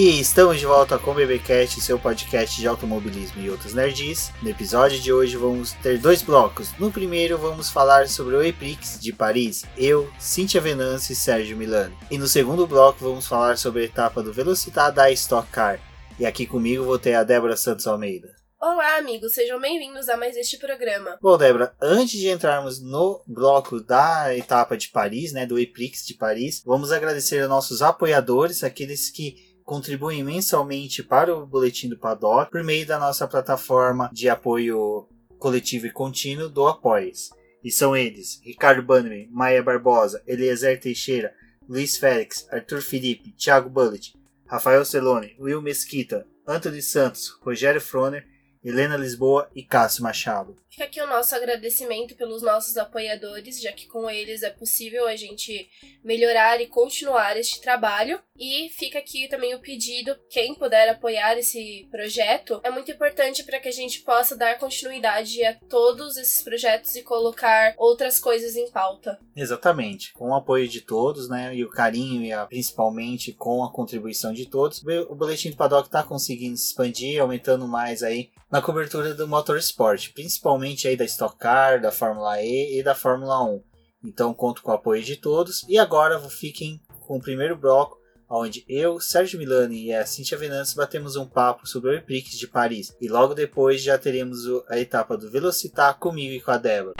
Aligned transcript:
E 0.00 0.20
estamos 0.20 0.60
de 0.60 0.64
volta 0.64 0.96
com 0.96 1.10
o 1.10 1.14
BBcast, 1.14 1.80
seu 1.80 1.98
podcast 1.98 2.60
de 2.60 2.68
automobilismo 2.68 3.42
e 3.42 3.50
outros 3.50 3.74
nerds. 3.74 4.30
No 4.40 4.48
episódio 4.48 5.00
de 5.00 5.12
hoje 5.12 5.36
vamos 5.36 5.72
ter 5.72 5.98
dois 5.98 6.22
blocos. 6.22 6.72
No 6.78 6.92
primeiro 6.92 7.36
vamos 7.36 7.68
falar 7.68 8.06
sobre 8.06 8.36
o 8.36 8.40
EPRIX 8.44 9.00
de 9.00 9.12
Paris, 9.12 9.64
eu, 9.76 10.08
Cíntia 10.16 10.60
Venance 10.60 11.12
e 11.12 11.16
Sérgio 11.16 11.56
Milano. 11.56 11.98
E 12.12 12.16
no 12.16 12.28
segundo 12.28 12.64
bloco 12.64 13.00
vamos 13.00 13.26
falar 13.26 13.58
sobre 13.58 13.82
a 13.82 13.84
etapa 13.86 14.22
do 14.22 14.32
Velocitar 14.32 14.92
da 14.92 15.10
Stock 15.10 15.50
Car. 15.50 15.80
E 16.16 16.24
aqui 16.24 16.46
comigo 16.46 16.84
vou 16.84 16.96
ter 16.96 17.14
a 17.14 17.24
Débora 17.24 17.56
Santos 17.56 17.88
Almeida. 17.88 18.28
Olá, 18.60 18.98
amigos, 18.98 19.34
sejam 19.34 19.60
bem-vindos 19.60 20.08
a 20.08 20.16
mais 20.16 20.36
este 20.36 20.58
programa. 20.58 21.18
Bom, 21.20 21.36
Débora, 21.36 21.74
antes 21.82 22.20
de 22.20 22.28
entrarmos 22.28 22.80
no 22.80 23.22
bloco 23.26 23.80
da 23.80 24.32
etapa 24.36 24.76
de 24.76 24.90
Paris, 24.90 25.32
né, 25.32 25.44
do 25.44 25.58
EPRIX 25.58 26.06
de 26.06 26.14
Paris, 26.14 26.62
vamos 26.64 26.92
agradecer 26.92 27.40
aos 27.40 27.48
nossos 27.48 27.82
apoiadores, 27.82 28.62
aqueles 28.62 29.10
que 29.10 29.47
contribuem 29.68 30.24
mensalmente 30.24 31.02
para 31.02 31.36
o 31.36 31.46
Boletim 31.46 31.90
do 31.90 31.98
Paddock 31.98 32.50
por 32.50 32.64
meio 32.64 32.86
da 32.86 32.98
nossa 32.98 33.28
plataforma 33.28 34.08
de 34.10 34.26
apoio 34.26 35.06
coletivo 35.38 35.86
e 35.86 35.92
contínuo 35.92 36.48
do 36.48 36.66
Apoies. 36.66 37.28
E 37.62 37.70
são 37.70 37.94
eles: 37.94 38.40
Ricardo 38.42 38.82
Bannerman, 38.82 39.28
Maia 39.30 39.62
Barbosa, 39.62 40.22
Eliezer 40.26 40.80
Teixeira, 40.80 41.34
Luiz 41.68 41.98
Félix, 41.98 42.48
Arthur 42.50 42.80
Felipe, 42.80 43.32
Thiago 43.32 43.68
Bullet, 43.68 44.14
Rafael 44.46 44.86
Celone, 44.86 45.36
Will 45.38 45.60
Mesquita, 45.60 46.26
Anthony 46.46 46.80
Santos, 46.80 47.38
Rogério 47.42 47.80
Froner, 47.80 48.26
Helena 48.64 48.96
Lisboa 48.96 49.50
e 49.54 49.62
Cássio 49.62 50.02
Machado. 50.02 50.56
Fica 50.70 50.84
aqui 50.84 51.00
o 51.00 51.06
nosso 51.06 51.34
agradecimento 51.34 52.14
pelos 52.14 52.42
nossos 52.42 52.76
apoiadores, 52.76 53.60
já 53.60 53.72
que 53.72 53.86
com 53.86 54.08
eles 54.08 54.42
é 54.42 54.50
possível 54.50 55.06
a 55.06 55.16
gente 55.16 55.68
melhorar 56.04 56.60
e 56.60 56.66
continuar 56.66 57.36
este 57.36 57.60
trabalho. 57.60 58.20
E 58.38 58.68
fica 58.70 58.98
aqui 58.98 59.26
também 59.28 59.54
o 59.54 59.60
pedido, 59.60 60.16
quem 60.30 60.54
puder 60.54 60.88
apoiar 60.88 61.36
esse 61.36 61.88
projeto, 61.90 62.60
é 62.62 62.70
muito 62.70 62.92
importante 62.92 63.42
para 63.42 63.58
que 63.58 63.68
a 63.68 63.72
gente 63.72 64.02
possa 64.02 64.36
dar 64.36 64.58
continuidade 64.58 65.44
a 65.44 65.54
todos 65.68 66.16
esses 66.16 66.40
projetos 66.40 66.94
e 66.94 67.02
colocar 67.02 67.74
outras 67.76 68.20
coisas 68.20 68.54
em 68.54 68.70
pauta. 68.70 69.18
Exatamente, 69.34 70.12
com 70.12 70.30
o 70.30 70.34
apoio 70.34 70.68
de 70.68 70.80
todos, 70.80 71.28
né, 71.28 71.52
e 71.54 71.64
o 71.64 71.70
carinho 71.70 72.22
e 72.22 72.32
a, 72.32 72.46
principalmente 72.46 73.32
com 73.32 73.64
a 73.64 73.72
contribuição 73.72 74.32
de 74.32 74.46
todos, 74.46 74.84
o 75.08 75.14
boletim 75.16 75.50
do 75.50 75.56
Paddock 75.56 75.88
está 75.88 76.04
conseguindo 76.04 76.56
se 76.56 76.68
expandir, 76.68 77.20
aumentando 77.20 77.66
mais 77.66 78.04
aí 78.04 78.30
na 78.50 78.62
cobertura 78.62 79.14
do 79.14 79.28
motorsport, 79.28 80.12
principalmente 80.12 80.67
principalmente 80.68 80.88
aí 80.88 80.96
da 80.96 81.04
Stock 81.04 81.36
Car, 81.38 81.80
da 81.80 81.90
Fórmula 81.90 82.42
E 82.42 82.78
e 82.78 82.82
da 82.82 82.94
Fórmula 82.94 83.42
1. 83.44 83.62
Então 84.04 84.34
conto 84.34 84.62
com 84.62 84.70
o 84.70 84.74
apoio 84.74 85.02
de 85.02 85.16
todos. 85.16 85.64
E 85.68 85.78
agora 85.78 86.20
fiquem 86.28 86.80
com 87.00 87.16
o 87.16 87.20
primeiro 87.20 87.56
bloco, 87.56 87.96
onde 88.28 88.64
eu, 88.68 89.00
Sérgio 89.00 89.38
Milani 89.38 89.86
e 89.86 89.94
a 89.94 90.04
Cintia 90.04 90.36
Venantes 90.36 90.74
batemos 90.74 91.16
um 91.16 91.26
papo 91.26 91.66
sobre 91.66 91.90
o 91.90 91.94
EPRIX 91.94 92.38
de 92.38 92.46
Paris. 92.46 92.94
E 93.00 93.08
logo 93.08 93.34
depois 93.34 93.82
já 93.82 93.96
teremos 93.96 94.40
a 94.68 94.78
etapa 94.78 95.16
do 95.16 95.30
Velocitar 95.30 95.98
comigo 95.98 96.34
e 96.34 96.40
com 96.40 96.50
a 96.50 96.58
Débora. 96.58 96.94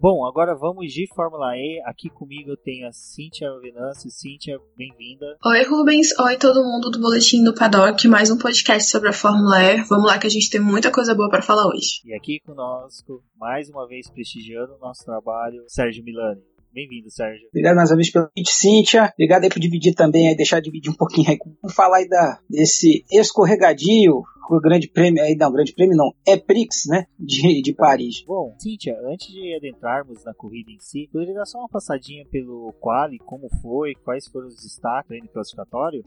Bom, 0.00 0.24
agora 0.24 0.54
vamos 0.54 0.92
de 0.92 1.08
Fórmula 1.12 1.56
E. 1.56 1.82
Aqui 1.84 2.08
comigo 2.08 2.52
eu 2.52 2.56
tenho 2.56 2.86
a 2.86 2.92
Cíntia 2.92 3.48
Venâncio. 3.60 4.08
Cíntia, 4.08 4.56
bem-vinda. 4.76 5.26
Oi, 5.44 5.64
Rubens. 5.64 6.16
Oi, 6.20 6.36
todo 6.36 6.62
mundo 6.62 6.88
do 6.88 7.00
Boletim 7.00 7.42
do 7.42 7.52
Paddock. 7.52 8.06
Mais 8.06 8.30
um 8.30 8.38
podcast 8.38 8.88
sobre 8.88 9.08
a 9.08 9.12
Fórmula 9.12 9.60
E. 9.60 9.82
Vamos 9.88 10.06
lá 10.06 10.16
que 10.16 10.28
a 10.28 10.30
gente 10.30 10.50
tem 10.50 10.60
muita 10.60 10.92
coisa 10.92 11.16
boa 11.16 11.28
para 11.28 11.42
falar 11.42 11.66
hoje. 11.66 12.00
E 12.04 12.14
aqui 12.14 12.38
conosco, 12.46 13.24
mais 13.36 13.68
uma 13.68 13.88
vez 13.88 14.08
prestigiando 14.08 14.76
o 14.76 14.78
nosso 14.78 15.04
trabalho, 15.04 15.64
Sérgio 15.66 16.04
Milani. 16.04 16.42
Bem-vindo, 16.72 17.10
Sérgio. 17.10 17.48
Obrigado 17.48 17.74
mais 17.74 17.90
uma 17.90 17.96
vez 17.96 18.08
pelo 18.08 18.28
convite, 18.28 18.52
Cíntia. 18.52 19.10
Obrigado 19.14 19.42
aí 19.42 19.50
por 19.50 19.58
dividir 19.58 19.94
também, 19.94 20.28
aí, 20.28 20.36
deixar 20.36 20.60
dividir 20.60 20.92
um 20.92 20.96
pouquinho 20.96 21.28
aí. 21.28 21.38
Vamos 21.60 21.74
falar 21.74 21.96
aí 21.96 22.08
da, 22.08 22.38
desse 22.48 23.04
escorregadio 23.10 24.22
o 24.56 24.60
grande 24.60 24.88
prêmio, 24.88 25.22
aí 25.22 25.36
não, 25.36 25.52
grande 25.52 25.74
prêmio 25.74 25.96
não, 25.96 26.12
é 26.26 26.36
Prix, 26.36 26.86
né, 26.86 27.06
de, 27.18 27.62
de 27.62 27.72
Paris. 27.72 28.24
Bom, 28.26 28.56
Cíntia, 28.58 28.96
antes 29.04 29.28
de 29.28 29.54
adentrarmos 29.56 30.24
na 30.24 30.34
corrida 30.34 30.70
em 30.70 30.78
si, 30.80 31.08
poderia 31.12 31.34
dar 31.34 31.46
só 31.46 31.58
uma 31.58 31.68
passadinha 31.68 32.24
pelo 32.30 32.72
quali, 32.80 33.18
como 33.18 33.48
foi, 33.62 33.94
quais 34.04 34.26
foram 34.28 34.48
os 34.48 34.56
destaques 34.56 35.20
no 35.22 35.28
classificatório? 35.28 36.04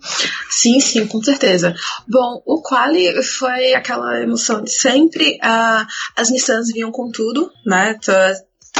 Sim, 0.50 0.80
sim, 0.80 1.08
com 1.08 1.22
certeza. 1.22 1.74
Bom, 2.08 2.42
o 2.46 2.62
quali 2.62 3.22
foi 3.24 3.74
aquela 3.74 4.22
emoção 4.22 4.62
de 4.62 4.72
sempre, 4.72 5.36
uh, 5.36 5.86
as 6.16 6.30
Nissans 6.30 6.72
vinham 6.72 6.92
com 6.92 7.10
tudo, 7.10 7.50
né, 7.66 7.98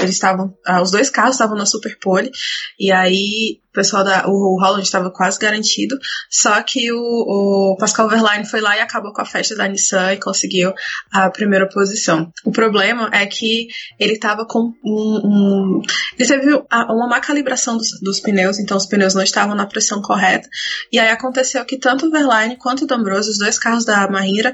eles 0.02 0.16
estavam, 0.16 0.54
ah, 0.66 0.82
os 0.82 0.92
dois 0.92 1.10
carros 1.10 1.36
estavam 1.36 1.58
na 1.58 1.66
Superpole, 1.66 2.32
e 2.80 2.92
aí 2.92 3.62
o 3.72 3.74
pessoal 3.74 4.04
da, 4.04 4.28
o 4.28 4.60
Holland 4.60 4.84
estava 4.84 5.10
quase 5.10 5.40
garantido, 5.40 5.98
só 6.30 6.62
que 6.62 6.92
o, 6.92 6.98
o 6.98 7.78
Pascal 7.80 8.10
Verlaine 8.10 8.46
foi 8.46 8.60
lá 8.60 8.76
e 8.76 8.82
acabou 8.82 9.14
com 9.14 9.22
a 9.22 9.26
festa 9.26 9.56
da 9.56 9.68
Nissan 9.68 10.14
e 10.14 10.20
conseguiu 10.20 10.74
a 11.10 11.30
primeira 11.30 11.68
posição. 11.70 12.32
O 12.44 12.52
problema 12.52 13.10
é 13.14 13.26
que 13.26 13.70
ele 13.98 14.14
estava 14.14 14.46
com 14.46 14.74
um, 14.84 15.22
um, 15.24 15.82
ele 16.20 16.28
teve 16.28 16.54
uma 16.54 17.08
má 17.08 17.22
calibração 17.22 17.78
dos, 17.78 17.98
dos, 18.02 18.20
pneus, 18.20 18.60
então 18.60 18.76
os 18.76 18.86
pneus 18.86 19.14
não 19.14 19.24
estavam 19.24 19.56
na 19.56 19.66
pressão 19.66 20.02
correta, 20.02 20.50
e 20.92 21.00
aí 21.00 21.10
aconteceu 21.10 21.64
que 21.64 21.78
tanto 21.78 22.08
o 22.08 22.12
Verlaine 22.12 22.58
quanto 22.58 22.84
o 22.84 22.88
D'Ambrosio, 22.88 23.32
os 23.32 23.40
dois 23.40 23.58
carros 23.58 23.86
da 23.86 24.10
Mahindra, 24.10 24.54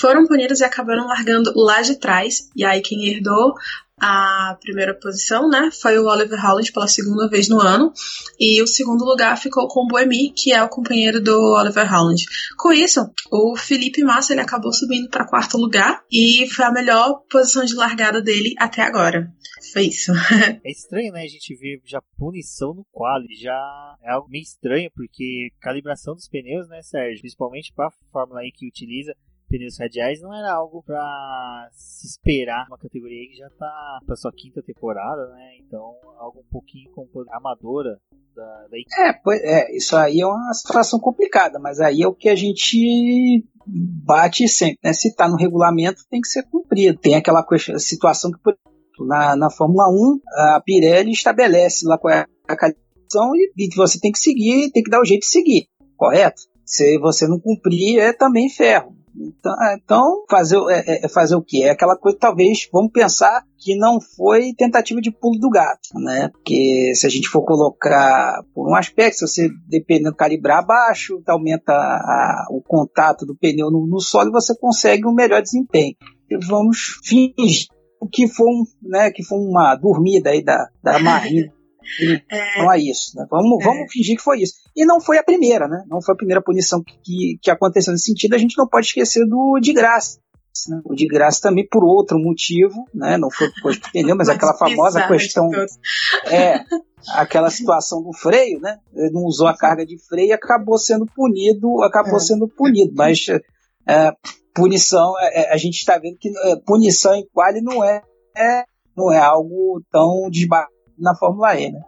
foram 0.00 0.24
punidos 0.24 0.60
e 0.60 0.64
acabaram 0.64 1.08
largando 1.08 1.52
lá 1.56 1.82
de 1.82 1.96
trás, 1.96 2.48
e 2.54 2.64
aí 2.64 2.80
quem 2.80 3.08
herdou 3.08 3.54
a 4.04 4.58
primeira 4.60 4.92
posição, 4.98 5.48
né, 5.48 5.70
foi 5.72 5.96
o 5.96 6.06
Oliver 6.06 6.40
Holland 6.40 6.72
pela 6.72 6.88
segunda 6.88 7.28
vez 7.28 7.48
no 7.48 7.60
ano, 7.60 7.92
e 8.38 8.60
o 8.60 8.66
segundo 8.66 9.04
lugar 9.04 9.38
ficou 9.38 9.68
com 9.68 9.84
o 9.84 9.86
Boemi, 9.86 10.32
que 10.34 10.52
é 10.52 10.60
o 10.60 10.68
companheiro 10.68 11.22
do 11.22 11.38
Oliver 11.56 11.88
Holland. 11.88 12.24
Com 12.58 12.72
isso, 12.72 13.08
o 13.30 13.56
Felipe 13.56 14.02
Massa 14.02 14.32
ele 14.32 14.40
acabou 14.40 14.72
subindo 14.72 15.08
para 15.08 15.28
quarto 15.28 15.56
lugar 15.56 16.02
e 16.10 16.48
foi 16.50 16.64
a 16.64 16.72
melhor 16.72 17.22
posição 17.30 17.64
de 17.64 17.76
largada 17.76 18.20
dele 18.20 18.54
até 18.58 18.82
agora. 18.82 19.32
Foi 19.72 19.82
isso. 19.84 20.10
é 20.64 20.70
estranho, 20.70 21.12
né? 21.12 21.22
A 21.22 21.28
gente 21.28 21.54
ver 21.54 21.80
já 21.84 22.02
punição 22.18 22.74
no 22.74 22.84
quali, 22.90 23.36
já 23.36 23.96
é 24.02 24.10
algo 24.10 24.28
meio 24.28 24.42
estranho 24.42 24.90
porque 24.92 25.50
calibração 25.60 26.14
dos 26.14 26.28
pneus, 26.28 26.68
né, 26.68 26.82
Sérgio, 26.82 27.20
principalmente 27.20 27.72
para 27.72 27.86
a 27.86 27.92
Fórmula 28.10 28.44
E 28.44 28.50
que 28.50 28.66
utiliza 28.66 29.14
pneus 29.52 29.78
radiais 29.78 30.20
não 30.22 30.34
era 30.34 30.54
algo 30.54 30.82
para 30.82 31.68
se 31.72 32.06
esperar 32.06 32.66
uma 32.68 32.78
categoria 32.78 33.28
que 33.28 33.36
já 33.36 33.50
tá 33.50 34.00
para 34.06 34.16
sua 34.16 34.32
quinta 34.32 34.62
temporada, 34.62 35.28
né? 35.28 35.58
Então, 35.60 35.94
algo 36.18 36.40
um 36.40 36.50
pouquinho 36.50 36.90
amadora 37.30 38.00
da, 38.34 38.66
da 38.68 38.78
É, 39.06 39.12
pois, 39.12 39.40
é, 39.42 39.76
isso 39.76 39.94
aí 39.94 40.20
é 40.20 40.26
uma 40.26 40.54
situação 40.54 40.98
complicada, 40.98 41.58
mas 41.58 41.80
aí 41.80 42.00
é 42.00 42.08
o 42.08 42.14
que 42.14 42.30
a 42.30 42.34
gente 42.34 43.44
bate 43.66 44.48
sempre, 44.48 44.78
né? 44.82 44.92
Se 44.94 45.14
tá 45.14 45.28
no 45.28 45.36
regulamento, 45.36 46.06
tem 46.08 46.22
que 46.22 46.28
ser 46.28 46.44
cumprido. 46.44 46.98
Tem 46.98 47.14
aquela 47.14 47.44
situação 47.78 48.32
que, 48.32 48.38
por 48.42 48.54
exemplo, 48.54 49.06
na, 49.06 49.36
na 49.36 49.50
Fórmula 49.50 49.86
1, 49.90 50.20
a 50.56 50.62
Pirelli 50.64 51.12
estabelece 51.12 51.86
lá 51.86 51.98
qual 51.98 52.14
é 52.14 52.26
a 52.48 52.56
calibração 52.56 53.36
e, 53.36 53.52
e 53.56 53.76
você 53.76 54.00
tem 54.00 54.10
que 54.10 54.18
seguir, 54.18 54.70
tem 54.72 54.82
que 54.82 54.90
dar 54.90 55.00
o 55.00 55.04
jeito 55.04 55.20
de 55.20 55.26
seguir, 55.26 55.66
correto? 55.94 56.40
Se 56.64 56.98
você 56.98 57.28
não 57.28 57.38
cumprir, 57.38 57.98
é 57.98 58.14
também 58.14 58.48
ferro. 58.48 59.01
Então, 59.14 59.62
é, 59.62 59.76
então 59.76 60.24
fazer, 60.28 60.58
é, 60.70 60.84
é, 60.86 61.04
é, 61.04 61.08
fazer 61.08 61.34
o 61.36 61.42
quê? 61.42 61.62
É 61.64 61.70
aquela 61.70 61.96
coisa, 61.96 62.18
talvez, 62.18 62.68
vamos 62.72 62.92
pensar 62.92 63.44
que 63.58 63.76
não 63.76 64.00
foi 64.00 64.54
tentativa 64.54 65.00
de 65.00 65.10
pulo 65.10 65.38
do 65.38 65.50
gato, 65.50 65.88
né? 65.96 66.28
Porque 66.28 66.92
se 66.94 67.06
a 67.06 67.10
gente 67.10 67.28
for 67.28 67.42
colocar 67.44 68.42
por 68.54 68.70
um 68.70 68.74
aspecto, 68.74 69.18
se 69.18 69.26
você, 69.26 69.48
dependendo, 69.68 70.16
calibrar 70.16 70.66
baixo, 70.66 71.22
aumenta 71.26 71.72
a, 71.72 72.46
o 72.50 72.62
contato 72.62 73.26
do 73.26 73.36
pneu 73.36 73.70
no, 73.70 73.86
no 73.86 74.00
solo 74.00 74.30
e 74.30 74.32
você 74.32 74.56
consegue 74.56 75.06
um 75.06 75.14
melhor 75.14 75.42
desempenho. 75.42 75.94
E 76.30 76.36
vamos 76.46 77.00
fingir 77.04 77.66
que 78.12 78.26
foi, 78.26 78.46
um, 78.46 78.64
né, 78.82 79.10
que 79.12 79.22
foi 79.22 79.38
uma 79.38 79.76
dormida 79.76 80.30
aí 80.30 80.42
da, 80.42 80.68
da 80.82 80.98
Marina 81.00 81.52
então 82.00 82.72
é 82.72 82.78
isso, 82.78 83.16
né? 83.16 83.26
Vamos, 83.30 83.60
é. 83.60 83.64
vamos 83.64 83.92
fingir 83.92 84.16
que 84.16 84.22
foi 84.22 84.40
isso. 84.40 84.54
E 84.76 84.84
não 84.84 85.00
foi 85.00 85.18
a 85.18 85.22
primeira, 85.22 85.68
né? 85.68 85.84
Não 85.86 86.00
foi 86.00 86.14
a 86.14 86.16
primeira 86.16 86.42
punição 86.42 86.82
que, 86.82 86.94
que, 87.02 87.38
que 87.42 87.50
aconteceu 87.50 87.92
nesse 87.92 88.06
sentido. 88.06 88.34
A 88.34 88.38
gente 88.38 88.56
não 88.56 88.66
pode 88.66 88.86
esquecer 88.86 89.26
do 89.26 89.58
de 89.60 89.72
graça. 89.72 90.18
Né? 90.68 90.80
O 90.84 90.94
de 90.94 91.06
graça 91.06 91.40
também 91.42 91.66
por 91.66 91.84
outro 91.84 92.18
motivo, 92.18 92.84
né? 92.94 93.16
Não 93.16 93.30
foi 93.30 93.50
por 93.62 93.74
entendeu? 93.74 94.16
Mas 94.16 94.28
aquela 94.30 94.54
famosa 94.54 95.06
questão 95.06 95.50
é 96.26 96.64
aquela 97.14 97.50
situação 97.50 98.02
do 98.02 98.12
freio, 98.12 98.60
né? 98.60 98.78
Ele 98.94 99.10
não 99.10 99.24
usou 99.24 99.46
a 99.46 99.56
carga 99.56 99.84
de 99.84 99.98
freio 100.06 100.28
e 100.28 100.32
acabou 100.32 100.78
sendo 100.78 101.06
punido, 101.06 101.82
acabou 101.82 102.16
é. 102.16 102.20
sendo 102.20 102.48
punido. 102.48 102.92
Mas 102.94 103.26
é, 103.88 104.12
punição, 104.54 105.14
é, 105.20 105.42
é, 105.42 105.52
a 105.52 105.56
gente 105.56 105.78
está 105.78 105.98
vendo 105.98 106.16
que 106.18 106.28
é, 106.28 106.56
punição 106.64 107.14
em 107.14 107.26
quali 107.32 107.60
não 107.60 107.82
é, 107.82 108.02
não 108.96 109.12
é 109.12 109.18
algo 109.18 109.82
tão 109.90 110.28
desbarato 110.30 110.72
na 110.98 111.16
Fórmula 111.16 111.58
E, 111.58 111.72
né? 111.72 111.80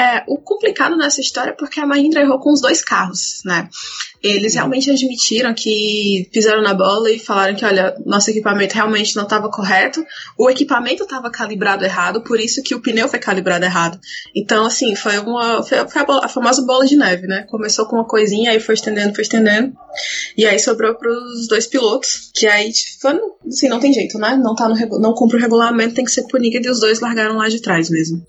É, 0.00 0.24
o 0.26 0.38
complicado 0.38 0.96
nessa 0.96 1.20
história 1.20 1.50
é 1.50 1.54
porque 1.54 1.78
a 1.78 1.86
Mahindra 1.86 2.22
errou 2.22 2.38
com 2.38 2.50
os 2.50 2.62
dois 2.62 2.82
carros, 2.82 3.42
né? 3.44 3.68
Eles 4.22 4.54
realmente 4.54 4.90
admitiram 4.90 5.52
que 5.52 6.26
pisaram 6.32 6.62
na 6.62 6.72
bola 6.72 7.10
e 7.10 7.18
falaram 7.18 7.54
que, 7.54 7.66
olha, 7.66 7.94
nosso 8.06 8.30
equipamento 8.30 8.74
realmente 8.74 9.14
não 9.14 9.24
estava 9.24 9.50
correto, 9.50 10.02
o 10.38 10.48
equipamento 10.48 11.02
estava 11.02 11.30
calibrado 11.30 11.84
errado, 11.84 12.22
por 12.22 12.40
isso 12.40 12.62
que 12.62 12.74
o 12.74 12.80
pneu 12.80 13.08
foi 13.08 13.18
calibrado 13.18 13.62
errado. 13.62 14.00
Então, 14.34 14.64
assim, 14.64 14.96
foi 14.96 15.18
uma 15.18 15.62
foi 15.62 15.76
a, 15.78 16.04
bola, 16.04 16.24
a 16.24 16.28
famosa 16.28 16.62
bola 16.62 16.86
de 16.86 16.96
neve, 16.96 17.26
né? 17.26 17.44
Começou 17.50 17.84
com 17.84 17.96
uma 17.96 18.06
coisinha, 18.06 18.52
aí 18.52 18.60
foi 18.60 18.76
estendendo, 18.76 19.14
foi 19.14 19.22
estendendo, 19.22 19.74
e 20.34 20.46
aí 20.46 20.58
sobrou 20.58 20.94
para 20.94 21.10
os 21.10 21.46
dois 21.46 21.66
pilotos, 21.66 22.30
que 22.34 22.46
aí, 22.46 22.72
tipo, 22.72 23.06
assim, 23.46 23.68
não 23.68 23.78
tem 23.78 23.92
jeito, 23.92 24.16
né? 24.16 24.34
Não, 24.42 24.54
tá 24.54 24.66
no, 24.66 24.98
não 24.98 25.12
cumpre 25.12 25.36
o 25.36 25.40
regulamento, 25.40 25.94
tem 25.94 26.06
que 26.06 26.10
ser 26.10 26.26
punido 26.26 26.66
e 26.66 26.70
os 26.70 26.80
dois 26.80 27.00
largaram 27.00 27.36
lá 27.36 27.50
de 27.50 27.60
trás 27.60 27.90
mesmo. 27.90 28.24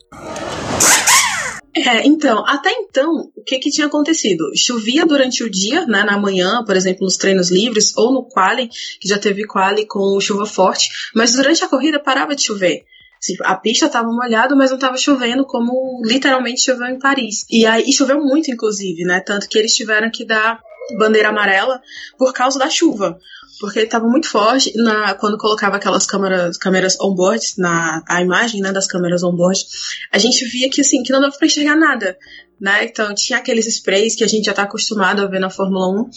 É, 1.75 2.05
então, 2.05 2.45
até 2.45 2.69
então, 2.71 3.31
o 3.35 3.43
que 3.43 3.57
que 3.57 3.69
tinha 3.69 3.87
acontecido? 3.87 4.51
Chovia 4.55 5.05
durante 5.05 5.43
o 5.43 5.49
dia, 5.49 5.85
né, 5.85 6.03
na 6.03 6.17
manhã, 6.17 6.63
por 6.65 6.75
exemplo, 6.75 7.05
nos 7.05 7.15
treinos 7.15 7.49
livres, 7.49 7.95
ou 7.95 8.11
no 8.11 8.23
quali, 8.23 8.69
que 8.99 9.07
já 9.07 9.17
teve 9.17 9.45
quali 9.45 9.85
com 9.85 10.19
chuva 10.19 10.45
forte, 10.45 10.89
mas 11.15 11.33
durante 11.33 11.63
a 11.63 11.67
corrida 11.69 11.97
parava 11.97 12.35
de 12.35 12.43
chover. 12.43 12.83
Assim, 13.21 13.35
a 13.43 13.55
pista 13.55 13.85
estava 13.85 14.11
molhada, 14.11 14.55
mas 14.55 14.71
não 14.71 14.77
estava 14.77 14.97
chovendo 14.97 15.45
como 15.45 16.01
literalmente 16.03 16.63
choveu 16.63 16.87
em 16.87 16.99
Paris. 16.99 17.45
E 17.49 17.65
aí 17.65 17.83
e 17.87 17.93
choveu 17.93 18.19
muito, 18.19 18.51
inclusive, 18.51 19.03
né? 19.03 19.19
Tanto 19.19 19.47
que 19.47 19.57
eles 19.57 19.75
tiveram 19.75 20.09
que 20.09 20.25
dar 20.25 20.59
bandeira 20.97 21.29
amarela 21.29 21.79
por 22.17 22.33
causa 22.33 22.57
da 22.57 22.69
chuva 22.69 23.19
porque 23.61 23.77
ele 23.77 23.85
estava 23.85 24.07
muito 24.07 24.27
forte 24.27 24.73
na, 24.75 25.13
quando 25.13 25.37
colocava 25.37 25.77
aquelas 25.77 26.07
câmeras, 26.07 26.57
câmeras 26.57 26.99
on-board, 26.99 27.45
na 27.59 28.03
a 28.09 28.21
imagem 28.21 28.59
né, 28.59 28.71
das 28.71 28.87
câmeras 28.87 29.21
on-board, 29.21 29.63
a 30.11 30.17
gente 30.17 30.43
via 30.45 30.69
que 30.69 30.81
assim, 30.81 31.03
que 31.03 31.13
não 31.13 31.21
dava 31.21 31.37
para 31.37 31.45
enxergar 31.45 31.75
nada. 31.75 32.17
Né? 32.59 32.85
Então 32.85 33.13
tinha 33.13 33.37
aqueles 33.37 33.67
sprays 33.67 34.15
que 34.15 34.23
a 34.23 34.27
gente 34.27 34.45
já 34.45 34.51
está 34.51 34.63
acostumado 34.63 35.21
a 35.21 35.27
ver 35.27 35.39
na 35.39 35.49
Fórmula 35.49 35.87
1. 36.01 36.09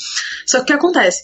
Só 0.46 0.58
que 0.58 0.62
o 0.62 0.66
que 0.66 0.72
acontece? 0.72 1.22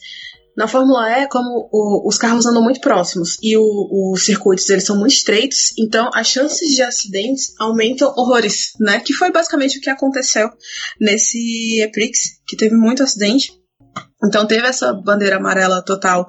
Na 0.56 0.68
Fórmula 0.68 1.10
E, 1.10 1.26
como 1.28 1.68
o, 1.72 2.06
os 2.06 2.18
carros 2.18 2.44
andam 2.44 2.62
muito 2.62 2.80
próximos 2.80 3.38
e 3.42 3.56
o, 3.56 4.12
os 4.12 4.24
circuitos 4.24 4.68
eles 4.68 4.84
são 4.84 4.98
muito 4.98 5.12
estreitos, 5.12 5.72
então 5.78 6.10
as 6.12 6.26
chances 6.26 6.74
de 6.74 6.82
acidentes 6.82 7.54
aumentam 7.58 8.12
horrores, 8.14 8.72
né? 8.78 9.00
Que 9.00 9.14
foi 9.14 9.30
basicamente 9.32 9.78
o 9.78 9.80
que 9.80 9.88
aconteceu 9.88 10.50
nesse 11.00 11.80
Eprix, 11.80 12.40
que 12.46 12.56
teve 12.56 12.74
muito 12.74 13.02
acidente. 13.02 13.59
Então 14.24 14.46
teve 14.46 14.66
essa 14.66 14.92
bandeira 14.92 15.36
amarela 15.36 15.82
total 15.82 16.28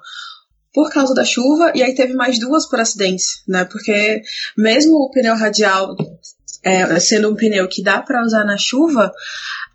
por 0.73 0.89
causa 0.89 1.13
da 1.13 1.25
chuva, 1.25 1.73
e 1.75 1.83
aí 1.83 1.93
teve 1.93 2.13
mais 2.13 2.39
duas 2.39 2.65
por 2.65 2.79
acidentes, 2.79 3.43
né? 3.47 3.65
Porque 3.65 4.21
mesmo 4.57 4.95
o 4.95 5.11
pneu 5.11 5.35
radial 5.35 5.95
é, 6.63 6.99
sendo 6.99 7.29
um 7.29 7.35
pneu 7.35 7.67
que 7.67 7.83
dá 7.83 8.01
para 8.01 8.23
usar 8.23 8.45
na 8.45 8.57
chuva, 8.57 9.11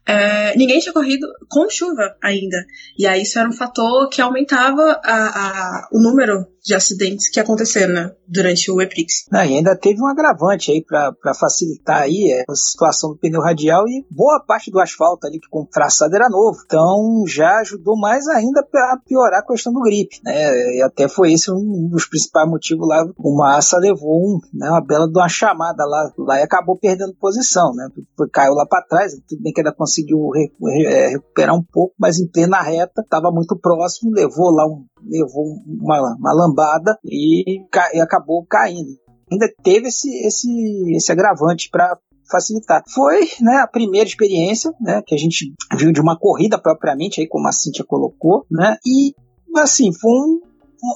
é, 0.07 0.57
ninguém 0.57 0.79
tinha 0.79 0.93
corrido 0.93 1.27
com 1.49 1.69
chuva 1.69 2.17
ainda. 2.23 2.65
E 2.99 3.07
aí 3.07 3.23
isso 3.23 3.39
era 3.39 3.49
um 3.49 3.53
fator 3.53 4.09
que 4.09 4.23
aumentava 4.23 5.01
a, 5.05 5.17
a, 5.27 5.89
o 5.93 6.01
número 6.01 6.47
de 6.67 6.75
acidentes 6.75 7.31
que 7.31 7.39
aconteceram 7.39 7.95
né, 7.95 8.13
durante 8.27 8.71
o 8.73 8.83
EPRIX. 8.83 9.27
Ah, 9.31 9.47
e 9.47 9.57
ainda 9.57 9.77
teve 9.77 10.03
um 10.03 10.09
agravante 10.09 10.73
aí 10.73 10.85
para 10.85 11.33
facilitar 11.33 12.03
aí 12.03 12.33
é, 12.33 12.45
a 12.49 12.55
situação 12.57 13.11
do 13.11 13.19
pneu 13.19 13.41
radial 13.41 13.87
e 13.87 14.05
boa 14.11 14.43
parte 14.45 14.69
do 14.69 14.81
asfalto 14.81 15.29
ali 15.29 15.39
que 15.39 15.49
com 15.49 15.65
traçado 15.65 16.17
era 16.17 16.29
novo. 16.29 16.59
Então 16.67 17.25
já 17.29 17.61
ajudou 17.61 17.97
mais 17.97 18.27
ainda 18.27 18.65
para 18.65 19.01
piorar 19.07 19.41
a 19.41 19.47
questão 19.47 19.73
do 19.73 19.81
grip. 19.81 20.19
Né? 20.25 20.77
E 20.77 20.83
até 20.83 21.09
foi 21.09 21.33
esse 21.33 21.53
um 21.53 21.89
dos 21.89 22.07
principais 22.07 22.49
motivos 22.49 22.89
lá. 22.89 23.07
O 23.17 23.37
Massa 23.37 23.79
levou 23.79 24.21
um, 24.21 24.41
né, 24.53 24.69
uma 24.69 24.85
bela 24.85 25.07
de 25.07 25.17
uma 25.17 25.29
chamada 25.29 25.87
lá, 25.87 26.13
lá 26.19 26.41
e 26.41 26.43
acabou 26.43 26.77
perdendo 26.77 27.15
posição. 27.15 27.73
Né? 27.75 27.89
Caiu 28.33 28.55
lá 28.55 28.67
para 28.67 28.83
trás, 28.83 29.13
tudo 29.29 29.41
bem 29.41 29.53
que 29.53 29.61
ainda 29.61 29.73
conseguiu 29.73 30.31
é, 30.35 31.11
recuperar 31.11 31.55
um 31.55 31.63
pouco, 31.63 31.95
mas 31.97 32.19
em 32.19 32.27
plena 32.27 32.61
reta, 32.61 33.03
estava 33.03 33.31
muito 33.31 33.57
próximo, 33.57 34.11
levou 34.11 34.51
lá 34.51 34.67
um, 34.67 34.85
levou 35.09 35.57
uma, 35.67 36.17
uma 36.19 36.33
lambada 36.33 36.99
e, 37.05 37.61
e 37.95 38.01
acabou 38.01 38.45
caindo. 38.47 38.99
Ainda 39.31 39.49
teve 39.63 39.89
esse, 39.89 40.09
esse, 40.27 40.97
esse 40.97 41.11
agravante 41.11 41.69
para 41.71 41.99
facilitar. 42.31 42.83
Foi 42.93 43.29
né, 43.41 43.59
a 43.59 43.67
primeira 43.67 44.09
experiência 44.09 44.73
né, 44.81 45.03
que 45.07 45.15
a 45.15 45.19
gente 45.19 45.53
viu 45.77 45.93
de 45.93 46.01
uma 46.01 46.19
corrida 46.19 46.59
propriamente, 46.59 47.21
aí 47.21 47.29
como 47.29 47.49
a 47.49 47.53
Cintia 47.53 47.85
colocou, 47.85 48.45
né, 48.51 48.77
e 48.85 49.15
assim, 49.61 49.93
foi 49.93 50.11
um, 50.11 50.41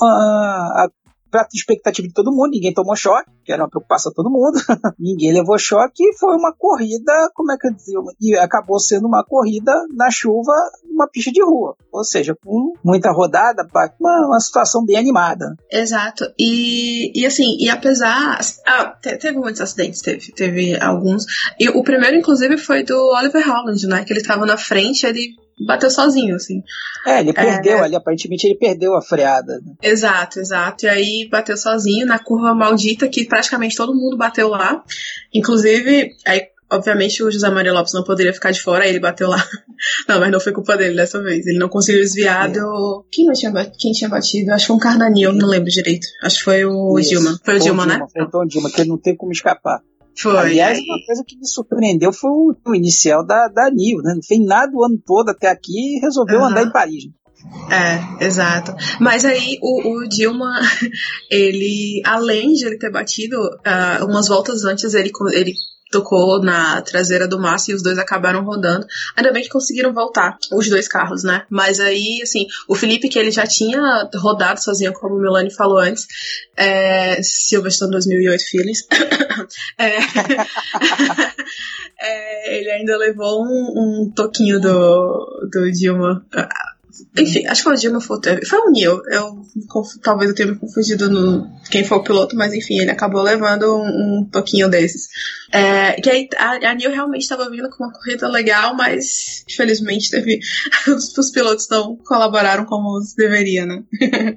a 0.02 0.88
pra 1.31 1.47
expectativa 1.55 2.06
de 2.06 2.15
todo 2.15 2.32
mundo, 2.32 2.50
ninguém 2.50 2.75
tomou 2.75 2.97
choque, 2.97 3.31
que 3.44 3.53
era 3.53 3.62
uma 3.62 3.69
preocupação 3.69 4.11
de 4.11 4.17
todo 4.17 4.31
mundo, 4.31 4.59
ninguém 4.99 5.32
levou 5.32 5.59
choque 5.59 6.03
e 6.03 6.19
foi 6.19 6.35
uma 6.37 6.53
corrida, 6.53 7.31
como 7.35 7.53
é 7.53 7.56
que 7.56 7.69
eu 7.69 7.75
dizer, 7.75 7.99
e 8.21 8.37
acabou 8.37 8.79
sendo 8.79 9.06
uma 9.06 9.25
corrida 9.25 9.73
na 9.94 10.11
chuva, 10.11 10.53
numa 10.85 11.09
pista 11.09 11.31
de 11.31 11.43
rua, 11.43 11.77
ou 11.93 12.05
seja, 12.05 12.35
com 12.35 12.73
muita 12.85 13.11
rodada, 13.12 13.67
uma, 14.00 14.27
uma 14.27 14.41
situação 14.41 14.85
bem 14.85 14.97
animada. 14.97 15.55
Exato, 15.71 16.25
e, 16.38 17.12
e 17.15 17.27
assim, 17.27 17.56
e 17.59 17.69
apesar, 17.69 18.41
ah, 18.67 18.87
teve 19.00 19.32
muitos 19.32 19.61
acidentes, 19.61 20.00
teve, 20.00 20.32
teve 20.32 20.77
alguns, 20.81 21.25
e 21.59 21.69
o 21.69 21.82
primeiro 21.82 22.17
inclusive 22.17 22.56
foi 22.56 22.82
do 22.82 22.97
Oliver 23.17 23.47
Holland, 23.47 23.87
né, 23.87 24.05
que 24.05 24.12
ele 24.12 24.21
estava 24.21 24.44
na 24.44 24.56
frente, 24.56 25.06
ele 25.06 25.35
bateu 25.66 25.90
sozinho, 25.90 26.36
assim. 26.36 26.62
É, 27.06 27.20
ele 27.20 27.32
perdeu 27.32 27.78
é... 27.78 27.80
ali, 27.82 27.96
aparentemente 27.96 28.46
ele 28.46 28.56
perdeu 28.56 28.94
a 28.94 29.02
freada. 29.02 29.60
Né? 29.64 29.74
Exato, 29.82 30.40
exato. 30.40 30.86
E 30.86 30.88
aí 30.88 31.28
bateu 31.30 31.56
sozinho 31.56 32.06
na 32.06 32.18
curva 32.18 32.54
maldita 32.54 33.08
que 33.08 33.24
praticamente 33.24 33.76
todo 33.76 33.94
mundo 33.94 34.16
bateu 34.16 34.48
lá. 34.48 34.82
Inclusive, 35.32 36.10
aí 36.26 36.42
obviamente 36.70 37.22
o 37.22 37.30
José 37.30 37.50
Maria 37.50 37.72
Lopes 37.72 37.92
não 37.92 38.04
poderia 38.04 38.32
ficar 38.32 38.52
de 38.52 38.62
fora, 38.62 38.84
aí 38.84 38.90
ele 38.90 39.00
bateu 39.00 39.28
lá. 39.28 39.44
Não, 40.06 40.20
mas 40.20 40.30
não 40.30 40.38
foi 40.38 40.52
culpa 40.52 40.76
dele 40.76 40.94
dessa 40.94 41.22
vez. 41.22 41.46
Ele 41.46 41.58
não 41.58 41.70
conseguiu 41.70 42.02
desviar 42.02 42.50
é. 42.50 42.52
do. 42.52 43.06
Quem, 43.10 43.24
não 43.24 43.32
tinha, 43.32 43.50
quem 43.78 43.92
tinha 43.92 44.10
batido? 44.10 44.52
Acho 44.52 44.64
que 44.64 44.66
foi 44.66 44.76
um 44.76 44.78
Cardanil, 44.78 45.32
não 45.32 45.48
lembro 45.48 45.70
direito. 45.70 46.06
Acho 46.22 46.36
que 46.36 46.44
foi 46.44 46.64
o 46.66 46.98
Isso. 46.98 47.10
Dilma. 47.10 47.40
Foi 47.42 47.56
o 47.56 47.58
Dilma, 47.58 47.86
Dilma, 47.86 47.98
né? 47.98 48.26
Foi 48.30 48.42
o 48.42 48.44
Dilma, 48.44 48.70
que 48.70 48.82
ele 48.82 48.90
não 48.90 48.98
tem 48.98 49.16
como 49.16 49.32
escapar. 49.32 49.80
Foi. 50.22 50.37
Aliás, 50.37 50.78
uma 50.78 51.05
coisa 51.06 51.25
que 51.26 51.37
me 51.37 51.46
surpreendeu 51.46 52.12
foi 52.12 52.31
o, 52.31 52.55
o 52.67 52.75
inicial 52.75 53.25
da, 53.25 53.49
da 53.49 53.70
Nil, 53.70 53.99
né? 54.02 54.14
Não 54.14 54.22
fez 54.22 54.44
nada 54.44 54.72
o 54.75 54.84
ano 54.84 55.00
todo 55.05 55.31
até 55.31 55.49
aqui 55.49 55.96
e 55.96 56.00
resolveu 56.00 56.40
uhum. 56.40 56.46
andar 56.46 56.64
em 56.64 56.72
Paris. 56.72 57.05
É, 57.70 58.27
exato. 58.27 58.74
Mas 59.00 59.24
aí 59.24 59.58
o, 59.62 59.96
o, 59.96 60.08
Dilma, 60.08 60.60
ele, 61.31 62.03
além 62.05 62.53
de 62.53 62.67
ele 62.67 62.79
ter 62.79 62.91
batido 62.91 63.36
uh, 63.39 64.05
umas 64.05 64.29
voltas 64.29 64.65
antes, 64.65 64.93
ele, 64.93 65.10
ele 65.32 65.55
tocou 65.91 66.41
na 66.41 66.81
traseira 66.82 67.27
do 67.27 67.39
Massa 67.39 67.70
e 67.70 67.75
os 67.75 67.82
dois 67.82 67.99
acabaram 67.99 68.44
rodando. 68.44 68.87
Ainda 69.17 69.32
bem 69.32 69.43
que 69.43 69.49
conseguiram 69.49 69.93
voltar, 69.93 70.39
os 70.53 70.69
dois 70.69 70.87
carros, 70.87 71.25
né? 71.25 71.44
Mas 71.51 71.81
aí, 71.81 72.20
assim, 72.23 72.47
o 72.69 72.75
Felipe, 72.75 73.09
que 73.09 73.19
ele 73.19 73.31
já 73.31 73.47
tinha 73.47 74.09
rodado 74.15 74.63
sozinho, 74.63 74.93
como 74.93 75.17
o 75.17 75.20
Milani 75.20 75.53
falou 75.53 75.79
antes, 75.79 76.06
é, 76.56 77.20
Silverstone 77.23 77.93
2008 77.93 78.44
Phillies, 78.44 78.87
é, 79.79 79.99
é, 82.01 82.59
ele 82.59 82.70
ainda 82.70 82.97
levou 82.97 83.44
um, 83.44 84.05
um 84.05 84.13
toquinho 84.15 84.61
do, 84.61 85.49
do 85.51 85.73
Dilma 85.73 86.25
enfim, 87.19 87.47
acho 87.47 87.63
que 87.63 87.65
foi 87.65 87.75
o 87.75 87.79
Dilma 87.79 88.01
foi, 88.01 88.19
foi 88.44 88.59
o 88.59 88.70
Neil. 88.70 89.01
Eu, 89.09 89.43
talvez 90.03 90.31
eu 90.31 90.37
tenha 90.37 90.53
me 90.53 90.59
confundido 90.59 91.11
no 91.11 91.51
quem 91.70 91.85
foi 91.85 91.99
o 91.99 92.03
piloto, 92.03 92.37
mas 92.37 92.53
enfim, 92.53 92.79
ele 92.79 92.91
acabou 92.91 93.23
levando 93.23 93.65
um, 93.77 94.20
um 94.20 94.29
pouquinho 94.31 94.69
desses. 94.69 95.09
É, 95.53 96.01
que 96.01 96.11
aí, 96.11 96.29
a, 96.37 96.70
a 96.70 96.75
Neil 96.75 96.91
realmente 96.91 97.23
estava 97.23 97.49
vindo 97.51 97.69
com 97.70 97.85
uma 97.85 97.93
corrida 97.93 98.29
legal, 98.29 98.75
mas 98.75 99.44
infelizmente 99.49 100.11
teve 100.11 100.39
os, 100.89 101.17
os 101.17 101.31
pilotos 101.31 101.69
não 101.69 101.97
colaboraram 101.97 102.65
como 102.65 103.01
deveria, 103.17 103.67
né? 103.67 103.85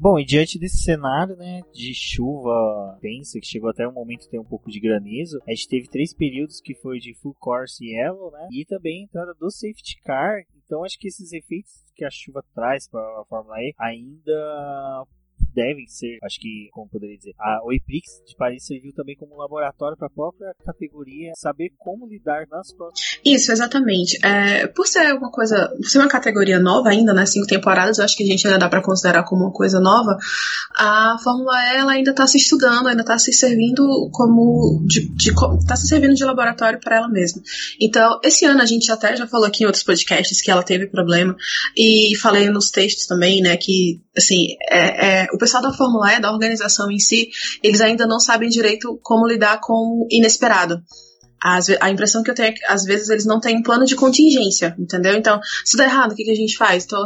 Bom, 0.00 0.16
e 0.16 0.24
diante 0.24 0.60
desse 0.60 0.78
cenário, 0.84 1.34
né, 1.36 1.60
de 1.74 1.92
chuva 1.92 2.96
tensa, 3.00 3.40
que 3.40 3.46
chegou 3.46 3.68
até 3.68 3.86
um 3.86 3.92
momento 3.92 4.28
ter 4.28 4.38
um 4.38 4.44
pouco 4.44 4.70
de 4.70 4.78
granizo, 4.78 5.40
a 5.44 5.50
gente 5.50 5.66
teve 5.66 5.88
três 5.88 6.14
períodos 6.14 6.60
que 6.60 6.72
foi 6.72 7.00
de 7.00 7.14
full 7.20 7.34
course 7.34 7.84
yellow, 7.84 8.30
né, 8.30 8.46
e 8.52 8.64
também 8.64 9.00
a 9.00 9.04
entrada 9.06 9.34
do 9.34 9.50
safety 9.50 10.00
car. 10.04 10.38
Então 10.64 10.84
acho 10.84 10.96
que 11.00 11.08
esses 11.08 11.32
efeitos 11.32 11.72
que 11.98 12.04
a 12.04 12.10
chuva 12.10 12.44
traz 12.54 12.86
para 12.86 13.00
a 13.20 13.24
Fórmula 13.24 13.60
E 13.60 13.74
ainda 13.76 15.04
devem 15.58 15.86
ser, 15.88 16.18
acho 16.22 16.38
que, 16.38 16.68
como 16.70 16.88
poderia 16.88 17.18
dizer, 17.18 17.34
a, 17.36 17.58
o 17.64 17.72
EPRIX 17.72 18.22
de 18.28 18.36
Paris 18.36 18.64
serviu 18.64 18.92
também 18.94 19.16
como 19.16 19.34
um 19.34 19.38
laboratório 19.38 19.96
para 19.96 20.06
a 20.06 20.10
própria 20.10 20.54
categoria 20.64 21.32
saber 21.34 21.70
como 21.76 22.06
lidar 22.06 22.46
nas 22.48 22.72
próximas. 22.72 23.18
Isso, 23.24 23.50
exatamente. 23.50 24.24
É, 24.24 24.68
por 24.68 24.86
ser 24.86 25.12
uma 25.14 25.32
coisa, 25.32 25.68
por 25.76 25.88
ser 25.90 25.98
uma 25.98 26.08
categoria 26.08 26.60
nova 26.60 26.90
ainda, 26.90 27.12
né, 27.12 27.26
cinco 27.26 27.48
temporadas, 27.48 27.98
eu 27.98 28.04
acho 28.04 28.16
que 28.16 28.22
a 28.22 28.26
gente 28.26 28.46
ainda 28.46 28.58
dá 28.58 28.68
para 28.68 28.82
considerar 28.82 29.24
como 29.24 29.46
uma 29.46 29.52
coisa 29.52 29.80
nova, 29.80 30.16
a 30.76 31.16
Fórmula 31.24 31.52
E 31.72 31.76
ela 31.76 31.92
ainda 31.92 32.12
está 32.12 32.26
se 32.26 32.38
estudando, 32.38 32.86
ainda 32.86 33.02
está 33.02 33.18
se 33.18 33.32
servindo 33.32 34.08
como, 34.12 34.84
de, 34.86 35.08
de, 35.16 35.34
tá 35.66 35.74
se 35.74 35.88
servindo 35.88 36.14
de 36.14 36.24
laboratório 36.24 36.78
para 36.78 36.98
ela 36.98 37.08
mesma. 37.08 37.42
Então, 37.80 38.20
esse 38.22 38.44
ano 38.44 38.62
a 38.62 38.66
gente 38.66 38.92
até 38.92 39.16
já 39.16 39.26
falou 39.26 39.46
aqui 39.46 39.64
em 39.64 39.66
outros 39.66 39.82
podcasts 39.82 40.40
que 40.40 40.50
ela 40.50 40.62
teve 40.62 40.86
problema, 40.86 41.34
e 41.76 42.14
falei 42.20 42.48
nos 42.48 42.70
textos 42.70 43.06
também, 43.06 43.40
né, 43.40 43.56
que, 43.56 44.00
assim, 44.16 44.56
é, 44.70 45.22
é 45.22 45.26
o 45.32 45.38
pessoal 45.48 45.62
da 45.62 45.72
Fórmula 45.72 46.12
E, 46.12 46.20
da 46.20 46.30
organização 46.30 46.90
em 46.90 46.98
si, 46.98 47.30
eles 47.62 47.80
ainda 47.80 48.06
não 48.06 48.20
sabem 48.20 48.50
direito 48.50 48.98
como 49.02 49.26
lidar 49.26 49.58
com 49.60 49.72
o 49.72 50.06
inesperado. 50.10 50.82
As, 51.42 51.68
a 51.80 51.90
impressão 51.90 52.22
que 52.22 52.30
eu 52.30 52.34
tenho 52.34 52.48
é 52.48 52.52
que 52.52 52.64
às 52.66 52.84
vezes 52.84 53.08
eles 53.08 53.24
não 53.24 53.40
têm 53.40 53.58
um 53.58 53.62
plano 53.62 53.86
de 53.86 53.96
contingência, 53.96 54.74
entendeu? 54.78 55.14
Então, 55.14 55.40
se 55.64 55.76
der 55.76 55.84
errado, 55.84 56.12
o 56.12 56.14
que, 56.14 56.24
que 56.24 56.30
a 56.30 56.34
gente 56.34 56.56
faz? 56.56 56.84
Então, 56.84 57.04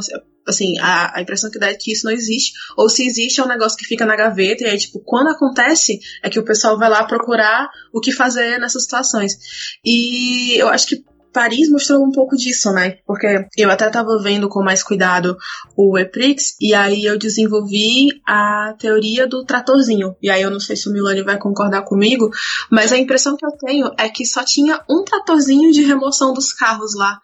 assim, 0.48 0.78
a, 0.78 1.18
a, 1.18 1.22
impressão 1.22 1.50
que 1.50 1.58
dá 1.58 1.68
é 1.68 1.74
que 1.74 1.92
isso 1.92 2.06
não 2.06 2.12
existe, 2.12 2.52
ou 2.76 2.88
se 2.88 3.06
existe 3.06 3.40
é 3.40 3.44
um 3.44 3.48
negócio 3.48 3.78
que 3.78 3.84
fica 3.84 4.06
na 4.06 4.16
gaveta, 4.16 4.64
e 4.64 4.68
aí, 4.68 4.78
tipo, 4.78 5.00
quando 5.00 5.28
acontece, 5.28 6.00
é 6.22 6.30
que 6.30 6.40
o 6.40 6.44
pessoal 6.44 6.78
vai 6.78 6.88
lá 6.88 7.04
procurar 7.04 7.68
o 7.92 8.00
que 8.00 8.10
fazer 8.10 8.58
nessas 8.58 8.82
situações. 8.84 9.36
E 9.84 10.54
eu 10.56 10.68
acho 10.68 10.86
que 10.86 11.04
Paris 11.32 11.70
mostrou 11.70 12.04
um 12.04 12.10
pouco 12.10 12.36
disso, 12.36 12.70
né? 12.72 12.98
Porque 13.06 13.46
eu 13.56 13.70
até 13.70 13.86
estava 13.86 14.20
vendo 14.22 14.48
com 14.48 14.62
mais 14.62 14.82
cuidado 14.82 15.36
o 15.76 15.98
Eprix 15.98 16.56
e 16.60 16.74
aí 16.74 17.04
eu 17.04 17.18
desenvolvi 17.18 18.08
a 18.26 18.74
teoria 18.78 19.26
do 19.26 19.44
tratorzinho. 19.44 20.14
E 20.22 20.30
aí 20.30 20.42
eu 20.42 20.50
não 20.50 20.60
sei 20.60 20.76
se 20.76 20.88
o 20.88 20.92
Milani 20.92 21.22
vai 21.22 21.38
concordar 21.38 21.82
comigo, 21.82 22.30
mas 22.70 22.92
a 22.92 22.98
impressão 22.98 23.36
que 23.36 23.46
eu 23.46 23.52
tenho 23.52 23.90
é 23.98 24.08
que 24.08 24.26
só 24.26 24.44
tinha 24.44 24.82
um 24.88 25.02
tratorzinho 25.04 25.72
de 25.72 25.82
remoção 25.82 26.32
dos 26.34 26.52
carros 26.52 26.94
lá. 26.94 27.18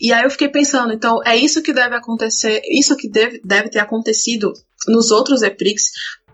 E 0.00 0.12
aí 0.12 0.24
eu 0.24 0.30
fiquei 0.30 0.48
pensando, 0.48 0.92
então 0.92 1.20
é 1.24 1.36
isso 1.36 1.62
que 1.62 1.72
deve 1.72 1.94
acontecer, 1.94 2.60
isso 2.70 2.96
que 2.96 3.08
deve, 3.08 3.40
deve 3.44 3.70
ter 3.70 3.78
acontecido 3.78 4.52
nos 4.86 5.10
outros 5.10 5.42
Eprix 5.42 5.92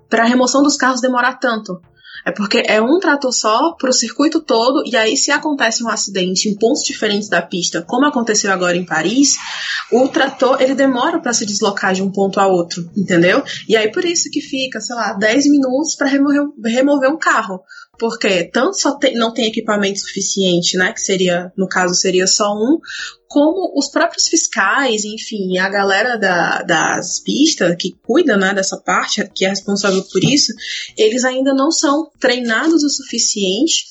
para 0.09 0.25
a 0.25 0.27
remoção 0.27 0.63
dos 0.63 0.77
carros 0.77 1.01
demorar 1.01 1.35
tanto. 1.35 1.81
É 2.25 2.31
porque 2.31 2.63
é 2.67 2.81
um 2.81 2.99
trator 2.99 3.33
só 3.33 3.73
para 3.73 3.91
o 3.91 3.93
circuito 3.93 4.41
todo, 4.41 4.83
e 4.87 4.97
aí, 4.97 5.17
se 5.17 5.31
acontece 5.31 5.83
um 5.83 5.89
acidente 5.89 6.49
em 6.49 6.57
pontos 6.57 6.83
diferentes 6.83 7.29
da 7.29 7.41
pista, 7.41 7.83
como 7.83 8.07
aconteceu 8.07 8.53
agora 8.53 8.77
em 8.77 8.85
Paris, 8.85 9.37
o 9.91 10.09
trator 10.09 10.61
ele 10.61 10.75
demora 10.75 11.19
para 11.19 11.33
se 11.33 11.47
deslocar 11.47 11.95
de 11.95 12.03
um 12.03 12.11
ponto 12.11 12.39
a 12.39 12.47
outro, 12.47 12.89
entendeu? 12.97 13.43
E 13.69 13.77
aí, 13.77 13.91
por 13.91 14.05
isso 14.05 14.31
que 14.31 14.41
fica, 14.41 14.81
sei 14.81 14.97
lá, 14.97 15.13
10 15.13 15.51
minutos 15.51 15.95
para 15.95 16.09
remover, 16.09 16.49
remover 16.65 17.11
um 17.11 17.19
carro 17.19 17.61
porque 18.01 18.45
tanto 18.45 18.81
só 18.81 18.99
não 19.15 19.35
tem 19.35 19.49
equipamento 19.49 20.01
suficiente, 20.01 20.75
né, 20.79 20.91
que 20.91 21.03
seria, 21.03 21.53
no 21.55 21.69
caso, 21.69 21.95
seria 21.95 22.27
só 22.27 22.51
um, 22.55 22.79
como 23.29 23.79
os 23.79 23.91
próprios 23.91 24.27
fiscais, 24.27 25.05
enfim, 25.05 25.59
a 25.59 25.69
galera 25.69 26.17
da, 26.17 26.63
das 26.63 27.21
pistas 27.21 27.77
que 27.79 27.95
cuida 28.03 28.39
né, 28.39 28.55
dessa 28.55 28.79
parte, 28.79 29.23
que 29.35 29.45
é 29.45 29.51
responsável 29.51 30.03
por 30.11 30.25
isso, 30.25 30.51
eles 30.97 31.25
ainda 31.25 31.53
não 31.53 31.71
são 31.71 32.11
treinados 32.19 32.83
o 32.83 32.89
suficiente 32.89 33.85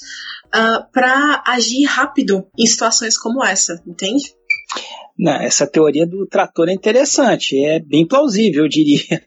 uh, 0.47 0.57
ah, 0.57 0.87
para 0.91 1.43
agir 1.45 1.85
rápido 1.85 2.47
em 2.57 2.65
situações 2.65 3.15
como 3.15 3.45
essa, 3.45 3.79
entende? 3.85 4.33
Não, 5.17 5.33
essa 5.33 5.67
teoria 5.67 6.07
do 6.07 6.25
trator 6.25 6.67
é 6.67 6.73
interessante, 6.73 7.63
é 7.63 7.79
bem 7.79 8.07
plausível, 8.07 8.63
eu 8.63 8.69
diria. 8.69 9.21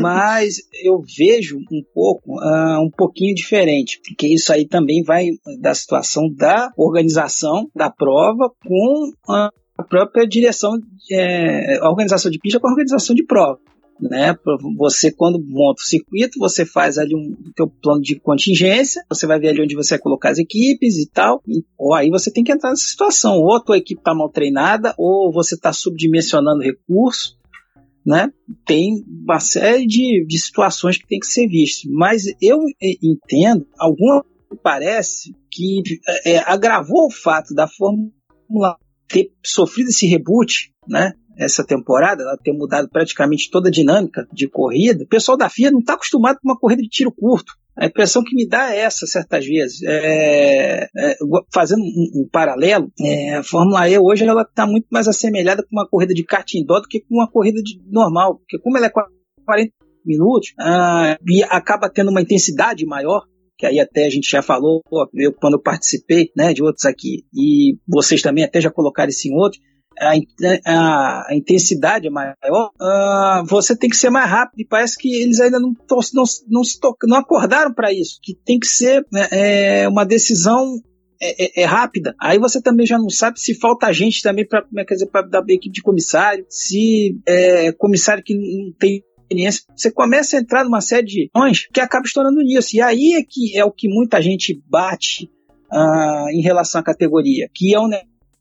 Mas 0.00 0.56
eu 0.82 1.02
vejo 1.16 1.58
um 1.58 1.82
pouco, 1.94 2.32
uh, 2.32 2.80
um 2.80 2.90
pouquinho 2.90 3.34
diferente, 3.34 4.00
porque 4.04 4.26
isso 4.26 4.52
aí 4.52 4.66
também 4.66 5.02
vai 5.02 5.30
da 5.60 5.74
situação 5.74 6.28
da 6.32 6.70
organização 6.76 7.68
da 7.74 7.90
prova 7.90 8.50
com 8.66 9.12
a 9.26 9.82
própria 9.82 10.26
direção, 10.26 10.78
é, 11.10 11.78
a 11.78 11.88
organização 11.88 12.30
de 12.30 12.38
pista 12.38 12.60
com 12.60 12.68
a 12.68 12.70
organização 12.70 13.14
de 13.14 13.24
prova. 13.24 13.58
Né? 14.00 14.36
Você 14.76 15.12
quando 15.12 15.38
monta 15.38 15.80
o 15.80 15.86
circuito, 15.86 16.38
você 16.38 16.66
faz 16.66 16.98
ali 16.98 17.14
um 17.14 17.34
teu 17.54 17.68
plano 17.68 18.00
de 18.00 18.18
contingência, 18.18 19.04
você 19.08 19.26
vai 19.26 19.38
ver 19.38 19.48
ali 19.48 19.62
onde 19.62 19.74
você 19.74 19.94
vai 19.94 20.00
colocar 20.00 20.30
as 20.30 20.38
equipes 20.38 20.96
e 20.96 21.08
tal. 21.08 21.42
E, 21.46 21.64
ou 21.78 21.94
aí 21.94 22.10
você 22.10 22.30
tem 22.30 22.42
que 22.42 22.52
entrar 22.52 22.70
nessa 22.70 22.86
situação, 22.86 23.38
ou 23.38 23.54
a 23.54 23.60
tua 23.60 23.78
equipe 23.78 24.00
está 24.00 24.14
mal 24.14 24.28
treinada, 24.28 24.94
ou 24.98 25.32
você 25.32 25.54
está 25.54 25.72
subdimensionando 25.72 26.62
recursos, 26.62 27.36
né? 28.04 28.30
Tem 28.66 29.04
uma 29.06 29.40
série 29.40 29.86
de, 29.86 30.24
de 30.26 30.38
situações 30.38 30.98
que 30.98 31.06
tem 31.06 31.18
que 31.18 31.26
ser 31.26 31.48
vistas. 31.48 31.90
Mas 31.90 32.24
eu 32.40 32.58
entendo, 33.02 33.66
alguma 33.78 34.24
parece 34.62 35.34
que 35.50 35.82
é, 36.24 36.38
agravou 36.38 37.06
o 37.06 37.10
fato 37.10 37.54
da 37.54 37.66
Fórmula 37.66 38.76
ter 39.08 39.32
sofrido 39.44 39.88
esse 39.88 40.06
reboot, 40.06 40.72
né? 40.88 41.12
Essa 41.36 41.66
temporada, 41.66 42.22
ela 42.22 42.36
ter 42.36 42.52
mudado 42.52 42.88
praticamente 42.88 43.50
toda 43.50 43.68
a 43.68 43.72
dinâmica 43.72 44.26
de 44.32 44.48
corrida. 44.48 45.02
O 45.02 45.08
pessoal 45.08 45.36
da 45.36 45.48
FIA 45.48 45.72
não 45.72 45.80
está 45.80 45.94
acostumado 45.94 46.38
com 46.40 46.48
uma 46.48 46.58
corrida 46.58 46.82
de 46.82 46.88
tiro 46.88 47.10
curto. 47.10 47.54
A 47.76 47.86
impressão 47.86 48.22
que 48.22 48.36
me 48.36 48.46
dá 48.46 48.72
é 48.72 48.80
essa, 48.80 49.06
certas 49.06 49.44
vezes. 49.44 49.82
É, 49.82 50.84
é, 50.96 51.16
fazendo 51.52 51.80
um, 51.80 52.22
um 52.22 52.28
paralelo, 52.30 52.90
é, 53.00 53.34
a 53.34 53.42
Fórmula 53.42 53.88
E 53.88 53.98
hoje 53.98 54.24
ela 54.24 54.42
está 54.42 54.66
muito 54.66 54.86
mais 54.90 55.08
assemelhada 55.08 55.62
com 55.62 55.70
uma 55.72 55.88
corrida 55.88 56.14
de 56.14 56.24
kart 56.24 56.54
indoor 56.54 56.82
do 56.82 56.88
que 56.88 57.00
com 57.00 57.16
uma 57.16 57.30
corrida 57.30 57.60
de, 57.62 57.80
normal. 57.90 58.38
Porque 58.38 58.58
como 58.58 58.76
ela 58.76 58.86
é 58.86 58.90
40 58.90 59.72
minutos 60.04 60.54
ah, 60.60 61.18
e 61.28 61.42
acaba 61.44 61.90
tendo 61.90 62.10
uma 62.10 62.22
intensidade 62.22 62.86
maior, 62.86 63.24
que 63.58 63.66
aí 63.66 63.80
até 63.80 64.06
a 64.06 64.10
gente 64.10 64.30
já 64.30 64.42
falou, 64.42 64.80
eu 65.14 65.32
quando 65.32 65.54
eu 65.54 65.62
participei 65.62 66.30
né, 66.36 66.52
de 66.52 66.62
outros 66.62 66.84
aqui, 66.84 67.24
e 67.34 67.76
vocês 67.88 68.22
também 68.22 68.44
até 68.44 68.60
já 68.60 68.70
colocaram 68.70 69.10
isso 69.10 69.26
em 69.28 69.34
outros, 69.34 69.60
a, 70.00 70.12
a, 70.66 71.26
a, 71.28 71.34
intensidade 71.34 72.06
é 72.06 72.10
maior, 72.10 72.34
uh, 72.44 73.44
você 73.46 73.76
tem 73.76 73.90
que 73.90 73.96
ser 73.96 74.10
mais 74.10 74.28
rápido. 74.30 74.60
E 74.60 74.66
parece 74.66 74.96
que 74.96 75.22
eles 75.22 75.40
ainda 75.40 75.58
não, 75.58 75.72
não, 75.90 76.24
não, 76.48 76.62
não 77.06 77.18
acordaram 77.18 77.72
para 77.72 77.92
isso. 77.92 78.18
Que 78.22 78.34
tem 78.34 78.58
que 78.58 78.66
ser 78.66 79.06
né, 79.12 79.28
é, 79.30 79.88
uma 79.88 80.04
decisão 80.04 80.80
é, 81.20 81.44
é, 81.44 81.62
é, 81.62 81.64
rápida. 81.64 82.14
Aí 82.20 82.38
você 82.38 82.60
também 82.60 82.86
já 82.86 82.98
não 82.98 83.08
sabe 83.08 83.40
se 83.40 83.54
falta 83.54 83.92
gente 83.92 84.22
também 84.22 84.46
para 84.46 84.66
é 84.72 85.28
dar 85.28 85.42
equipe 85.48 85.72
de 85.72 85.82
comissário, 85.82 86.44
se 86.48 87.18
é 87.26 87.72
comissário 87.72 88.22
que 88.22 88.34
não 88.34 88.72
tem 88.78 89.02
experiência. 89.22 89.64
Você 89.74 89.90
começa 89.90 90.36
a 90.36 90.40
entrar 90.40 90.64
numa 90.64 90.80
série 90.80 91.06
de 91.06 91.30
questões 91.32 91.66
que 91.72 91.80
acaba 91.80 92.04
estourando 92.04 92.42
nisso. 92.42 92.76
E 92.76 92.80
aí 92.80 93.14
é 93.14 93.22
que 93.22 93.56
é 93.56 93.64
o 93.64 93.72
que 93.72 93.88
muita 93.88 94.20
gente 94.20 94.60
bate 94.68 95.30
uh, 95.72 96.28
em 96.30 96.40
relação 96.40 96.80
à 96.80 96.84
categoria, 96.84 97.48
que 97.54 97.74
é 97.74 97.80
um 97.80 97.88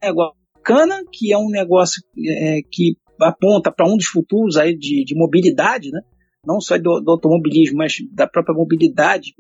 negócio 0.02 0.43
bacana, 0.64 1.04
que 1.12 1.34
é 1.34 1.38
um 1.38 1.50
negócio 1.50 2.02
é, 2.18 2.62
que 2.72 2.96
aponta 3.20 3.72
para 3.72 3.86
um 3.86 3.98
dos 3.98 4.08
futuros 4.08 4.58
aí 4.58 4.76
de, 4.76 5.04
de 5.04 5.16
mobilidade, 5.16 5.92
né? 5.92 6.02
não 6.46 6.60
só 6.60 6.78
do, 6.78 7.00
do, 7.00 7.12
automobilismo, 7.12 7.78
mas 7.78 7.96
da 8.12 8.28
própria 8.28 8.54
mobilidade 8.54 9.34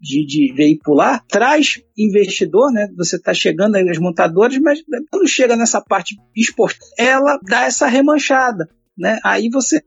de, 0.00 0.26
de 0.26 0.52
veicular, 0.54 1.24
traz 1.28 1.80
investidor, 1.96 2.72
né? 2.72 2.88
Você 2.96 3.14
está 3.14 3.32
chegando 3.32 3.76
aí 3.76 3.88
as 3.88 3.98
montadoras, 3.98 4.58
mas 4.58 4.82
quando 5.08 5.28
chega 5.28 5.54
nessa 5.54 5.80
parte 5.80 6.16
esportiva, 6.36 6.84
ela 6.98 7.38
dá 7.44 7.64
essa 7.64 7.86
remanchada, 7.86 8.68
né? 8.96 9.20
Aí 9.24 9.48
você 9.48 9.80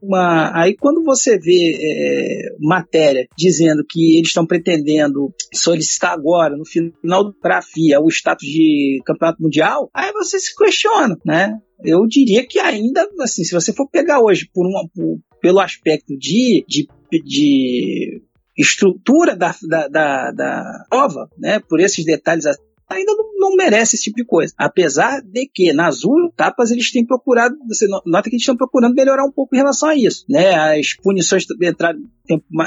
uma. 0.00 0.52
Aí 0.54 0.76
quando 0.76 1.02
você 1.02 1.38
vê 1.38 1.72
é, 1.74 2.56
matéria 2.60 3.26
dizendo 3.36 3.84
que 3.88 4.16
eles 4.16 4.28
estão 4.28 4.46
pretendendo 4.46 5.32
solicitar 5.52 6.12
agora, 6.12 6.56
no 6.56 6.64
final 6.64 7.24
do 7.24 7.34
FIA, 7.62 8.00
o 8.00 8.08
status 8.08 8.46
de 8.46 9.02
campeonato 9.04 9.42
mundial, 9.42 9.90
aí 9.92 10.12
você 10.12 10.38
se 10.38 10.54
questiona, 10.54 11.16
né? 11.24 11.58
Eu 11.84 12.06
diria 12.06 12.46
que 12.46 12.58
ainda, 12.60 13.08
assim, 13.20 13.42
se 13.42 13.52
você 13.52 13.72
for 13.72 13.88
pegar 13.88 14.20
hoje 14.20 14.48
por 14.52 14.66
uma, 14.66 14.88
por, 14.94 15.18
pelo 15.40 15.58
aspecto 15.58 16.16
de, 16.16 16.64
de, 16.68 16.86
de 17.24 18.22
estrutura 18.56 19.34
da, 19.34 19.54
da, 19.68 19.88
da, 19.88 20.30
da 20.30 20.84
prova, 20.88 21.28
né, 21.36 21.58
por 21.58 21.80
esses 21.80 22.04
detalhes 22.04 22.44
ainda 22.92 23.12
não, 23.14 23.50
não, 23.50 23.56
merece 23.56 23.96
esse 23.96 24.04
tipo 24.04 24.16
de 24.16 24.24
coisa. 24.24 24.52
Apesar 24.56 25.20
de 25.20 25.46
que 25.46 25.72
nas 25.72 26.00
etapas 26.32 26.70
eles 26.70 26.90
têm 26.90 27.06
procurado, 27.06 27.56
você 27.66 27.86
nota 27.86 28.28
que 28.28 28.36
eles 28.36 28.42
estão 28.42 28.56
procurando 28.56 28.94
melhorar 28.94 29.24
um 29.24 29.32
pouco 29.32 29.54
em 29.54 29.58
relação 29.58 29.88
a 29.88 29.96
isso. 29.96 30.24
Né? 30.28 30.54
As 30.54 30.94
punições 30.94 31.44
entrar, 31.62 31.94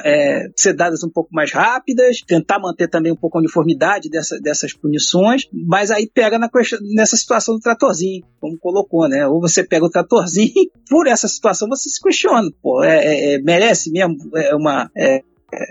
é, 0.04 0.50
ser 0.56 0.74
dadas 0.74 1.04
um 1.04 1.10
pouco 1.10 1.30
mais 1.34 1.52
rápidas, 1.52 2.22
tentar 2.22 2.60
manter 2.60 2.88
também 2.90 3.12
um 3.12 3.16
pouco 3.16 3.38
a 3.38 3.42
uniformidade 3.42 4.10
dessa, 4.10 4.40
dessas 4.40 4.74
punições, 4.74 5.48
mas 5.52 5.92
aí 5.92 6.10
pega 6.12 6.38
na, 6.38 6.50
nessa 6.96 7.16
situação 7.16 7.56
do 7.56 7.62
tratorzinho, 7.62 8.24
como 8.40 8.58
colocou, 8.58 9.08
né? 9.08 9.28
Ou 9.28 9.40
você 9.40 9.64
pega 9.64 9.86
o 9.86 9.90
tratorzinho, 9.90 10.70
por 10.90 11.08
essa 11.08 11.28
situação 11.28 11.68
você 11.68 11.90
se 11.90 12.02
questiona, 12.02 12.50
pô, 12.62 12.84
é, 12.84 13.06
é, 13.06 13.34
é 13.34 13.40
merece 13.40 13.92
mesmo 13.92 14.16
é 14.36 14.56
uma 14.56 14.90
é, 14.96 15.22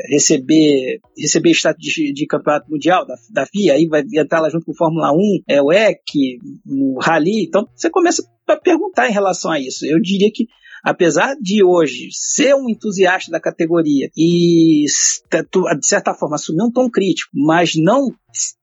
receber 0.09 1.00
receber 1.16 1.50
status 1.50 1.83
de, 1.83 2.12
de, 2.12 2.26
campeonato 2.26 2.71
mundial 2.71 3.07
da, 3.07 3.14
da 3.31 3.47
FIA, 3.47 3.75
aí 3.75 3.87
vai 3.87 4.02
entrar 4.14 4.40
lá 4.40 4.49
junto 4.49 4.66
com 4.66 4.75
Fórmula 4.75 5.12
1, 5.12 5.16
é, 5.49 5.62
o 5.62 5.73
EC, 5.73 6.38
o 6.66 6.99
Rally, 7.00 7.45
então 7.45 7.69
você 7.75 7.90
começa 7.90 8.23
a 8.49 8.57
perguntar 8.57 9.09
em 9.09 9.12
relação 9.12 9.50
a 9.50 9.61
isso. 9.61 9.85
Eu 9.87 10.00
diria 10.00 10.31
que 10.33 10.47
apesar 10.85 11.35
de 11.40 11.64
hoje 11.64 12.09
ser 12.12 12.54
um 12.54 12.69
entusiasta 12.69 13.31
da 13.31 13.40
categoria 13.40 14.11
e, 14.14 14.85
de 14.85 15.87
certa 15.87 16.12
forma, 16.12 16.37
assumir 16.37 16.62
um 16.62 16.71
tom 16.71 16.90
crítico, 16.90 17.31
mas 17.33 17.73
não 17.75 18.11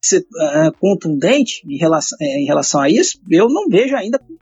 ser 0.00 0.20
uh, 0.20 0.72
contundente 0.78 1.62
em 1.68 1.76
relação, 1.76 2.16
uh, 2.20 2.24
em 2.24 2.46
relação 2.46 2.80
a 2.80 2.88
isso, 2.88 3.20
eu 3.28 3.48
não 3.48 3.68
vejo 3.68 3.96
ainda 3.96 4.20
com, 4.20 4.36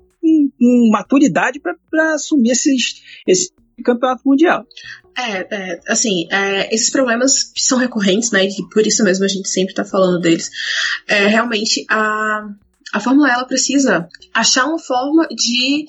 com 0.59 0.91
maturidade 0.93 1.59
para 1.59 2.15
assumir 2.15 2.51
esses, 2.51 3.03
esse 3.27 3.51
campeonato 3.83 4.23
mundial. 4.25 4.65
É, 5.17 5.55
é 5.55 5.81
assim, 5.89 6.29
é, 6.31 6.75
esses 6.75 6.91
problemas 6.91 7.53
são 7.57 7.79
recorrentes, 7.79 8.31
né? 8.31 8.45
E 8.45 8.69
por 8.73 8.87
isso 8.87 9.05
mesmo 9.05 9.25
a 9.25 9.29
gente 9.29 9.49
sempre 9.49 9.75
tá 9.75 9.85
falando 9.85 10.21
deles. 10.21 10.51
É, 11.07 11.27
realmente, 11.27 11.85
a, 11.91 12.47
a 12.93 13.01
Fórmula 13.01 13.31
ela 13.31 13.45
precisa 13.45 14.09
achar 14.35 14.67
uma 14.67 14.79
forma 14.79 15.27
de 15.29 15.87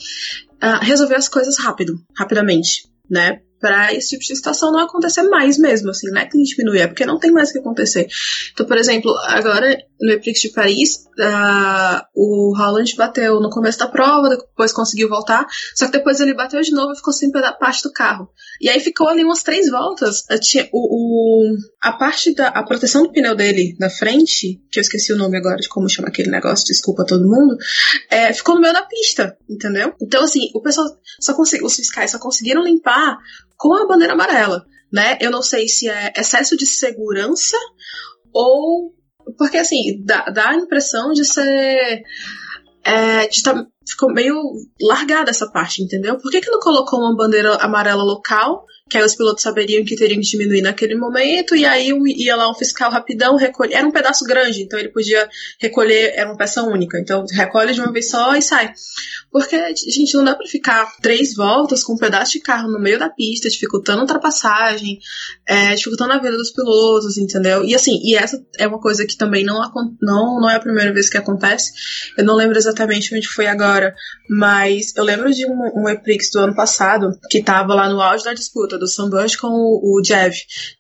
uh, 0.64 0.84
resolver 0.84 1.16
as 1.16 1.28
coisas 1.28 1.58
rápido, 1.60 2.04
rapidamente, 2.16 2.90
né? 3.10 3.42
Para 3.62 3.94
esse 3.94 4.10
tipo 4.10 4.22
de 4.22 4.36
situação 4.36 4.72
não 4.72 4.80
acontecer 4.80 5.24
mais 5.24 5.58
mesmo, 5.58 5.92
assim, 5.92 6.10
não 6.10 6.20
é 6.20 6.26
que 6.26 6.42
diminui, 6.42 6.80
é 6.80 6.88
porque 6.88 7.06
não 7.06 7.20
tem 7.20 7.32
mais 7.32 7.50
o 7.50 7.54
que 7.54 7.60
acontecer. 7.60 8.08
Então, 8.52 8.66
por 8.66 8.78
exemplo, 8.78 9.14
agora 9.28 9.78
no 10.02 10.12
Eprix 10.12 10.42
de 10.42 10.50
Paris, 10.50 11.06
uh, 11.20 12.02
o 12.16 12.58
Holland 12.58 12.96
bateu 12.96 13.40
no 13.40 13.52
começo 13.52 13.78
da 13.78 13.88
prova, 13.88 14.30
depois 14.30 14.74
conseguiu 14.74 15.08
voltar, 15.08 15.46
só 15.76 15.86
que 15.86 15.92
depois 15.92 16.20
ele 16.20 16.34
bateu 16.34 16.60
de 16.60 16.72
novo 16.72 16.92
e 16.92 16.96
ficou 16.96 17.14
sem 17.14 17.32
parte 17.60 17.84
do 17.84 17.94
carro. 17.94 18.30
E 18.60 18.68
aí 18.68 18.80
ficou 18.80 19.08
ali 19.08 19.24
umas 19.24 19.44
três 19.44 19.70
voltas, 19.70 20.24
tinha, 20.42 20.68
o, 20.72 21.52
o, 21.52 21.58
a 21.82 21.94
parte 21.94 22.34
da 22.34 22.48
a 22.48 22.64
proteção 22.64 23.04
do 23.04 23.12
pneu 23.12 23.36
dele 23.36 23.76
na 23.80 23.90
frente, 23.90 24.60
que 24.72 24.80
eu 24.80 24.82
esqueci 24.82 25.14
o 25.14 25.18
nome 25.18 25.38
agora 25.38 25.58
de 25.58 25.70
como 25.70 25.88
chama 25.88 26.08
aquele 26.08 26.32
negócio, 26.32 26.66
desculpa 26.66 27.06
todo 27.06 27.30
mundo, 27.30 27.56
é, 28.10 28.34
ficou 28.34 28.56
no 28.56 28.62
meio 28.62 28.74
da 28.74 28.84
pista, 28.84 29.38
entendeu? 29.48 29.94
Então, 30.02 30.24
assim, 30.24 30.50
o 30.56 30.62
pessoal 30.62 30.88
só 31.20 31.34
conseguiu, 31.36 31.68
os 31.68 31.76
fiscais 31.76 32.12
só 32.12 32.20
conseguiram 32.20 32.64
limpar 32.64 33.18
com 33.62 33.76
a 33.76 33.86
bandeira 33.86 34.14
amarela, 34.14 34.66
né? 34.92 35.20
Eu 35.22 35.30
não 35.30 35.44
sei 35.44 35.68
se 35.68 35.88
é 35.88 36.12
excesso 36.18 36.58
de 36.58 36.66
segurança 36.66 37.56
ou. 38.34 38.92
Porque, 39.38 39.58
assim, 39.58 40.04
dá, 40.04 40.26
dá 40.26 40.50
a 40.50 40.56
impressão 40.56 41.12
de 41.12 41.24
ser. 41.24 42.02
É, 42.84 43.28
de 43.28 43.44
tá, 43.44 43.64
ficou 43.88 44.12
meio 44.12 44.36
largada 44.82 45.30
essa 45.30 45.48
parte, 45.52 45.84
entendeu? 45.84 46.18
Por 46.18 46.32
que, 46.32 46.42
que 46.42 46.50
não 46.50 46.60
colocou 46.60 47.00
uma 47.00 47.16
bandeira 47.16 47.54
amarela 47.58 48.02
local 48.02 48.66
que 48.92 48.98
aí 48.98 49.06
os 49.06 49.16
pilotos 49.16 49.42
saberiam 49.42 49.86
que 49.86 49.96
teriam 49.96 50.20
que 50.20 50.28
diminuir 50.28 50.62
naquele 50.62 50.96
momento, 50.96 51.56
e 51.56 51.66
aí 51.66 51.92
ia 52.18 52.36
lá 52.36 52.52
um 52.52 52.54
fiscal 52.54 52.92
rapidão, 52.92 53.38
recolher. 53.38 53.76
Era 53.76 53.88
um 53.88 53.92
pedaço 53.92 54.26
grande, 54.26 54.62
então 54.62 54.78
ele 54.78 54.90
podia 54.90 55.30
recolher, 55.62 56.12
era 56.14 56.30
uma 56.30 56.36
peça 56.36 56.62
única, 56.62 57.00
então 57.00 57.24
recolhe 57.32 57.74
de 57.74 57.80
uma 57.80 57.94
vez 57.94 58.10
só 58.10 58.36
e 58.36 58.42
sai. 58.42 58.74
Porque, 59.32 59.58
gente, 59.76 60.14
não 60.14 60.26
dá 60.26 60.36
pra 60.36 60.46
ficar 60.46 60.92
três 61.02 61.34
voltas 61.34 61.86
com 61.86 61.94
um 61.94 61.98
pedaço 61.98 62.34
de 62.34 62.42
carro 62.42 62.70
no 62.70 62.82
meio 62.82 63.00
da 63.00 63.10
pista, 63.10 63.48
dificultando 63.48 64.00
a 64.00 64.02
ultrapassagem, 64.02 65.00
é, 65.48 65.74
dificultando 65.74 66.12
a 66.12 66.20
vida 66.20 66.36
dos 66.36 66.52
pilotos, 66.52 67.18
entendeu? 67.18 67.64
E 67.64 67.74
assim, 67.74 67.98
e 68.04 68.14
essa 68.14 68.44
é 68.60 68.68
uma 68.68 68.82
coisa 68.82 69.06
que 69.06 69.16
também 69.16 69.46
não, 69.46 69.58
não, 70.02 70.42
não 70.42 70.50
é 70.50 70.56
a 70.56 70.60
primeira 70.60 70.92
vez 70.92 71.10
que 71.10 71.18
acontece. 71.18 71.72
Eu 72.18 72.26
não 72.26 72.36
lembro 72.36 72.58
exatamente 72.58 73.16
onde 73.16 73.26
foi 73.26 73.48
agora, 73.48 73.96
mas 74.30 74.94
eu 74.98 75.04
lembro 75.06 75.32
de 75.32 75.46
um, 75.46 75.82
um 75.82 75.88
Eprix 75.88 76.30
do 76.30 76.40
ano 76.40 76.54
passado, 76.54 77.18
que 77.30 77.42
tava 77.42 77.74
lá 77.74 77.88
no 77.88 78.02
auge 78.02 78.26
da 78.26 78.34
disputa 78.34 78.81
do 78.82 78.88
Sunburst 78.88 79.38
com 79.38 79.48
o, 79.48 80.00
o 80.00 80.04
Jev, 80.04 80.34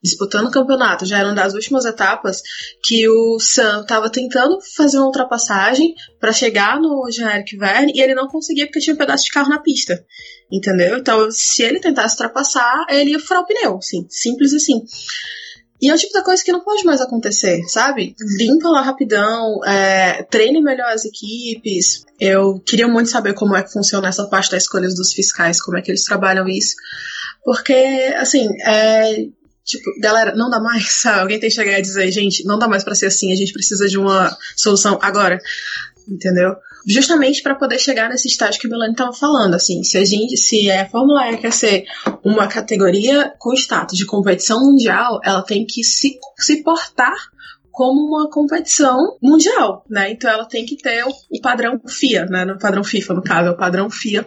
disputando 0.03 0.47
o 0.47 0.51
campeonato. 0.51 1.05
Já 1.05 1.19
eram 1.19 1.35
das 1.35 1.53
últimas 1.53 1.85
etapas 1.85 2.41
que 2.83 3.07
o 3.07 3.39
Sam 3.39 3.85
tava 3.85 4.09
tentando 4.09 4.59
fazer 4.75 4.97
uma 4.97 5.05
ultrapassagem 5.05 5.93
para 6.19 6.33
chegar 6.33 6.79
no 6.79 7.09
Jean-Eric 7.11 7.55
Verne 7.57 7.93
e 7.95 8.01
ele 8.01 8.15
não 8.15 8.27
conseguia 8.27 8.65
porque 8.65 8.79
tinha 8.79 8.93
um 8.93 8.97
pedaço 8.97 9.25
de 9.25 9.31
carro 9.31 9.49
na 9.49 9.59
pista. 9.59 10.03
Entendeu? 10.51 10.97
Então, 10.97 11.31
se 11.31 11.63
ele 11.63 11.79
tentasse 11.79 12.15
ultrapassar, 12.15 12.85
ele 12.89 13.11
ia 13.11 13.19
furar 13.19 13.43
o 13.43 13.45
pneu, 13.45 13.77
assim, 13.77 14.05
simples 14.09 14.53
assim. 14.53 14.83
E 15.81 15.89
é 15.89 15.93
o 15.95 15.97
tipo 15.97 16.13
da 16.13 16.21
coisa 16.21 16.43
que 16.43 16.51
não 16.51 16.59
pode 16.59 16.85
mais 16.85 17.01
acontecer, 17.01 17.63
sabe? 17.67 18.15
Limpa 18.37 18.69
lá 18.69 18.81
rapidão, 18.81 19.65
é, 19.65 20.21
treine 20.23 20.61
melhor 20.61 20.91
as 20.91 21.05
equipes. 21.05 22.05
Eu 22.19 22.59
queria 22.59 22.87
muito 22.87 23.09
saber 23.09 23.33
como 23.33 23.55
é 23.55 23.63
que 23.63 23.71
funciona 23.71 24.07
essa 24.07 24.27
parte 24.27 24.51
das 24.51 24.63
escolhas 24.63 24.93
dos 24.93 25.11
fiscais, 25.11 25.59
como 25.59 25.77
é 25.77 25.81
que 25.81 25.89
eles 25.89 26.03
trabalham 26.03 26.47
isso. 26.47 26.75
Porque, 27.43 27.73
assim, 28.17 28.47
é, 28.65 29.25
tipo, 29.63 29.83
galera, 29.99 30.35
não 30.35 30.49
dá 30.49 30.59
mais, 30.59 30.91
sabe? 31.01 31.21
Alguém 31.21 31.39
tem 31.39 31.49
que 31.49 31.55
chegar 31.55 31.79
e 31.79 31.81
dizer, 31.81 32.11
gente, 32.11 32.45
não 32.45 32.59
dá 32.59 32.67
mais 32.67 32.83
para 32.83 32.95
ser 32.95 33.07
assim, 33.07 33.31
a 33.31 33.35
gente 33.35 33.53
precisa 33.53 33.87
de 33.87 33.97
uma 33.97 34.35
solução 34.55 34.99
agora, 35.01 35.39
entendeu? 36.07 36.55
Justamente 36.87 37.43
para 37.43 37.55
poder 37.55 37.77
chegar 37.77 38.09
nesse 38.09 38.27
estágio 38.27 38.59
que 38.59 38.67
o 38.67 38.69
Melanie 38.69 38.93
estava 38.93 39.13
falando, 39.13 39.53
assim, 39.53 39.83
se 39.83 39.97
a 39.97 40.05
gente, 40.05 40.35
se 40.35 40.69
a 40.71 40.89
Fórmula 40.89 41.31
E 41.31 41.37
quer 41.37 41.53
ser 41.53 41.85
uma 42.23 42.47
categoria 42.47 43.33
com 43.37 43.53
status 43.53 43.97
de 43.97 44.05
competição 44.05 44.59
mundial, 44.59 45.19
ela 45.23 45.43
tem 45.43 45.65
que 45.65 45.83
se, 45.83 46.17
se 46.39 46.63
portar 46.63 47.13
como 47.71 48.07
uma 48.07 48.29
competição 48.29 48.97
mundial, 49.21 49.85
né? 49.89 50.11
Então 50.11 50.29
ela 50.29 50.45
tem 50.45 50.65
que 50.65 50.75
ter 50.75 51.05
o, 51.05 51.09
o 51.09 51.41
padrão 51.41 51.79
FIA, 51.87 52.25
né? 52.25 52.45
No 52.45 52.57
padrão 52.57 52.83
FIFA, 52.83 53.13
no 53.13 53.23
caso, 53.23 53.49
é 53.49 53.51
o 53.51 53.57
padrão 53.57 53.89
FIA 53.89 54.25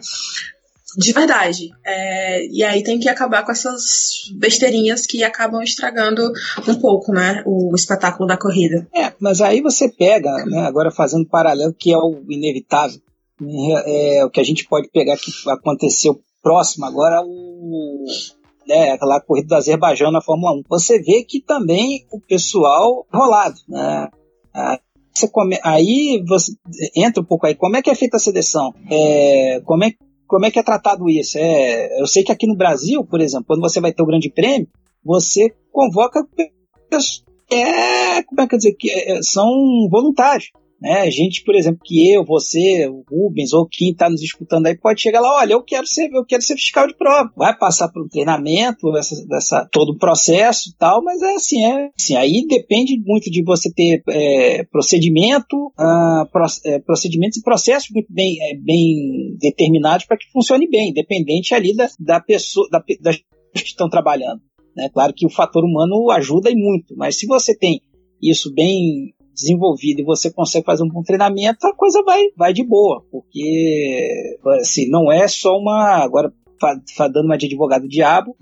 de 0.96 1.12
verdade. 1.12 1.70
É, 1.84 2.46
e 2.46 2.62
aí 2.62 2.82
tem 2.82 2.98
que 2.98 3.08
acabar 3.08 3.44
com 3.44 3.52
essas 3.52 4.30
besteirinhas 4.36 5.06
que 5.06 5.22
acabam 5.24 5.62
estragando 5.62 6.32
um 6.68 6.74
pouco, 6.80 7.12
né, 7.12 7.42
o 7.46 7.74
espetáculo 7.74 8.26
da 8.26 8.38
corrida. 8.38 8.86
É, 8.94 9.12
mas 9.20 9.40
aí 9.40 9.60
você 9.60 9.88
pega, 9.88 10.30
né, 10.46 10.60
agora 10.60 10.90
fazendo 10.90 11.28
paralelo, 11.28 11.74
que 11.74 11.92
é 11.92 11.98
o 11.98 12.22
inevitável, 12.28 13.00
né, 13.40 13.82
é, 13.86 14.24
o 14.24 14.30
que 14.30 14.40
a 14.40 14.44
gente 14.44 14.66
pode 14.66 14.88
pegar 14.90 15.16
que 15.16 15.30
aconteceu 15.48 16.20
próximo 16.42 16.84
agora, 16.86 17.22
o 17.24 18.04
né, 18.66 18.92
aquela 18.92 19.20
corrida 19.20 19.48
do 19.48 19.54
Azerbaijão 19.56 20.10
na 20.10 20.22
Fórmula 20.22 20.52
1. 20.52 20.62
Você 20.68 20.98
vê 20.98 21.22
que 21.22 21.40
também 21.40 22.06
o 22.10 22.20
pessoal 22.20 23.06
rolado, 23.12 23.56
né? 23.68 24.08
Você 25.12 25.28
come... 25.28 25.58
Aí 25.62 26.22
você 26.26 26.52
entra 26.96 27.22
um 27.22 27.26
pouco 27.26 27.46
aí. 27.46 27.54
Como 27.54 27.76
é 27.76 27.82
que 27.82 27.90
é 27.90 27.94
feita 27.94 28.16
a 28.16 28.20
seleção? 28.20 28.74
É... 28.90 29.60
Como 29.64 29.84
é 29.84 29.92
como 30.34 30.46
é 30.46 30.50
que 30.50 30.58
é 30.58 30.64
tratado 30.64 31.08
isso? 31.08 31.38
É, 31.38 32.00
eu 32.00 32.08
sei 32.08 32.24
que 32.24 32.32
aqui 32.32 32.44
no 32.44 32.56
Brasil, 32.56 33.04
por 33.04 33.20
exemplo, 33.20 33.44
quando 33.46 33.60
você 33.60 33.80
vai 33.80 33.92
ter 33.92 34.02
o 34.02 34.06
Grande 34.06 34.28
Prêmio, 34.28 34.66
você 35.04 35.54
convoca 35.70 36.26
é, 37.52 38.20
como 38.24 38.40
é 38.40 38.48
que 38.48 38.54
eu 38.56 38.58
dizer, 38.58 38.72
que 38.72 38.90
é, 38.90 39.22
são 39.22 39.48
voluntários. 39.88 40.50
Né? 40.84 41.10
Gente, 41.10 41.42
por 41.42 41.54
exemplo, 41.54 41.80
que 41.82 42.12
eu, 42.12 42.22
você, 42.26 42.86
o 42.86 43.02
Rubens 43.10 43.54
ou 43.54 43.66
quem 43.66 43.92
está 43.92 44.10
nos 44.10 44.20
disputando 44.20 44.66
aí 44.66 44.76
pode 44.76 45.00
chegar 45.00 45.18
lá, 45.18 45.38
olha, 45.38 45.54
eu 45.54 45.62
quero 45.62 45.86
ser, 45.86 46.10
eu 46.12 46.26
quero 46.26 46.42
ser 46.42 46.56
fiscal 46.56 46.86
de 46.86 46.94
prova. 46.94 47.32
Vai 47.34 47.56
passar 47.56 47.88
por 47.88 48.04
um 48.04 48.08
treinamento, 48.08 48.94
essa, 48.94 49.66
todo 49.72 49.92
o 49.92 49.98
processo 49.98 50.68
e 50.68 50.76
tal, 50.76 51.02
mas 51.02 51.22
é 51.22 51.34
assim, 51.36 51.64
é 51.64 51.90
assim, 51.98 52.16
aí 52.16 52.46
depende 52.46 53.00
muito 53.02 53.30
de 53.30 53.42
você 53.42 53.72
ter 53.72 54.02
é, 54.10 54.62
procedimento, 54.64 55.72
ah, 55.78 56.28
pro, 56.30 56.44
é, 56.66 56.78
procedimentos 56.80 57.38
e 57.38 57.42
processos 57.42 57.88
muito 57.90 58.12
bem, 58.12 58.36
é, 58.42 58.54
bem 58.54 59.38
determinados 59.40 60.04
para 60.04 60.18
que 60.18 60.30
funcione 60.30 60.68
bem, 60.68 60.90
independente 60.90 61.54
ali 61.54 61.74
da, 61.74 61.88
da 61.98 62.20
pessoa, 62.20 62.68
da, 62.70 62.84
das 63.00 63.16
que 63.54 63.68
estão 63.68 63.88
trabalhando. 63.88 64.42
Né? 64.76 64.90
Claro 64.92 65.14
que 65.16 65.24
o 65.24 65.30
fator 65.30 65.64
humano 65.64 66.10
ajuda 66.10 66.50
e 66.50 66.54
muito, 66.54 66.94
mas 66.94 67.18
se 67.18 67.26
você 67.26 67.56
tem 67.56 67.80
isso 68.20 68.52
bem 68.52 69.13
desenvolvido 69.34 70.00
e 70.00 70.04
você 70.04 70.32
consegue 70.32 70.64
fazer 70.64 70.84
um 70.84 70.88
bom 70.88 71.02
treinamento, 71.02 71.66
a 71.66 71.74
coisa 71.74 72.02
vai, 72.02 72.22
vai 72.36 72.52
de 72.52 72.64
boa, 72.64 73.04
porque 73.10 74.38
assim, 74.60 74.88
não 74.88 75.10
é 75.10 75.26
só 75.28 75.56
uma. 75.56 76.02
Agora, 76.02 76.32
dando 77.12 77.26
uma 77.26 77.36
de 77.36 77.46
advogado 77.46 77.88
diabo, 77.88 78.36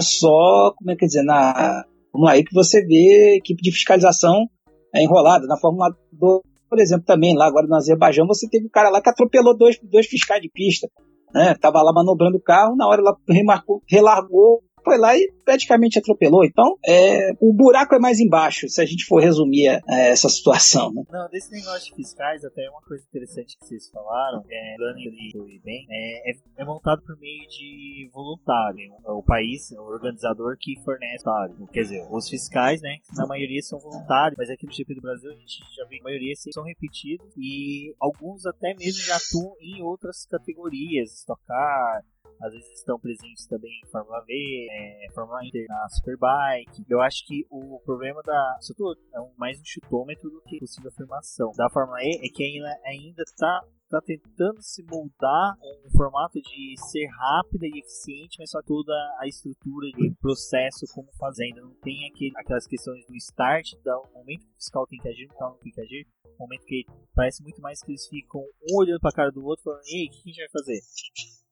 só, 0.00 0.72
como 0.76 0.90
é 0.90 0.96
que 0.96 1.06
dizer, 1.06 1.22
na. 1.22 1.84
Vamos 2.12 2.30
aí 2.30 2.42
que 2.42 2.54
você 2.54 2.84
vê 2.84 3.36
equipe 3.36 3.62
de 3.62 3.70
fiscalização 3.70 4.48
é 4.94 5.02
enrolada. 5.02 5.46
Na 5.46 5.58
Fórmula 5.58 5.94
2, 6.12 6.40
por 6.68 6.78
exemplo, 6.80 7.04
também, 7.04 7.36
lá 7.36 7.46
agora 7.46 7.66
no 7.66 7.76
Azerbaijão, 7.76 8.26
você 8.26 8.48
teve 8.48 8.66
um 8.66 8.70
cara 8.70 8.90
lá 8.90 9.00
que 9.00 9.10
atropelou 9.10 9.56
dois, 9.56 9.78
dois 9.82 10.06
fiscais 10.06 10.40
de 10.40 10.50
pista. 10.50 10.88
Né? 11.32 11.54
Tava 11.60 11.82
lá 11.82 11.92
manobrando 11.92 12.38
o 12.38 12.42
carro, 12.42 12.74
na 12.76 12.86
hora 12.86 13.02
ela 13.02 13.16
remarcou, 13.28 13.82
relargou 13.86 14.62
foi 14.88 14.98
lá 14.98 15.16
e 15.16 15.32
praticamente 15.44 15.98
atropelou. 15.98 16.44
Então, 16.44 16.78
é, 16.86 17.32
o 17.40 17.52
buraco 17.52 17.94
é 17.94 17.98
mais 17.98 18.18
embaixo, 18.20 18.68
se 18.68 18.80
a 18.80 18.84
gente 18.84 19.04
for 19.04 19.22
resumir 19.22 19.66
é, 19.66 20.10
essa 20.10 20.28
situação. 20.28 20.92
Né? 20.92 21.02
Não, 21.10 21.28
desse 21.28 21.50
negócio 21.52 21.90
de 21.90 21.94
fiscais, 21.94 22.44
até 22.44 22.68
uma 22.68 22.82
coisa 22.82 23.04
interessante 23.08 23.56
que 23.58 23.66
vocês 23.66 23.88
falaram, 23.90 24.44
é, 24.50 24.76
e 24.98 25.60
bem, 25.62 25.86
é, 25.90 26.30
é, 26.30 26.34
é, 26.58 26.64
montado 26.64 27.02
por 27.02 27.18
meio 27.18 27.46
de 27.48 28.10
voluntário. 28.12 28.78
É 29.06 29.10
o 29.10 29.22
país, 29.22 29.72
é 29.72 29.80
o 29.80 29.84
organizador 29.84 30.56
que 30.58 30.74
fornece 30.84 31.24
voluntário. 31.24 31.68
Quer 31.72 31.82
dizer, 31.82 32.06
os 32.10 32.28
fiscais, 32.28 32.80
né, 32.80 32.96
na 33.14 33.26
maioria 33.26 33.60
são 33.62 33.78
voluntários, 33.78 34.36
mas 34.36 34.50
aqui 34.50 34.66
no 34.66 34.72
GP 34.72 34.94
do 34.94 35.00
Brasil 35.00 35.30
a 35.30 35.34
gente 35.34 35.58
já 35.76 35.84
vê 35.86 35.98
a 36.00 36.02
maioria 36.02 36.34
são 36.36 36.64
repetidos 36.64 37.26
e 37.36 37.94
alguns 38.00 38.46
até 38.46 38.74
mesmo 38.74 39.02
já 39.02 39.16
atuam 39.16 39.54
em 39.60 39.82
outras 39.82 40.26
categorias, 40.26 41.12
estocar, 41.12 42.02
às 42.40 42.52
vezes 42.52 42.70
estão 42.72 42.98
presentes 42.98 43.46
também 43.46 43.70
em 43.84 43.90
Fórmula 43.90 44.20
V, 44.24 44.66
é, 44.70 45.06
Fórmula 45.12 45.44
Inter 45.44 45.66
na 45.68 45.88
Superbike. 45.88 46.84
Eu 46.88 47.00
acho 47.00 47.26
que 47.26 47.46
o 47.50 47.80
problema 47.84 48.22
da. 48.22 48.56
Isso 48.60 48.74
tudo 48.74 48.98
é 49.14 49.20
um, 49.20 49.32
mais 49.36 49.58
um 49.60 49.64
chutômetro 49.64 50.30
do 50.30 50.40
que 50.42 50.58
possível 50.58 50.90
afirmação 50.90 51.52
da 51.56 51.68
Fórmula 51.70 51.98
E 52.02 52.26
é 52.26 52.28
que 52.28 52.42
ainda, 52.42 52.80
ainda 52.84 53.22
está 53.22 53.64
tá 53.90 54.00
tentando 54.02 54.60
se 54.60 54.84
moldar 54.84 55.56
um 55.86 55.90
formato 55.96 56.38
de 56.40 56.74
ser 56.90 57.06
rápida 57.06 57.66
e 57.66 57.78
eficiente, 57.78 58.36
mas 58.38 58.50
só 58.50 58.60
toda 58.62 58.92
a 59.18 59.26
estrutura 59.26 59.88
de 59.90 60.14
processo 60.20 60.84
como 60.94 61.08
fazenda. 61.18 61.62
Não 61.62 61.74
tem 61.76 62.06
aquele, 62.06 62.32
aquelas 62.36 62.66
questões 62.66 63.06
do 63.06 63.16
start, 63.16 63.72
do 63.82 64.02
momento 64.12 64.44
que 64.44 64.52
o 64.52 64.56
fiscal 64.56 64.86
tem 64.86 64.98
que 64.98 65.08
agir, 65.08 65.24
o 65.24 65.28
fiscal 65.30 65.50
não 65.50 65.58
tem 65.58 65.72
que 65.72 65.80
agir, 65.80 66.06
momento 66.38 66.64
que 66.64 66.84
parece 67.14 67.42
muito 67.42 67.60
mais 67.60 67.80
que 67.82 67.90
eles 67.90 68.06
ficam 68.06 68.40
um 68.40 68.76
olhando 68.78 69.00
para 69.00 69.10
a 69.10 69.12
cara 69.12 69.30
do 69.32 69.44
outro 69.44 69.64
falando, 69.64 69.82
ei, 69.86 70.06
o 70.06 70.10
que 70.10 70.18
a 70.18 70.28
gente 70.28 70.38
vai 70.38 70.48
fazer? 70.50 70.80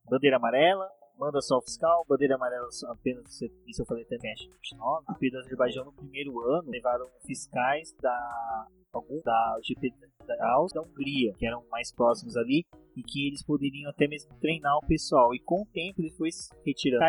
Bandeira 0.09 0.37
amarela, 0.37 0.89
manda 1.19 1.41
só 1.41 1.59
o 1.59 1.63
fiscal, 1.63 2.05
bandeira 2.09 2.35
amarela 2.35 2.69
apenas, 2.89 3.41
isso 3.67 3.83
eu 3.83 3.87
falei 3.87 4.05
também, 4.05 4.33
acho 4.33 4.45
que 4.45 4.77
no 4.77 5.03
GP 5.09 5.31
do 5.31 5.39
Azerbaijão 5.39 5.85
no 5.85 5.93
primeiro 5.93 6.41
ano 6.41 6.71
levaram 6.71 7.09
fiscais 7.25 7.95
da 8.01 8.67
algum 8.93 9.21
da 9.23 9.59
GP 9.63 9.93
da 10.27 10.53
Áustria 10.53 10.83
da 10.83 10.89
Hungria, 10.89 11.35
que 11.35 11.47
eram 11.47 11.65
mais 11.71 11.93
próximos 11.93 12.37
ali, 12.37 12.65
e 12.97 13.03
que 13.03 13.29
eles 13.29 13.43
poderiam 13.43 13.91
até 13.91 14.09
mesmo 14.09 14.35
treinar 14.41 14.77
o 14.79 14.87
pessoal. 14.87 15.35
E 15.35 15.39
com 15.39 15.63
o 15.63 15.67
tempo 15.67 16.01
ele 16.01 16.11
foi 16.11 16.31
retirando 16.65 17.05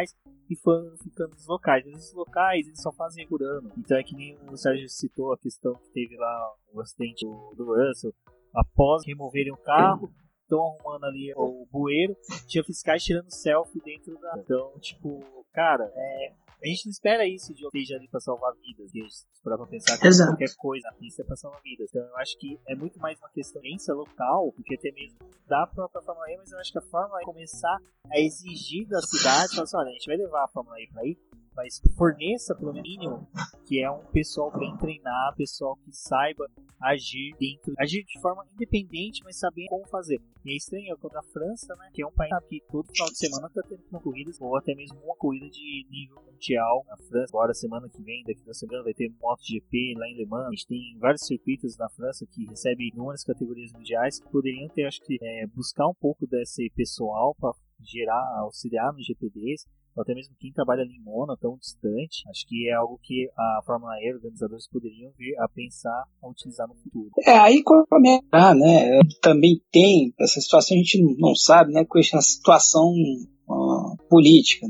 e 0.49 0.55
foram 0.55 0.95
ficando 0.97 1.31
nos 1.31 1.47
locais. 1.47 1.83
Mas 1.85 1.97
esses 1.97 2.13
locais 2.13 2.67
eles 2.67 2.81
só 2.81 2.91
fazem 2.91 3.27
por 3.27 3.41
ano. 3.41 3.71
Então 3.77 3.97
é 3.97 4.03
que 4.03 4.15
nem 4.15 4.37
o 4.51 4.57
Sérgio 4.57 4.87
citou 4.89 5.33
a 5.33 5.37
questão 5.37 5.73
que 5.73 5.89
teve 5.91 6.15
lá 6.17 6.53
o 6.73 6.81
acidente 6.81 7.25
do, 7.25 7.55
do 7.55 7.65
Russell. 7.65 8.13
Após 8.53 9.05
removerem 9.05 9.51
o 9.51 9.57
carro, 9.57 10.11
estão 10.47 10.65
arrumando 10.65 11.03
ali 11.03 11.33
o 11.35 11.67
bueiro, 11.69 12.15
tinha 12.47 12.63
fiscais 12.63 13.03
tirando 13.03 13.29
selfie 13.29 13.81
dentro 13.83 14.17
da. 14.19 14.33
Então, 14.37 14.71
tipo, 14.79 15.21
cara, 15.53 15.91
é, 15.93 16.33
a 16.63 16.67
gente 16.67 16.85
não 16.85 16.91
espera 16.91 17.27
isso 17.27 17.53
de 17.53 17.65
esteja 17.65 17.95
ali 17.95 18.07
pra 18.07 18.19
salvar 18.19 18.53
vidas. 18.55 18.89
E 18.95 19.05
para 19.43 19.57
pra 19.57 19.67
pensar 19.67 19.97
que 19.97 20.07
Exato. 20.07 20.31
qualquer 20.31 20.55
coisa 20.55 20.89
isso 21.01 21.21
é 21.21 21.25
pra 21.25 21.35
salvar 21.35 21.61
vidas. 21.61 21.89
Então 21.89 22.01
eu 22.01 22.17
acho 22.17 22.37
que 22.39 22.59
é 22.67 22.75
muito 22.75 22.99
mais 22.99 23.19
uma 23.19 23.29
questão 23.29 23.61
de 23.61 23.91
local, 23.91 24.51
porque 24.53 24.75
até 24.75 24.91
mesmo 24.91 25.19
da 25.47 25.67
própria 25.67 26.01
Fórmula 26.01 26.31
E, 26.31 26.37
mas 26.37 26.51
eu 26.51 26.59
acho 26.59 26.71
que 26.71 26.79
a 26.79 26.81
Fórmula 26.81 27.21
E 27.21 27.25
começar 27.25 27.77
a 28.11 28.19
exigir 28.19 28.87
da 28.87 28.99
cidade, 29.01 29.51
falar 29.51 29.63
assim, 29.63 29.77
olha, 29.77 29.89
a 29.89 29.93
gente 29.93 30.07
vai 30.07 30.17
levar 30.17 30.43
a 30.43 30.47
Fórmula 30.47 30.81
E 30.81 30.87
pra 30.87 31.01
aí, 31.01 31.17
mas 31.57 31.81
forneça 31.97 32.55
pelo 32.55 32.71
mínimo 32.71 33.27
que 33.65 33.81
é 33.83 33.91
um 33.91 34.05
pessoal 34.11 34.55
bem 34.57 34.77
treinado, 34.77 35.35
pessoal 35.35 35.75
que 35.83 35.91
saiba 35.91 36.47
agir 36.79 37.35
dentro, 37.39 37.73
agir 37.77 38.05
de 38.05 38.21
forma 38.21 38.45
independente, 38.53 39.21
mas 39.23 39.39
sabendo 39.39 39.67
como 39.67 39.87
fazer. 39.87 40.21
E 40.45 40.53
é 40.53 40.55
estranho 40.55 40.97
quando 40.99 41.17
a 41.17 41.23
França, 41.23 41.75
né, 41.75 41.89
que 41.93 42.01
é 42.01 42.07
um 42.07 42.11
país 42.11 42.31
que 42.47 42.61
todo 42.71 42.87
final 42.87 43.09
de 43.09 43.17
semana 43.17 43.47
está 43.47 43.61
tendo 43.63 43.83
uma 43.91 43.99
corrida, 43.99 44.31
ou 44.39 44.55
até 44.55 44.73
mesmo 44.75 44.97
uma 45.03 45.15
corrida 45.15 45.49
de 45.49 45.85
nível 45.89 46.21
mundial 46.23 46.85
na 46.87 46.95
França. 46.97 47.31
Agora, 47.35 47.53
semana 47.53 47.89
que 47.89 48.01
vem, 48.03 48.23
daqui 48.23 48.45
da 48.45 48.53
semana, 48.53 48.83
vai 48.83 48.93
ter 48.93 49.11
MotoGP 49.19 49.95
lá 49.97 50.07
em 50.07 50.15
Le 50.15 50.25
Mans. 50.25 50.47
A 50.47 50.51
gente 50.51 50.67
tem 50.67 50.97
vários 50.99 51.25
circuitos 51.25 51.75
na 51.77 51.89
França 51.89 52.25
que 52.25 52.45
recebem 52.45 52.89
inúmeras 52.93 53.23
categorias 53.23 53.73
mundiais 53.73 54.19
que 54.19 54.29
poderiam 54.29 54.69
ter, 54.69 54.85
acho 54.85 55.01
que, 55.01 55.17
é, 55.21 55.47
buscar 55.47 55.87
um 55.87 55.95
pouco 55.95 56.27
desse 56.27 56.69
pessoal 56.69 57.35
para 57.35 57.51
gerar, 57.81 58.39
auxiliar 58.39 58.93
nos 58.93 59.05
GPDs 59.05 59.65
ou 59.97 60.03
até 60.03 60.13
mesmo 60.13 60.35
quem 60.39 60.53
trabalha 60.53 60.83
ali 60.83 60.95
em 60.95 61.03
Mona, 61.03 61.35
tão 61.41 61.57
distante, 61.57 62.23
acho 62.29 62.47
que 62.47 62.69
é 62.69 62.73
algo 62.73 62.99
que 63.01 63.27
a 63.35 63.61
Fórmula 63.65 63.93
E, 63.99 64.13
organizadores 64.13 64.69
poderiam 64.69 65.11
vir 65.17 65.35
a 65.39 65.49
pensar 65.49 66.03
a 66.21 66.29
utilizar 66.29 66.67
no 66.67 66.75
futuro. 66.75 67.09
É, 67.25 67.31
aí 67.31 67.63
começa, 67.63 68.23
ah, 68.31 68.53
né, 68.53 68.99
também 69.21 69.59
tem, 69.71 70.13
essa 70.19 70.39
situação 70.39 70.75
a 70.75 70.79
gente 70.79 71.01
não 71.17 71.33
sabe, 71.33 71.73
né, 71.73 71.83
com 71.83 71.97
essa 71.97 72.21
situação 72.21 72.93
uh, 73.49 73.97
política, 74.07 74.67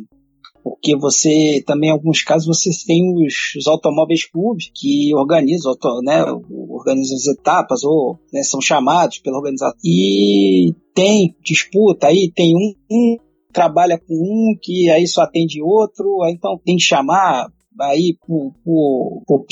porque 0.64 0.98
você 0.98 1.64
também 1.66 1.90
em 1.90 1.94
alguns 1.94 2.22
casos 2.24 2.46
você 2.46 2.70
tem 2.86 3.02
os, 3.14 3.56
os 3.58 3.68
automóveis 3.68 4.26
clubes 4.30 4.70
que 4.74 5.14
organizam, 5.16 5.74
né, 6.04 6.24
organizam 6.70 7.16
as 7.16 7.28
etapas 7.28 7.84
ou 7.84 8.20
né, 8.34 8.44
são 8.44 8.62
chamados 8.62 9.20
pela 9.20 9.38
organização. 9.38 9.78
E 9.84 10.74
tem 10.94 11.36
disputa 11.42 12.08
aí, 12.08 12.32
tem 12.36 12.54
um, 12.56 12.74
um 12.92 13.18
trabalha 13.58 13.98
com 13.98 14.14
um 14.14 14.56
que 14.62 14.88
aí 14.92 15.08
só 15.08 15.24
atende 15.24 15.60
outro, 15.64 16.22
aí 16.22 16.34
então 16.34 16.62
tem 16.64 16.76
que 16.76 16.84
chamar 16.84 17.48
aí 17.82 18.16
por, 18.24 18.54
por, 18.64 19.24
por 19.26 19.46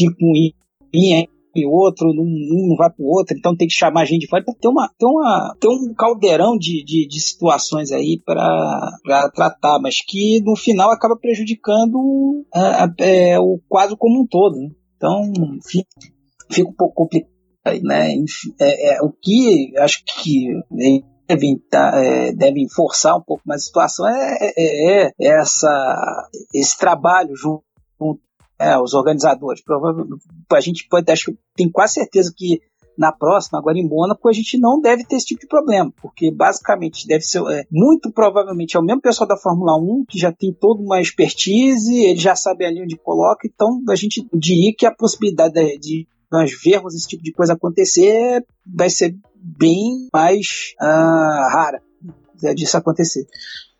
e 1.55 1.65
outro, 1.65 2.09
um 2.09 2.67
não 2.67 2.75
vai 2.75 2.91
pro 2.91 3.05
outro, 3.05 3.35
então 3.35 3.55
tem 3.55 3.67
que 3.67 3.73
chamar 3.73 4.01
a 4.01 4.05
gente 4.05 4.21
de 4.21 4.27
fora. 4.27 4.43
Então 4.43 4.53
tem, 4.59 4.69
uma, 4.69 4.89
tem, 4.99 5.09
uma, 5.09 5.55
tem 5.59 5.71
um 5.71 5.93
caldeirão 5.95 6.55
de, 6.55 6.83
de, 6.83 7.07
de 7.07 7.19
situações 7.19 7.91
aí 7.91 8.21
para 8.23 9.31
tratar, 9.33 9.79
mas 9.81 10.03
que 10.05 10.39
no 10.43 10.55
final 10.55 10.91
acaba 10.91 11.15
prejudicando 11.17 12.45
a, 12.53 12.83
a, 12.83 12.93
é, 12.99 13.39
o 13.39 13.59
quadro 13.67 13.97
como 13.97 14.21
um 14.21 14.27
todo. 14.27 14.59
Né? 14.59 14.69
Então 14.97 15.31
fica, 15.65 15.89
fica 16.51 16.69
um 16.69 16.73
pouco 16.73 16.93
complicado. 16.93 17.33
Né? 17.83 18.13
É, 18.59 18.95
é, 18.95 19.01
o 19.01 19.11
que 19.11 19.73
acho 19.79 20.03
que 20.03 20.49
devem, 21.27 21.57
tá, 21.69 21.91
é, 21.95 22.31
devem 22.31 22.67
forçar 22.69 23.17
um 23.17 23.21
pouco 23.21 23.43
mais 23.45 23.61
a 23.61 23.65
situação 23.65 24.07
é, 24.07 24.37
é, 24.41 25.05
é 25.07 25.11
essa, 25.19 26.29
esse 26.53 26.77
trabalho 26.77 27.35
junto 27.35 27.63
com 27.97 28.17
é, 28.59 28.77
os 28.77 28.93
organizadores. 28.93 29.63
Provavelmente, 29.63 30.23
a 30.51 30.61
gente 30.61 30.87
pode, 30.87 31.11
acho 31.11 31.25
que 31.31 31.37
tem 31.55 31.69
quase 31.69 31.95
certeza 31.95 32.33
que 32.35 32.61
na 32.97 33.11
próxima, 33.11 33.59
agora 33.59 33.77
em 33.77 33.87
Mônaco, 33.87 34.27
a 34.29 34.33
gente 34.33 34.57
não 34.57 34.79
deve 34.79 35.03
ter 35.03 35.17
esse 35.17 35.25
tipo 35.25 35.41
de 35.41 35.47
problema, 35.47 35.91
porque 36.01 36.31
basicamente 36.31 37.05
deve 37.05 37.23
ser, 37.23 37.41
é, 37.51 37.65
muito 37.69 38.11
provavelmente 38.11 38.77
é 38.77 38.79
o 38.79 38.83
mesmo 38.83 39.01
pessoal 39.01 39.27
da 39.27 39.37
Fórmula 39.37 39.77
1 39.77 40.05
que 40.07 40.17
já 40.17 40.31
tem 40.31 40.53
toda 40.53 40.81
uma 40.81 41.01
expertise, 41.01 41.93
ele 41.93 42.19
já 42.19 42.35
sabe 42.35 42.65
ali 42.65 42.81
onde 42.81 42.95
coloca, 42.97 43.47
então 43.47 43.81
a 43.89 43.95
gente 43.95 44.25
diria 44.33 44.73
que 44.77 44.85
a 44.85 44.95
possibilidade 44.95 45.53
de, 45.53 45.77
de 45.77 46.07
nós 46.31 46.51
vermos 46.63 46.95
esse 46.95 47.07
tipo 47.07 47.23
de 47.23 47.33
coisa 47.33 47.53
acontecer 47.53 48.45
vai 48.65 48.89
ser 48.89 49.15
bem 49.45 50.09
mais 50.11 50.73
uh, 50.81 51.49
rara 51.53 51.81
disso 52.55 52.77
acontecer. 52.77 53.25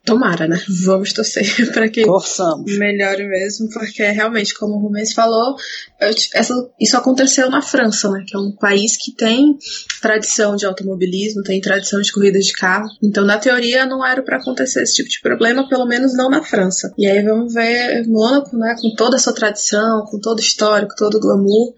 Tomara, 0.06 0.46
né? 0.46 0.56
Vamos 0.84 1.12
torcer 1.12 1.44
para 1.74 1.88
que 1.88 2.04
Torçamos. 2.04 2.78
melhore 2.78 3.26
mesmo, 3.26 3.68
porque 3.70 4.04
realmente, 4.04 4.54
como 4.54 4.74
o 4.74 4.78
Rubens 4.78 5.12
falou, 5.12 5.56
eu, 6.00 6.14
essa, 6.32 6.54
isso 6.80 6.96
aconteceu 6.96 7.50
na 7.50 7.60
França, 7.60 8.08
né? 8.10 8.24
Que 8.24 8.36
é 8.36 8.38
um 8.38 8.52
país 8.52 8.96
que 8.96 9.12
tem 9.12 9.58
tradição 10.00 10.54
de 10.54 10.64
automobilismo, 10.64 11.42
tem 11.42 11.60
tradição 11.60 12.00
de 12.00 12.12
corridas 12.12 12.44
de 12.46 12.52
carro. 12.52 12.88
Então, 13.02 13.24
na 13.24 13.36
teoria, 13.36 13.84
não 13.84 14.06
era 14.06 14.22
para 14.22 14.36
acontecer 14.36 14.82
esse 14.82 14.94
tipo 14.94 15.08
de 15.08 15.20
problema, 15.20 15.68
pelo 15.68 15.84
menos 15.86 16.16
não 16.16 16.30
na 16.30 16.42
França. 16.42 16.94
E 16.96 17.04
aí 17.04 17.22
vamos 17.24 17.52
ver 17.52 18.06
Mônaco, 18.06 18.56
né? 18.56 18.76
Com 18.80 18.94
toda 18.94 19.16
a 19.16 19.18
sua 19.18 19.34
tradição, 19.34 20.04
com 20.08 20.20
todo 20.20 20.38
o 20.38 20.42
histórico, 20.42 20.94
todo 20.96 21.16
o 21.16 21.20
glamour. 21.20 21.74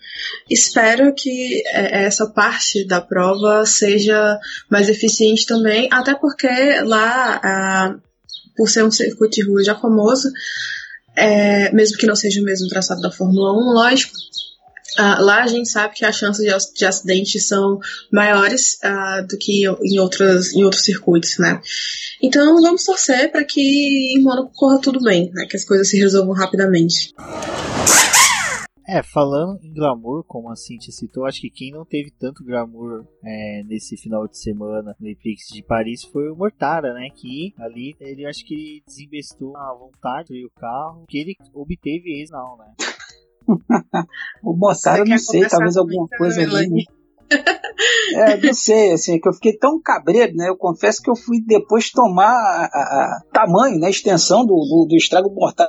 Espero 0.50 1.14
que 1.14 1.62
é, 1.72 2.04
essa 2.04 2.26
parte 2.26 2.86
da 2.86 3.00
prova 3.00 3.64
seja 3.64 4.38
mais 4.70 4.90
eficiente 4.90 5.46
também, 5.46 5.88
até 5.90 6.14
porque 6.14 6.46
lá 6.84 7.40
a 7.42 7.94
por 8.58 8.68
ser 8.68 8.84
um 8.84 8.90
circuito 8.90 9.36
de 9.36 9.46
rua 9.46 9.62
já 9.62 9.76
famoso, 9.76 10.28
é, 11.16 11.72
mesmo 11.72 11.96
que 11.96 12.06
não 12.06 12.16
seja 12.16 12.40
o 12.40 12.44
mesmo 12.44 12.68
traçado 12.68 13.00
da 13.00 13.10
Fórmula 13.10 13.52
1, 13.52 13.72
lógico. 13.72 14.12
Uh, 14.98 15.22
lá 15.22 15.44
a 15.44 15.46
gente 15.46 15.68
sabe 15.68 15.94
que 15.94 16.04
as 16.04 16.16
chances 16.16 16.44
de, 16.44 16.74
de 16.74 16.86
acidentes 16.86 17.46
são 17.46 17.78
maiores 18.10 18.78
uh, 18.82 19.24
do 19.28 19.36
que 19.38 19.64
em, 19.82 20.00
outros, 20.00 20.52
em 20.54 20.64
outros 20.64 20.82
circuitos, 20.82 21.38
né? 21.38 21.60
Então 22.20 22.60
vamos 22.60 22.84
torcer 22.84 23.30
para 23.30 23.44
que 23.44 23.60
em 24.16 24.22
Mônaco 24.22 24.50
corra 24.56 24.80
tudo 24.80 25.00
bem, 25.00 25.30
né? 25.34 25.46
Que 25.48 25.56
as 25.56 25.64
coisas 25.64 25.88
se 25.88 25.98
resolvam 25.98 26.34
rapidamente. 26.34 27.14
É, 28.88 29.02
falando 29.02 29.62
em 29.62 29.70
glamour, 29.70 30.24
como 30.24 30.50
a 30.50 30.56
Cintia 30.56 30.90
citou, 30.90 31.26
acho 31.26 31.42
que 31.42 31.50
quem 31.50 31.70
não 31.70 31.84
teve 31.84 32.10
tanto 32.10 32.42
glamour 32.42 33.06
é, 33.22 33.62
nesse 33.64 33.98
final 33.98 34.26
de 34.26 34.38
semana 34.38 34.96
no 34.98 35.06
Epix 35.06 35.48
de 35.52 35.62
Paris 35.62 36.04
foi 36.04 36.30
o 36.30 36.34
Mortara, 36.34 36.94
né? 36.94 37.10
Que 37.14 37.52
ali 37.58 37.94
ele 38.00 38.24
acho 38.24 38.42
que 38.46 38.54
ele 38.54 38.82
desinvestiu 38.86 39.54
a 39.54 39.74
vontade 39.74 40.28
de 40.28 40.46
o 40.46 40.50
carro, 40.58 41.04
que 41.06 41.18
ele 41.18 41.36
obteve 41.52 42.18
ex 42.18 42.30
não, 42.30 42.56
né? 42.56 42.74
o 44.42 44.56
Mortara, 44.56 45.00
eu 45.00 45.06
não 45.06 45.18
sei, 45.18 45.46
talvez 45.46 45.76
alguma 45.76 46.08
coisa 46.16 46.40
ali, 46.40 46.70
né? 46.70 46.97
É, 48.18 48.36
não 48.36 48.54
sei, 48.54 48.92
assim, 48.92 49.16
é 49.16 49.18
que 49.18 49.28
eu 49.28 49.32
fiquei 49.32 49.56
tão 49.56 49.80
cabreiro, 49.80 50.34
né? 50.34 50.48
Eu 50.48 50.56
confesso 50.56 51.02
que 51.02 51.10
eu 51.10 51.16
fui 51.16 51.40
depois 51.44 51.90
tomar 51.90 52.24
a, 52.24 52.64
a, 52.64 53.16
a 53.16 53.20
tamanho, 53.32 53.78
né? 53.78 53.90
Extensão 53.90 54.44
do, 54.44 54.54
do, 54.54 54.86
do 54.88 54.96
estrago 54.96 55.30
mortal. 55.30 55.68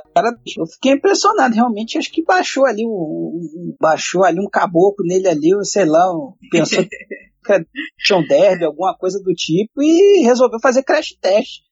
Eu 0.56 0.66
fiquei 0.66 0.92
impressionado, 0.92 1.54
realmente. 1.54 1.98
Acho 1.98 2.10
que 2.10 2.24
baixou 2.24 2.66
ali 2.66 2.84
um, 2.84 2.90
um 2.90 3.76
baixou 3.80 4.24
ali 4.24 4.40
um 4.40 4.48
caboclo 4.50 5.04
nele 5.06 5.28
ali, 5.28 5.50
sei 5.64 5.84
lá, 5.84 6.12
um, 6.12 6.34
pensou 6.50 6.84
que 6.84 6.96
tinha 7.98 8.18
um 8.18 8.26
derby, 8.26 8.64
alguma 8.64 8.96
coisa 8.96 9.18
do 9.20 9.32
tipo, 9.34 9.82
e 9.82 10.22
resolveu 10.22 10.60
fazer 10.60 10.82
crash 10.82 11.16
test. 11.20 11.62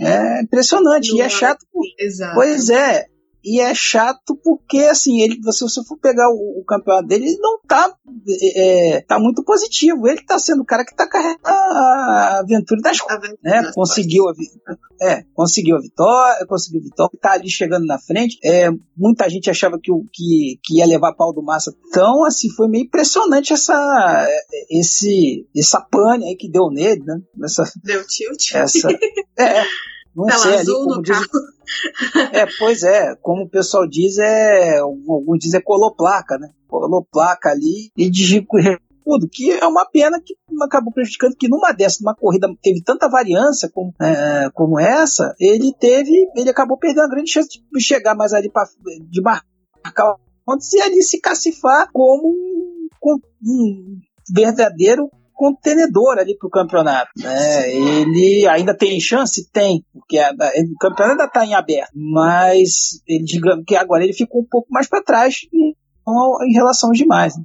É 0.00 0.42
impressionante, 0.42 1.12
e 1.12 1.20
é 1.20 1.28
chato. 1.28 1.66
Exato. 1.98 2.34
Pois 2.34 2.70
é, 2.70 3.06
e 3.44 3.60
é 3.60 3.72
chato 3.74 4.36
porque, 4.42 4.78
assim, 4.78 5.20
ele, 5.20 5.36
se 5.52 5.60
você 5.60 5.82
for 5.84 5.96
pegar 5.98 6.28
o, 6.28 6.60
o 6.60 6.64
campeonato 6.64 7.06
dele, 7.06 7.26
ele 7.26 7.38
não 7.38 7.60
tá, 7.66 7.94
é, 8.56 9.00
tá 9.02 9.18
muito 9.18 9.44
positivo. 9.44 10.08
Ele 10.08 10.22
tá 10.24 10.38
sendo 10.38 10.62
o 10.62 10.66
cara 10.66 10.84
que 10.84 10.94
tá 10.94 11.08
carregando 11.08 11.38
a 11.44 12.40
aventura 12.40 12.80
das 12.80 13.00
coisas, 13.00 13.36
né? 13.42 13.70
Conseguiu 13.74 14.28
a, 14.28 14.32
é, 15.00 15.22
conseguiu 15.32 15.76
a 15.76 15.80
vitória, 15.80 16.46
conseguiu 16.46 16.80
a 16.80 16.84
vitória, 16.84 17.18
tá 17.20 17.32
ali 17.32 17.48
chegando 17.48 17.86
na 17.86 17.98
frente. 17.98 18.38
É, 18.44 18.70
muita 18.96 19.28
gente 19.28 19.48
achava 19.48 19.78
que, 19.80 19.92
que, 20.12 20.58
que 20.64 20.78
ia 20.78 20.86
levar 20.86 21.14
pau 21.14 21.32
do 21.32 21.42
Massa. 21.42 21.72
Então, 21.88 22.24
assim, 22.24 22.50
foi 22.50 22.68
meio 22.68 22.84
impressionante 22.84 23.52
essa, 23.52 24.26
esse, 24.68 25.46
essa 25.56 25.80
pane 25.80 26.28
aí 26.28 26.36
que 26.36 26.50
deu 26.50 26.70
nele, 26.70 27.02
né? 27.04 27.18
Essa, 27.44 27.70
deu 27.84 28.04
tilt. 28.06 28.54
Essa, 28.54 28.88
é, 29.38 29.62
não 30.18 30.26
Tela 30.26 30.42
sei 30.42 30.54
azul 30.56 30.76
ali 30.76 30.84
no 30.84 30.90
como 30.90 31.02
diz, 31.02 31.16
carro. 31.16 32.28
é, 32.32 32.46
pois 32.58 32.82
é, 32.82 33.14
como 33.22 33.44
o 33.44 33.48
pessoal 33.48 33.86
diz, 33.88 34.18
é. 34.18 34.78
Alguns 34.78 35.38
dizem 35.38 35.60
é 35.60 35.62
colou 35.62 35.94
placa, 35.94 36.36
né? 36.38 36.50
Colou 36.66 37.06
placa 37.10 37.50
ali 37.50 37.90
e 37.96 38.10
digicou 38.10 38.60
tudo, 39.04 39.28
que 39.30 39.50
é 39.50 39.66
uma 39.66 39.86
pena 39.86 40.20
que 40.20 40.34
acabou 40.62 40.92
prejudicando 40.92 41.34
que 41.34 41.48
numa 41.48 41.72
dessas, 41.72 42.00
numa 42.00 42.14
corrida 42.14 42.46
teve 42.62 42.82
tanta 42.82 43.08
variância 43.08 43.70
como, 43.72 43.94
é, 44.02 44.50
como 44.52 44.78
essa, 44.78 45.34
ele 45.40 45.72
teve, 45.72 46.12
ele 46.36 46.50
acabou 46.50 46.76
perdendo 46.76 47.04
a 47.04 47.08
grande 47.08 47.30
chance 47.30 47.48
de 47.48 47.80
chegar 47.80 48.14
mais 48.14 48.34
ali 48.34 48.50
pra, 48.50 48.64
de 49.08 49.22
marcar 49.22 50.16
pontos 50.44 50.70
e 50.74 50.80
ali 50.82 51.02
se 51.02 51.20
cacifar 51.20 51.88
como 51.90 52.28
um, 52.28 53.18
um 53.42 53.98
verdadeiro 54.30 55.10
contenedor 55.38 56.18
ali 56.18 56.36
pro 56.36 56.50
campeonato. 56.50 57.12
Né? 57.16 57.72
Ele 57.72 58.44
ainda 58.48 58.76
tem 58.76 59.00
chance? 59.00 59.48
Tem, 59.52 59.84
porque 59.92 60.18
a, 60.18 60.32
o 60.32 60.78
campeonato 60.80 61.12
ainda 61.12 61.24
está 61.26 61.46
em 61.46 61.54
aberto, 61.54 61.92
mas 61.94 63.00
ele, 63.06 63.24
digamos 63.24 63.64
que 63.64 63.76
agora 63.76 64.02
ele 64.02 64.12
ficou 64.12 64.40
um 64.40 64.46
pouco 64.50 64.66
mais 64.68 64.88
para 64.88 65.02
trás 65.02 65.36
em, 65.54 65.74
em 66.48 66.52
relação 66.52 66.90
aos 66.90 66.98
demais. 66.98 67.36
Né? 67.36 67.44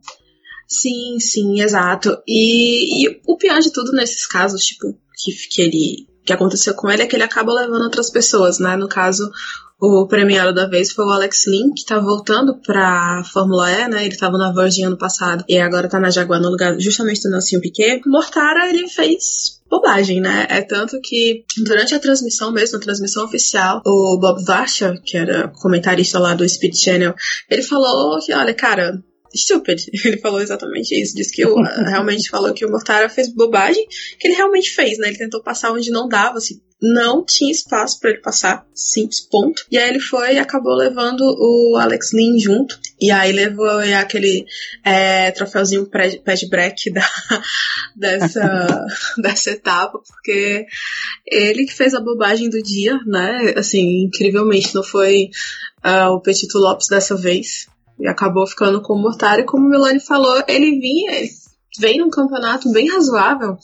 Sim, 0.68 1.20
sim, 1.20 1.62
exato. 1.62 2.18
E, 2.28 3.06
e, 3.06 3.22
o 3.28 3.38
pior 3.38 3.60
de 3.60 3.72
tudo 3.72 3.92
nesses 3.92 4.26
casos, 4.26 4.64
tipo, 4.66 4.88
que, 5.16 5.32
que 5.50 5.62
ele 5.62 6.08
que 6.26 6.32
aconteceu 6.32 6.74
com 6.74 6.90
ele 6.90 7.04
é 7.04 7.06
que 7.06 7.16
ele 7.16 7.24
acaba 7.24 7.54
levando 7.54 7.84
outras 7.84 8.10
pessoas, 8.10 8.58
né? 8.58 8.78
No 8.78 8.88
caso, 8.88 9.30
o 9.86 10.08
premiado 10.08 10.54
da 10.54 10.66
vez 10.66 10.92
foi 10.92 11.06
o 11.06 11.10
Alex 11.10 11.46
Lynn, 11.48 11.74
que 11.74 11.86
tá 11.86 12.00
voltando 12.00 12.56
pra 12.62 13.24
Fórmula 13.34 13.70
E, 13.70 13.88
né? 13.90 14.06
Ele 14.06 14.16
tava 14.16 14.38
na 14.38 14.54
Virgin 14.54 14.86
ano 14.86 14.98
passado 14.98 15.44
e 15.48 15.60
agora 15.60 15.90
tá 15.90 16.00
na 16.00 16.10
Jaguar 16.10 16.42
no 16.42 16.50
lugar 16.50 16.80
justamente 16.80 17.22
do 17.24 17.30
Nelson 17.30 17.60
Piquet. 17.60 18.02
Mortara, 18.06 18.70
ele 18.70 18.88
fez 18.88 19.62
bobagem, 19.70 20.22
né? 20.22 20.48
É 20.50 20.62
tanto 20.62 21.02
que 21.02 21.44
durante 21.66 21.94
a 21.94 22.00
transmissão 22.00 22.52
mesmo, 22.52 22.78
a 22.78 22.82
transmissão 22.82 23.26
oficial, 23.26 23.82
o 23.86 24.18
Bob 24.18 24.44
Varsha, 24.46 24.96
que 25.04 25.18
era 25.18 25.50
comentarista 25.50 26.18
lá 26.18 26.34
do 26.34 26.48
Speed 26.48 26.76
Channel, 26.76 27.14
ele 27.50 27.64
falou 27.64 28.20
que, 28.20 28.34
olha, 28.34 28.54
cara, 28.54 29.04
stupid. 29.36 29.90
Ele 30.06 30.18
falou 30.18 30.42
exatamente 30.42 30.94
isso. 30.94 31.16
Disse 31.16 31.34
que 31.34 31.46
o, 31.46 31.56
realmente 31.62 32.30
falou 32.30 32.54
que 32.54 32.66
o 32.66 32.70
Mortara 32.70 33.10
fez 33.10 33.34
bobagem, 33.34 33.86
que 34.20 34.28
ele 34.28 34.36
realmente 34.36 34.70
fez, 34.70 34.98
né? 35.00 35.08
Ele 35.08 35.18
tentou 35.18 35.42
passar 35.42 35.72
onde 35.72 35.92
não 35.92 36.08
dava, 36.08 36.38
assim, 36.38 36.62
não 36.84 37.24
tinha 37.24 37.50
espaço 37.50 37.98
para 37.98 38.10
ele 38.10 38.20
passar, 38.20 38.68
simples 38.76 39.22
ponto. 39.22 39.64
E 39.72 39.78
aí 39.78 39.90
ele 39.90 40.02
foi 40.02 40.34
e 40.34 40.38
acabou 40.38 40.76
levando 40.76 41.22
o 41.22 41.78
Alex 41.80 42.12
Lynn 42.12 42.38
junto. 42.38 42.78
E 43.00 43.10
aí 43.10 43.32
levou 43.32 43.80
aquele 43.98 44.46
é, 44.84 45.32
troféuzinho 45.32 45.90
pad 45.90 46.50
break 46.50 46.92
da, 46.92 47.10
dessa, 47.96 48.86
dessa 49.18 49.52
etapa, 49.52 49.98
porque 50.06 50.66
ele 51.26 51.66
que 51.66 51.74
fez 51.74 51.94
a 51.94 52.02
bobagem 52.02 52.50
do 52.50 52.62
dia, 52.62 53.00
né? 53.06 53.54
Assim, 53.56 54.04
incrivelmente, 54.04 54.76
não 54.76 54.84
foi 54.84 55.30
uh, 55.86 56.12
o 56.12 56.22
Petito 56.22 56.58
Lopes 56.58 56.88
dessa 56.90 57.16
vez. 57.16 57.68
E 57.98 58.08
acabou 58.08 58.46
ficando 58.46 58.82
com 58.82 58.94
o 58.94 59.02
Mortari. 59.02 59.46
Como 59.46 59.66
o 59.66 59.70
Milani 59.70 60.02
falou, 60.02 60.44
ele 60.50 60.80
vinha, 60.80 61.14
ele 61.14 61.30
vem 61.80 62.00
num 62.00 62.10
campeonato 62.10 62.70
bem 62.74 62.90
razoável 62.90 63.58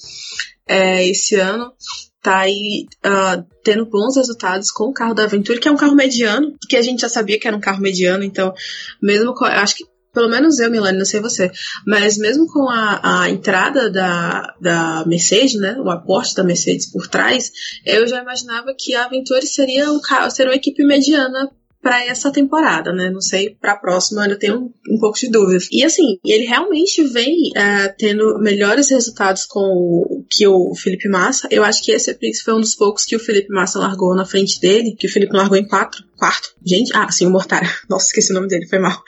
é, 0.66 1.06
esse 1.06 1.36
ano 1.36 1.74
tá 2.22 2.40
aí 2.40 2.86
uh, 3.06 3.46
tendo 3.64 3.86
bons 3.86 4.16
resultados 4.16 4.72
com 4.72 4.86
o 4.86 4.94
carro 4.94 5.14
da 5.14 5.24
Aventura, 5.24 5.60
que 5.60 5.68
é 5.68 5.72
um 5.72 5.78
carro 5.78 5.96
mediano, 5.96 6.56
que 6.68 6.76
a 6.76 6.82
gente 6.82 7.02
já 7.02 7.10
sabia 7.10 7.40
que 7.40 7.48
era 7.48 7.56
um 7.56 7.62
carro 7.62 7.82
mediano, 7.82 8.24
então, 8.24 8.54
mesmo 9.02 9.34
com, 9.34 9.46
acho 9.46 9.76
que 9.76 9.86
pelo 10.14 10.30
menos 10.30 10.60
eu, 10.60 10.72
Milani, 10.72 10.98
não 10.98 11.06
sei 11.06 11.20
você, 11.20 11.52
mas 11.86 12.18
mesmo 12.18 12.48
com 12.48 12.68
a, 12.68 13.22
a 13.22 13.30
entrada 13.30 13.90
da, 13.90 14.56
da 14.60 15.04
Mercedes, 15.06 15.60
né, 15.60 15.78
o 15.80 15.90
aporte 15.90 16.36
da 16.36 16.44
Mercedes 16.44 16.92
por 16.92 17.08
trás, 17.08 17.52
eu 17.86 18.08
já 18.08 18.22
imaginava 18.22 18.74
que 18.78 18.96
a 18.96 19.06
Aventura 19.06 19.42
seria 19.44 19.92
um 19.92 20.00
seria 20.32 20.52
uma 20.52 20.58
equipe 20.58 20.84
mediana 20.84 21.50
para 21.82 22.06
essa 22.06 22.32
temporada, 22.32 22.92
né? 22.92 23.10
Não 23.10 23.22
sei, 23.22 23.56
para 23.60 23.74
a 23.74 23.78
próxima 23.78 24.28
eu 24.28 24.38
tenho 24.38 24.60
um, 24.60 24.96
um, 24.96 25.00
pouco 25.00 25.18
de 25.18 25.30
dúvidas. 25.30 25.68
E 25.72 25.84
assim, 25.84 26.20
ele 26.26 26.46
realmente 26.46 27.04
vem 27.04 27.52
uh, 27.56 27.94
tendo 27.98 28.38
melhores 28.40 28.90
resultados 28.90 29.46
com 29.46 29.62
o, 29.62 30.26
que 30.30 30.48
o 30.48 30.76
Felipe 30.76 31.08
Massa. 31.08 31.48
Eu 31.52 31.64
acho 31.64 31.84
que 31.84 31.92
esse 31.92 32.16
foi 32.44 32.54
um 32.54 32.60
dos 32.60 32.76
poucos 32.76 33.06
que 33.06 33.16
o 33.16 33.20
Felipe 33.20 33.54
Massa 33.54 33.80
largou 33.80 34.16
na 34.16 34.26
frente 34.26 34.60
dele, 34.60 34.96
que 34.98 35.08
o 35.08 35.12
Felipe 35.12 35.36
largou 35.36 35.58
em 35.58 35.68
quatro, 35.68 36.04
quarto. 36.20 36.54
Gente, 36.64 36.92
ah, 36.96 37.10
sim, 37.10 37.26
o 37.26 37.32
Mortara. 37.32 37.66
Nossa, 37.90 38.08
esqueci 38.08 38.32
o 38.32 38.36
nome 38.36 38.48
dele, 38.48 38.68
foi 38.68 38.80
mal. 38.80 39.02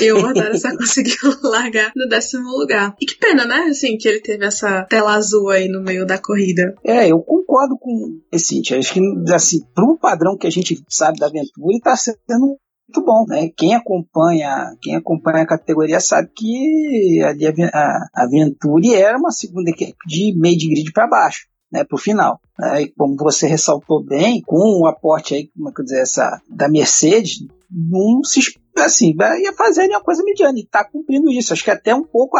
E 0.00 0.12
o 0.12 0.20
Mortara 0.20 0.56
só 0.56 0.68
conseguiu 0.76 1.16
largar 1.42 1.92
no 1.96 2.06
décimo 2.06 2.50
lugar. 2.50 2.94
E 3.00 3.06
que 3.06 3.16
pena, 3.16 3.44
né? 3.44 3.68
Assim, 3.70 3.96
que 3.96 4.06
ele 4.06 4.20
teve 4.20 4.44
essa 4.44 4.84
tela 4.84 5.14
azul 5.14 5.48
aí 5.48 5.68
no 5.68 5.82
meio 5.82 6.06
da 6.06 6.18
corrida. 6.18 6.74
É, 6.84 7.08
eu 7.08 7.20
concordo 7.20 7.76
com 7.78 8.20
esse, 8.30 8.60
acho 8.74 8.92
que 8.92 9.00
assim, 9.32 9.60
pro 9.74 9.98
padrão 9.98 10.36
que 10.36 10.46
a 10.46 10.50
gente 10.50 10.80
sabe 10.88 11.18
da 11.18 11.26
aventura, 11.26 11.66
ele 11.68 11.80
tá 11.80 11.96
sendo 11.96 12.58
muito 12.90 13.04
bom, 13.04 13.24
né? 13.28 13.48
Quem 13.56 13.74
acompanha, 13.74 14.76
quem 14.82 14.96
acompanha 14.96 15.42
a 15.42 15.46
categoria 15.46 16.00
sabe 16.00 16.28
que 16.34 17.22
ali 17.24 17.46
a, 17.46 18.08
a 18.14 18.26
Venturi 18.28 18.94
era 18.94 19.16
uma 19.16 19.30
segunda 19.30 19.70
equipe 19.70 19.96
de 20.06 20.36
meio 20.36 20.58
de 20.58 20.68
grid 20.68 20.92
para 20.92 21.06
baixo. 21.06 21.46
Né, 21.72 21.84
para 21.84 21.96
o 21.96 22.00
final. 22.00 22.40
Né, 22.58 22.82
e 22.82 22.88
como 22.88 23.16
você 23.16 23.46
ressaltou 23.46 24.04
bem, 24.04 24.42
com 24.42 24.80
o 24.80 24.86
aporte 24.86 25.34
aí, 25.34 25.48
como 25.48 25.68
é 25.68 25.72
que 25.72 25.82
dizer, 25.84 26.00
essa, 26.00 26.40
da 26.48 26.68
Mercedes, 26.68 27.46
não 27.70 28.24
se 28.24 28.40
assim, 28.76 29.14
ia 29.40 29.52
fazer 29.52 29.88
uma 29.88 30.00
coisa 30.00 30.24
mediana 30.24 30.58
e 30.58 30.62
está 30.62 30.84
cumprindo 30.84 31.30
isso. 31.30 31.52
Acho 31.52 31.64
que 31.64 31.70
até 31.70 31.94
um 31.94 32.02
pouco 32.02 32.38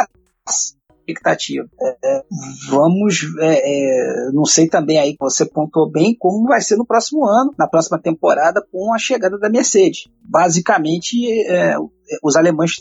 expectativa. 1.11 1.67
É, 1.81 1.97
é, 2.05 2.25
vamos, 2.69 3.23
é, 3.41 4.29
é, 4.29 4.33
não 4.33 4.45
sei 4.45 4.69
também 4.69 4.99
aí, 4.99 5.17
você 5.19 5.45
pontuou 5.45 5.91
bem 5.91 6.15
como 6.19 6.47
vai 6.47 6.61
ser 6.61 6.77
no 6.77 6.87
próximo 6.87 7.27
ano, 7.27 7.53
na 7.59 7.67
próxima 7.67 8.01
temporada, 8.01 8.65
com 8.73 8.95
a 8.95 8.99
chegada 8.99 9.39
da 9.39 9.51
Mercedes. 9.51 10.09
Basicamente, 10.23 11.31
é, 11.49 11.77
os 12.23 12.37
alemães 12.37 12.73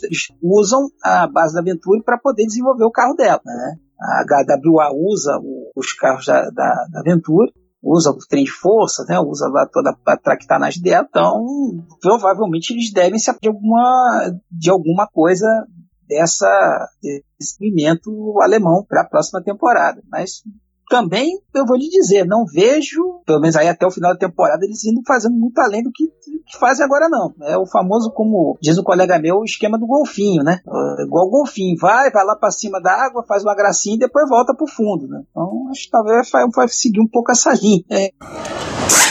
usam 0.42 0.88
a 1.02 1.26
base 1.26 1.54
da 1.54 1.62
Venturi 1.62 2.02
para 2.02 2.18
poder 2.18 2.46
desenvolver 2.46 2.84
o 2.84 2.90
carro 2.90 3.14
dela. 3.14 3.40
Né? 3.44 3.76
A 4.00 4.24
HWA 4.24 4.90
usa 4.94 5.38
os 5.76 5.92
carros 5.92 6.26
da, 6.26 6.50
da, 6.50 6.86
da 6.90 7.02
usa 7.82 8.10
o 8.10 8.18
trem 8.28 8.44
de 8.44 8.50
força, 8.50 9.04
né? 9.08 9.18
usa 9.18 9.48
lá 9.48 9.66
toda 9.66 9.96
a 10.06 10.16
traquetanagem 10.16 10.82
dela, 10.82 11.06
então 11.08 11.42
provavelmente 12.00 12.72
eles 12.72 12.92
devem 12.92 13.18
se 13.18 13.32
de 13.40 13.48
alguma, 13.48 14.32
de 14.50 14.70
alguma 14.70 15.06
coisa 15.06 15.46
dessa, 16.06 16.88
desse 17.02 17.56
movimento 17.60 18.38
alemão 18.42 18.84
para 18.86 19.02
a 19.02 19.08
próxima 19.08 19.42
temporada. 19.42 20.02
Mas 20.10 20.42
também 20.90 21.40
eu 21.54 21.64
vou 21.64 21.76
lhe 21.76 21.88
dizer, 21.88 22.26
não 22.26 22.44
vejo, 22.44 23.22
pelo 23.24 23.40
menos 23.40 23.54
aí 23.54 23.68
até 23.68 23.86
o 23.86 23.90
final 23.92 24.12
da 24.12 24.18
temporada, 24.18 24.64
eles 24.64 24.84
indo 24.84 25.00
fazendo 25.06 25.36
muito 25.36 25.56
além 25.60 25.84
do 25.84 25.90
que, 25.92 26.08
que 26.08 26.58
fazem 26.58 26.84
agora, 26.84 27.08
não. 27.08 27.32
É 27.42 27.56
o 27.56 27.64
famoso, 27.64 28.10
como 28.10 28.58
diz 28.60 28.76
um 28.76 28.82
colega 28.82 29.18
meu, 29.18 29.36
o 29.36 29.44
esquema 29.44 29.78
do 29.78 29.86
golfinho, 29.86 30.42
né? 30.42 30.58
É 30.98 31.02
igual 31.04 31.26
o 31.26 31.30
golfinho, 31.30 31.76
vai, 31.80 32.10
vai 32.10 32.24
lá 32.24 32.34
para 32.34 32.50
cima 32.50 32.80
da 32.80 32.92
água, 32.92 33.24
faz 33.26 33.44
uma 33.44 33.54
gracinha 33.54 33.94
e 33.94 34.00
depois 34.00 34.28
volta 34.28 34.52
pro 34.52 34.66
fundo, 34.66 35.06
né? 35.06 35.22
Então 35.30 35.68
acho 35.70 35.84
que 35.84 35.90
talvez 35.90 36.28
vai, 36.28 36.44
vai 36.54 36.68
seguir 36.68 37.00
um 37.00 37.08
pouco 37.08 37.30
essa 37.30 37.54
linha. 37.54 37.84
É. 37.88 39.09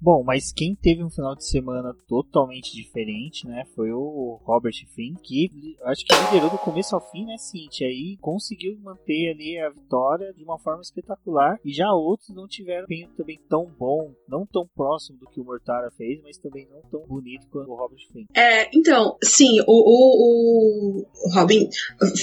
Bom, 0.00 0.22
mas 0.24 0.52
quem 0.52 0.76
teve 0.76 1.02
um 1.02 1.10
final 1.10 1.34
de 1.34 1.48
semana 1.48 1.92
totalmente 2.06 2.72
diferente, 2.72 3.46
né, 3.46 3.64
foi 3.74 3.90
o 3.90 4.40
Robert 4.44 4.74
Finn, 4.94 5.14
que 5.22 5.50
acho 5.84 6.04
que 6.04 6.14
liderou 6.14 6.50
do 6.50 6.58
começo 6.58 6.94
ao 6.94 7.10
fim, 7.10 7.24
né, 7.24 7.36
Cintia, 7.36 7.88
aí 7.88 8.16
conseguiu 8.20 8.78
manter 8.80 9.32
ali 9.32 9.58
a 9.58 9.70
vitória 9.70 10.32
de 10.32 10.44
uma 10.44 10.58
forma 10.58 10.82
espetacular, 10.82 11.58
e 11.64 11.72
já 11.72 11.92
outros 11.92 12.28
não 12.30 12.46
tiveram 12.46 12.84
empenho 12.84 13.08
também 13.16 13.40
tão 13.48 13.66
bom, 13.78 14.14
não 14.28 14.46
tão 14.46 14.68
próximo 14.72 15.18
do 15.18 15.26
que 15.26 15.40
o 15.40 15.44
Mortara 15.44 15.90
fez, 15.90 16.20
mas 16.22 16.38
também 16.38 16.68
não 16.70 16.80
tão 16.90 17.04
bonito 17.06 17.48
quanto 17.50 17.70
o 17.70 17.74
Robert 17.76 17.98
Finn. 18.12 18.26
É, 18.34 18.70
então, 18.72 19.16
sim, 19.22 19.60
o, 19.66 19.66
o, 19.66 21.02
o 21.02 21.34
Robin 21.34 21.68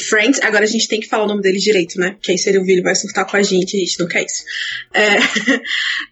Franks, 0.09 0.41
agora 0.41 0.63
a 0.63 0.67
gente 0.67 0.88
tem 0.88 1.01
que 1.01 1.09
falar 1.09 1.25
o 1.25 1.27
nome 1.27 1.41
dele 1.41 1.57
direito, 1.57 1.99
né, 1.99 2.17
que 2.21 2.31
aí 2.31 2.38
se 2.38 2.49
ele 2.49 2.59
ouvir 2.59 2.73
ele 2.73 2.83
vai 2.83 2.95
surtar 2.95 3.29
com 3.29 3.35
a 3.35 3.43
gente, 3.43 3.75
a 3.75 3.79
gente 3.79 3.99
não 3.99 4.07
quer 4.07 4.23
isso. 4.23 4.43
É, 4.93 5.17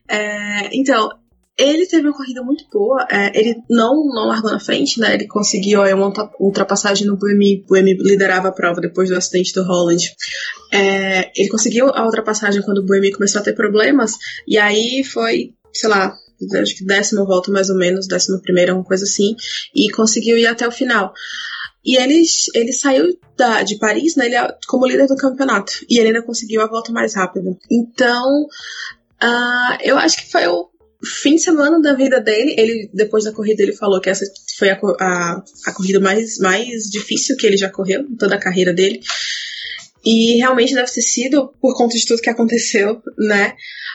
é, 0.14 0.70
então, 0.74 1.10
ele 1.58 1.86
teve 1.86 2.08
uma 2.08 2.18
corrida 2.18 2.42
muito 2.42 2.66
boa. 2.72 3.06
É, 3.10 3.38
ele 3.40 3.56
não, 3.70 4.06
não 4.08 4.28
largou 4.28 4.52
na 4.52 4.60
frente, 4.60 5.00
né? 5.00 5.14
Ele 5.14 5.28
conseguiu 5.28 5.82
ó, 5.82 5.88
uma 5.94 6.12
ultrapassagem 6.40 7.06
no 7.06 7.18
Buemi. 7.18 7.64
Buemi 7.68 7.94
liderava 7.94 8.48
a 8.48 8.52
prova 8.52 8.82
depois 8.82 9.10
do 9.10 9.16
acidente 9.16 9.54
do 9.54 9.64
Holland. 9.64 10.12
É, 10.72 11.32
ele 11.36 11.50
conseguiu 11.50 11.90
a 11.90 12.06
ultrapassagem 12.06 12.62
quando 12.64 12.80
o 12.80 12.86
Buemi 12.86 13.12
começou 13.12 13.40
a 13.40 13.44
ter 13.44 13.54
problemas. 13.54 14.14
E 14.48 14.58
aí 14.58 15.04
foi, 15.04 15.54
sei 15.72 15.90
lá, 15.90 16.16
acho 16.60 16.76
que 16.76 16.86
décima 16.86 17.24
volta 17.26 17.52
mais 17.52 17.70
ou 17.70 17.78
menos, 17.78 18.08
décima 18.08 18.42
primeira, 18.42 18.74
uma 18.74 18.84
coisa 18.84 19.04
assim. 19.04 19.36
E 19.76 19.92
conseguiu 19.92 20.38
ir 20.38 20.48
até 20.48 20.68
o 20.68 20.72
final. 20.72 21.14
E 21.86 21.98
ele, 21.98 22.24
ele 22.56 22.72
saiu 22.72 23.20
da, 23.38 23.62
de 23.62 23.78
Paris, 23.78 24.16
né, 24.16 24.26
ele, 24.26 24.36
é 24.36 24.58
como 24.68 24.88
líder 24.88 25.06
do 25.06 25.18
campeonato. 25.18 25.74
E 25.90 26.00
ele 26.00 26.08
ainda 26.08 26.24
conseguiu 26.24 26.62
a 26.62 26.68
volta 26.68 26.92
mais 26.92 27.14
rápida. 27.14 27.56
Então, 27.70 28.46
uh, 29.22 29.78
eu 29.82 29.98
acho 29.98 30.18
que 30.18 30.32
foi 30.32 30.48
o 30.48 30.70
fim 31.04 31.36
de 31.36 31.42
semana 31.42 31.82
da 31.82 31.94
vida 31.94 32.20
dele, 32.20 32.56
ele 32.58 32.90
depois 32.94 33.24
da 33.24 33.32
corrida 33.32 33.62
ele 33.62 33.74
falou 33.74 34.00
que 34.00 34.10
essa 34.10 34.26
foi 34.58 34.70
a, 34.70 34.80
a, 35.00 35.44
a 35.68 35.74
corrida 35.74 36.00
mais, 36.00 36.38
mais 36.40 36.84
difícil 36.90 37.36
que 37.38 37.46
ele 37.46 37.58
já 37.58 37.70
correu 37.70 38.02
em 38.02 38.16
toda 38.16 38.36
a 38.36 38.40
carreira 38.40 38.74
dele. 38.74 39.02
E 40.06 40.38
realmente 40.38 40.74
deve 40.74 40.92
ter 40.92 41.02
sido 41.02 41.54
por 41.62 41.78
conta 41.78 41.98
de 41.98 42.06
tudo 42.06 42.22
que 42.22 42.30
aconteceu, 42.30 43.02
né? 43.18 43.54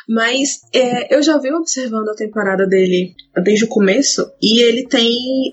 Mas 0.08 0.60
é, 0.72 1.14
eu 1.14 1.22
já 1.22 1.36
vi 1.36 1.52
observando 1.52 2.08
a 2.08 2.14
temporada 2.14 2.66
dele 2.66 3.14
desde 3.44 3.66
o 3.66 3.68
começo 3.68 4.26
e 4.42 4.62
ele 4.62 4.86
tem, 4.86 5.52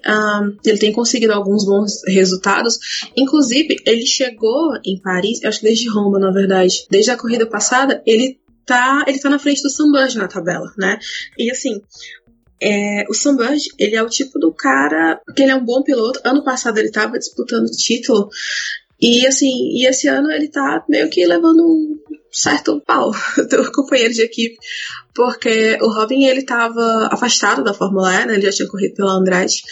ele 0.66 0.78
tem 0.78 0.94
conseguido 0.94 1.34
alguns 1.34 1.66
bons 1.66 2.02
resultados. 2.08 2.80
Inclusive, 3.18 3.76
ele 3.86 4.06
chegou 4.06 4.72
em 4.86 4.98
Paris, 5.02 5.44
acho 5.44 5.60
que 5.60 5.66
desde 5.66 5.90
Roma, 5.90 6.18
na 6.20 6.32
verdade, 6.32 6.86
desde 6.90 7.12
a 7.12 7.18
corrida 7.18 7.46
passada, 7.46 8.02
ele 8.06 8.40
tá, 8.66 9.04
ele 9.08 9.20
tá 9.20 9.30
na 9.30 9.40
frente 9.40 9.62
do 9.62 9.70
Sunburge 9.70 10.18
na 10.18 10.28
tabela, 10.28 10.72
né? 10.78 11.00
E 11.38 11.52
assim, 11.52 11.82
é, 12.62 13.06
o 13.10 13.14
Sunburge, 13.14 13.70
ele 13.78 13.96
é 13.96 14.04
o 14.04 14.10
tipo 14.10 14.40
do 14.40 14.54
cara 14.54 15.22
que 15.36 15.44
ele 15.44 15.52
é 15.52 15.56
um 15.56 15.66
bom 15.66 15.84
piloto. 15.84 16.20
Ano 16.24 16.44
passado 16.44 16.78
ele 16.78 16.88
estava 16.88 17.20
disputando 17.20 17.66
o 17.66 17.72
título 17.72 18.30
E 19.02 19.28
assim, 19.28 19.70
e 19.74 19.88
esse 19.88 20.08
ano 20.08 20.32
ele 20.32 20.48
tá 20.48 20.84
meio 20.90 21.10
que 21.10 21.26
levando 21.26 21.62
um 21.62 22.00
certo 22.32 22.82
pau 22.82 23.12
do 23.50 23.72
companheiro 23.72 24.14
de 24.14 24.22
equipe, 24.22 24.58
porque 25.16 25.78
o 25.82 25.88
Robin 25.88 26.26
ele 26.26 26.42
estava 26.42 27.08
afastado 27.10 27.64
da 27.64 27.74
Fórmula 27.74 28.14
E, 28.14 28.26
né? 28.26 28.34
Ele 28.34 28.46
já 28.46 28.52
tinha 28.52 28.68
corrido 28.68 28.96
pela 28.96 29.14
Andrade, 29.14 29.64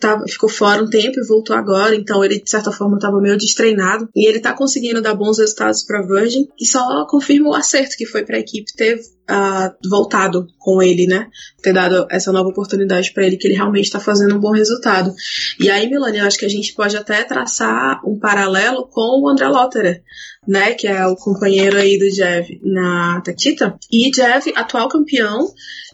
tava, 0.00 0.24
ficou 0.26 0.48
fora 0.48 0.82
um 0.82 0.90
tempo 0.90 1.20
e 1.20 1.26
voltou 1.26 1.54
agora, 1.54 1.94
então 1.94 2.24
ele 2.24 2.40
de 2.40 2.50
certa 2.50 2.72
forma 2.72 2.96
estava 2.96 3.20
meio 3.20 3.38
destreinado 3.38 4.08
e 4.14 4.28
ele 4.28 4.38
está 4.38 4.52
conseguindo 4.52 5.00
dar 5.00 5.14
bons 5.14 5.38
resultados 5.38 5.84
para 5.84 6.02
Virgin 6.02 6.48
e 6.60 6.66
só 6.66 7.06
confirma 7.06 7.50
o 7.50 7.54
acerto 7.54 7.96
que 7.96 8.04
foi 8.04 8.24
para 8.24 8.36
a 8.36 8.40
equipe 8.40 8.74
ter 8.76 9.00
uh, 9.30 9.88
voltado 9.88 10.46
com 10.58 10.82
ele, 10.82 11.06
né? 11.06 11.28
Ter 11.62 11.72
dado 11.72 12.06
essa 12.10 12.32
nova 12.32 12.48
oportunidade 12.48 13.12
para 13.12 13.24
ele 13.24 13.36
que 13.36 13.46
ele 13.46 13.54
realmente 13.54 13.86
está 13.86 14.00
fazendo 14.00 14.36
um 14.36 14.40
bom 14.40 14.50
resultado. 14.50 15.14
E 15.58 15.70
aí, 15.70 15.88
Milani, 15.88 16.18
eu 16.18 16.26
acho 16.26 16.38
que 16.38 16.44
a 16.44 16.50
gente 16.50 16.74
pode 16.74 16.96
até 16.96 17.22
traçar 17.22 18.00
um 18.04 18.18
paralelo 18.18 18.88
com 18.88 19.22
o 19.22 19.28
André 19.28 19.46
Lotterer, 19.48 20.02
né? 20.46 20.74
Que 20.74 20.88
é 20.88 21.06
o 21.06 21.14
companheiro 21.14 21.76
aí 21.76 21.98
do 21.98 22.10
Jeff 22.10 22.60
na 22.64 23.20
Takita. 23.24 23.76
E 23.90 24.10
Jeff, 24.10 24.52
atual 24.80 24.88
campeão, 24.88 25.52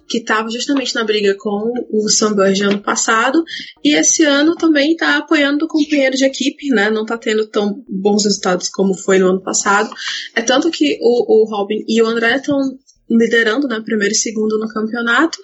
que 0.09 0.18
estava 0.18 0.49
justamente 0.49 0.94
na 0.94 1.03
briga 1.03 1.35
com 1.37 1.72
o 1.90 2.09
Sunburge 2.09 2.62
ano 2.62 2.81
passado, 2.81 3.42
e 3.85 3.94
esse 3.94 4.25
ano 4.25 4.55
também 4.55 4.92
está 4.92 5.18
apoiando 5.18 5.64
o 5.64 5.68
companheiro 5.68 6.16
de 6.16 6.25
equipe, 6.25 6.68
né? 6.68 6.90
Não 6.90 7.03
está 7.03 7.18
tendo 7.18 7.46
tão 7.49 7.83
bons 7.88 8.25
resultados 8.25 8.68
como 8.68 8.94
foi 8.94 9.18
no 9.18 9.29
ano 9.29 9.42
passado. 9.42 9.90
É 10.35 10.42
tanto 10.42 10.70
que 10.70 10.99
o, 11.01 11.42
o 11.42 11.51
Robin 11.51 11.85
e 11.88 12.01
o 12.01 12.07
André 12.07 12.37
estão 12.37 12.59
liderando, 13.11 13.66
né? 13.66 13.81
Primeiro 13.85 14.12
e 14.12 14.16
segundo 14.16 14.59
no 14.59 14.68
campeonato, 14.68 15.38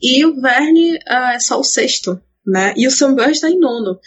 e 0.00 0.24
o 0.24 0.40
Verne 0.40 0.96
uh, 0.96 1.34
é 1.34 1.40
só 1.40 1.58
o 1.58 1.64
sexto 1.64 2.20
né? 2.46 2.72
E 2.76 2.86
o 2.86 2.90
Sunburst 2.90 3.32
está 3.32 3.50
em 3.50 3.58
nono. 3.58 3.98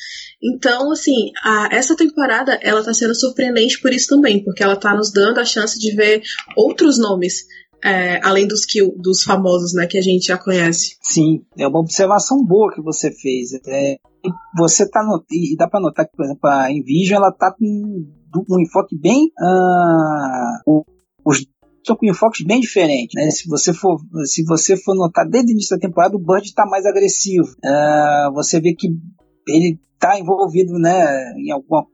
Então, 0.41 0.91
assim, 0.91 1.31
a, 1.43 1.67
essa 1.71 1.95
temporada 1.95 2.57
ela 2.61 2.79
está 2.79 2.93
sendo 2.93 3.13
surpreendente 3.13 3.81
por 3.81 3.91
isso 3.91 4.07
também, 4.07 4.41
porque 4.43 4.63
ela 4.63 4.75
está 4.75 4.95
nos 4.95 5.11
dando 5.11 5.39
a 5.39 5.45
chance 5.45 5.77
de 5.77 5.93
ver 5.93 6.21
outros 6.55 6.97
nomes. 6.97 7.43
É, 7.83 8.19
além 8.25 8.47
dos, 8.47 8.65
que, 8.65 8.79
dos 8.97 9.23
famosos, 9.23 9.73
né, 9.73 9.87
que 9.87 9.97
a 9.97 10.01
gente 10.01 10.27
já 10.27 10.37
conhece. 10.37 10.97
Sim, 11.01 11.41
é 11.57 11.67
uma 11.67 11.79
observação 11.79 12.43
boa 12.43 12.73
que 12.73 12.81
você 12.81 13.11
fez. 13.11 13.53
É, 13.65 13.97
você 14.57 14.89
tá 14.89 15.03
no, 15.03 15.23
e 15.31 15.55
dá 15.55 15.67
para 15.67 15.79
notar 15.79 16.05
que, 16.05 16.15
por 16.15 16.25
exemplo, 16.25 16.49
a 16.49 16.71
Envision 16.71 17.17
ela 17.17 17.31
tá 17.31 17.53
com 17.57 17.65
um 17.65 18.61
enfoque 18.61 18.97
bem 18.99 19.31
uh, 19.41 20.83
os 21.25 21.45
só 21.85 21.95
com 21.95 22.05
enfoques 22.05 22.45
bem 22.45 22.59
diferentes. 22.59 23.15
Né? 23.15 23.31
Se, 23.31 23.47
você 23.47 23.73
for, 23.73 23.97
se 24.25 24.43
você 24.43 24.77
for 24.77 24.95
notar 24.95 25.27
desde 25.27 25.51
o 25.51 25.53
início 25.53 25.75
da 25.75 25.81
temporada, 25.81 26.15
o 26.15 26.19
Bird 26.19 26.45
está 26.45 26.65
mais 26.65 26.85
agressivo. 26.85 27.47
Uh, 27.63 28.33
você 28.33 28.59
vê 28.59 28.75
que 28.75 28.89
ele 29.47 29.79
está 29.93 30.19
envolvido 30.19 30.73
né, 30.73 31.33
em 31.37 31.51
alguma 31.51 31.85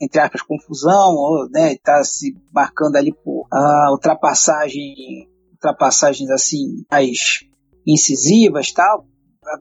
entre 0.00 0.20
aspas, 0.20 0.42
confusão, 0.42 1.14
ou 1.14 1.48
né, 1.50 1.74
está 1.74 2.02
se 2.04 2.36
marcando 2.52 2.96
ali 2.96 3.12
por 3.12 3.46
uh, 3.52 3.92
ultrapassagem, 3.92 5.28
ultrapassagens 5.52 6.30
assim 6.30 6.84
mais 6.90 7.44
incisivas 7.86 8.72
tal. 8.72 9.06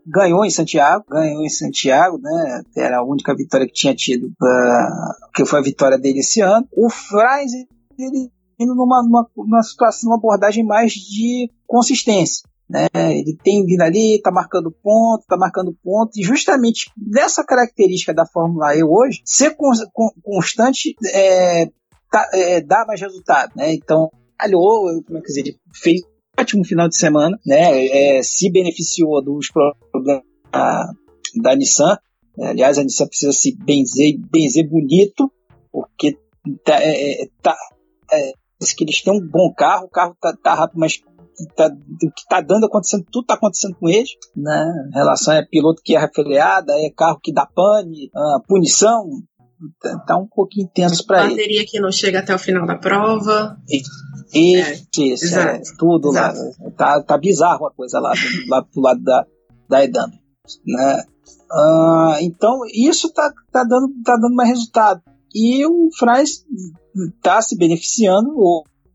Ganhou 0.06 0.43
em 0.43 0.50
Santiago, 0.50 1.06
ganhou 1.10 1.43
em 1.43 1.50
Santiago, 1.50 2.17
né? 2.17 2.62
Era 2.76 2.98
a 2.98 3.06
única 3.06 3.34
vitória 3.34 3.65
que 3.65 3.74
tinha 3.74 3.96
tido, 3.96 4.28
uh, 4.28 5.32
que 5.34 5.46
foi 5.46 5.60
a 5.60 5.63
vitória 5.63 5.98
dele 5.98 6.20
esse 6.20 6.41
ano. 6.41 6.67
O 6.74 6.89
Fries, 6.89 7.54
ele 7.98 8.30
indo 8.60 8.76
numa, 8.76 9.02
numa, 9.04 9.30
numa 9.36 9.63
situação, 9.63 10.10
uma 10.10 10.17
abordagem 10.17 10.65
mais 10.65 10.91
de 10.91 11.50
consistência. 11.65 12.48
Né? 12.70 12.88
Ele 12.94 13.38
tem 13.42 13.66
vindo 13.66 13.82
ali, 13.82 14.20
tá 14.22 14.32
marcando 14.32 14.72
ponto, 14.72 15.26
tá 15.28 15.38
marcando 15.38 15.76
ponto, 15.84 16.12
e 16.18 16.24
justamente 16.24 16.92
dessa 16.98 17.44
característica 17.44 18.14
da 18.14 18.26
Fórmula 18.26 18.76
E 18.76 18.84
hoje, 18.84 19.22
ser 19.24 19.56
con 19.56 19.72
constante 20.22 20.96
é, 21.06 21.68
tá, 22.12 22.30
é, 22.34 22.62
dá 22.62 22.86
mais 22.86 23.00
resultado. 23.00 23.54
Né? 23.56 23.74
Então, 23.74 24.12
falhou, 24.40 25.04
como 25.04 25.18
é 25.18 25.22
que 25.22 25.28
dizer, 25.28 25.42
ele 25.42 25.58
fez 25.74 26.02
um 26.02 26.42
ótimo 26.42 26.66
final 26.66 26.88
de 26.88 26.98
semana, 26.98 27.40
né? 27.46 27.86
É, 27.88 28.22
se 28.22 28.52
beneficiou 28.52 29.24
dos 29.24 29.50
problemas 29.50 30.24
da, 30.52 30.92
da 31.42 31.56
Nissan. 31.56 31.98
Aliás, 32.40 32.78
a 32.78 32.84
Nissan 32.84 33.08
precisa 33.08 33.32
se 33.32 33.56
benzer, 33.56 34.20
benzer 34.32 34.70
bonito, 34.70 35.32
porque 35.72 36.18
tá, 36.64 36.82
é, 36.82 37.24
é 37.24 37.28
tá 37.42 37.56
é, 38.12 38.34
que 38.76 38.84
eles 38.84 39.02
têm 39.02 39.14
um 39.14 39.28
bom 39.28 39.54
carro, 39.56 39.86
o 39.86 39.90
carro 39.90 40.16
tá, 40.20 40.36
tá 40.36 40.54
rápido, 40.54 40.80
mas 40.80 41.02
tá, 41.56 41.67
o 41.67 42.12
que 42.12 42.26
tá 42.28 42.41
dando 42.41 42.65
acontecendo, 42.65 43.06
tudo 43.12 43.26
tá 43.26 43.36
acontecendo 43.36 43.76
com 43.76 43.88
eles, 43.88 44.10
né? 44.36 44.65
Em 44.89 44.93
relação 44.93 45.38
a 45.38 45.45
piloto 45.45 45.82
que 45.84 45.95
é 45.95 46.00
refreada, 46.00 46.73
é 46.73 46.89
carro 46.89 47.19
que 47.21 47.34
dá 47.34 47.45
pane, 47.45 48.10
uh, 48.15 48.41
punição, 48.47 49.08
tá, 49.80 50.00
tá, 50.00 50.17
um 50.17 50.28
pouquinho 50.28 50.69
tenso 50.73 51.06
para 51.06 51.26
ele. 51.26 51.36
Bateria 51.36 51.65
que 51.65 51.80
não 51.80 51.91
chega 51.91 52.19
até 52.19 52.34
o 52.34 52.39
final 52.39 52.65
da 52.65 52.78
prova. 52.78 53.58
E, 54.34 54.60
isso, 54.60 55.02
é, 55.02 55.13
isso 55.13 55.39
é, 55.39 55.62
tudo 55.78 56.10
exato. 56.10 56.39
lá. 56.60 56.71
Tá, 56.71 57.04
tá 57.04 57.17
bizarro 57.17 57.67
a 57.67 57.73
coisa 57.73 58.00
lá, 58.00 58.13
do, 58.13 58.50
lá 58.50 58.62
do 58.62 58.82
lado 58.82 59.04
da, 59.04 59.26
da 59.69 59.84
Edam, 59.84 60.12
né? 60.65 61.04
Uh, 61.52 62.17
então, 62.21 62.60
isso 62.73 63.12
tá, 63.13 63.32
tá, 63.52 63.63
dando, 63.63 63.89
tá 64.04 64.15
dando 64.15 64.36
mais 64.36 64.50
resultado. 64.50 65.02
E 65.34 65.65
o 65.65 65.89
Fraz 65.97 66.43
está 67.15 67.41
se 67.41 67.58
beneficiando 67.58 68.34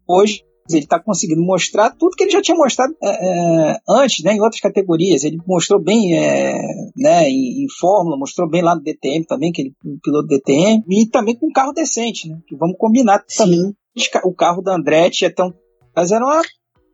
hoje. 0.06 0.42
Ele 0.70 0.84
está 0.84 0.98
conseguindo 0.98 1.42
mostrar 1.42 1.90
tudo 1.90 2.16
que 2.16 2.24
ele 2.24 2.30
já 2.30 2.40
tinha 2.40 2.56
mostrado 2.56 2.94
é, 3.02 3.08
é, 3.08 3.76
antes, 3.88 4.24
né, 4.24 4.34
em 4.34 4.40
outras 4.40 4.60
categorias. 4.60 5.24
Ele 5.24 5.38
mostrou 5.46 5.80
bem 5.82 6.16
é, 6.16 6.54
né, 6.96 7.28
em, 7.28 7.64
em, 7.64 7.66
Fórmula, 7.80 8.16
mostrou 8.16 8.48
bem 8.48 8.62
lá 8.62 8.74
no 8.74 8.82
DTM 8.82 9.24
também, 9.26 9.52
que 9.52 9.62
ele 9.62 9.74
um 9.84 9.98
piloto 10.02 10.28
DTM, 10.28 10.84
e 10.88 11.08
também 11.08 11.36
com 11.36 11.46
um 11.46 11.52
carro 11.52 11.72
decente, 11.72 12.28
né? 12.28 12.38
Que 12.46 12.56
vamos 12.56 12.76
combinar 12.78 13.24
Sim. 13.26 13.44
também. 13.44 13.76
O 14.24 14.34
carro 14.34 14.62
da 14.62 14.74
Andretti 14.74 15.24
é 15.24 15.30
tão. 15.30 15.52
Mas 15.94 16.10
era 16.12 16.24
uma. 16.24 16.40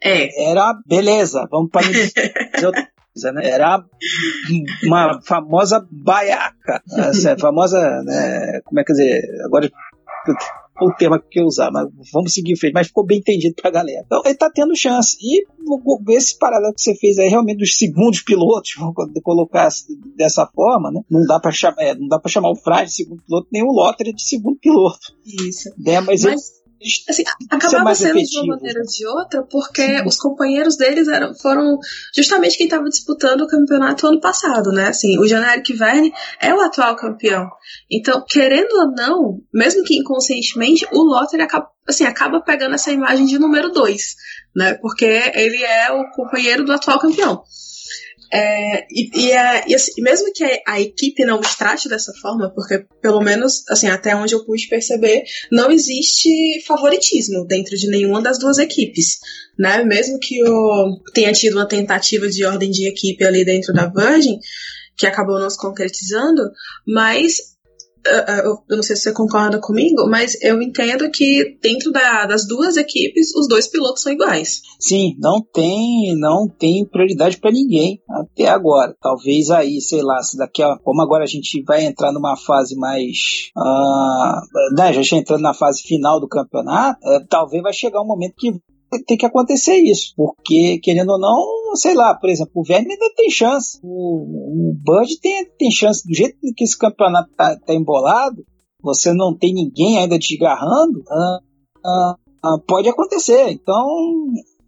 É. 0.03 0.51
Era 0.51 0.75
beleza, 0.87 1.47
vamos 1.51 1.71
para 1.71 1.87
né? 3.33 3.51
Era 3.51 3.85
uma 4.85 5.21
famosa 5.23 5.87
baiaca, 5.91 6.83
essa 6.97 7.37
famosa, 7.37 7.79
né, 8.05 8.61
como 8.65 8.79
é 8.79 8.85
que 8.85 8.93
dizer, 8.93 9.23
agora 9.45 9.69
o 10.81 10.95
tema 10.95 11.19
que 11.19 11.41
eu 11.41 11.45
usar, 11.45 11.71
mas 11.71 11.89
vamos 12.13 12.33
seguir 12.33 12.53
em 12.53 12.57
frente, 12.57 12.73
mas 12.73 12.89
ficou 12.89 13.05
bem 13.05 13.19
entendido 13.19 13.55
pra 13.55 13.71
galera. 13.71 14.03
Então 14.07 14.23
ele 14.25 14.35
tá 14.35 14.51
tendo 14.53 14.77
chance. 14.77 15.17
E 15.21 15.45
esse 16.11 16.39
paralelo 16.39 16.75
que 16.75 16.81
você 16.81 16.95
fez 16.95 17.19
aí, 17.19 17.29
realmente 17.29 17.59
dos 17.59 17.77
segundos 17.77 18.23
pilotos, 18.23 18.75
vamos 18.79 18.95
colocar 19.23 19.69
dessa 20.17 20.47
forma, 20.47 20.91
né? 20.91 21.01
Não 21.11 21.25
dá 21.27 21.39
pra 21.41 21.51
chamar, 21.51 21.83
é, 21.83 21.95
não 21.95 22.09
dá 22.09 22.19
pra 22.19 22.31
chamar 22.31 22.51
o 22.51 22.57
Frade 22.57 22.91
de 22.91 22.97
segundo 22.97 23.23
piloto, 23.23 23.49
nem 23.53 23.63
o 23.63 23.73
Lotter 23.73 24.13
de 24.15 24.23
segundo 24.23 24.59
piloto. 24.59 25.15
Isso. 25.25 25.71
Né? 25.79 26.01
Mas, 26.01 26.25
mas 26.25 26.58
assim, 27.09 27.25
acabava 27.51 27.95
sendo 27.95 28.23
de 28.23 28.39
uma 28.39 28.57
maneira 28.57 28.81
ou 28.81 28.87
de 28.87 29.07
outra, 29.07 29.43
porque 29.43 29.83
Sim. 29.83 30.07
os 30.07 30.17
companheiros 30.17 30.77
deles 30.77 31.09
eram, 31.09 31.35
foram 31.35 31.79
justamente 32.15 32.57
quem 32.57 32.67
estava 32.67 32.85
disputando 32.85 33.43
o 33.43 33.49
campeonato 33.49 34.07
ano 34.07 34.21
passado, 34.21 34.71
né? 34.71 34.89
Assim, 34.89 35.19
o 35.19 35.27
Generic 35.27 35.73
Verne 35.75 36.13
é 36.41 36.55
o 36.55 36.61
atual 36.61 36.97
campeão. 36.97 37.49
Então, 37.91 38.25
querendo 38.29 38.73
ou 38.73 38.93
não, 38.93 39.41
mesmo 39.53 39.83
que 39.85 39.99
inconscientemente, 39.99 40.87
o 40.93 41.03
Lotter 41.03 41.41
acaba, 41.41 41.69
assim, 41.89 42.05
acaba 42.05 42.41
pegando 42.41 42.75
essa 42.75 42.93
imagem 42.93 43.27
de 43.27 43.39
número 43.39 43.71
2, 43.71 44.03
né? 44.55 44.75
Porque 44.75 45.05
ele 45.05 45.63
é 45.65 45.91
o 45.93 46.11
companheiro 46.11 46.65
do 46.65 46.73
atual 46.73 46.99
campeão. 46.99 47.43
É, 48.33 48.87
e, 48.91 49.11
e, 49.15 49.33
é, 49.33 49.65
e, 49.69 49.75
assim, 49.75 49.93
mesmo 50.03 50.31
que 50.35 50.45
a, 50.45 50.75
a, 50.75 50.81
equipe 50.81 51.25
não 51.25 51.41
os 51.41 51.55
trate 51.55 51.89
dessa 51.89 52.13
forma, 52.21 52.53
porque 52.55 52.85
pelo 53.01 53.21
menos 53.21 53.65
assim 53.71 53.89
até 53.89 54.15
onde 54.15 54.35
eu 54.35 54.45
pude 54.45 54.69
perceber, 54.69 55.25
não 55.51 55.71
existe 55.71 56.29
favoritismo 56.67 57.47
dentro 57.47 57.77
de 57.77 57.89
nenhuma 57.89 58.21
das 58.21 58.39
duas 58.39 58.59
equipes, 58.59 59.19
né? 59.59 59.83
Mesmo 59.83 60.19
que 60.19 60.43
o, 60.47 61.01
tenha 61.15 61.33
tido 61.33 61.55
uma 61.55 61.67
tentativa 61.67 62.29
de 62.29 62.45
ordem 62.45 62.71
de 62.71 62.87
equipe 62.87 63.25
ali 63.25 63.45
dentro 63.45 63.73
da 63.73 63.87
Virgin, 63.87 64.39
que 64.97 65.07
acabou 65.07 65.39
não 65.39 65.49
se 65.49 65.59
concretizando, 65.59 66.43
mas 66.87 67.57
eu 68.45 68.77
não 68.77 68.83
sei 68.83 68.97
se 68.97 69.03
você 69.03 69.13
concorda 69.13 69.61
comigo, 69.61 70.09
mas 70.09 70.41
eu 70.43 70.61
entendo 70.63 71.11
que 71.11 71.59
dentro 71.61 71.91
da, 71.91 72.27
das 72.27 72.47
duas 72.47 72.77
equipes 72.77 73.35
os 73.35 73.49
dois 73.49 73.69
pilotos 73.69 74.03
são 74.03 74.13
iguais. 74.13 74.63
Sim, 74.81 75.15
não 75.19 75.43
tem, 75.43 76.17
não 76.17 76.49
tem 76.49 76.85
prioridade 76.85 77.39
para 77.39 77.51
ninguém 77.51 78.01
até 78.09 78.49
agora. 78.49 78.97
Talvez 79.01 79.51
aí, 79.51 79.81
sei 79.81 80.03
lá, 80.03 80.23
se 80.23 80.37
daqui 80.37 80.63
a 80.63 80.77
como 80.79 81.03
agora 81.03 81.25
a 81.25 81.27
gente 81.27 81.63
vai 81.63 81.85
entrar 81.85 82.13
numa 82.13 82.37
fase 82.37 82.77
mais, 82.77 83.51
uh, 83.57 84.75
né, 84.77 84.93
já 84.93 85.01
está 85.01 85.17
entrando 85.17 85.43
na 85.43 85.55
fase 85.55 85.83
final 85.83 86.21
do 86.21 86.29
campeonato, 86.29 86.99
uh, 87.05 87.27
talvez 87.29 87.63
vai 87.63 87.73
chegar 87.73 88.01
um 88.01 88.07
momento 88.07 88.35
que 88.37 88.53
tem 89.07 89.17
que 89.17 89.27
acontecer 89.27 89.77
isso, 89.77 90.15
porque 90.17 90.79
querendo 90.83 91.11
ou 91.11 91.19
não, 91.19 91.77
sei 91.77 91.95
lá, 91.95 92.15
por 92.15 92.31
exemplo, 92.31 92.53
o 92.55 92.65
Verne 92.65 92.93
ainda 92.93 93.15
tem 93.15 93.31
chance, 93.31 93.79
o, 93.83 94.71
o 94.71 94.75
Bud 94.75 95.21
tem, 95.21 95.47
tem 95.59 95.71
chance, 95.71 96.07
do 96.07 96.15
jeito 96.15 96.37
que 96.57 96.65
esse 96.65 96.77
campeonato 96.77 97.31
tá, 97.37 97.57
tá 97.59 97.75
embolado, 97.75 98.45
você 98.83 99.13
não 99.13 99.37
tem 99.37 99.53
ninguém 99.53 99.99
ainda 99.99 100.19
desgarrando, 100.19 101.03
ah, 101.11 101.39
ah, 101.85 102.15
ah, 102.45 102.59
pode 102.67 102.89
acontecer. 102.89 103.51
Então, 103.51 103.87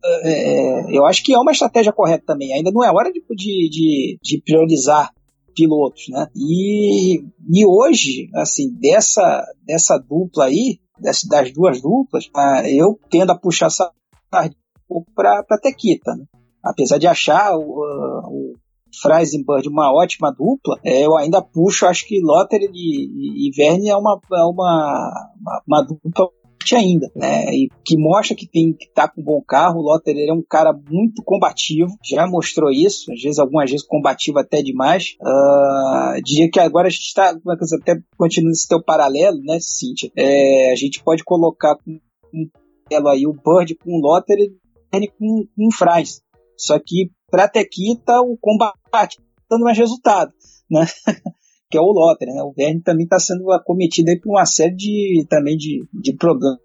é, 0.05 0.33
é, 0.33 0.97
eu 0.97 1.07
acho 1.07 1.23
que 1.23 1.35
é 1.35 1.39
uma 1.39 1.53
estratégia 1.53 1.93
correta 1.93 2.25
também. 2.27 2.53
Ainda 2.53 2.71
não 2.71 2.85
é 2.85 2.91
hora 2.91 3.13
de, 3.13 3.23
de, 3.31 4.19
de, 4.23 4.43
priorizar 4.45 5.13
pilotos, 5.55 6.09
né? 6.09 6.27
E, 6.35 7.21
e 7.21 7.67
hoje, 7.67 8.29
assim, 8.35 8.71
dessa, 8.81 9.45
dessa 9.65 9.99
dupla 9.99 10.47
aí, 10.47 10.79
das, 11.01 11.23
duas 11.53 11.81
duplas, 11.81 12.27
uh, 12.27 12.67
eu 12.67 12.99
tendo 13.11 13.31
a 13.31 13.39
puxar 13.39 13.67
essa 13.67 13.91
um 14.33 14.51
pouco 14.89 15.11
para 15.15 15.45
Tequita, 15.61 16.15
né? 16.15 16.25
Apesar 16.63 16.99
de 16.99 17.07
achar 17.07 17.57
o, 17.57 17.63
o 17.63 18.55
Freisenberg 19.01 19.69
uma 19.69 19.93
ótima 19.93 20.31
dupla, 20.31 20.79
é, 20.85 21.07
eu 21.07 21.17
ainda 21.17 21.41
puxo, 21.41 21.87
acho 21.87 22.07
que 22.07 22.21
Lotter 22.21 22.61
e, 22.73 23.49
e 23.49 23.51
Verne 23.57 23.89
é 23.89 23.97
uma, 23.97 24.21
é 24.33 24.45
uma, 24.45 25.31
uma, 25.41 25.63
uma 25.67 25.83
dupla 25.83 26.31
ainda, 26.75 27.11
né? 27.15 27.53
E 27.55 27.69
que 27.85 27.97
mostra 27.97 28.37
que 28.37 28.47
tem 28.47 28.73
que 28.73 28.89
tá 28.93 29.09
com 29.09 29.21
um 29.21 29.25
bom 29.25 29.43
carro. 29.43 29.81
O 29.81 29.83
Lotter 29.83 30.17
é 30.17 30.33
um 30.33 30.43
cara 30.43 30.73
muito 30.73 31.23
combativo, 31.23 31.91
já 32.05 32.27
mostrou 32.27 32.71
isso, 32.71 33.13
às 33.13 33.21
vezes, 33.21 33.39
algumas 33.39 33.71
vezes 33.71 33.87
combativo 33.87 34.39
até 34.39 34.63
demais. 34.63 35.17
Uh, 35.21 36.23
diria 36.23 36.51
que 36.51 36.61
agora 36.61 36.89
a 36.89 36.91
gente 36.91 37.07
está, 37.07 37.31
é 37.31 37.77
até 37.81 38.01
continuando 38.17 38.53
esse 38.53 38.69
teu 38.69 38.83
paralelo, 38.83 39.41
né, 39.43 39.59
Cíntia? 39.61 40.11
É, 40.17 40.71
a 40.73 40.77
gente 40.77 41.03
pode 41.03 41.25
colocar 41.25 41.77
com 41.77 41.99
um 42.33 42.49
aí 42.95 43.27
o 43.27 43.33
Bird 43.33 43.75
com 43.77 43.93
o 43.93 44.01
Lotter 44.01 44.39
e 44.39 45.09
com, 45.09 45.47
com 45.57 45.67
o 45.67 45.73
Franz. 45.73 46.23
Só 46.57 46.79
que 46.79 47.11
para 47.31 47.49
Tequita 47.49 48.21
o 48.21 48.37
combate 48.39 48.79
tá 48.91 49.23
dando 49.51 49.65
mais 49.65 49.79
resultado, 49.79 50.33
né? 50.71 50.85
que 51.71 51.79
é 51.79 51.81
o 51.81 51.93
Lotter, 51.93 52.29
né? 52.29 52.43
O 52.43 52.53
Verne 52.53 52.83
também 52.83 53.05
está 53.05 53.19
sendo 53.19 53.51
acometido 53.53 54.11
aí 54.11 54.21
por 54.21 54.31
uma 54.31 54.45
série 54.45 54.75
de 54.75 55.27
também 55.29 55.57
de, 55.57 55.87
de 55.93 56.15
problemas 56.15 56.59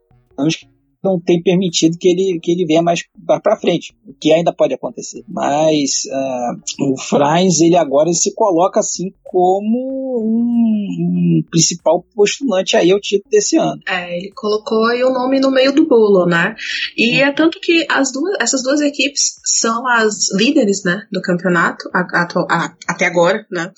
não 1.05 1.19
tem 1.19 1.41
permitido 1.41 1.97
que 1.97 2.09
ele, 2.09 2.39
que 2.41 2.51
ele 2.51 2.65
venha 2.65 2.81
mais 2.81 3.03
para 3.25 3.55
frente, 3.57 3.95
o 4.05 4.13
que 4.13 4.33
ainda 4.33 4.51
pode 4.51 4.73
acontecer. 4.73 5.23
Mas 5.27 6.03
uh, 6.05 6.91
o 6.91 6.97
Franz, 6.97 7.61
ele 7.61 7.77
agora 7.77 8.11
se 8.11 8.33
coloca 8.33 8.79
assim 8.79 9.13
como 9.23 10.19
um, 10.19 11.39
um, 11.39 11.43
principal 11.51 12.03
postulante 12.15 12.75
aí 12.75 12.91
ao 12.91 12.99
título 12.99 13.29
desse 13.29 13.57
ano. 13.57 13.79
É, 13.87 14.17
ele 14.17 14.31
colocou 14.33 14.85
aí 14.85 15.03
o 15.03 15.13
nome 15.13 15.39
no 15.39 15.51
meio 15.51 15.73
do 15.73 15.87
bolo, 15.87 16.25
né? 16.25 16.55
E 16.97 17.21
é 17.21 17.31
tanto 17.31 17.59
que 17.59 17.85
as 17.89 18.11
duas, 18.11 18.35
essas 18.41 18.63
duas 18.63 18.81
equipes 18.81 19.35
são 19.43 19.87
as 19.87 20.33
líderes, 20.33 20.83
né, 20.83 21.05
do 21.11 21.21
campeonato 21.21 21.89
a, 21.93 21.99
a, 21.99 22.27
a, 22.49 22.75
até 22.87 23.05
agora, 23.05 23.45
né? 23.51 23.71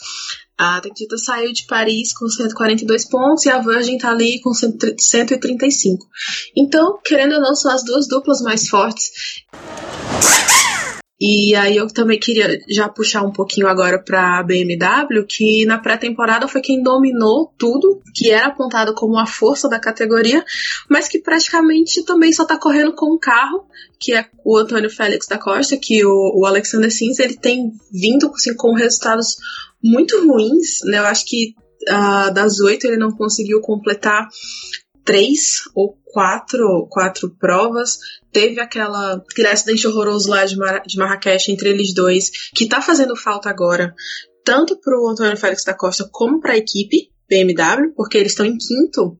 A 0.57 0.81
Tectita 0.81 1.17
saiu 1.17 1.53
de 1.53 1.65
Paris 1.67 2.11
com 2.13 2.27
142 2.27 3.07
pontos 3.07 3.45
e 3.45 3.49
a 3.49 3.59
Virgin 3.59 3.99
tá 3.99 4.09
ali 4.09 4.41
com 4.41 4.51
135. 4.53 6.07
Então, 6.55 6.99
querendo 7.05 7.35
ou 7.35 7.41
não, 7.41 7.55
são 7.55 7.71
as 7.71 7.85
duas 7.85 8.07
duplas 8.07 8.41
mais 8.41 8.67
fortes. 8.67 9.11
E 11.19 11.55
aí 11.55 11.75
eu 11.75 11.87
também 11.87 12.19
queria 12.19 12.59
já 12.69 12.87
puxar 12.87 13.23
um 13.23 13.31
pouquinho 13.31 13.67
agora 13.67 13.97
para 13.99 14.37
a 14.37 14.43
BMW, 14.43 15.25
que 15.27 15.65
na 15.65 15.79
pré-temporada 15.79 16.47
foi 16.47 16.61
quem 16.61 16.83
dominou 16.83 17.51
tudo, 17.57 18.01
que 18.13 18.29
era 18.29 18.47
apontado 18.47 18.93
como 18.93 19.17
a 19.17 19.25
força 19.25 19.67
da 19.67 19.79
categoria, 19.79 20.45
mas 20.87 21.07
que 21.07 21.17
praticamente 21.17 22.03
também 22.03 22.31
só 22.31 22.43
está 22.43 22.55
correndo 22.55 22.93
com 22.93 23.15
um 23.15 23.17
carro, 23.17 23.65
que 23.99 24.13
é 24.13 24.27
o 24.45 24.57
Antônio 24.57 24.91
Félix 24.91 25.25
da 25.25 25.39
Costa, 25.39 25.75
que 25.75 26.05
o, 26.05 26.39
o 26.39 26.45
Alexander 26.45 26.91
Sims 26.91 27.17
ele 27.17 27.35
tem 27.35 27.71
vindo 27.91 28.31
assim, 28.35 28.55
com 28.55 28.75
resultados 28.75 29.37
muito 29.87 30.27
ruins, 30.27 30.79
né? 30.85 30.99
Eu 30.99 31.05
acho 31.05 31.25
que 31.25 31.55
uh, 31.89 32.33
das 32.33 32.59
oito 32.59 32.85
ele 32.85 32.97
não 32.97 33.11
conseguiu 33.11 33.61
completar 33.61 34.27
três 35.05 35.61
ou 35.73 35.97
quatro, 36.03 36.87
quatro 36.89 37.29
provas. 37.39 37.97
Teve 38.31 38.59
aquela, 38.59 39.13
aquele 39.13 39.47
acidente 39.47 39.87
horroroso 39.87 40.29
lá 40.29 40.45
de, 40.45 40.57
Mar 40.57 40.81
de 40.85 40.97
Marrakech 40.97 41.51
entre 41.51 41.69
eles 41.69 41.93
dois, 41.93 42.29
que 42.53 42.67
tá 42.67 42.81
fazendo 42.81 43.15
falta 43.15 43.49
agora, 43.49 43.93
tanto 44.43 44.79
pro 44.79 45.07
Antônio 45.07 45.37
Félix 45.37 45.63
da 45.63 45.73
Costa 45.73 46.07
como 46.11 46.39
para 46.41 46.53
a 46.53 46.57
equipe 46.57 47.09
BMW, 47.29 47.93
porque 47.95 48.17
eles 48.17 48.33
estão 48.33 48.45
em 48.45 48.57
quinto 48.57 49.17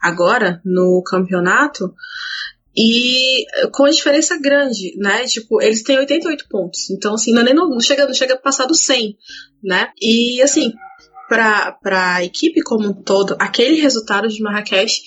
agora 0.00 0.60
no 0.64 1.02
campeonato. 1.04 1.94
E 2.80 3.44
com 3.72 3.88
diferença 3.88 4.38
grande, 4.38 4.96
né? 4.98 5.24
Tipo, 5.24 5.60
eles 5.60 5.82
têm 5.82 5.98
88 5.98 6.46
pontos. 6.48 6.88
Então, 6.90 7.14
assim, 7.14 7.32
não, 7.32 7.42
é 7.42 7.46
nem, 7.46 7.54
não, 7.54 7.80
chega, 7.80 8.06
não 8.06 8.14
chega 8.14 8.34
a 8.34 8.38
passar 8.38 8.66
do 8.66 8.74
100, 8.74 9.16
né? 9.64 9.90
E, 10.00 10.40
assim, 10.40 10.72
para 11.28 11.76
a 11.82 12.24
equipe 12.24 12.62
como 12.62 12.88
um 12.88 12.92
todo, 12.92 13.36
aquele 13.40 13.80
resultado 13.80 14.28
de 14.28 14.40
Marrakech 14.40 15.02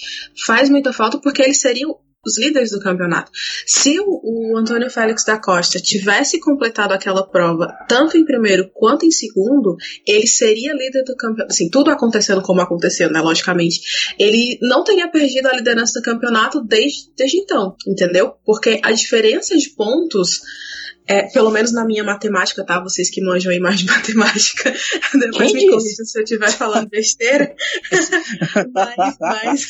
faz 0.45 0.69
muita 0.69 0.91
falta 0.91 1.17
porque 1.17 1.41
eles 1.41 1.61
seriam 1.61 1.97
os 2.25 2.37
líderes 2.37 2.71
do 2.71 2.79
campeonato. 2.79 3.31
Se 3.65 3.99
o, 3.99 4.21
o, 4.23 4.57
Antônio 4.57 4.89
Félix 4.89 5.23
da 5.23 5.39
Costa 5.39 5.79
tivesse 5.79 6.39
completado 6.39 6.93
aquela 6.93 7.25
prova 7.27 7.67
tanto 7.87 8.17
em 8.17 8.25
primeiro 8.25 8.69
quanto 8.73 9.05
em 9.05 9.11
segundo, 9.11 9.75
ele 10.07 10.27
seria 10.27 10.73
líder 10.73 11.03
do 11.03 11.15
campeonato. 11.15 11.51
Assim, 11.51 11.69
tudo 11.69 11.89
acontecendo 11.89 12.41
como 12.41 12.61
aconteceu, 12.61 13.11
né? 13.11 13.19
Logicamente. 13.21 13.81
Ele 14.19 14.59
não 14.61 14.83
teria 14.83 15.09
perdido 15.09 15.47
a 15.47 15.55
liderança 15.55 15.99
do 15.99 16.03
campeonato 16.03 16.63
desde, 16.63 17.11
desde 17.17 17.37
então, 17.37 17.75
entendeu? 17.87 18.33
Porque 18.45 18.79
a 18.83 18.91
diferença 18.91 19.57
de 19.57 19.69
pontos 19.71 20.41
é, 21.11 21.23
pelo 21.23 21.51
menos 21.51 21.73
na 21.73 21.83
minha 21.83 22.05
matemática, 22.05 22.65
tá? 22.65 22.79
Vocês 22.79 23.09
que 23.09 23.21
manjam 23.21 23.51
aí 23.51 23.59
mais 23.59 23.79
de 23.79 23.85
matemática, 23.91 24.73
depois 25.13 25.51
Quem 25.51 25.65
me 25.65 25.69
corrijam 25.69 26.05
se 26.05 26.17
eu 26.17 26.23
estiver 26.23 26.51
falando 26.51 26.87
besteira. 26.87 27.53
mas, 28.73 29.17
mas 29.19 29.69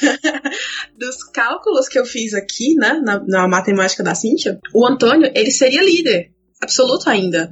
dos 0.96 1.24
cálculos 1.34 1.88
que 1.88 1.98
eu 1.98 2.06
fiz 2.06 2.36
aqui, 2.36 2.76
né, 2.76 3.02
na, 3.04 3.24
na 3.26 3.48
matemática 3.48 4.04
da 4.04 4.14
Cíntia, 4.14 4.60
o 4.72 4.86
Antônio, 4.86 5.32
ele 5.34 5.50
seria 5.50 5.84
líder 5.84 6.30
absoluto 6.62 7.10
ainda. 7.10 7.50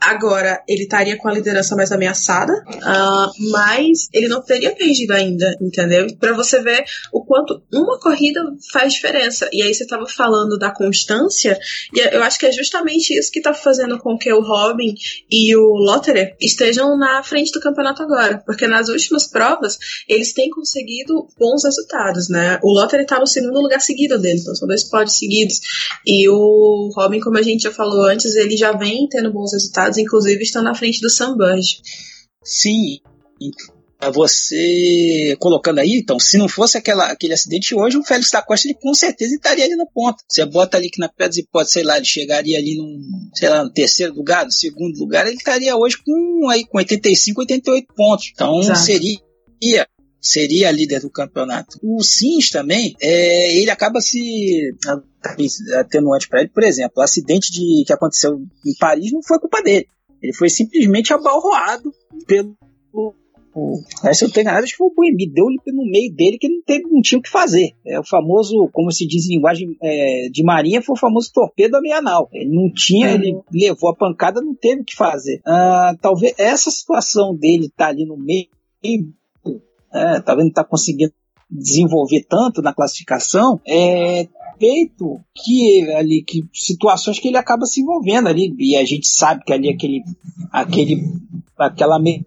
Agora, 0.00 0.62
ele 0.66 0.84
estaria 0.84 1.16
com 1.16 1.28
a 1.28 1.32
liderança 1.32 1.76
mais 1.76 1.92
ameaçada, 1.92 2.52
uh, 2.54 3.50
mas 3.50 4.08
ele 4.14 4.28
não 4.28 4.42
teria 4.42 4.74
perdido 4.74 5.12
ainda, 5.12 5.54
entendeu? 5.60 6.06
Para 6.18 6.32
você 6.32 6.58
ver 6.62 6.84
o 7.12 7.22
quanto 7.22 7.62
uma 7.70 7.98
corrida 8.00 8.40
faz 8.72 8.94
diferença. 8.94 9.48
E 9.52 9.60
aí 9.60 9.74
você 9.74 9.84
estava 9.84 10.06
falando 10.06 10.58
da 10.58 10.72
constância, 10.72 11.58
e 11.94 12.00
eu 12.14 12.22
acho 12.22 12.38
que 12.38 12.46
é 12.46 12.52
justamente 12.52 13.10
isso 13.10 13.30
que 13.30 13.40
está 13.40 13.52
fazendo 13.52 13.98
com 13.98 14.16
que 14.16 14.32
o 14.32 14.40
Robin 14.40 14.94
e 15.30 15.54
o 15.54 15.74
Lotterer 15.74 16.34
estejam 16.40 16.96
na 16.96 17.22
frente 17.22 17.52
do 17.52 17.60
campeonato 17.60 18.02
agora. 18.02 18.42
Porque 18.46 18.66
nas 18.66 18.88
últimas 18.88 19.26
provas, 19.28 19.76
eles 20.08 20.32
têm 20.32 20.48
conseguido 20.48 21.28
bons 21.38 21.62
resultados, 21.64 22.30
né? 22.30 22.58
O 22.62 22.72
Lotterer 22.72 23.04
está 23.04 23.18
no 23.18 23.26
segundo 23.26 23.60
lugar 23.60 23.80
seguido 23.80 24.18
dele, 24.18 24.40
então 24.40 24.54
são 24.54 24.66
dois 24.66 24.84
pódios 24.84 25.18
seguidos. 25.18 25.60
E 26.06 26.26
o 26.26 26.90
Robin, 26.96 27.20
como 27.20 27.36
a 27.36 27.42
gente 27.42 27.64
já 27.64 27.70
falou 27.70 28.06
antes, 28.06 28.34
ele 28.34 28.56
já 28.56 28.72
vem 28.72 29.06
tendo 29.08 29.30
bons 29.30 29.52
resultados 29.52 29.89
inclusive 29.98 30.42
estão 30.42 30.62
na 30.62 30.74
frente 30.74 31.00
do 31.00 31.10
Sunburge. 31.10 31.80
Sim, 32.44 32.98
você 34.12 35.36
colocando 35.38 35.78
aí, 35.78 35.98
então, 35.98 36.18
se 36.18 36.38
não 36.38 36.48
fosse 36.48 36.78
aquela, 36.78 37.10
aquele 37.10 37.34
acidente 37.34 37.74
hoje, 37.74 37.98
o 37.98 38.02
Félix 38.02 38.30
da 38.30 38.40
Costa 38.40 38.66
ele 38.66 38.78
com 38.80 38.94
certeza 38.94 39.34
estaria 39.34 39.64
ali 39.64 39.76
na 39.76 39.84
ponta. 39.84 40.24
Você 40.26 40.46
bota 40.46 40.78
ali 40.78 40.88
que 40.88 40.98
na 40.98 41.08
pedra 41.08 41.34
de 41.34 41.40
hipótese, 41.40 41.72
sei 41.72 41.82
lá, 41.82 41.96
ele 41.96 42.06
chegaria 42.06 42.58
ali 42.58 42.76
num, 42.76 43.30
sei 43.34 43.50
lá, 43.50 43.62
no 43.62 43.70
terceiro 43.70 44.14
lugar, 44.14 44.46
no 44.46 44.52
segundo 44.52 44.98
lugar, 44.98 45.26
ele 45.26 45.36
estaria 45.36 45.76
hoje 45.76 45.98
com 46.02 46.48
aí 46.48 46.64
com 46.64 46.78
85, 46.78 47.40
88 47.40 47.94
pontos. 47.94 48.30
Então 48.32 48.60
Exato. 48.60 48.78
seria 48.78 49.86
seria 50.20 50.70
líder 50.70 51.00
do 51.00 51.10
campeonato. 51.10 51.78
O 51.82 52.02
Sims 52.02 52.50
também, 52.50 52.94
é, 53.00 53.56
ele 53.56 53.70
acaba 53.70 54.00
se 54.00 54.74
atenuante 55.78 56.28
para 56.28 56.40
ele, 56.40 56.50
por 56.50 56.62
exemplo, 56.62 56.94
o 56.98 57.02
acidente 57.02 57.50
de, 57.50 57.84
que 57.86 57.92
aconteceu 57.92 58.40
em 58.64 58.74
Paris 58.78 59.12
não 59.12 59.22
foi 59.22 59.38
culpa 59.38 59.62
dele. 59.62 59.86
Ele 60.22 60.34
foi 60.34 60.50
simplesmente 60.50 61.12
abalroado 61.12 61.90
pelo. 62.26 62.54
O, 62.92 63.12
se 64.12 64.24
eu 64.24 64.30
tenho 64.30 64.46
nada, 64.46 64.60
acho 64.60 64.72
que 64.72 64.76
foi 64.76 64.86
o 64.86 64.94
Boemi, 64.94 65.28
deu-lhe 65.28 65.58
no 65.66 65.84
meio 65.84 66.14
dele 66.14 66.38
que 66.38 66.48
não, 66.48 66.62
teve, 66.62 66.84
não 66.84 67.02
tinha 67.02 67.18
o 67.18 67.22
que 67.22 67.28
fazer. 67.28 67.72
É 67.84 67.98
o 67.98 68.04
famoso, 68.04 68.68
como 68.72 68.92
se 68.92 69.04
diz 69.04 69.26
em 69.26 69.34
linguagem 69.34 69.76
é, 69.82 70.28
de 70.30 70.44
marinha, 70.44 70.80
foi 70.80 70.94
o 70.94 70.98
famoso 70.98 71.32
torpedo 71.34 71.76
amianal. 71.76 72.28
Ele 72.32 72.54
não 72.54 72.72
tinha, 72.72 73.08
uhum. 73.08 73.14
ele 73.14 73.40
levou 73.52 73.90
a 73.90 73.96
pancada, 73.96 74.40
não 74.40 74.54
teve 74.54 74.82
o 74.82 74.84
que 74.84 74.94
fazer. 74.94 75.40
Ah, 75.44 75.96
talvez 76.00 76.32
essa 76.38 76.70
situação 76.70 77.34
dele 77.34 77.66
estar 77.66 77.86
tá 77.86 77.90
ali 77.90 78.06
no 78.06 78.16
meio 78.16 78.46
é, 79.92 80.20
talvez 80.20 80.44
não 80.44 80.50
está 80.50 80.64
conseguindo 80.64 81.12
desenvolver 81.50 82.24
tanto 82.28 82.62
na 82.62 82.72
classificação, 82.72 83.60
é 83.66 84.28
feito 84.58 85.18
que 85.34 85.90
ali 85.94 86.22
que 86.22 86.44
situações 86.52 87.18
que 87.18 87.28
ele 87.28 87.38
acaba 87.38 87.64
se 87.64 87.80
envolvendo 87.80 88.28
ali 88.28 88.54
e 88.58 88.76
a 88.76 88.84
gente 88.84 89.08
sabe 89.08 89.42
que 89.44 89.52
ali 89.52 89.70
aquele 89.70 90.04
aquele 90.52 91.02
aquela 91.58 91.98
meio 91.98 92.24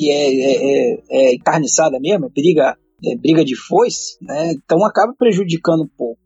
é, 0.00 0.12
é, 0.12 0.92
é, 0.92 1.02
é 1.10 1.34
encarniçada 1.34 1.98
mesmo, 2.00 2.26
é 2.26 2.28
briga 2.28 2.76
é, 3.04 3.16
briga 3.16 3.44
de 3.44 3.54
foice, 3.54 4.16
né? 4.20 4.52
Então 4.52 4.84
acaba 4.84 5.14
prejudicando 5.16 5.84
um 5.84 5.88
pouco. 5.96 6.18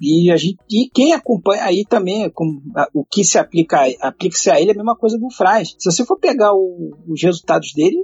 E 0.00 0.30
a 0.30 0.36
gente 0.36 0.58
e 0.68 0.90
quem 0.92 1.12
acompanha 1.12 1.64
aí 1.64 1.84
também 1.88 2.28
com, 2.30 2.60
a, 2.74 2.88
o 2.92 3.04
que 3.04 3.24
se 3.24 3.38
aplica 3.38 3.80
aplica-se 4.00 4.50
a 4.50 4.60
ele 4.60 4.70
é 4.70 4.74
a 4.74 4.76
mesma 4.76 4.96
coisa 4.96 5.16
do 5.18 5.30
Fraz. 5.30 5.74
Se 5.78 5.90
você 5.90 6.04
for 6.04 6.18
pegar 6.18 6.52
o, 6.52 6.90
os 7.08 7.22
resultados 7.22 7.72
dele, 7.72 8.02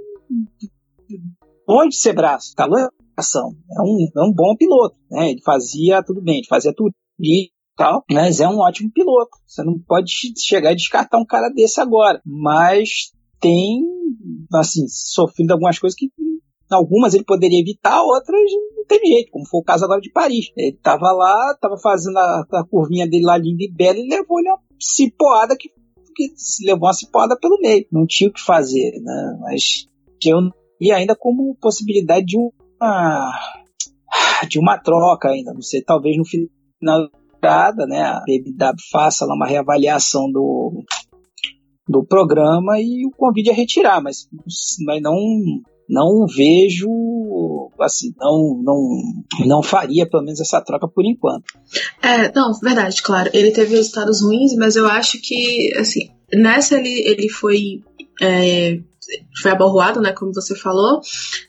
ser 1.95 2.13
braço, 2.13 2.53
tá 2.55 2.67
ação. 3.15 3.51
É 3.71 3.81
um, 3.81 4.07
é 4.15 4.27
um 4.27 4.33
bom 4.33 4.55
piloto, 4.55 4.95
né? 5.09 5.31
Ele 5.31 5.41
fazia 5.41 6.03
tudo 6.03 6.21
bem, 6.21 6.37
ele 6.37 6.47
fazia 6.47 6.73
tudo 6.75 6.93
e 7.19 7.51
tal, 7.75 8.03
mas 8.11 8.39
é 8.39 8.47
um 8.47 8.59
ótimo 8.59 8.91
piloto. 8.91 9.31
Você 9.45 9.63
não 9.63 9.79
pode 9.79 10.11
chegar 10.37 10.71
e 10.71 10.75
descartar 10.75 11.17
um 11.17 11.25
cara 11.25 11.49
desse 11.49 11.79
agora. 11.79 12.21
Mas 12.25 13.11
tem, 13.39 13.83
assim, 14.53 14.87
sofrido 14.87 15.51
algumas 15.51 15.77
coisas 15.79 15.97
que 15.97 16.09
algumas 16.71 17.13
ele 17.13 17.23
poderia 17.23 17.59
evitar, 17.59 18.01
outras 18.01 18.41
não 18.75 18.85
tem 18.85 18.99
jeito, 19.05 19.31
como 19.31 19.47
foi 19.47 19.59
o 19.59 19.63
caso 19.63 19.85
agora 19.85 20.01
de 20.01 20.11
Paris. 20.11 20.47
Ele 20.57 20.77
tava 20.81 21.11
lá, 21.11 21.55
tava 21.59 21.77
fazendo 21.77 22.17
a, 22.17 22.45
a 22.51 22.63
curvinha 22.65 23.07
dele 23.07 23.25
lá 23.25 23.37
linda 23.37 23.63
e 23.63 23.71
bela 23.71 23.97
e 23.99 24.07
levou-lhe 24.07 24.49
uma 24.49 24.59
cipoada 24.79 25.55
que, 25.55 25.69
que 26.15 26.33
levou 26.65 26.87
uma 26.87 26.93
cipoada 26.93 27.37
pelo 27.39 27.59
meio. 27.59 27.85
Não 27.91 28.07
tinha 28.07 28.29
o 28.29 28.33
que 28.33 28.41
fazer, 28.41 28.99
né? 29.01 29.37
Mas 29.41 29.87
eu 30.25 30.41
e 30.83 30.91
ainda 30.91 31.15
como 31.15 31.55
possibilidade 31.61 32.25
de 32.25 32.37
uma 32.37 33.31
de 34.49 34.59
uma 34.59 34.77
troca 34.77 35.29
ainda, 35.29 35.53
não 35.53 35.61
sei, 35.61 35.81
talvez 35.81 36.17
no 36.17 36.25
final 36.25 37.09
da 37.41 37.73
né, 37.87 38.01
a 38.01 38.21
BBW 38.25 38.75
faça 38.91 39.25
lá 39.25 39.33
uma 39.33 39.47
reavaliação 39.47 40.29
do 40.29 40.83
do 41.87 42.05
programa 42.05 42.79
e 42.79 43.05
o 43.05 43.11
convide 43.11 43.49
a 43.49 43.53
retirar, 43.53 44.01
mas, 44.01 44.27
mas 44.85 45.01
não 45.01 45.15
não 45.87 46.25
vejo 46.27 46.89
assim, 47.79 48.13
não, 48.17 48.61
não, 48.61 49.01
não 49.45 49.63
faria 49.63 50.09
pelo 50.09 50.23
menos 50.23 50.39
essa 50.39 50.61
troca 50.61 50.87
por 50.87 51.05
enquanto. 51.05 51.45
É, 52.01 52.31
não, 52.33 52.53
verdade, 52.61 53.01
claro. 53.01 53.29
Ele 53.33 53.51
teve 53.51 53.75
resultados 53.75 54.21
ruins, 54.21 54.55
mas 54.55 54.75
eu 54.75 54.87
acho 54.87 55.19
que 55.21 55.73
assim, 55.77 56.09
nessa 56.33 56.77
ele, 56.77 57.03
ele 57.05 57.29
foi 57.29 57.83
é, 58.21 58.79
foi 59.41 59.51
aborroado, 59.51 60.01
né, 60.01 60.11
como 60.11 60.33
você 60.33 60.55
falou. 60.55 61.01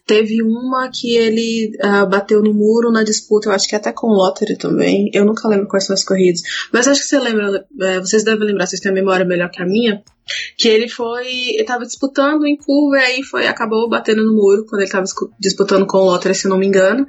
Teve 0.07 0.43
uma 0.43 0.91
que 0.91 1.17
ele 1.17 1.77
uh, 1.83 2.09
bateu 2.09 2.43
no 2.43 2.53
muro 2.53 2.91
na 2.91 3.03
disputa, 3.03 3.49
eu 3.49 3.53
acho 3.53 3.69
que 3.69 3.77
até 3.77 3.93
com 3.93 4.09
o 4.09 4.15
Lottery 4.15 4.57
também. 4.57 5.11
Eu 5.13 5.25
nunca 5.25 5.49
lembro 5.49 5.69
quais 5.69 5.87
são 5.87 5.95
as 5.95 6.05
corridas. 6.05 6.43
Mas 6.73 6.89
acho 6.89 7.01
que 7.01 7.07
você 7.07 7.19
lembra, 7.19 7.61
uh, 7.61 8.01
vocês 8.01 8.25
devem 8.25 8.47
lembrar, 8.47 8.67
vocês 8.67 8.81
têm 8.81 8.93
a 8.93 8.95
memória 8.95 9.25
melhor 9.25 9.51
que 9.51 9.63
a 9.63 9.67
minha, 9.67 10.03
que 10.57 10.69
ele 10.69 10.89
foi, 10.89 11.27
ele 11.27 11.65
tava 11.65 11.85
disputando 11.85 12.47
em 12.47 12.57
curva 12.57 12.97
e 12.97 13.05
aí 13.05 13.23
foi, 13.23 13.47
acabou 13.47 13.89
batendo 13.89 14.25
no 14.25 14.35
muro 14.35 14.65
quando 14.67 14.83
ele 14.83 14.91
tava 14.91 15.05
disputando 15.39 15.87
com 15.87 15.99
o 15.99 16.05
Lottery, 16.05 16.35
se 16.35 16.49
não 16.49 16.59
me 16.59 16.67
engano. 16.67 17.07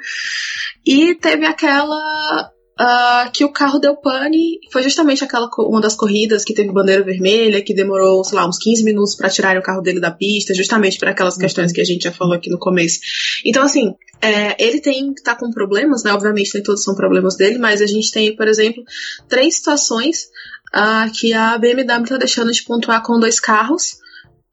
E 0.85 1.15
teve 1.15 1.45
aquela 1.45 2.51
Uh, 2.77 3.31
que 3.31 3.45
o 3.45 3.53
carro 3.53 3.79
deu 3.79 3.95
pane. 3.95 4.59
Foi 4.69 4.83
justamente 4.83 5.23
aquela 5.23 5.49
uma 5.59 5.79
das 5.79 5.95
corridas 5.95 6.43
que 6.43 6.53
teve 6.53 6.73
bandeira 6.73 7.03
vermelha, 7.03 7.61
que 7.61 7.73
demorou, 7.73 8.21
sei 8.25 8.37
lá, 8.37 8.45
uns 8.45 8.57
15 8.57 8.83
minutos 8.83 9.15
para 9.15 9.29
tirar 9.29 9.57
o 9.57 9.63
carro 9.63 9.81
dele 9.81 10.01
da 10.01 10.11
pista, 10.11 10.53
justamente 10.53 10.99
para 10.99 11.11
aquelas 11.11 11.37
questões 11.37 11.71
que 11.71 11.79
a 11.79 11.85
gente 11.85 12.03
já 12.03 12.11
falou 12.11 12.33
aqui 12.33 12.49
no 12.49 12.59
começo. 12.59 12.99
Então, 13.45 13.63
assim, 13.63 13.95
é, 14.21 14.55
ele 14.61 14.81
tem 14.81 15.13
tá 15.13 15.35
com 15.35 15.51
problemas, 15.51 16.03
né? 16.03 16.11
Obviamente, 16.11 16.51
nem 16.53 16.63
todos 16.63 16.83
são 16.83 16.95
problemas 16.95 17.35
dele, 17.35 17.57
mas 17.57 17.81
a 17.81 17.87
gente 17.87 18.11
tem, 18.11 18.35
por 18.35 18.47
exemplo, 18.47 18.83
três 19.29 19.55
situações 19.55 20.29
uh, 20.75 21.11
que 21.13 21.33
a 21.33 21.57
BMW 21.57 22.01
está 22.01 22.17
deixando 22.17 22.51
de 22.51 22.63
pontuar 22.63 23.01
com 23.03 23.19
dois 23.19 23.39
carros. 23.39 23.97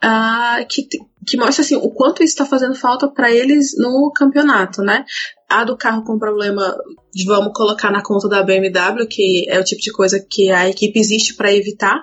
Uh, 0.05 0.67
que, 0.69 0.89
que 1.27 1.37
mostra 1.37 1.63
assim, 1.63 1.77
o 1.77 1.89
quanto 1.91 2.25
isso 2.25 2.33
está 2.33 2.45
fazendo 2.45 2.75
falta 2.75 3.09
para 3.09 3.31
eles 3.31 3.77
no 3.79 4.13
campeonato, 4.13 4.83
né? 4.83 5.05
A 5.49 5.63
do 5.63 5.77
carro 5.77 6.03
com 6.03 6.19
problema, 6.19 6.77
vamos 7.25 7.53
colocar 7.55 7.91
na 7.91 8.03
conta 8.03 8.29
da 8.29 8.43
BMW, 8.43 9.07
que 9.09 9.49
é 9.49 9.61
o 9.61 9.65
tipo 9.65 9.81
de 9.81 9.93
coisa 9.93 10.19
que 10.19 10.51
a 10.51 10.69
equipe 10.69 10.99
existe 10.99 11.35
para 11.35 11.55
evitar, 11.55 12.03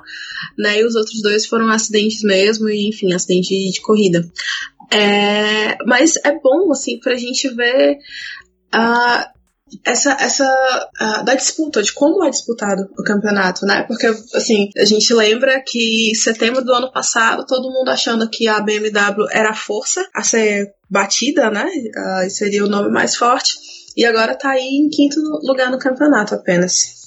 né? 0.58 0.80
E 0.80 0.86
os 0.86 0.96
outros 0.96 1.22
dois 1.22 1.46
foram 1.46 1.68
acidentes 1.70 2.22
mesmo, 2.24 2.70
e 2.70 2.88
enfim, 2.88 3.12
acidente 3.12 3.50
de 3.50 3.82
corrida. 3.82 4.26
É, 4.92 5.78
mas 5.86 6.16
é 6.24 6.32
bom, 6.40 6.72
assim, 6.72 7.00
pra 7.00 7.16
gente 7.16 7.50
ver 7.50 7.98
uh, 8.74 9.39
essa, 9.86 10.18
essa 10.20 10.90
uh, 11.02 11.24
da 11.24 11.36
disputa, 11.36 11.82
de 11.82 11.94
como 11.94 12.24
é 12.24 12.30
disputado 12.30 12.90
o 12.98 13.04
campeonato, 13.04 13.66
né? 13.66 13.84
Porque, 13.88 14.08
assim, 14.34 14.70
a 14.78 14.86
gente 14.86 15.14
lembra 15.14 15.62
que 15.66 16.14
setembro 16.16 16.64
do 16.64 16.74
ano 16.74 16.92
passado, 16.92 17.46
todo 17.46 17.72
mundo 17.72 17.90
achando 17.90 18.30
que 18.30 18.48
a 18.48 18.60
BMW 18.60 19.28
era 19.32 19.52
a 19.52 19.56
força 19.56 20.06
a 20.14 20.24
ser 20.24 20.74
batida, 20.90 21.50
né? 21.50 21.66
Uh, 21.66 22.30
seria 22.30 22.64
o 22.64 22.70
nome 22.70 22.90
mais 22.90 23.16
forte. 23.16 23.58
E 23.96 24.06
agora 24.06 24.36
tá 24.36 24.52
aí 24.52 24.62
em 24.62 24.90
quinto 24.90 25.20
lugar 25.44 25.72
no 25.72 25.80
campeonato 25.80 26.36
apenas. 26.36 26.99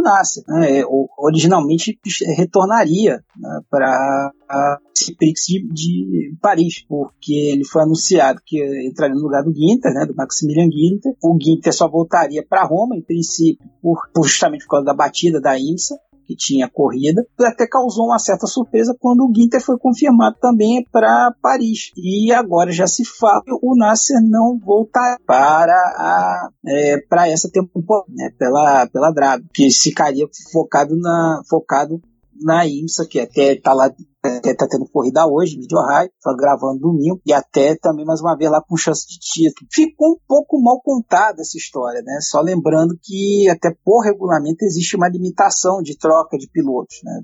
Nasce, 0.00 0.42
né? 0.46 0.82
originalmente 1.18 1.98
retornaria 2.36 3.22
né, 3.36 3.60
para 3.70 4.32
a 4.48 4.78
Prix 5.18 5.46
de, 5.46 5.68
de, 5.72 6.36
Paris, 6.40 6.84
porque 6.88 7.32
ele 7.32 7.64
foi 7.64 7.82
anunciado 7.82 8.40
que 8.44 8.58
entraria 8.86 9.14
no 9.14 9.22
lugar 9.22 9.42
do 9.42 9.54
Ginter, 9.54 9.92
né, 9.92 10.06
do 10.06 10.14
Maximilian 10.14 10.68
Ginter. 10.70 11.14
O 11.22 11.36
Ginter 11.40 11.72
só 11.72 11.88
voltaria 11.88 12.44
para 12.46 12.64
Roma, 12.64 12.96
em 12.96 13.02
princípio, 13.02 13.64
por, 13.82 13.98
justamente 14.24 14.64
por 14.64 14.72
causa 14.72 14.86
da 14.86 14.94
batida 14.94 15.40
da 15.40 15.58
IMSA 15.58 15.98
que 16.28 16.36
tinha 16.36 16.68
corrida, 16.68 17.26
até 17.40 17.66
causou 17.66 18.08
uma 18.08 18.18
certa 18.18 18.46
surpresa 18.46 18.94
quando 19.00 19.24
o 19.24 19.32
Ginter 19.34 19.64
foi 19.64 19.78
confirmado 19.78 20.36
também 20.38 20.84
para 20.92 21.32
Paris. 21.40 21.90
E 21.96 22.30
agora 22.34 22.70
já 22.70 22.86
se 22.86 23.02
fala 23.02 23.42
que 23.42 23.50
o 23.50 23.74
Nasser 23.74 24.20
não 24.22 24.58
voltar 24.58 25.16
para 25.26 25.72
a 25.72 26.50
é, 26.66 26.98
para 27.08 27.26
essa 27.26 27.50
temporada, 27.50 28.04
né, 28.10 28.30
pela 28.38 28.86
pela 28.88 29.10
Drago, 29.10 29.46
que 29.54 29.70
ficaria 29.70 30.26
focado 30.52 30.94
na 30.98 31.40
focado 31.48 31.98
na 32.42 32.66
IMSA, 32.66 33.06
que 33.08 33.20
até 33.20 33.54
está 33.54 33.72
lá 33.72 33.90
até 34.22 34.54
tá 34.54 34.66
tendo 34.68 34.88
corrida 34.88 35.26
hoje, 35.26 35.56
vídeo 35.56 35.78
high, 35.78 36.10
tá 36.22 36.34
gravando 36.36 36.80
domingo, 36.80 37.20
e 37.24 37.32
até 37.32 37.76
também 37.76 38.04
mais 38.04 38.20
uma 38.20 38.36
vez 38.36 38.50
lá 38.50 38.60
com 38.60 38.76
chance 38.76 39.06
de 39.06 39.18
título. 39.18 39.68
Ficou 39.72 40.12
um 40.12 40.18
pouco 40.26 40.60
mal 40.60 40.80
contada 40.82 41.40
essa 41.40 41.56
história, 41.56 42.02
né? 42.02 42.18
Só 42.20 42.40
lembrando 42.40 42.98
que 43.02 43.48
até 43.48 43.74
por 43.84 44.02
regulamento 44.02 44.64
existe 44.64 44.96
uma 44.96 45.08
limitação 45.08 45.80
de 45.82 45.96
troca 45.96 46.36
de 46.36 46.48
pilotos, 46.50 46.98
né? 47.04 47.22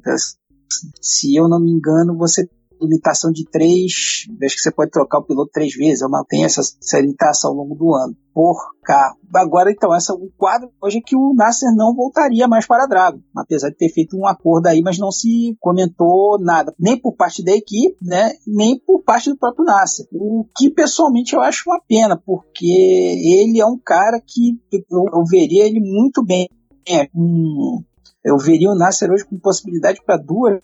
Se 1.00 1.34
eu 1.34 1.48
não 1.48 1.60
me 1.60 1.70
engano, 1.70 2.16
você 2.16 2.48
limitação 2.84 3.30
de 3.32 3.44
três, 3.44 4.26
vejo 4.38 4.54
que 4.54 4.60
você 4.60 4.72
pode 4.72 4.90
trocar 4.90 5.18
o 5.18 5.24
piloto 5.24 5.50
três 5.52 5.74
vezes, 5.74 6.02
eu 6.02 6.08
mantenho 6.08 6.46
essa, 6.46 6.60
essa 6.60 7.00
limitação 7.00 7.50
ao 7.50 7.56
longo 7.56 7.74
do 7.74 7.94
ano, 7.94 8.16
por 8.32 8.56
carro. 8.82 9.16
Agora, 9.34 9.70
então, 9.70 9.94
essa, 9.94 10.14
o 10.14 10.30
quadro 10.36 10.70
hoje 10.80 10.98
é 10.98 11.00
que 11.00 11.16
o 11.16 11.34
Nasser 11.34 11.74
não 11.74 11.94
voltaria 11.94 12.46
mais 12.46 12.66
para 12.66 12.84
a 12.84 12.86
Drago, 12.86 13.22
apesar 13.36 13.70
de 13.70 13.76
ter 13.76 13.88
feito 13.88 14.16
um 14.16 14.26
acordo 14.26 14.66
aí, 14.66 14.80
mas 14.82 14.98
não 14.98 15.10
se 15.10 15.56
comentou 15.60 16.38
nada, 16.40 16.74
nem 16.78 17.00
por 17.00 17.14
parte 17.16 17.44
da 17.44 17.52
equipe, 17.52 17.96
né, 18.02 18.32
nem 18.46 18.78
por 18.78 19.02
parte 19.02 19.30
do 19.30 19.38
próprio 19.38 19.64
Nasser. 19.64 20.06
O 20.12 20.46
que, 20.56 20.70
pessoalmente, 20.70 21.34
eu 21.34 21.40
acho 21.40 21.68
uma 21.68 21.80
pena, 21.86 22.20
porque 22.24 22.66
ele 22.66 23.60
é 23.60 23.66
um 23.66 23.78
cara 23.78 24.20
que 24.24 24.58
eu, 24.72 25.04
eu 25.12 25.24
veria 25.24 25.66
ele 25.66 25.80
muito 25.80 26.24
bem, 26.24 26.48
é, 26.88 27.08
um, 27.14 27.82
eu 28.24 28.38
veria 28.38 28.70
o 28.70 28.74
Nasser 28.74 29.10
hoje 29.10 29.24
com 29.24 29.38
possibilidade 29.38 30.00
para 30.04 30.16
duas 30.16 30.60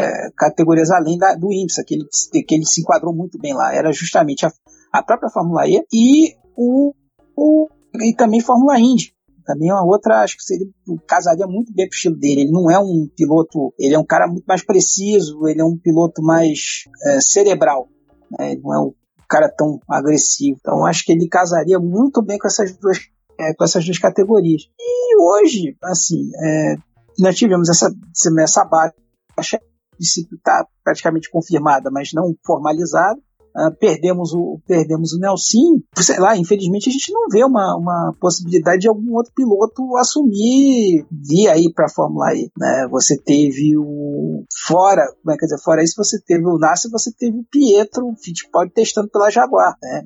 é, 0.00 0.30
categorias 0.36 0.90
além 0.90 1.18
da, 1.18 1.34
do 1.34 1.52
IMSA, 1.52 1.84
que 1.84 1.94
ele, 1.94 2.04
que 2.46 2.54
ele 2.54 2.64
se 2.64 2.80
enquadrou 2.80 3.14
muito 3.14 3.38
bem 3.38 3.54
lá. 3.54 3.74
Era 3.74 3.92
justamente 3.92 4.46
a, 4.46 4.52
a 4.92 5.02
própria 5.02 5.30
Fórmula 5.30 5.68
E 5.68 5.82
e, 5.92 6.34
o, 6.56 6.92
o, 7.36 7.68
e 8.00 8.14
também 8.14 8.40
Fórmula 8.40 8.78
Indy. 8.78 9.14
Também 9.44 9.70
é 9.70 9.74
uma 9.74 9.84
outra, 9.84 10.22
acho 10.22 10.36
que 10.36 10.44
seria, 10.44 10.66
casaria 11.06 11.46
muito 11.46 11.72
bem 11.72 11.88
pro 11.88 11.96
estilo 11.96 12.16
dele. 12.16 12.42
Ele 12.42 12.52
não 12.52 12.70
é 12.70 12.78
um 12.78 13.08
piloto, 13.16 13.74
ele 13.78 13.94
é 13.94 13.98
um 13.98 14.04
cara 14.04 14.28
muito 14.28 14.44
mais 14.44 14.62
preciso, 14.62 15.48
ele 15.48 15.60
é 15.60 15.64
um 15.64 15.76
piloto 15.76 16.22
mais 16.22 16.84
é, 17.04 17.20
cerebral. 17.20 17.88
Né? 18.30 18.52
Ele 18.52 18.60
não 18.62 18.74
é 18.74 18.78
um 18.78 18.94
cara 19.28 19.48
tão 19.48 19.80
agressivo. 19.88 20.58
Então 20.60 20.86
acho 20.86 21.04
que 21.04 21.12
ele 21.12 21.28
casaria 21.28 21.78
muito 21.78 22.22
bem 22.22 22.38
com 22.38 22.46
essas 22.46 22.76
duas, 22.76 22.98
é, 23.38 23.54
com 23.54 23.64
essas 23.64 23.84
duas 23.84 23.98
categorias. 23.98 24.62
E 24.78 25.16
hoje, 25.20 25.76
assim, 25.82 26.30
é, 26.36 26.76
nós 27.18 27.36
tivemos 27.36 27.68
essa, 27.68 27.92
essa 28.40 28.64
baixa 28.64 29.60
princípio 30.00 30.36
está 30.36 30.66
praticamente 30.82 31.30
confirmada, 31.30 31.90
mas 31.92 32.10
não 32.14 32.34
formalizada. 32.44 33.20
Uh, 33.50 33.74
perdemos 33.80 34.32
o 34.32 34.60
perdemos 34.64 35.12
o 35.12 35.18
Nelson, 35.18 35.80
sei 35.96 36.20
lá, 36.20 36.36
infelizmente 36.36 36.88
a 36.88 36.92
gente 36.92 37.12
não 37.12 37.28
vê 37.28 37.42
uma, 37.42 37.76
uma 37.76 38.14
possibilidade 38.20 38.82
de 38.82 38.88
algum 38.88 39.12
outro 39.12 39.32
piloto 39.34 39.96
assumir 39.96 41.04
vir 41.10 41.48
aí 41.48 41.72
para 41.74 41.86
a 41.86 41.92
Fórmula 41.92 42.32
E, 42.32 42.48
né? 42.56 42.86
Você 42.92 43.20
teve 43.20 43.76
o 43.76 44.44
fora, 44.68 45.02
como 45.20 45.34
é 45.34 45.36
que 45.36 45.46
dizer, 45.46 45.60
fora 45.64 45.82
isso 45.82 45.94
você 45.96 46.22
teve 46.22 46.46
o 46.46 46.58
Nasser, 46.58 46.92
você 46.92 47.12
teve 47.12 47.38
o 47.38 47.44
Pietro, 47.50 48.06
o 48.06 48.14
Fittipaldi 48.14 48.72
testando 48.72 49.10
pela 49.10 49.30
Jaguar, 49.30 49.76
né? 49.82 50.04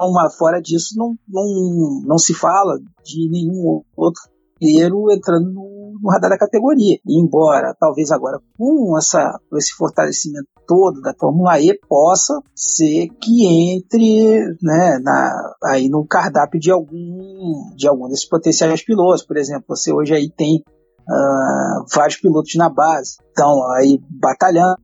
Uma, 0.00 0.30
fora 0.30 0.58
disso 0.58 0.94
não, 0.96 1.14
não, 1.28 2.02
não 2.06 2.18
se 2.18 2.32
fala 2.32 2.78
de 3.04 3.28
nenhum 3.28 3.82
outro 3.94 4.22
piloto 4.58 5.12
entrando 5.12 5.52
no 5.52 5.75
no 6.02 6.10
radar 6.10 6.30
da 6.30 6.38
categoria. 6.38 6.98
E 7.06 7.20
embora, 7.20 7.74
talvez 7.78 8.10
agora, 8.10 8.40
com 8.56 8.96
essa, 8.98 9.38
esse 9.54 9.72
fortalecimento 9.72 10.48
todo 10.66 11.00
da 11.00 11.14
Fórmula 11.18 11.60
E, 11.60 11.78
possa 11.88 12.40
ser 12.54 13.08
que 13.20 13.46
entre 13.46 14.56
né, 14.62 14.98
na, 15.02 15.54
aí 15.64 15.88
no 15.88 16.06
cardápio 16.06 16.58
de 16.60 16.70
algum, 16.70 17.74
de 17.76 17.86
algum 17.86 18.08
desses 18.08 18.28
potenciais 18.28 18.84
pilotos. 18.84 19.24
Por 19.24 19.36
exemplo, 19.36 19.64
você 19.68 19.92
hoje 19.92 20.14
aí 20.14 20.30
tem 20.30 20.62
uh, 21.08 21.84
vários 21.94 22.16
pilotos 22.16 22.54
na 22.56 22.68
base, 22.68 23.16
então 23.30 23.64
aí 23.72 24.00
batalhando. 24.10 24.76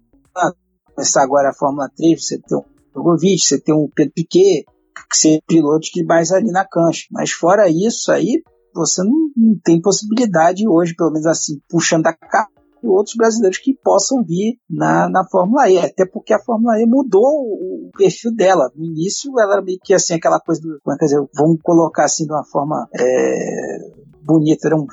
Começar 0.95 1.23
agora 1.23 1.51
a 1.51 1.55
Fórmula 1.55 1.91
3, 1.97 2.23
você 2.23 2.39
tem 2.39 2.59
o 2.59 2.65
Drogovic, 2.93 3.39
você 3.39 3.59
tem 3.59 3.75
o 3.75 3.89
Pedro 3.95 4.13
Piquet, 4.15 4.65
que 5.11 5.17
são 5.17 5.39
pilotos 5.47 5.89
que 5.91 6.05
mais 6.05 6.31
ali 6.31 6.51
na 6.51 6.67
cancha. 6.67 7.07
Mas 7.11 7.31
fora 7.31 7.69
isso 7.69 8.13
aí, 8.13 8.43
você 8.75 9.03
não, 9.03 9.31
não 9.37 9.59
tem 9.63 9.81
possibilidade 9.81 10.67
hoje, 10.69 10.95
pelo 10.95 11.11
menos 11.11 11.27
assim, 11.27 11.61
puxando 11.69 12.07
a 12.07 12.13
carta, 12.13 12.53
outros 12.83 13.15
brasileiros 13.17 13.59
que 13.59 13.75
possam 13.75 14.23
vir 14.25 14.59
na, 14.69 15.09
na 15.09 15.25
Fórmula 15.29 15.69
E, 15.71 15.79
até 15.79 16.05
porque 16.05 16.33
a 16.33 16.43
Fórmula 16.43 16.81
E 16.81 16.87
mudou 16.87 17.23
o 17.23 17.91
perfil 17.97 18.35
dela. 18.35 18.71
No 18.75 18.85
início 18.85 19.33
ela 19.39 19.55
era 19.55 19.63
meio 19.63 19.79
que 19.83 19.95
assim, 19.95 20.15
aquela 20.15 20.41
coisa 20.41 20.61
do, 20.61 20.81
quer 20.99 21.05
dizer, 21.05 21.25
vamos 21.35 21.61
colocar 21.63 22.05
assim 22.05 22.27
de 22.27 22.33
uma 22.33 22.45
forma 22.45 22.89
é, 22.95 23.79
bonita, 24.25 24.69
eram 24.69 24.87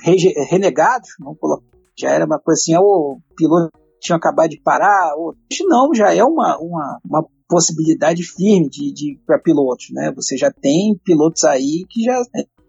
renegados, 0.49 1.09
vamos 1.19 1.39
colocar, 1.39 1.65
já 1.97 2.11
era 2.11 2.25
uma 2.25 2.39
coisa 2.39 2.59
assim, 2.61 2.75
o 2.77 3.19
piloto 3.35 3.71
tinha 3.99 4.15
acabado 4.15 4.49
de 4.49 4.61
parar, 4.61 5.15
ou 5.17 5.35
não, 5.67 5.93
já 5.93 6.13
é 6.13 6.23
uma, 6.23 6.57
uma, 6.59 6.99
uma 7.03 7.27
possibilidade 7.47 8.23
firme 8.23 8.69
de, 8.69 8.93
de 8.93 9.19
para 9.25 9.39
pilotos, 9.39 9.87
né? 9.91 10.11
Você 10.15 10.37
já 10.37 10.51
tem 10.51 10.97
pilotos 11.03 11.43
aí 11.43 11.85
que 11.89 12.03
já 12.03 12.21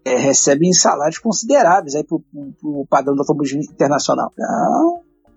é, 0.03 0.15
recebem 0.15 0.73
salários 0.73 1.19
consideráveis 1.19 1.95
aí 1.95 2.03
para 2.03 2.17
o 2.63 2.85
padrão 2.89 3.15
do 3.15 3.21
automobilismo 3.21 3.61
internacional. 3.61 4.31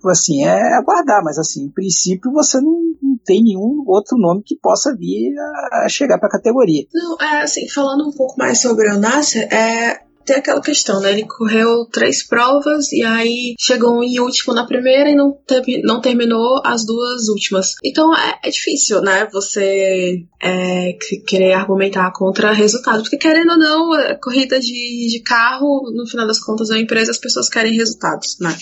Então, 0.05 0.11
assim, 0.11 0.45
é 0.45 0.75
aguardar, 0.75 1.25
mas 1.25 1.39
assim, 1.39 1.65
em 1.65 1.71
princípio 1.71 2.31
você 2.31 2.61
não, 2.61 2.79
não 3.03 3.19
tem 3.25 3.43
nenhum 3.43 3.83
outro 3.87 4.19
nome 4.19 4.43
que 4.45 4.55
possa 4.55 4.95
vir 4.95 5.35
a, 5.39 5.85
a 5.85 5.89
chegar 5.89 6.19
para 6.19 6.29
a 6.29 6.33
categoria. 6.33 6.85
Não, 6.93 7.17
é 7.21 7.43
assim, 7.43 7.67
falando 7.69 8.07
um 8.07 8.13
pouco 8.13 8.35
mais 8.37 8.61
sobre 8.61 8.91
o 8.91 8.99
Nasser, 8.99 9.51
é, 9.51 10.04
tem 10.25 10.37
aquela 10.37 10.61
questão, 10.61 11.01
né? 11.01 11.13
Ele 11.13 11.27
correu 11.27 11.87
três 11.87 12.27
provas 12.27 12.93
e 12.93 13.03
aí 13.03 13.55
chegou 13.59 14.03
em 14.03 14.19
último 14.21 14.55
na 14.55 14.67
primeira 14.67 15.11
e 15.11 15.15
não, 15.15 15.37
não 15.85 16.01
terminou 16.01 16.61
as 16.65 16.85
duas 16.85 17.29
últimas. 17.29 17.75
Então 17.85 18.17
é, 18.17 18.41
é 18.45 18.51
difícil, 18.51 19.01
né? 19.03 19.29
Você 19.33 20.25
é, 20.43 20.97
querer 21.27 21.53
argumentar 21.53 22.11
contra 22.13 22.53
resultado. 22.53 23.03
Porque 23.03 23.19
querendo 23.19 23.53
ou 23.53 23.59
não, 23.59 23.99
é, 23.99 24.15
corrida 24.15 24.59
de, 24.59 25.09
de 25.11 25.23
carro, 25.23 25.91
no 25.95 26.07
final 26.07 26.27
das 26.27 26.41
contas, 26.41 26.71
é 26.71 26.75
uma 26.75 26.83
empresa, 26.83 27.11
as 27.11 27.19
pessoas 27.19 27.49
querem 27.49 27.75
resultados, 27.75 28.39
né? 28.41 28.57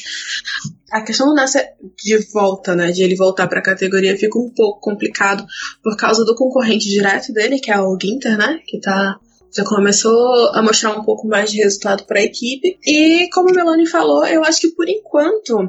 A 0.91 1.01
questão 1.03 1.33
dessa 1.35 1.63
de 1.97 2.19
volta, 2.33 2.75
né? 2.75 2.91
De 2.91 3.03
ele 3.03 3.17
voltar 3.17 3.47
para 3.49 3.61
a 3.61 3.65
categoria 3.65 4.17
fica 4.17 4.39
um 4.39 4.51
pouco 4.51 4.81
complicado 4.81 5.45
por 5.83 5.97
causa 5.97 6.25
do 6.25 6.35
concorrente 6.35 6.89
direto 6.89 7.33
dele, 7.33 7.61
que 7.61 7.71
é 7.71 7.81
o 7.81 7.97
Ginter, 8.01 8.37
né? 8.37 8.59
Que 8.67 8.81
tá 8.81 9.19
já 9.55 9.65
começou 9.65 10.51
a 10.55 10.63
mostrar 10.63 10.99
um 10.99 11.05
pouco 11.05 11.27
mais 11.29 11.51
de 11.51 11.59
resultado 11.59 12.05
para 12.05 12.21
a 12.21 12.25
equipe. 12.25 12.79
E 12.85 13.29
como 13.33 13.51
a 13.51 13.53
Melanie 13.53 13.87
falou, 13.87 14.27
eu 14.27 14.43
acho 14.45 14.61
que 14.61 14.69
por 14.69 14.89
enquanto, 14.89 15.69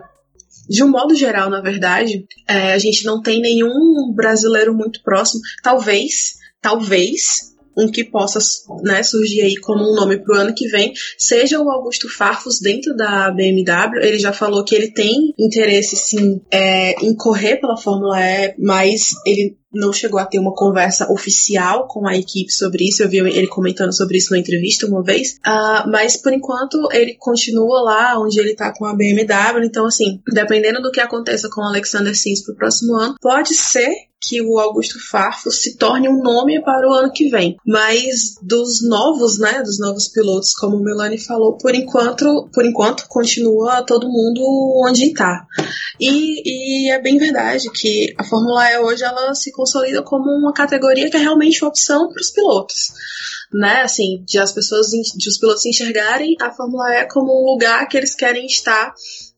de 0.70 0.84
um 0.84 0.90
modo 0.90 1.14
geral, 1.16 1.50
na 1.50 1.62
verdade, 1.62 2.26
é, 2.48 2.74
a 2.74 2.78
gente 2.78 3.06
não 3.06 3.22
tem 3.22 3.42
nenhum 3.42 4.14
brasileiro 4.16 4.74
muito 4.74 5.02
próximo. 5.04 5.42
Talvez, 5.62 6.36
talvez 6.62 7.54
um 7.78 7.92
que 7.92 8.04
possa 8.04 8.40
né, 8.84 9.02
surgir 9.04 9.42
aí 9.42 9.56
como 9.58 9.84
um 9.84 9.96
nome 9.96 10.20
para 10.20 10.36
o 10.36 10.40
ano 10.40 10.54
que 10.54 10.68
vem, 10.68 10.94
seja 11.18 11.60
o 11.60 11.70
Augusto 11.70 12.08
Farfus 12.08 12.60
dentro 12.60 12.96
da 12.96 13.32
BMW. 13.32 14.00
Ele 14.02 14.20
já 14.20 14.32
falou 14.32 14.64
que 14.64 14.76
ele 14.76 14.92
tem 14.92 15.34
interesse 15.40 15.96
sim 15.96 16.42
é, 16.52 16.92
em 17.04 17.16
correr 17.16 17.58
pela 17.58 17.78
Fórmula 17.78 18.20
E, 18.22 18.56
mas 18.60 19.12
ele 19.26 19.58
não 19.74 19.92
chegou 19.92 20.20
a 20.20 20.26
ter 20.26 20.40
uma 20.40 20.54
conversa 20.54 21.12
oficial 21.12 21.88
com 21.88 22.08
a 22.08 22.16
equipe 22.16 22.52
sobre 22.52 22.88
isso. 22.88 23.04
Eu 23.04 23.10
vi 23.10 23.18
ele 23.18 23.48
comentando 23.48 23.96
sobre 23.96 24.18
isso 24.18 24.32
na 24.32 24.40
entrevista 24.40 24.86
uma 24.86 25.04
vez. 25.04 25.38
Uh, 25.46 25.90
mas 25.90 26.18
por 26.18 26.34
enquanto 26.34 26.78
ele 26.92 27.16
continua 27.16 27.82
lá 27.82 28.20
onde 28.20 28.40
ele 28.40 28.56
tá 28.56 28.74
com 28.74 28.86
a 28.86 28.96
BMW. 28.96 29.66
Então, 29.66 29.86
assim, 29.86 30.22
dependendo 30.32 30.82
do 30.82 30.92
que 30.92 31.00
aconteça 31.00 31.50
com 31.50 31.62
o 31.62 31.66
Alexander 31.66 32.16
Sims 32.16 32.44
pro 32.44 32.56
próximo 32.56 32.96
ano, 32.96 33.16
pode 33.22 33.54
ser 33.54 33.92
que 34.26 34.42
o 34.42 34.58
Augusto 34.58 34.98
Farfo 35.00 35.52
se 35.52 35.78
torne 35.78 36.08
um 36.08 36.22
nome 36.22 36.62
para 36.64 36.88
o 36.88 36.94
ano 36.94 37.12
que 37.12 37.30
vem. 37.30 37.58
Mas 37.66 38.36
dos 38.42 38.88
novos, 38.88 39.38
né, 39.38 39.62
dos 39.62 39.80
novos 39.80 40.08
pilotos, 40.08 40.54
como 40.54 40.78
o 40.78 40.84
Milani 40.84 41.18
falou, 41.18 41.58
por 41.58 41.76
enquanto, 41.76 42.50
por 42.54 42.66
enquanto 42.66 43.06
continua 43.08 43.84
todo 43.84 44.08
mundo 44.08 44.42
onde 44.86 45.06
está. 45.06 45.46
E, 46.00 46.88
e, 46.88 46.92
é 46.92 47.02
bem 47.02 47.18
verdade 47.18 47.70
que 47.72 48.14
a 48.18 48.24
Fórmula 48.24 48.72
E 48.72 48.80
hoje 48.80 49.04
ela 49.04 49.34
se 49.36 49.52
consolida 49.64 50.04
como 50.04 50.30
uma 50.30 50.54
categoria 50.54 51.10
que 51.10 51.18
é 51.18 51.20
realmente 51.20 51.64
uma 51.64 51.70
opção 51.70 52.10
para 52.10 52.22
os 52.22 52.32
pilotos. 52.32 52.92
Né, 53.54 53.82
assim, 53.82 54.24
de 54.26 54.40
as 54.40 54.52
pessoas, 54.52 54.88
de 54.88 55.30
os 55.30 55.38
pilotos 55.38 55.66
enxergarem 55.66 56.36
a 56.42 56.52
Fórmula 56.52 56.90
E 56.96 57.08
como 57.08 57.32
um 57.32 57.54
lugar 57.54 57.88
que 57.88 57.96
eles 57.96 58.16
querem 58.16 58.48
estar 58.48 58.94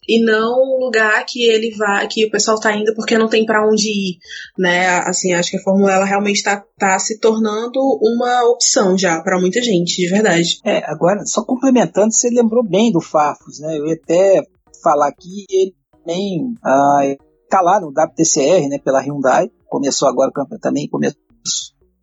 e 0.07 0.23
não 0.23 0.61
um 0.61 0.85
lugar 0.85 1.25
que 1.25 1.43
ele 1.43 1.75
vai, 1.75 2.07
que 2.07 2.25
o 2.25 2.31
pessoal 2.31 2.59
tá 2.59 2.73
indo 2.73 2.93
porque 2.95 3.17
não 3.17 3.27
tem 3.27 3.45
para 3.45 3.67
onde 3.67 3.89
ir, 3.89 4.17
né? 4.57 4.99
Assim, 4.99 5.33
acho 5.33 5.51
que 5.51 5.57
a 5.57 5.61
Fórmula 5.61 5.91
ela 5.91 6.05
realmente 6.05 6.43
tá, 6.43 6.63
tá 6.77 6.97
se 6.99 7.19
tornando 7.19 7.79
uma 8.01 8.43
opção 8.49 8.97
já 8.97 9.19
para 9.21 9.39
muita 9.39 9.61
gente, 9.61 9.97
de 9.97 10.09
verdade. 10.09 10.59
É, 10.63 10.77
agora, 10.89 11.25
só 11.25 11.43
complementando, 11.43 12.13
você 12.13 12.29
lembrou 12.29 12.63
bem 12.63 12.91
do 12.91 13.01
Farfus, 13.01 13.59
né? 13.59 13.77
Eu 13.77 13.87
ia 13.87 13.95
até 13.95 14.43
falar 14.81 15.09
aqui, 15.09 15.45
ele 15.49 15.75
também 15.91 16.53
ah, 16.63 17.15
tá 17.57 17.61
lá 17.61 17.79
no 17.79 17.89
WTCR, 17.89 18.67
né, 18.69 18.79
pela 18.79 19.01
Hyundai, 19.01 19.49
começou 19.67 20.07
agora 20.07 20.31
também, 20.61 20.87
começou 20.87 21.19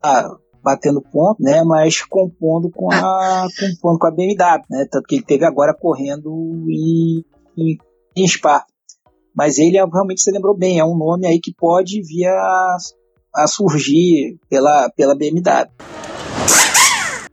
a 0.03 0.37
batendo 0.63 1.03
ponto, 1.03 1.43
né, 1.43 1.63
mas 1.65 2.03
compondo 2.03 2.71
com 2.71 2.93
a 2.93 3.49
compondo 3.59 3.99
com 3.99 4.07
a 4.07 4.11
BMW, 4.11 4.63
né, 4.71 4.87
tanto 4.91 5.07
que 5.07 5.17
ele 5.17 5.25
teve 5.25 5.45
agora 5.45 5.75
correndo 5.75 6.31
em, 6.69 7.25
em 7.57 7.79
em 8.17 8.29
Spa. 8.29 8.65
Mas 9.35 9.59
ele 9.59 9.79
é, 9.79 9.85
realmente 9.85 10.21
você 10.21 10.31
lembrou 10.31 10.57
bem, 10.57 10.79
é 10.79 10.85
um 10.85 10.97
nome 10.97 11.27
aí 11.27 11.41
que 11.41 11.55
pode 11.55 12.03
vir 12.03 12.27
a, 12.27 12.77
a 13.35 13.47
surgir 13.47 14.39
pela, 14.49 14.91
pela 14.91 15.15
BMW. 15.15 15.71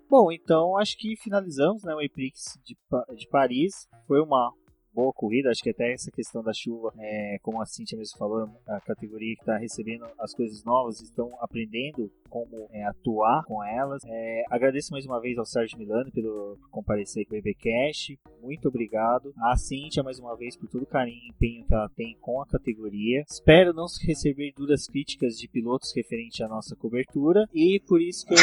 Bom, 0.10 0.32
então 0.32 0.78
acho 0.78 0.98
que 0.98 1.16
finalizamos 1.22 1.84
né, 1.84 1.94
o 1.94 2.02
Eprix 2.02 2.58
de, 2.66 2.76
de 3.16 3.28
Paris. 3.30 3.88
Foi 4.08 4.22
uma 4.22 4.52
boa 5.00 5.14
corrida. 5.14 5.50
Acho 5.50 5.64
que 5.64 5.70
até 5.70 5.94
essa 5.94 6.12
questão 6.12 6.44
da 6.44 6.52
chuva, 6.54 6.94
é, 7.00 7.38
como 7.42 7.62
a 7.62 7.66
Cintia 7.66 7.98
mesmo 7.98 8.18
falou, 8.18 8.50
a 8.68 8.82
categoria 8.82 9.34
que 9.36 9.42
está 9.42 9.58
recebendo 9.58 10.06
as 10.20 10.34
coisas 10.34 10.64
novas, 10.66 11.00
estão 11.00 11.32
aprendendo 11.40 12.12
como 12.30 12.68
é, 12.72 12.84
atuar 12.84 13.44
com 13.46 13.64
elas. 13.64 14.02
É, 14.06 14.44
agradeço 14.50 14.92
mais 14.92 15.06
uma 15.06 15.22
vez 15.22 15.38
ao 15.38 15.46
Sérgio 15.46 15.78
Milano 15.78 16.12
pelo 16.12 16.58
por 16.58 16.70
comparecer 16.70 17.26
com 17.26 17.36
o 17.36 17.42
BBcast. 17.42 18.20
Muito 18.42 18.68
obrigado. 18.68 19.34
A 19.42 19.56
Cintia 19.56 20.04
mais 20.04 20.20
uma 20.20 20.36
vez 20.36 20.58
por 20.58 20.68
todo 20.68 20.84
o 20.84 20.88
carinho 20.88 21.20
e 21.24 21.30
empenho 21.30 21.66
que 21.66 21.74
ela 21.74 21.90
tem 21.96 22.18
com 22.20 22.42
a 22.42 22.46
categoria. 22.46 23.24
Espero 23.30 23.74
não 23.74 23.86
receber 24.06 24.54
duras 24.56 24.88
críticas 24.88 25.38
de 25.38 25.48
pilotos 25.48 25.94
referente 25.96 26.44
à 26.44 26.48
nossa 26.48 26.76
cobertura 26.76 27.48
e 27.54 27.82
por 27.88 28.02
isso 28.02 28.26
que 28.26 28.34
eu 28.34 28.38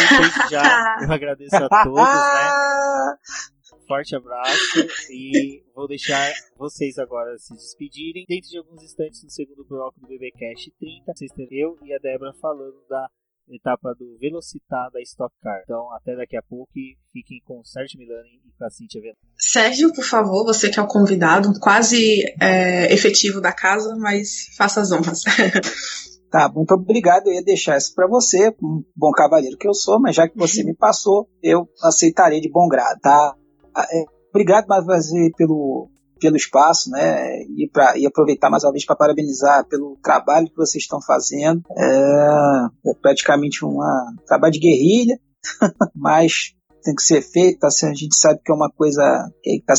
já 0.51 0.97
eu 1.03 1.13
agradeço 1.13 1.57
a 1.57 1.69
todos, 1.85 2.01
né? 2.01 3.17
forte 3.87 4.15
abraço 4.15 4.81
e 5.11 5.63
vou 5.75 5.89
deixar 5.89 6.33
vocês 6.57 6.99
agora 6.99 7.37
se 7.39 7.55
despedirem. 7.55 8.25
Dentro 8.29 8.51
de 8.51 8.59
alguns 8.59 8.83
instantes, 8.83 9.23
no 9.23 9.31
segundo 9.31 9.65
bloco 9.65 10.01
do 10.01 10.07
BBcast 10.07 10.73
30, 10.79 11.13
vocês 11.15 11.33
terão 11.33 11.49
eu 11.51 11.79
e 11.85 11.95
a 11.95 11.99
Débora 11.99 12.33
falando 12.41 12.77
da 12.89 13.09
etapa 13.49 13.95
do 13.95 14.19
Velocitar 14.19 14.91
da 14.91 15.01
Stock 15.03 15.35
Car. 15.41 15.61
Então, 15.65 15.93
até 15.95 16.17
daqui 16.17 16.37
a 16.37 16.43
pouco 16.43 16.71
e 16.77 16.97
fiquem 17.13 17.41
com 17.45 17.61
o 17.61 17.65
Sérgio 17.65 17.99
Milani 17.99 18.41
e 18.45 18.53
com 18.59 18.65
a 18.65 18.71
Cintia 18.71 19.01
Ventura. 19.01 19.33
Sérgio, 19.39 19.93
por 19.95 20.05
favor, 20.05 20.45
você 20.45 20.69
que 20.69 20.79
é 20.79 20.83
o 20.83 20.89
convidado, 20.89 21.53
quase 21.61 22.23
é, 22.41 22.93
efetivo 22.93 23.41
da 23.41 23.53
casa, 23.53 23.97
mas 23.97 24.55
faça 24.57 24.81
as 24.81 24.93
honras. 24.93 25.23
Tá, 26.29 26.51
muito 26.53 26.75
obrigado. 26.75 27.29
Eu 27.29 27.35
ia 27.35 27.43
deixar 27.43 27.79
isso 27.79 27.95
para 27.95 28.09
você, 28.09 28.51
um 28.63 28.83
bom 28.97 29.13
cavaleiro 29.13 29.57
que 29.57 29.67
eu 29.67 29.73
sou, 29.73 30.01
mas 30.01 30.17
já 30.17 30.29
que 30.29 30.37
você 30.37 30.65
me 30.65 30.75
passou, 30.75 31.31
eu 31.41 31.69
aceitarei 31.81 32.41
de 32.41 32.51
bom 32.51 32.69
grado, 32.69 32.99
tá? 33.01 33.35
Ah, 33.77 33.87
é, 33.93 34.05
obrigado 34.31 34.67
mais 34.67 34.85
uma 34.85 34.95
vez 34.95 35.33
pelo, 35.37 35.91
pelo 36.19 36.37
espaço, 36.37 36.91
né? 36.91 37.43
E, 37.43 37.69
pra, 37.71 37.99
e 37.99 38.07
aproveitar 38.07 38.49
mais 38.49 38.65
uma 38.65 38.73
vez 38.73 38.87
para 38.87 38.97
parabenizar 38.97 39.69
pelo 39.69 39.99
trabalho 40.03 40.49
que 40.49 40.57
vocês 40.57 40.83
estão 40.83 40.99
fazendo. 41.03 41.63
É, 41.77 42.91
é 42.91 42.95
praticamente 43.03 43.63
um 43.67 43.77
trabalho 44.27 44.55
de 44.55 44.61
guerrilha, 44.61 45.21
mas 45.95 46.55
tem 46.83 46.95
que 46.95 47.03
ser 47.03 47.21
feito. 47.21 47.59
Tá, 47.59 47.69
a 47.69 47.95
gente 47.95 48.17
sabe 48.17 48.41
que 48.43 48.51
é 48.51 48.55
uma 48.55 48.71
coisa 48.71 49.31
que 49.43 49.57
está 49.57 49.75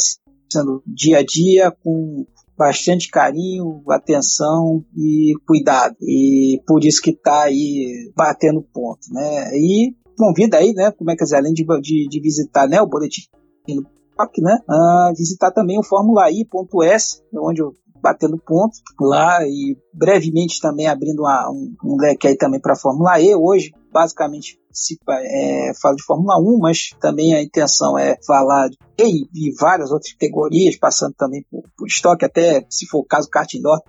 sendo 0.48 0.84
dia 0.86 1.18
a 1.18 1.24
dia 1.24 1.72
com 1.84 2.24
bastante 2.56 3.10
carinho, 3.10 3.82
atenção 3.89 4.86
e 4.95 5.34
cuidado. 5.48 5.95
E 6.02 6.62
por 6.68 6.84
isso 6.84 7.02
que 7.02 7.12
está 7.12 7.45
aí 7.45 8.12
batendo 8.16 8.62
ponto, 8.62 9.12
né? 9.12 9.50
E 9.56 9.95
convida 10.16 10.58
aí, 10.58 10.72
né? 10.74 10.91
Como 10.91 11.10
é 11.10 11.16
que 11.16 11.24
é, 11.24 11.38
além 11.38 11.54
de, 11.54 11.66
de, 11.82 12.08
de 12.08 12.22
visitar 12.22 12.68
né, 12.68 12.80
o 12.80 12.88
boletim 12.88 13.22
no 13.76 13.86
PAC, 14.15 14.41
né? 14.41 14.59
Uh, 14.70 15.15
visitar 15.15 15.51
também 15.51 15.80
o 15.80 15.84
Fórmula 15.84 16.30
I.S, 16.32 17.22
onde 17.34 17.61
eu 17.61 17.74
batendo 18.01 18.38
ponto 18.38 18.78
lá 18.99 19.39
e 19.43 19.78
brevemente 19.93 20.61
também 20.61 20.88
abrindo 20.88 21.22
uma, 21.22 21.49
um, 21.49 21.74
um 21.84 21.97
leque 21.97 22.28
aí 22.28 22.38
também 22.38 22.59
para 22.59 22.74
a 22.74 22.78
Fórmula 22.78 23.20
E. 23.20 23.36
Hoje, 23.36 23.74
basicamente, 23.91 24.59
se 24.72 24.97
é, 25.09 25.72
fala 25.82 25.95
de 25.95 26.03
Fórmula 26.03 26.39
1, 26.39 26.59
mas 26.59 26.89
também 27.01 27.34
a 27.34 27.41
intenção 27.41 27.97
é 27.97 28.18
falar 28.26 28.70
de 28.70 28.78
e, 28.99 29.28
e 29.34 29.55
várias 29.59 29.91
outras 29.91 30.13
categorias, 30.13 30.78
passando 30.78 31.13
também 31.15 31.43
por, 31.49 31.63
por 31.76 31.88
estoque, 31.88 32.26
até 32.26 32.65
se 32.70 32.86
for 32.88 32.99
o 32.99 33.05
caso, 33.05 33.30
kart 33.30 33.51
indoor. 33.53 33.82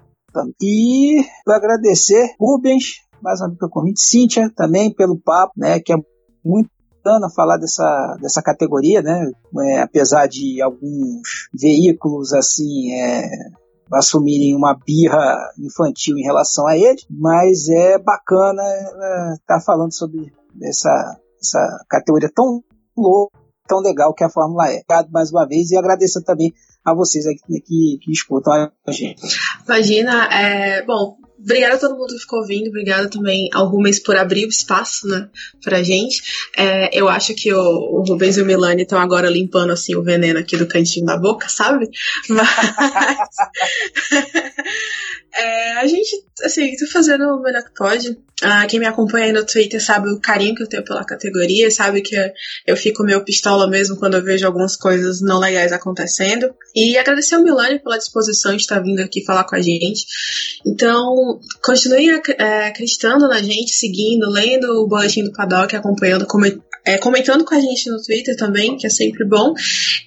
E 0.60 1.22
vou 1.44 1.54
agradecer 1.54 2.34
Rubens, 2.38 3.02
mais 3.22 3.40
uma 3.40 3.54
pelo 3.54 3.70
convite, 3.70 4.00
Cíntia 4.00 4.50
também 4.54 4.92
pelo 4.92 5.18
papo, 5.18 5.54
né, 5.56 5.80
que 5.80 5.92
é 5.92 5.96
muito 6.44 6.70
bacana 7.03 7.30
falar 7.30 7.57
dessa, 7.57 8.16
dessa 8.20 8.42
categoria, 8.42 9.03
né? 9.03 9.30
É, 9.61 9.80
apesar 9.80 10.26
de 10.26 10.61
alguns 10.61 11.49
veículos 11.53 12.32
assim 12.32 12.92
é, 12.92 13.28
assumirem 13.92 14.55
uma 14.55 14.74
birra 14.74 15.36
infantil 15.59 16.18
em 16.18 16.22
relação 16.22 16.66
a 16.66 16.76
ele, 16.76 17.01
mas 17.11 17.68
é 17.68 17.99
bacana 17.99 18.62
estar 18.62 19.34
é, 19.34 19.36
tá 19.46 19.61
falando 19.61 19.94
sobre 19.94 20.32
essa, 20.62 21.16
essa 21.40 21.84
categoria 21.88 22.30
tão 22.34 22.62
louca, 22.96 23.38
tão 23.66 23.80
legal 23.80 24.14
que 24.14 24.24
a 24.24 24.30
Fórmula 24.30 24.70
E. 24.70 24.80
Obrigado 24.80 25.11
mais 25.11 25.30
uma 25.30 25.46
vez 25.46 25.70
e 25.70 25.76
agradeço 25.76 26.22
também 26.22 26.53
a 26.91 26.95
vocês 26.95 27.26
aqui 27.26 27.61
que, 27.61 27.99
que 28.03 28.12
escutam 28.12 28.53
a 28.53 28.93
gente. 28.93 29.20
Imagina, 29.66 30.28
é, 30.32 30.82
bom, 30.82 31.16
Obrigada 31.41 31.76
a 31.76 31.78
todo 31.78 31.97
mundo 31.97 32.14
que 32.14 32.18
ficou 32.18 32.41
ouvindo, 32.41 32.68
obrigada 32.68 33.09
também 33.09 33.49
ao 33.55 33.68
Rubens 33.68 34.01
por 34.01 34.16
abrir 34.16 34.45
o 34.45 34.49
espaço, 34.49 35.07
né, 35.07 35.28
pra 35.62 35.84
gente. 35.84 36.20
É, 36.57 36.99
eu 36.99 37.09
acho 37.09 37.32
que 37.32 37.55
o, 37.55 37.61
o, 37.61 38.03
Rubens 38.03 38.36
e 38.36 38.43
o 38.43 38.45
Milani 38.45 38.82
estão 38.82 38.99
agora 38.99 39.30
limpando, 39.30 39.70
assim, 39.70 39.95
o 39.95 40.03
veneno 40.03 40.41
aqui 40.41 40.57
do 40.57 40.66
cantinho 40.66 41.07
da 41.07 41.16
boca, 41.16 41.49
sabe? 41.49 41.89
Mas... 42.28 42.49
é, 45.34 45.72
a 45.78 45.86
gente, 45.86 46.24
assim, 46.42 46.74
tá 46.76 46.86
fazendo 46.92 47.24
o 47.24 47.42
melhor 47.42 47.62
que 47.62 47.74
pode. 47.74 48.18
Ah, 48.42 48.66
quem 48.66 48.78
me 48.78 48.86
acompanha 48.86 49.26
aí 49.26 49.32
no 49.32 49.44
Twitter 49.44 49.82
sabe 49.84 50.08
o 50.08 50.20
carinho 50.20 50.54
que 50.54 50.62
eu 50.62 50.68
tenho 50.68 50.84
pela 50.84 51.04
categoria, 51.04 51.70
sabe 51.72 52.02
que 52.02 52.16
eu 52.66 52.76
fico 52.76 53.02
meio 53.02 53.24
pistola 53.24 53.68
mesmo 53.68 53.96
quando 53.96 54.14
eu 54.14 54.22
vejo 54.22 54.46
algumas 54.46 54.76
coisas 54.76 55.20
não 55.20 55.40
legais 55.40 55.72
acontecendo. 55.72 56.54
E 56.74 56.96
agradecer 56.96 57.34
ao 57.34 57.42
Milani 57.42 57.80
pela 57.80 57.98
disposição 57.98 58.52
de 58.54 58.62
estar 58.62 58.80
vindo 58.80 59.00
aqui 59.00 59.24
falar 59.24 59.44
com 59.44 59.56
a 59.56 59.60
gente. 59.60 60.04
Então, 60.64 61.40
continue 61.62 62.10
é, 62.38 62.66
acreditando 62.66 63.26
na 63.26 63.42
gente, 63.42 63.72
seguindo, 63.72 64.30
lendo 64.30 64.82
o 64.82 64.86
boletim 64.86 65.24
do 65.24 65.32
Paddock, 65.32 65.74
acompanhando, 65.74 66.26
é, 66.89 66.97
comentando 66.97 67.45
com 67.45 67.55
a 67.55 67.61
gente 67.61 67.91
no 67.91 68.03
Twitter 68.03 68.34
também, 68.34 68.74
que 68.74 68.86
é 68.86 68.91
sempre 68.91 69.22
bom. 69.26 69.53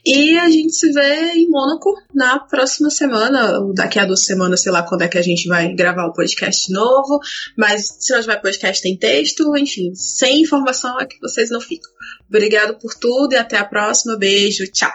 E 0.04 0.36
a 0.40 0.50
gente 0.50 0.74
se 0.74 0.92
vê 0.92 1.34
em 1.34 1.48
Mônaco 1.48 1.94
na 2.12 2.40
próxima 2.40 2.90
semana, 2.90 3.60
daqui 3.76 4.00
a 4.00 4.06
duas 4.06 4.26
semanas, 4.26 4.62
sei 4.62 4.72
lá 4.72 4.82
quando 4.82 5.04
é 5.04 5.08
que 5.08 5.18
a 5.20 5.22
gente 5.22 5.48
vai 5.48 5.76
gravar 5.76 6.08
o 6.08 6.14
podcast 6.14 6.74
novo. 6.74 7.20
Mas 7.56 7.88
se 8.00 8.12
não 8.12 8.22
tiver 8.22 8.42
podcast, 8.42 8.82
tem 8.82 8.98
texto, 8.98 9.56
enfim, 9.56 9.94
sem 9.94 10.42
informação 10.42 11.00
é 11.00 11.06
que 11.06 11.20
vocês 11.20 11.52
não 11.52 11.62
ficam. 11.62 11.92
Obrigado 12.28 12.80
por 12.80 12.96
tudo 12.96 13.34
e 13.34 13.38
até 13.38 13.58
a 13.58 13.66
próxima. 13.66 14.18
Beijo, 14.18 14.66
tchau. 14.72 14.92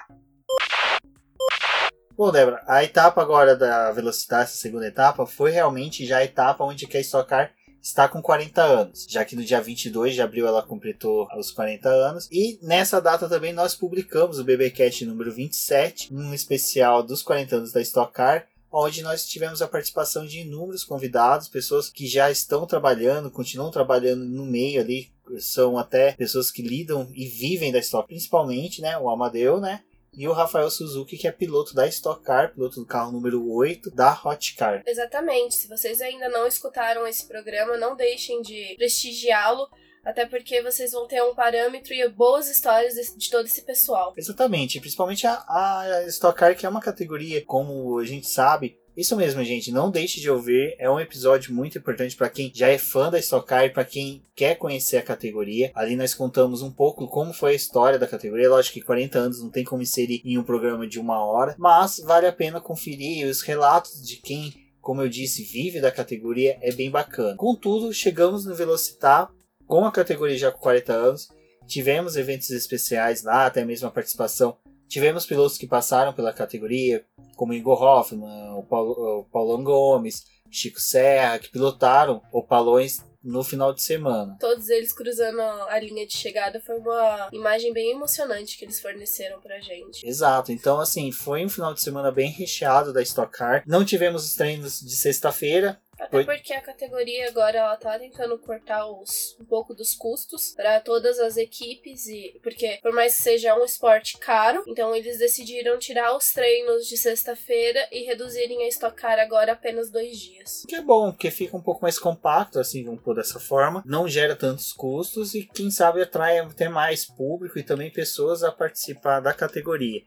Bom, 2.19 2.33
Débora, 2.33 2.65
a 2.67 2.83
etapa 2.83 3.23
agora 3.23 3.55
da 3.55 3.93
velocidade, 3.93 4.45
essa 4.45 4.57
segunda 4.57 4.89
etapa, 4.89 5.25
foi 5.25 5.53
realmente 5.53 6.05
já 6.05 6.17
a 6.19 6.25
etapa 6.25 6.65
onde 6.65 6.89
a 6.93 7.01
Stock 7.01 7.29
Car 7.29 7.53
está 7.87 8.09
com 8.09 8.21
40 8.21 8.61
anos, 8.63 9.07
já 9.09 9.25
que 9.25 9.37
no 9.37 9.45
dia 9.45 9.61
22 9.61 10.15
de 10.15 10.21
abril 10.21 10.45
ela 10.45 10.61
completou 10.61 11.29
os 11.39 11.53
40 11.53 11.89
anos. 11.89 12.29
E 12.33 12.59
nessa 12.61 13.01
data 13.01 13.29
também 13.29 13.53
nós 13.53 13.77
publicamos 13.77 14.41
o 14.41 14.45
BBcast 14.45 15.07
número 15.07 15.33
27, 15.33 16.13
um 16.13 16.35
especial 16.35 17.01
dos 17.05 17.23
40 17.23 17.57
anos 17.57 17.73
da 17.73 17.81
Stock 17.81 18.13
Car, 18.13 18.49
onde 18.73 19.03
nós 19.03 19.25
tivemos 19.25 19.63
a 19.63 19.69
participação 19.69 20.27
de 20.27 20.41
inúmeros 20.41 20.83
convidados, 20.83 21.47
pessoas 21.47 21.89
que 21.89 22.09
já 22.09 22.29
estão 22.29 22.67
trabalhando, 22.67 23.31
continuam 23.31 23.71
trabalhando 23.71 24.25
no 24.25 24.45
meio 24.45 24.81
ali, 24.81 25.09
são 25.39 25.79
até 25.79 26.13
pessoas 26.13 26.51
que 26.51 26.63
lidam 26.63 27.09
e 27.15 27.27
vivem 27.27 27.71
da 27.71 27.79
Stock, 27.79 28.09
principalmente, 28.09 28.83
né, 28.83 28.99
o 28.99 29.09
Amadeu, 29.09 29.61
né, 29.61 29.83
e 30.17 30.27
o 30.27 30.33
Rafael 30.33 30.71
Suzuki, 30.71 31.19
que 31.19 31.29
é 31.29 31.33
piloto 31.33 31.75
da 31.75 31.87
Stock 31.87 32.25
Car, 32.25 32.55
piloto 32.55 32.81
do 32.81 32.87
carro 32.87 33.13
número 33.13 33.47
8 33.53 33.91
da 33.91 34.19
Hot 34.25 34.55
Car. 34.55 34.83
Exatamente. 34.87 35.55
Se 35.55 35.69
vocês 35.69 36.01
ainda 36.01 36.29
não 36.31 36.47
escutaram 36.47 37.07
esse 37.07 37.29
programa, 37.29 37.77
não 37.77 37.95
deixem 37.95 38.41
de 38.41 38.75
prestigiá-lo. 38.77 39.69
Até 40.03 40.25
porque 40.25 40.63
vocês 40.63 40.93
vão 40.93 41.07
ter 41.07 41.21
um 41.23 41.35
parâmetro 41.35 41.93
e 41.93 42.09
boas 42.09 42.49
histórias 42.49 42.95
de, 42.95 43.19
de 43.19 43.29
todo 43.29 43.45
esse 43.45 43.61
pessoal. 43.63 44.15
Exatamente, 44.17 44.79
principalmente 44.79 45.27
a, 45.27 45.45
a 45.49 46.05
Stock 46.07 46.39
Car, 46.39 46.57
que 46.57 46.65
é 46.65 46.69
uma 46.69 46.81
categoria, 46.81 47.45
como 47.45 47.99
a 47.99 48.05
gente 48.05 48.29
sabe, 48.29 48.79
isso 48.97 49.15
mesmo, 49.15 49.45
gente. 49.45 49.71
Não 49.71 49.91
deixe 49.91 50.21
de 50.21 50.31
ouvir. 50.31 50.75
É 50.79 50.91
um 50.91 50.99
episódio 50.99 51.55
muito 51.55 51.77
importante 51.77 52.17
para 52.17 52.31
quem 52.31 52.51
já 52.55 52.69
é 52.69 52.79
fã 52.79 53.11
da 53.11 53.19
Stock 53.19 53.47
Car 53.47 53.67
e 53.67 53.71
para 53.71 53.85
quem 53.85 54.25
quer 54.35 54.55
conhecer 54.55 54.97
a 54.97 55.03
categoria. 55.03 55.71
Ali 55.75 55.97
nós 55.97 56.15
contamos 56.15 56.63
um 56.63 56.71
pouco 56.71 57.07
como 57.07 57.35
foi 57.35 57.53
a 57.53 57.57
história 57.57 57.99
da 57.99 58.07
categoria. 58.07 58.49
Lógico 58.49 58.75
que 58.75 58.87
40 58.87 59.19
anos 59.19 59.43
não 59.43 59.51
tem 59.51 59.65
como 59.65 59.83
inserir 59.83 60.23
em 60.25 60.39
um 60.39 60.43
programa 60.43 60.87
de 60.87 60.99
uma 60.99 61.23
hora, 61.23 61.55
mas 61.59 62.01
vale 62.05 62.27
a 62.27 62.33
pena 62.33 62.61
conferir 62.61 63.27
os 63.27 63.43
relatos 63.43 64.03
de 64.03 64.17
quem, 64.17 64.55
como 64.81 65.03
eu 65.03 65.09
disse, 65.11 65.45
vive 65.45 65.79
da 65.79 65.93
categoria. 65.93 66.57
É 66.63 66.73
bem 66.73 66.91
bacana. 66.91 67.37
Contudo, 67.37 67.93
chegamos 67.93 68.47
no 68.47 68.55
Velocitar 68.55 69.31
com 69.67 69.85
a 69.85 69.93
categoria 69.93 70.39
já 70.39 70.51
com 70.51 70.59
40 70.59 70.93
anos. 70.95 71.29
Tivemos 71.67 72.17
eventos 72.17 72.49
especiais 72.49 73.25
lá, 73.25 73.45
até 73.45 73.63
mesmo 73.63 73.89
a 73.89 73.91
participação 73.91 74.57
Tivemos 74.89 75.27
pilotos 75.27 75.59
que 75.59 75.67
passaram 75.67 76.13
pela 76.13 76.33
categoria, 76.33 77.05
como 77.37 77.53
Igor 77.53 77.83
Hoffman, 77.83 78.55
o, 78.57 78.63
Paulo, 78.63 79.21
o 79.21 79.25
Paulão 79.25 79.63
Gomes, 79.63 80.25
Chico 80.51 80.81
Serra, 80.81 81.39
que 81.39 81.51
pilotaram 81.51 82.23
opalões 82.33 83.05
no 83.27 83.43
final 83.43 83.75
de 83.75 83.83
semana. 83.83 84.37
Todos 84.39 84.69
eles 84.69 84.93
cruzando 84.93 85.41
a 85.41 85.79
linha 85.81 86.07
de 86.07 86.17
chegada 86.17 86.61
foi 86.61 86.77
uma 86.79 87.29
imagem 87.33 87.73
bem 87.73 87.91
emocionante 87.91 88.57
que 88.57 88.65
eles 88.65 88.81
forneceram 88.81 89.41
pra 89.41 89.61
gente. 89.61 90.07
Exato, 90.07 90.53
então 90.53 90.81
assim, 90.81 91.11
foi 91.11 91.45
um 91.45 91.49
final 91.49 91.75
de 91.75 91.83
semana 91.83 92.13
bem 92.13 92.31
recheado 92.31 92.93
da 92.93 93.03
Stock 93.03 93.37
Car. 93.37 93.65
Não 93.67 93.85
tivemos 93.85 94.25
os 94.25 94.35
treinos 94.35 94.81
de 94.81 94.95
sexta-feira, 94.95 95.81
até 95.99 96.11
Foi. 96.11 96.25
porque 96.25 96.53
a 96.53 96.61
categoria 96.61 97.29
agora 97.29 97.59
ela 97.59 97.77
tá 97.77 97.99
tentando 97.99 98.39
cortar 98.39 98.87
os, 98.87 99.37
um 99.41 99.45
pouco 99.45 99.75
dos 99.75 99.95
custos 99.95 100.53
para 100.55 100.81
todas 100.81 101.19
as 101.19 101.37
equipes 101.37 102.07
e 102.07 102.39
porque 102.43 102.79
por 102.83 102.93
mais 102.93 103.17
que 103.17 103.23
seja 103.23 103.57
um 103.57 103.65
esporte 103.65 104.19
caro, 104.19 104.63
então 104.67 104.95
eles 104.95 105.19
decidiram 105.19 105.79
tirar 105.79 106.15
os 106.17 106.33
treinos 106.33 106.87
de 106.87 106.97
sexta-feira 106.97 107.89
e 107.91 108.05
reduzirem 108.05 108.65
a 108.65 108.69
Stock 108.69 108.97
Car 108.97 109.19
agora 109.19 109.53
apenas 109.53 109.91
dois 109.91 110.19
dias. 110.19 110.65
Que 110.69 110.77
é 110.77 110.83
bom, 110.83 111.11
porque 111.13 111.31
fica 111.31 111.57
um 111.57 111.63
pouco 111.63 111.83
mais 111.83 111.99
compacto, 111.99 112.59
assim, 112.59 112.85
vamos 112.85 113.03
pôr 113.03 113.15
dessa 113.15 113.41
forma, 113.41 113.83
não 113.87 114.09
gera 114.09 114.37
tantos 114.37 114.73
custos 114.73 115.35
e 115.35 115.45
quem 115.45 115.71
sabe 115.71 116.03
atrai 116.03 116.39
até 116.39 116.69
mais 116.69 117.05
público 117.05 117.59
e 117.59 117.63
também 117.63 117.91
pessoas 117.91 118.43
a 118.43 118.53
participar 118.53 119.21
da 119.21 119.33
categoria. 119.33 120.03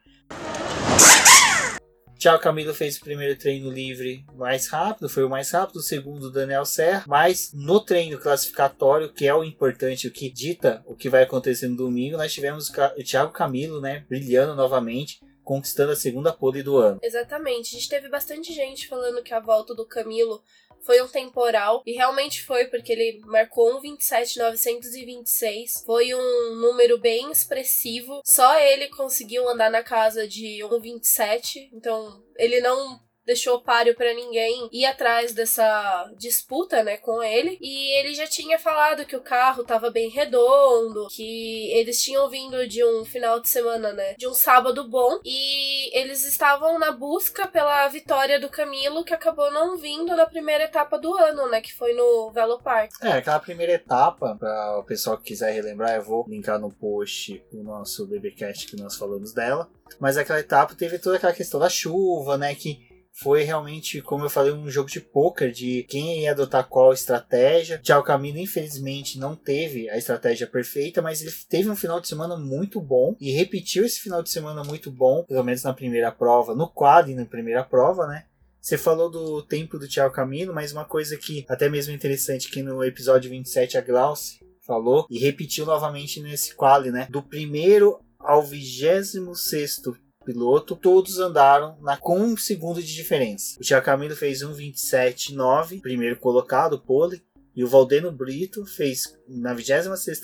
Tchau 2.20 2.38
Camilo 2.38 2.74
fez 2.74 2.98
o 2.98 3.00
primeiro 3.00 3.40
treino 3.40 3.72
livre 3.72 4.26
mais 4.36 4.68
rápido, 4.68 5.08
foi 5.08 5.24
o 5.24 5.30
mais 5.30 5.52
rápido, 5.52 5.78
o 5.78 5.82
segundo 5.82 6.30
Daniel 6.30 6.66
Serra, 6.66 7.06
mas 7.08 7.54
no 7.54 7.80
treino 7.80 8.20
classificatório, 8.20 9.14
que 9.14 9.26
é 9.26 9.34
o 9.34 9.42
importante, 9.42 10.06
o 10.06 10.12
que 10.12 10.30
dita 10.30 10.84
o 10.86 10.98
que 10.98 11.08
vai 11.08 11.24
acontecer 11.24 11.70
no 11.70 11.78
domingo, 11.78 12.18
nós 12.18 12.34
tivemos 12.34 12.70
o 12.70 13.04
Thiago 13.06 13.32
Camilo, 13.32 13.80
né, 13.80 14.04
brilhando 14.10 14.54
novamente, 14.54 15.22
conquistando 15.46 15.94
a 15.94 15.96
segunda 15.96 16.34
pole 16.34 16.62
do 16.62 16.76
ano. 16.76 17.00
Exatamente, 17.02 17.74
a 17.74 17.80
gente 17.80 17.88
teve 17.88 18.10
bastante 18.10 18.54
gente 18.54 18.90
falando 18.90 19.24
que 19.24 19.34
a 19.34 19.40
volta 19.40 19.74
do 19.74 19.86
Camilo 19.86 20.44
foi 20.82 21.02
um 21.02 21.08
temporal 21.08 21.82
e 21.86 21.94
realmente 21.94 22.44
foi 22.44 22.66
porque 22.66 22.92
ele 22.92 23.22
marcou 23.26 23.76
um 23.76 23.82
27,926. 23.82 25.84
Foi 25.86 26.14
um 26.14 26.56
número 26.56 27.00
bem 27.00 27.32
expressivo. 27.32 28.22
Só 28.26 28.60
ele 28.60 28.88
conseguiu 28.90 29.48
andar 29.50 29.70
na 29.70 29.84
casa 29.84 30.28
de 30.28 30.64
um 30.64 30.80
27, 30.80 31.70
então 31.74 32.24
ele 32.38 32.62
não 32.62 33.00
deixou 33.30 33.62
páreo 33.62 33.96
para 33.96 34.12
ninguém 34.12 34.68
ir 34.72 34.88
atrás 34.88 35.36
dessa 35.36 36.12
disputa, 36.18 36.82
né, 36.82 36.98
com 36.98 37.22
ele. 37.22 37.60
E 37.62 38.00
ele 38.00 38.16
já 38.16 38.26
tinha 38.26 38.58
falado 38.58 39.06
que 39.06 39.16
o 39.16 39.22
carro 39.22 39.64
tava 39.64 39.92
bem 39.92 40.10
redondo, 40.10 41.08
que 41.12 41.72
eles 41.72 42.02
tinham 42.02 42.28
vindo 42.28 42.68
de 42.68 42.84
um 42.84 43.06
final 43.06 43.40
de 43.40 43.48
semana, 43.48 43.94
né, 43.94 44.16
de 44.16 44.28
um 44.28 44.34
sábado 44.34 44.90
bom, 44.90 45.20
e 45.24 45.96
eles 45.96 46.26
estavam 46.26 46.80
na 46.80 46.92
busca 46.92 47.48
pela 47.48 47.88
vitória 47.88 48.40
do 48.40 48.50
Camilo, 48.50 49.04
que 49.04 49.14
acabou 49.14 49.52
não 49.52 49.78
vindo 49.78 50.16
na 50.16 50.26
primeira 50.26 50.64
etapa 50.64 50.98
do 50.98 51.16
ano, 51.16 51.48
né, 51.50 51.62
que 51.62 51.74
foi 51.74 51.94
no 51.94 52.32
Velo 52.32 52.60
Park. 52.60 52.94
É, 53.04 53.12
aquela 53.12 53.40
primeira 53.40 53.74
etapa, 53.74 54.36
para 54.40 54.80
o 54.80 54.84
pessoal 54.84 55.18
que 55.18 55.26
quiser 55.26 55.52
relembrar, 55.52 55.96
eu 55.96 56.04
vou 56.04 56.26
linkar 56.28 56.58
no 56.58 56.72
post 56.72 57.44
o 57.54 57.62
nosso 57.62 58.08
BBcast 58.08 58.66
que 58.66 58.82
nós 58.82 58.96
falamos 58.96 59.34
dela. 59.34 59.70
Mas 60.00 60.18
aquela 60.18 60.40
etapa 60.40 60.76
teve 60.76 60.98
toda 60.98 61.18
aquela 61.18 61.34
questão 61.34 61.60
da 61.60 61.70
chuva, 61.70 62.38
né, 62.38 62.56
que 62.56 62.89
foi 63.22 63.44
realmente, 63.44 64.02
como 64.02 64.24
eu 64.24 64.30
falei, 64.30 64.54
um 64.54 64.70
jogo 64.70 64.90
de 64.90 65.02
poker 65.02 65.52
de 65.52 65.84
quem 65.84 66.22
ia 66.22 66.32
adotar 66.32 66.68
qual 66.68 66.94
estratégia. 66.94 67.80
Já 67.84 68.00
o 68.00 68.04
Camilo, 68.04 68.38
infelizmente, 68.38 69.20
não 69.20 69.36
teve 69.36 69.90
a 69.90 69.98
estratégia 69.98 70.48
perfeita, 70.48 71.02
mas 71.02 71.22
ele 71.22 71.32
teve 71.50 71.70
um 71.70 71.76
final 71.76 72.00
de 72.00 72.08
semana 72.08 72.38
muito 72.38 72.80
bom 72.80 73.16
e 73.20 73.32
repetiu 73.32 73.86
esse 73.86 74.00
final 74.00 74.24
de 74.24 74.30
semana 74.30 74.64
muito 74.64 74.90
bom, 74.90 75.24
pelo 75.26 75.44
menos 75.44 75.64
na 75.64 75.74
primeira 75.74 76.12
prova, 76.12 76.56
no 76.56 76.70
quadro 76.70 77.12
e 77.12 77.16
na 77.16 77.26
primeira 77.26 77.64
prova, 77.64 78.08
né? 78.08 78.26
Você 78.62 78.78
falou 78.78 79.10
do 79.10 79.42
tempo 79.42 79.78
do 79.78 79.88
Thiago 79.88 80.14
Camilo, 80.14 80.54
mas 80.54 80.72
uma 80.72 80.86
coisa 80.86 81.18
que 81.18 81.46
até 81.50 81.70
mesmo 81.70 81.94
interessante 81.94 82.50
que 82.50 82.62
no 82.62 82.84
episódio 82.84 83.30
27 83.30 83.78
a 83.78 83.82
Glauce 83.82 84.40
falou 84.62 85.06
e 85.10 85.18
repetiu 85.18 85.66
novamente 85.66 86.22
nesse 86.22 86.56
quali, 86.56 86.92
né? 86.92 87.08
Do 87.10 87.22
primeiro 87.22 88.00
ao 88.20 88.44
vigésimo 88.44 89.36
sexto 89.36 89.98
piloto, 90.30 90.76
todos 90.76 91.18
andaram 91.18 91.76
na, 91.82 91.98
com 91.98 92.20
um 92.20 92.38
segundo 92.38 92.84
de 92.84 92.94
diferença. 92.94 93.58
O 93.60 93.64
Thiago 93.64 93.84
Camilo 93.84 94.16
fez 94.16 94.44
1,27,9, 94.44 95.82
primeiro 95.82 96.18
colocado, 96.18 96.80
pole, 96.80 97.24
e 97.56 97.64
o 97.64 97.68
Valdeno 97.68 98.12
Brito 98.12 98.64
fez 98.64 99.18
na 99.28 99.56
26 99.56 100.22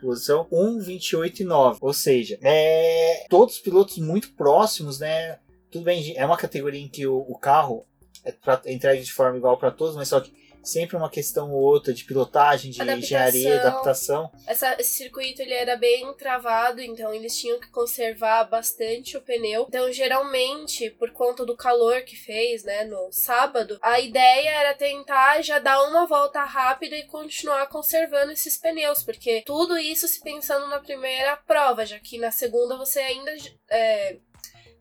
posição 0.00 0.46
1,28,9. 0.52 1.78
Ou 1.80 1.92
seja, 1.92 2.38
é, 2.40 3.26
todos 3.28 3.58
pilotos 3.58 3.98
muito 3.98 4.32
próximos, 4.34 5.00
né? 5.00 5.40
Tudo 5.72 5.84
bem, 5.84 6.16
é 6.16 6.24
uma 6.24 6.36
categoria 6.36 6.80
em 6.80 6.88
que 6.88 7.04
o, 7.04 7.16
o 7.16 7.36
carro 7.36 7.84
é, 8.24 8.30
pra, 8.30 8.62
é 8.64 8.72
entregue 8.72 9.02
de 9.02 9.12
forma 9.12 9.38
igual 9.38 9.58
para 9.58 9.72
todos, 9.72 9.96
mas 9.96 10.06
só 10.06 10.20
que 10.20 10.32
sempre 10.68 10.96
uma 10.96 11.10
questão 11.10 11.50
ou 11.52 11.60
outra 11.60 11.92
de 11.92 12.04
pilotagem, 12.04 12.70
de 12.70 12.80
Adaptação. 12.80 13.04
engenharia, 13.04 13.60
adaptação. 13.60 14.30
Essa- 14.46 14.76
esse 14.78 14.90
circuito 14.96 15.42
ele 15.42 15.54
era 15.54 15.76
bem 15.76 16.12
travado, 16.14 16.80
então 16.80 17.12
eles 17.12 17.36
tinham 17.38 17.58
que 17.58 17.68
conservar 17.70 18.44
bastante 18.44 19.16
o 19.16 19.20
pneu. 19.22 19.66
Então, 19.68 19.90
geralmente, 19.92 20.90
por 20.90 21.10
conta 21.12 21.44
do 21.44 21.56
calor 21.56 22.02
que 22.02 22.16
fez, 22.16 22.64
né, 22.64 22.84
no 22.84 23.10
sábado, 23.12 23.78
a 23.82 23.98
ideia 24.00 24.50
era 24.50 24.74
tentar 24.74 25.42
já 25.42 25.58
dar 25.58 25.82
uma 25.84 26.06
volta 26.06 26.42
rápida 26.44 26.96
e 26.96 27.04
continuar 27.04 27.66
conservando 27.68 28.32
esses 28.32 28.56
pneus, 28.56 29.02
porque 29.02 29.42
tudo 29.46 29.78
isso 29.78 30.06
se 30.08 30.20
pensando 30.20 30.66
na 30.68 30.78
primeira 30.80 31.36
prova, 31.36 31.86
já 31.86 31.98
que 31.98 32.18
na 32.18 32.30
segunda 32.30 32.76
você 32.76 32.98
ainda 33.00 33.34
é, 33.70 34.16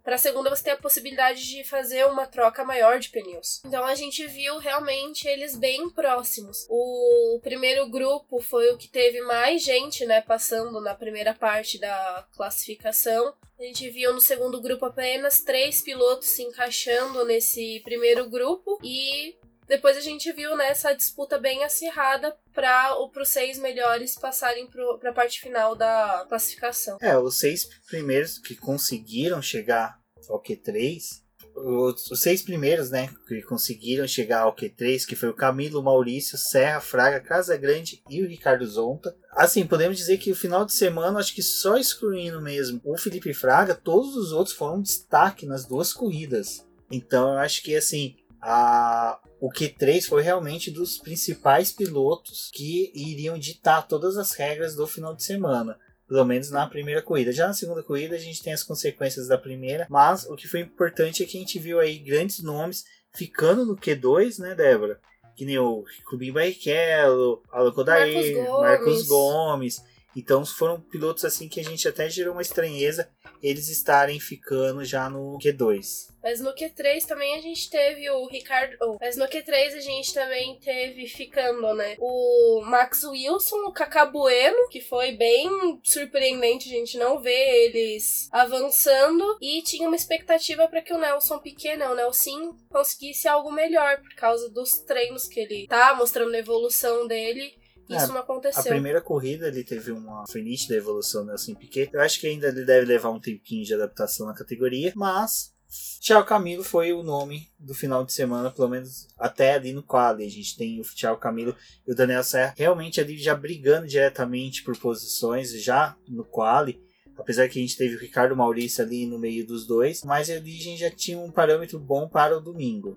para 0.08 0.16
a 0.16 0.18
segunda 0.18 0.50
você 0.50 0.64
tem 0.64 0.72
a 0.72 0.78
possibilidade 0.78 1.46
de 1.46 1.66
fazer 1.66 2.06
uma 2.06 2.26
troca 2.26 2.64
maior 2.64 2.98
de 2.98 3.10
pneus. 3.10 3.62
Então 3.66 3.84
a 3.84 3.94
gente 3.94 4.26
viu 4.26 4.58
realmente 4.58 5.28
eles 5.28 5.54
bem 5.54 5.90
próximos. 5.90 6.66
O 6.70 7.42
primeiro 7.44 7.90
grupo 7.90 8.40
foi 8.40 8.70
o 8.70 8.78
que 8.78 8.88
teve 8.88 9.20
mais 9.24 9.62
gente, 9.62 10.06
né, 10.06 10.22
passando 10.22 10.80
na 10.80 10.96
primeira 10.96 11.34
parte 11.34 11.78
da 11.78 12.26
classificação. 12.38 13.34
A 13.60 13.64
gente 13.64 13.90
viu 13.90 14.14
no 14.14 14.22
segundo 14.22 14.62
grupo 14.62 14.86
apenas 14.86 15.42
três 15.42 15.82
pilotos 15.82 16.30
se 16.30 16.42
encaixando 16.42 17.26
nesse 17.26 17.82
primeiro 17.84 18.30
grupo 18.30 18.80
e 18.82 19.36
depois 19.68 19.98
a 19.98 20.02
gente 20.02 20.32
viu 20.32 20.56
né, 20.56 20.70
essa 20.70 20.94
disputa 20.94 21.38
bem 21.38 21.64
acirrada 21.64 22.36
para 22.54 22.98
os 23.22 23.30
seis 23.30 23.60
melhores 23.60 24.16
passarem 24.16 24.68
para 24.68 25.10
a 25.10 25.14
parte 25.14 25.42
final 25.42 25.76
da 25.76 26.26
classificação. 26.28 26.98
É, 27.02 27.18
os 27.18 27.38
seis 27.38 27.68
primeiros 27.88 28.40
que 28.40 28.56
conseguiram 28.56 29.42
chegar 29.42 30.00
ao 30.30 30.42
Q3, 30.42 31.22
os, 31.58 32.22
seis 32.22 32.42
primeiros, 32.42 32.92
né, 32.92 33.10
que 33.28 33.42
conseguiram 33.42 34.08
chegar 34.08 34.42
ao 34.42 34.56
Q3, 34.56 35.06
que 35.06 35.16
foi 35.16 35.30
o 35.30 35.36
Camilo, 35.36 35.84
Maurício, 35.84 36.38
Serra, 36.38 36.80
Fraga, 36.80 37.20
Casagrande 37.20 38.02
e 38.10 38.22
o 38.22 38.28
Ricardo 38.28 38.66
Zonta. 38.66 39.16
Assim, 39.32 39.66
podemos 39.66 39.98
dizer 39.98 40.18
que 40.18 40.32
o 40.32 40.36
final 40.36 40.66
de 40.66 40.74
semana, 40.74 41.20
acho 41.20 41.34
que 41.34 41.42
só 41.42 41.78
excluindo 41.78 42.42
mesmo 42.42 42.80
o 42.84 42.98
Felipe 42.98 43.34
Fraga, 43.34 43.74
todos 43.74 44.16
os 44.16 44.32
outros 44.32 44.56
foram 44.56 44.82
destaque 44.82 45.46
nas 45.46 45.66
duas 45.66 45.92
corridas. 45.92 46.66
Então, 46.92 47.34
eu 47.34 47.40
acho 47.40 47.62
que 47.64 47.76
assim, 47.76 48.16
a, 48.50 49.20
o 49.42 49.50
Q3 49.50 50.08
foi 50.08 50.24
realmente 50.24 50.72
dos 50.72 50.98
principais 50.98 51.70
pilotos 51.70 52.50
que 52.54 52.94
iriam 52.96 53.38
ditar 53.38 53.86
todas 53.86 54.16
as 54.16 54.32
regras 54.32 54.74
do 54.74 54.88
final 54.88 55.14
de 55.14 55.24
semana. 55.24 55.78
Pelo 56.08 56.24
menos 56.24 56.50
na 56.50 56.66
primeira 56.66 57.02
corrida. 57.02 57.34
Já 57.34 57.48
na 57.48 57.54
segunda 57.54 57.84
corrida 57.84 58.16
a 58.16 58.20
gente 58.20 58.42
tem 58.42 58.54
as 58.54 58.64
consequências 58.64 59.28
da 59.28 59.38
primeira. 59.38 59.86
Mas 59.90 60.26
o 60.26 60.38
que 60.38 60.48
foi 60.48 60.62
importante 60.62 61.22
é 61.22 61.26
que 61.26 61.36
a 61.36 61.42
gente 61.42 61.60
viu 61.60 61.78
aí 61.78 61.98
grandes 61.98 62.42
nomes 62.42 62.86
ficando 63.14 63.66
no 63.66 63.76
Q2, 63.76 64.40
né, 64.40 64.56
Débora? 64.56 64.98
Que 65.36 65.44
nem 65.44 65.60
o 65.60 65.84
Rubinho 66.10 66.34
Barrichello, 66.34 67.44
Alan 67.52 67.74
Kodair, 67.74 68.14
Marcos 68.14 68.48
Gomes. 68.48 68.62
Marcos 68.62 69.08
Gomes. 69.08 69.84
Então 70.18 70.44
foram 70.44 70.82
pilotos 70.82 71.24
assim 71.24 71.48
que 71.48 71.60
a 71.60 71.64
gente 71.64 71.88
até 71.88 72.10
gerou 72.10 72.34
uma 72.34 72.42
estranheza 72.42 73.08
eles 73.42 73.70
estarem 73.70 74.20
ficando 74.20 74.84
já 74.84 75.10
no 75.10 75.38
Q2. 75.38 76.08
Mas 76.22 76.42
no 76.42 76.54
Q3 76.54 77.06
também 77.06 77.36
a 77.36 77.42
gente 77.42 77.70
teve 77.70 78.10
o 78.10 78.28
Ricardo. 78.28 78.76
oh, 78.82 78.98
mas 79.00 79.16
no 79.16 79.26
Q3 79.26 79.76
a 79.76 79.80
gente 79.80 80.14
também 80.14 80.60
teve 80.60 81.08
ficando, 81.08 81.74
né? 81.74 81.96
O 82.00 82.62
Max 82.66 83.04
Wilson, 83.04 83.58
o 83.68 83.72
Kaká 83.72 84.06
Bueno, 84.06 84.68
que 84.70 84.82
foi 84.82 85.14
bem 85.14 85.80
surpreendente 85.84 86.68
a 86.68 86.78
gente 86.78 86.98
não 86.98 87.22
ver 87.22 87.66
eles 87.66 88.28
avançando. 88.32 89.38
E 89.42 89.62
tinha 89.62 89.88
uma 89.88 89.96
expectativa 89.96 90.68
para 90.68 90.82
que 90.82 90.94
o 90.94 90.98
Nelson 90.98 91.40
Piquet, 91.40 91.78
né? 91.78 91.88
O 91.88 91.96
Nelson 91.96 92.58
conseguisse 92.70 93.28
algo 93.28 93.52
melhor 93.52 94.02
por 94.02 94.14
causa 94.16 94.50
dos 94.50 94.72
treinos 94.80 95.28
que 95.28 95.40
ele 95.40 95.68
tá 95.68 95.96
mostrando 95.96 96.34
a 96.34 96.40
evolução 96.40 97.08
dele. 97.08 97.54
Isso 97.90 98.06
É, 98.06 98.08
não 98.08 98.18
A 98.18 98.20
aconteceu. 98.20 98.64
primeira 98.64 99.02
corrida 99.02 99.48
ele 99.48 99.64
teve 99.64 99.92
uma 99.92 100.26
foi 100.28 100.42
nítida 100.42 100.76
a 100.76 100.78
evolução 100.78 101.22
do 101.22 101.28
Nelson 101.28 101.56
Piquet. 101.56 101.90
Eu 101.94 102.02
acho 102.02 102.20
que 102.20 102.28
ainda 102.28 102.48
ele 102.48 102.66
deve 102.66 102.86
levar 102.86 103.10
um 103.10 103.20
tempinho 103.20 103.64
de 103.64 103.74
adaptação 103.74 104.28
na 104.28 104.34
categoria, 104.34 104.92
mas 104.96 105.54
Thiago 106.02 106.26
Camilo 106.26 106.64
foi 106.64 106.94
o 106.94 107.04
nome 107.04 107.50
do 107.60 107.74
final 107.74 108.06
de 108.06 108.14
semana, 108.14 108.50
pelo 108.50 108.70
menos 108.70 109.08
até 109.18 109.54
ali 109.56 109.74
no 109.74 109.84
quali. 109.84 110.26
A 110.26 110.30
gente 110.30 110.56
tem 110.58 110.80
o 110.80 110.84
Thiago 110.84 111.20
Camilo 111.20 111.56
e 111.86 111.92
o 111.92 111.96
Daniel 111.96 112.24
Serra 112.24 112.54
realmente 112.58 113.02
ali 113.02 113.18
já 113.18 113.36
brigando 113.36 113.88
diretamente 113.88 114.64
por 114.64 114.78
posições 114.78 115.52
já 115.62 115.96
no 116.08 116.24
quali. 116.24 116.82
Apesar 117.18 117.50
que 117.50 117.58
a 117.58 117.62
gente 117.62 117.76
teve 117.76 117.96
o 117.96 118.00
Ricardo 118.00 118.36
Maurício 118.36 118.84
ali 118.84 119.08
no 119.08 119.18
meio 119.18 119.46
dos 119.46 119.66
dois, 119.66 120.04
mas 120.04 120.30
ali 120.30 120.56
a 120.56 120.64
gente 120.64 120.80
já 120.80 120.92
tinha 120.92 121.18
um 121.18 121.32
parâmetro 121.32 121.80
bom 121.80 122.08
para 122.08 122.38
o 122.38 122.40
domingo. 122.40 122.96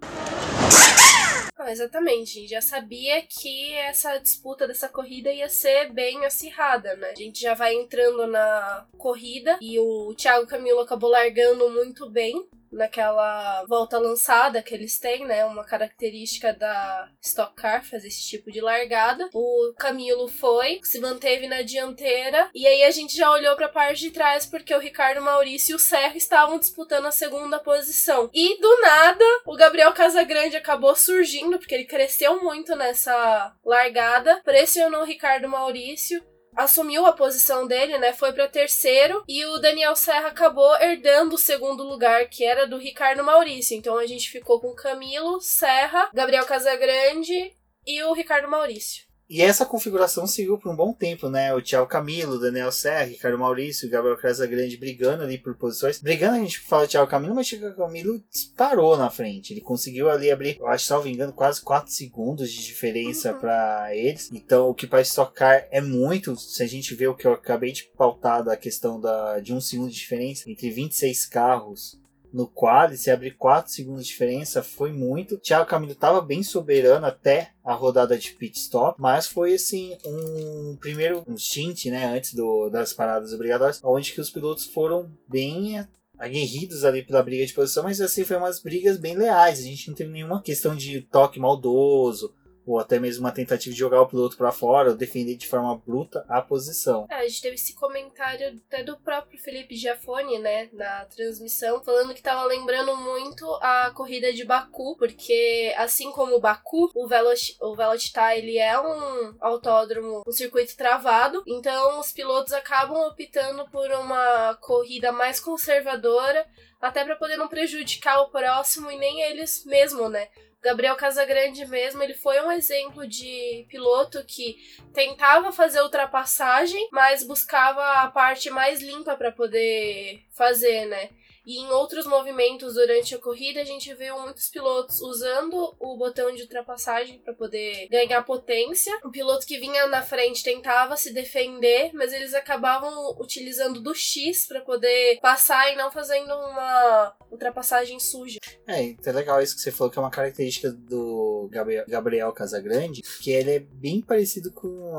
Ah, 1.63 1.71
exatamente, 1.71 2.39
a 2.39 2.41
gente 2.41 2.51
já 2.51 2.63
sabia 2.63 3.21
que 3.21 3.75
essa 3.75 4.17
disputa 4.17 4.67
dessa 4.67 4.89
corrida 4.89 5.31
ia 5.31 5.47
ser 5.47 5.93
bem 5.93 6.25
acirrada, 6.25 6.97
né? 6.97 7.11
A 7.11 7.15
gente 7.15 7.39
já 7.39 7.53
vai 7.53 7.75
entrando 7.75 8.27
na 8.27 8.87
corrida 8.97 9.59
e 9.61 9.79
o 9.79 10.15
Thiago 10.15 10.47
Camilo 10.47 10.81
acabou 10.81 11.11
largando 11.11 11.69
muito 11.69 12.09
bem 12.09 12.49
naquela 12.73 13.65
volta 13.65 13.99
lançada 13.99 14.63
que 14.63 14.75
eles 14.75 14.99
têm, 14.99 15.27
né? 15.27 15.45
Uma 15.45 15.65
característica 15.65 16.53
da 16.53 17.11
Stock 17.21 17.55
Car 17.55 17.85
fazer 17.85 18.09
esse 18.09 18.23
tipo 18.23 18.51
de 18.51 18.61
largada. 18.61 19.29
O 19.35 19.73
Camilo 19.77 20.29
foi, 20.29 20.81
se 20.85 21.01
manteve 21.01 21.49
na 21.49 21.63
dianteira 21.63 22.49
e 22.55 22.67
aí 22.67 22.85
a 22.85 22.91
gente 22.91 23.17
já 23.17 23.31
olhou 23.31 23.57
para 23.57 23.67
a 23.67 23.71
parte 23.71 24.01
de 24.01 24.11
trás 24.11 24.47
porque 24.47 24.75
o 24.75 24.79
Ricardo 24.79 25.21
Maurício 25.21 25.73
e 25.73 25.77
o 25.77 25.79
Serra 25.79 26.17
estavam 26.17 26.59
disputando 26.59 27.07
a 27.07 27.13
segunda 27.13 27.59
posição. 27.59 28.31
E 28.33 28.61
do 28.61 28.81
nada, 28.81 29.25
o 29.47 29.57
Gabriel 29.81 29.95
Casagrande 29.95 30.57
acabou 30.59 30.95
surgindo 30.95 31.59
porque 31.59 31.75
ele 31.75 31.87
cresceu 31.87 32.43
muito 32.43 32.77
nessa 32.77 33.57
largada, 33.65 34.39
pressionou 34.45 35.01
o 35.01 35.07
Ricardo 35.07 35.49
Maurício 35.49 36.23
assumiu 36.55 37.07
a 37.07 37.13
posição 37.13 37.67
dele, 37.67 37.97
né? 37.97 38.13
Foi 38.13 38.33
para 38.33 38.49
terceiro 38.49 39.25
e 39.27 39.43
o 39.47 39.59
Daniel 39.59 39.97
Serra 39.97 40.29
acabou 40.29 40.77
herdando 40.77 41.37
o 41.37 41.39
segundo 41.39 41.83
lugar, 41.83 42.29
que 42.29 42.45
era 42.45 42.67
do 42.67 42.77
Ricardo 42.77 43.25
Maurício. 43.25 43.75
Então 43.75 43.97
a 43.97 44.05
gente 44.05 44.29
ficou 44.29 44.61
com 44.61 44.75
Camilo, 44.75 45.41
Serra, 45.41 46.11
Gabriel 46.13 46.45
Casagrande 46.45 47.55
e 47.87 48.03
o 48.03 48.13
Ricardo 48.13 48.49
Maurício. 48.51 49.10
E 49.31 49.43
essa 49.43 49.65
configuração 49.65 50.27
seguiu 50.27 50.59
por 50.59 50.73
um 50.73 50.75
bom 50.75 50.93
tempo, 50.93 51.29
né? 51.29 51.55
O 51.55 51.63
Thiago 51.63 51.87
Camilo, 51.87 52.41
Daniel 52.41 52.73
Serra, 52.73 53.05
Ricardo 53.05 53.39
Maurício, 53.39 53.87
o 53.87 53.91
Gabriel 53.91 54.17
Casagrande 54.17 54.77
brigando 54.77 55.23
ali 55.23 55.39
por 55.39 55.55
posições. 55.57 56.01
Brigando, 56.01 56.35
a 56.35 56.41
gente 56.41 56.59
fala 56.59 56.89
Thiago 56.89 57.09
Camilo, 57.09 57.37
mas 57.37 57.47
o 57.47 57.57
Thiago 57.57 57.77
Camilo 57.77 58.21
disparou 58.29 58.97
na 58.97 59.09
frente. 59.09 59.53
Ele 59.53 59.61
conseguiu 59.61 60.11
ali 60.11 60.33
abrir, 60.33 60.57
eu 60.59 60.67
acho, 60.67 60.85
salvo 60.85 61.07
engano, 61.07 61.33
quase 61.33 61.63
4 61.63 61.93
segundos 61.93 62.51
de 62.51 62.65
diferença 62.65 63.33
Uhum. 63.33 63.39
para 63.39 63.95
eles. 63.95 64.29
Então, 64.33 64.69
o 64.69 64.75
que 64.75 64.85
para 64.85 65.01
estocar 65.01 65.65
é 65.71 65.81
muito. 65.81 66.35
Se 66.37 66.65
a 66.65 66.67
gente 66.67 66.93
vê 66.97 67.07
o 67.07 67.15
que 67.15 67.25
eu 67.25 67.33
acabei 67.33 67.71
de 67.71 67.85
pautar 67.97 68.43
da 68.43 68.57
questão 68.57 69.01
da, 69.01 69.39
de 69.39 69.55
um 69.55 69.61
segundo 69.61 69.91
de 69.91 69.97
diferença 69.97 70.51
entre 70.51 70.71
26 70.73 71.27
carros 71.27 72.01
no 72.33 72.47
quali, 72.47 72.97
se 72.97 73.11
abrir 73.11 73.33
4 73.37 73.73
segundos 73.73 74.05
de 74.05 74.11
diferença, 74.11 74.63
foi 74.63 74.93
muito. 74.93 75.39
Thiago 75.39 75.69
Camilo 75.69 75.93
estava 75.93 76.21
bem 76.21 76.43
soberano 76.43 77.07
até 77.07 77.53
a 77.65 77.75
rodada 77.75 78.17
de 78.17 78.33
pit 78.33 78.59
stop, 78.59 79.01
mas 79.01 79.27
foi 79.27 79.55
assim 79.55 79.97
um 80.05 80.77
primeiro 80.81 81.25
um 81.27 81.37
stint, 81.37 81.87
né, 81.87 82.07
antes 82.07 82.35
do, 82.35 82.69
das 82.71 82.93
paradas 82.93 83.33
obrigatórias, 83.33 83.81
onde 83.85 84.13
que 84.13 84.21
os 84.21 84.31
pilotos 84.31 84.65
foram 84.67 85.11
bem 85.29 85.87
aguerridos 86.19 86.85
ali 86.85 87.03
pela 87.03 87.23
briga 87.23 87.47
de 87.47 87.55
posição, 87.55 87.83
mas 87.83 88.01
assim 88.01 88.25
foi 88.25 88.37
umas 88.37 88.61
brigas 88.61 88.99
bem 88.99 89.17
leais. 89.17 89.59
A 89.59 89.63
gente 89.63 89.89
não 89.89 89.95
teve 89.95 90.11
nenhuma 90.11 90.43
questão 90.43 90.77
de 90.77 91.01
toque 91.01 91.41
maldoso 91.41 92.35
ou 92.73 92.79
até 92.79 92.99
mesmo 92.99 93.25
uma 93.25 93.33
tentativa 93.33 93.73
de 93.73 93.79
jogar 93.79 94.03
o 94.03 94.07
piloto 94.07 94.37
para 94.37 94.53
fora 94.53 94.91
ou 94.91 94.97
defender 94.97 95.37
de 95.37 95.47
forma 95.47 95.77
bruta 95.77 96.25
a 96.29 96.41
posição. 96.41 97.07
É, 97.11 97.17
a 97.17 97.29
gente 97.29 97.43
teve 97.43 97.55
esse 97.55 97.75
comentário 97.75 98.61
até 98.67 98.83
do 98.83 98.97
próprio 98.99 99.39
Felipe 99.39 99.77
Giafone, 99.77 100.39
né, 100.39 100.69
na 100.73 101.05
transmissão, 101.07 101.83
falando 101.83 102.15
que 102.15 102.23
tava 102.23 102.45
lembrando 102.45 102.97
muito 102.97 103.47
a 103.63 103.91
corrida 103.95 104.33
de 104.33 104.45
Baku, 104.45 104.97
porque 104.97 105.75
assim 105.77 106.11
como 106.13 106.37
o 106.37 106.41
Baku, 106.41 106.91
o 106.95 107.07
Veloci 107.07 107.57
o 107.61 107.75
Velocitar, 107.75 108.37
ele 108.37 108.59
é 108.59 108.79
um 108.81 109.35
autódromo, 109.41 110.23
um 110.27 110.33
circuito 110.33 110.77
travado, 110.77 111.43
então 111.47 112.01
os 112.01 112.13
pilotos 112.13 112.53
acabam 112.53 113.07
optando 113.09 113.69
por 113.71 113.91
uma 113.91 114.55
corrida 114.61 115.13
mais 115.13 115.41
conservadora, 115.41 116.47
até 116.81 117.05
para 117.05 117.17
poder 117.17 117.37
não 117.37 117.49
prejudicar 117.49 118.21
o 118.21 118.31
próximo 118.31 118.91
e 118.91 118.99
nem 118.99 119.21
eles 119.23 119.65
mesmo, 119.67 120.09
né? 120.09 120.29
Gabriel 120.63 120.97
Casagrande 120.97 121.65
mesmo, 121.67 122.03
ele 122.03 122.15
foi 122.15 122.41
um 122.43 122.53
exemplo 122.53 123.07
de 123.07 123.65
piloto 123.69 124.23
que 124.25 124.57
tentava 124.93 125.51
fazer 125.53 125.81
ultrapassagem, 125.81 126.89
mas 126.93 127.25
buscava 127.25 127.83
a 128.03 128.11
parte 128.11 128.51
mais 128.51 128.83
limpa 128.83 129.17
para 129.17 129.33
poder 129.33 130.23
fazer, 130.31 130.87
né? 130.87 131.09
E 131.47 131.59
em 131.59 131.71
outros 131.71 132.07
movimentos 132.07 132.75
durante 132.75 133.15
a 133.15 133.19
corrida, 133.19 133.61
a 133.61 133.65
gente 133.65 133.93
viu 133.95 134.19
muitos 134.21 134.49
pilotos 134.49 135.01
usando 135.01 135.75
o 135.79 135.97
botão 135.97 136.35
de 136.35 136.43
ultrapassagem 136.43 137.19
para 137.19 137.35
poder 137.35 137.89
ganhar 137.89 138.23
potência. 138.23 138.93
O 139.05 139.11
piloto 139.11 139.47
que 139.47 139.59
vinha 139.59 139.87
na 139.87 140.03
frente 140.03 140.43
tentava 140.43 140.97
se 140.97 141.13
defender, 141.13 141.91
mas 141.95 142.13
eles 142.13 142.35
acabavam 142.35 143.17
utilizando 143.19 143.81
do 143.81 143.95
X 143.95 144.47
para 144.47 144.61
poder 144.61 145.19
passar 145.21 145.73
e 145.73 145.77
não 145.77 145.91
fazendo 145.91 146.33
uma 146.33 147.15
ultrapassagem 147.31 147.99
suja. 147.99 148.39
É, 148.67 148.83
então 148.83 149.13
é 149.13 149.17
legal 149.17 149.41
isso 149.41 149.55
que 149.55 149.63
você 149.63 149.71
falou, 149.71 149.91
que 149.91 149.99
é 149.99 150.03
uma 150.03 150.11
característica 150.11 150.71
do 150.71 151.49
Gabriel, 151.89 152.33
Casagrande, 152.33 153.03
que 153.21 153.31
ele 153.31 153.51
é 153.51 153.59
bem 153.59 154.01
parecido 154.01 154.53
com. 154.53 154.97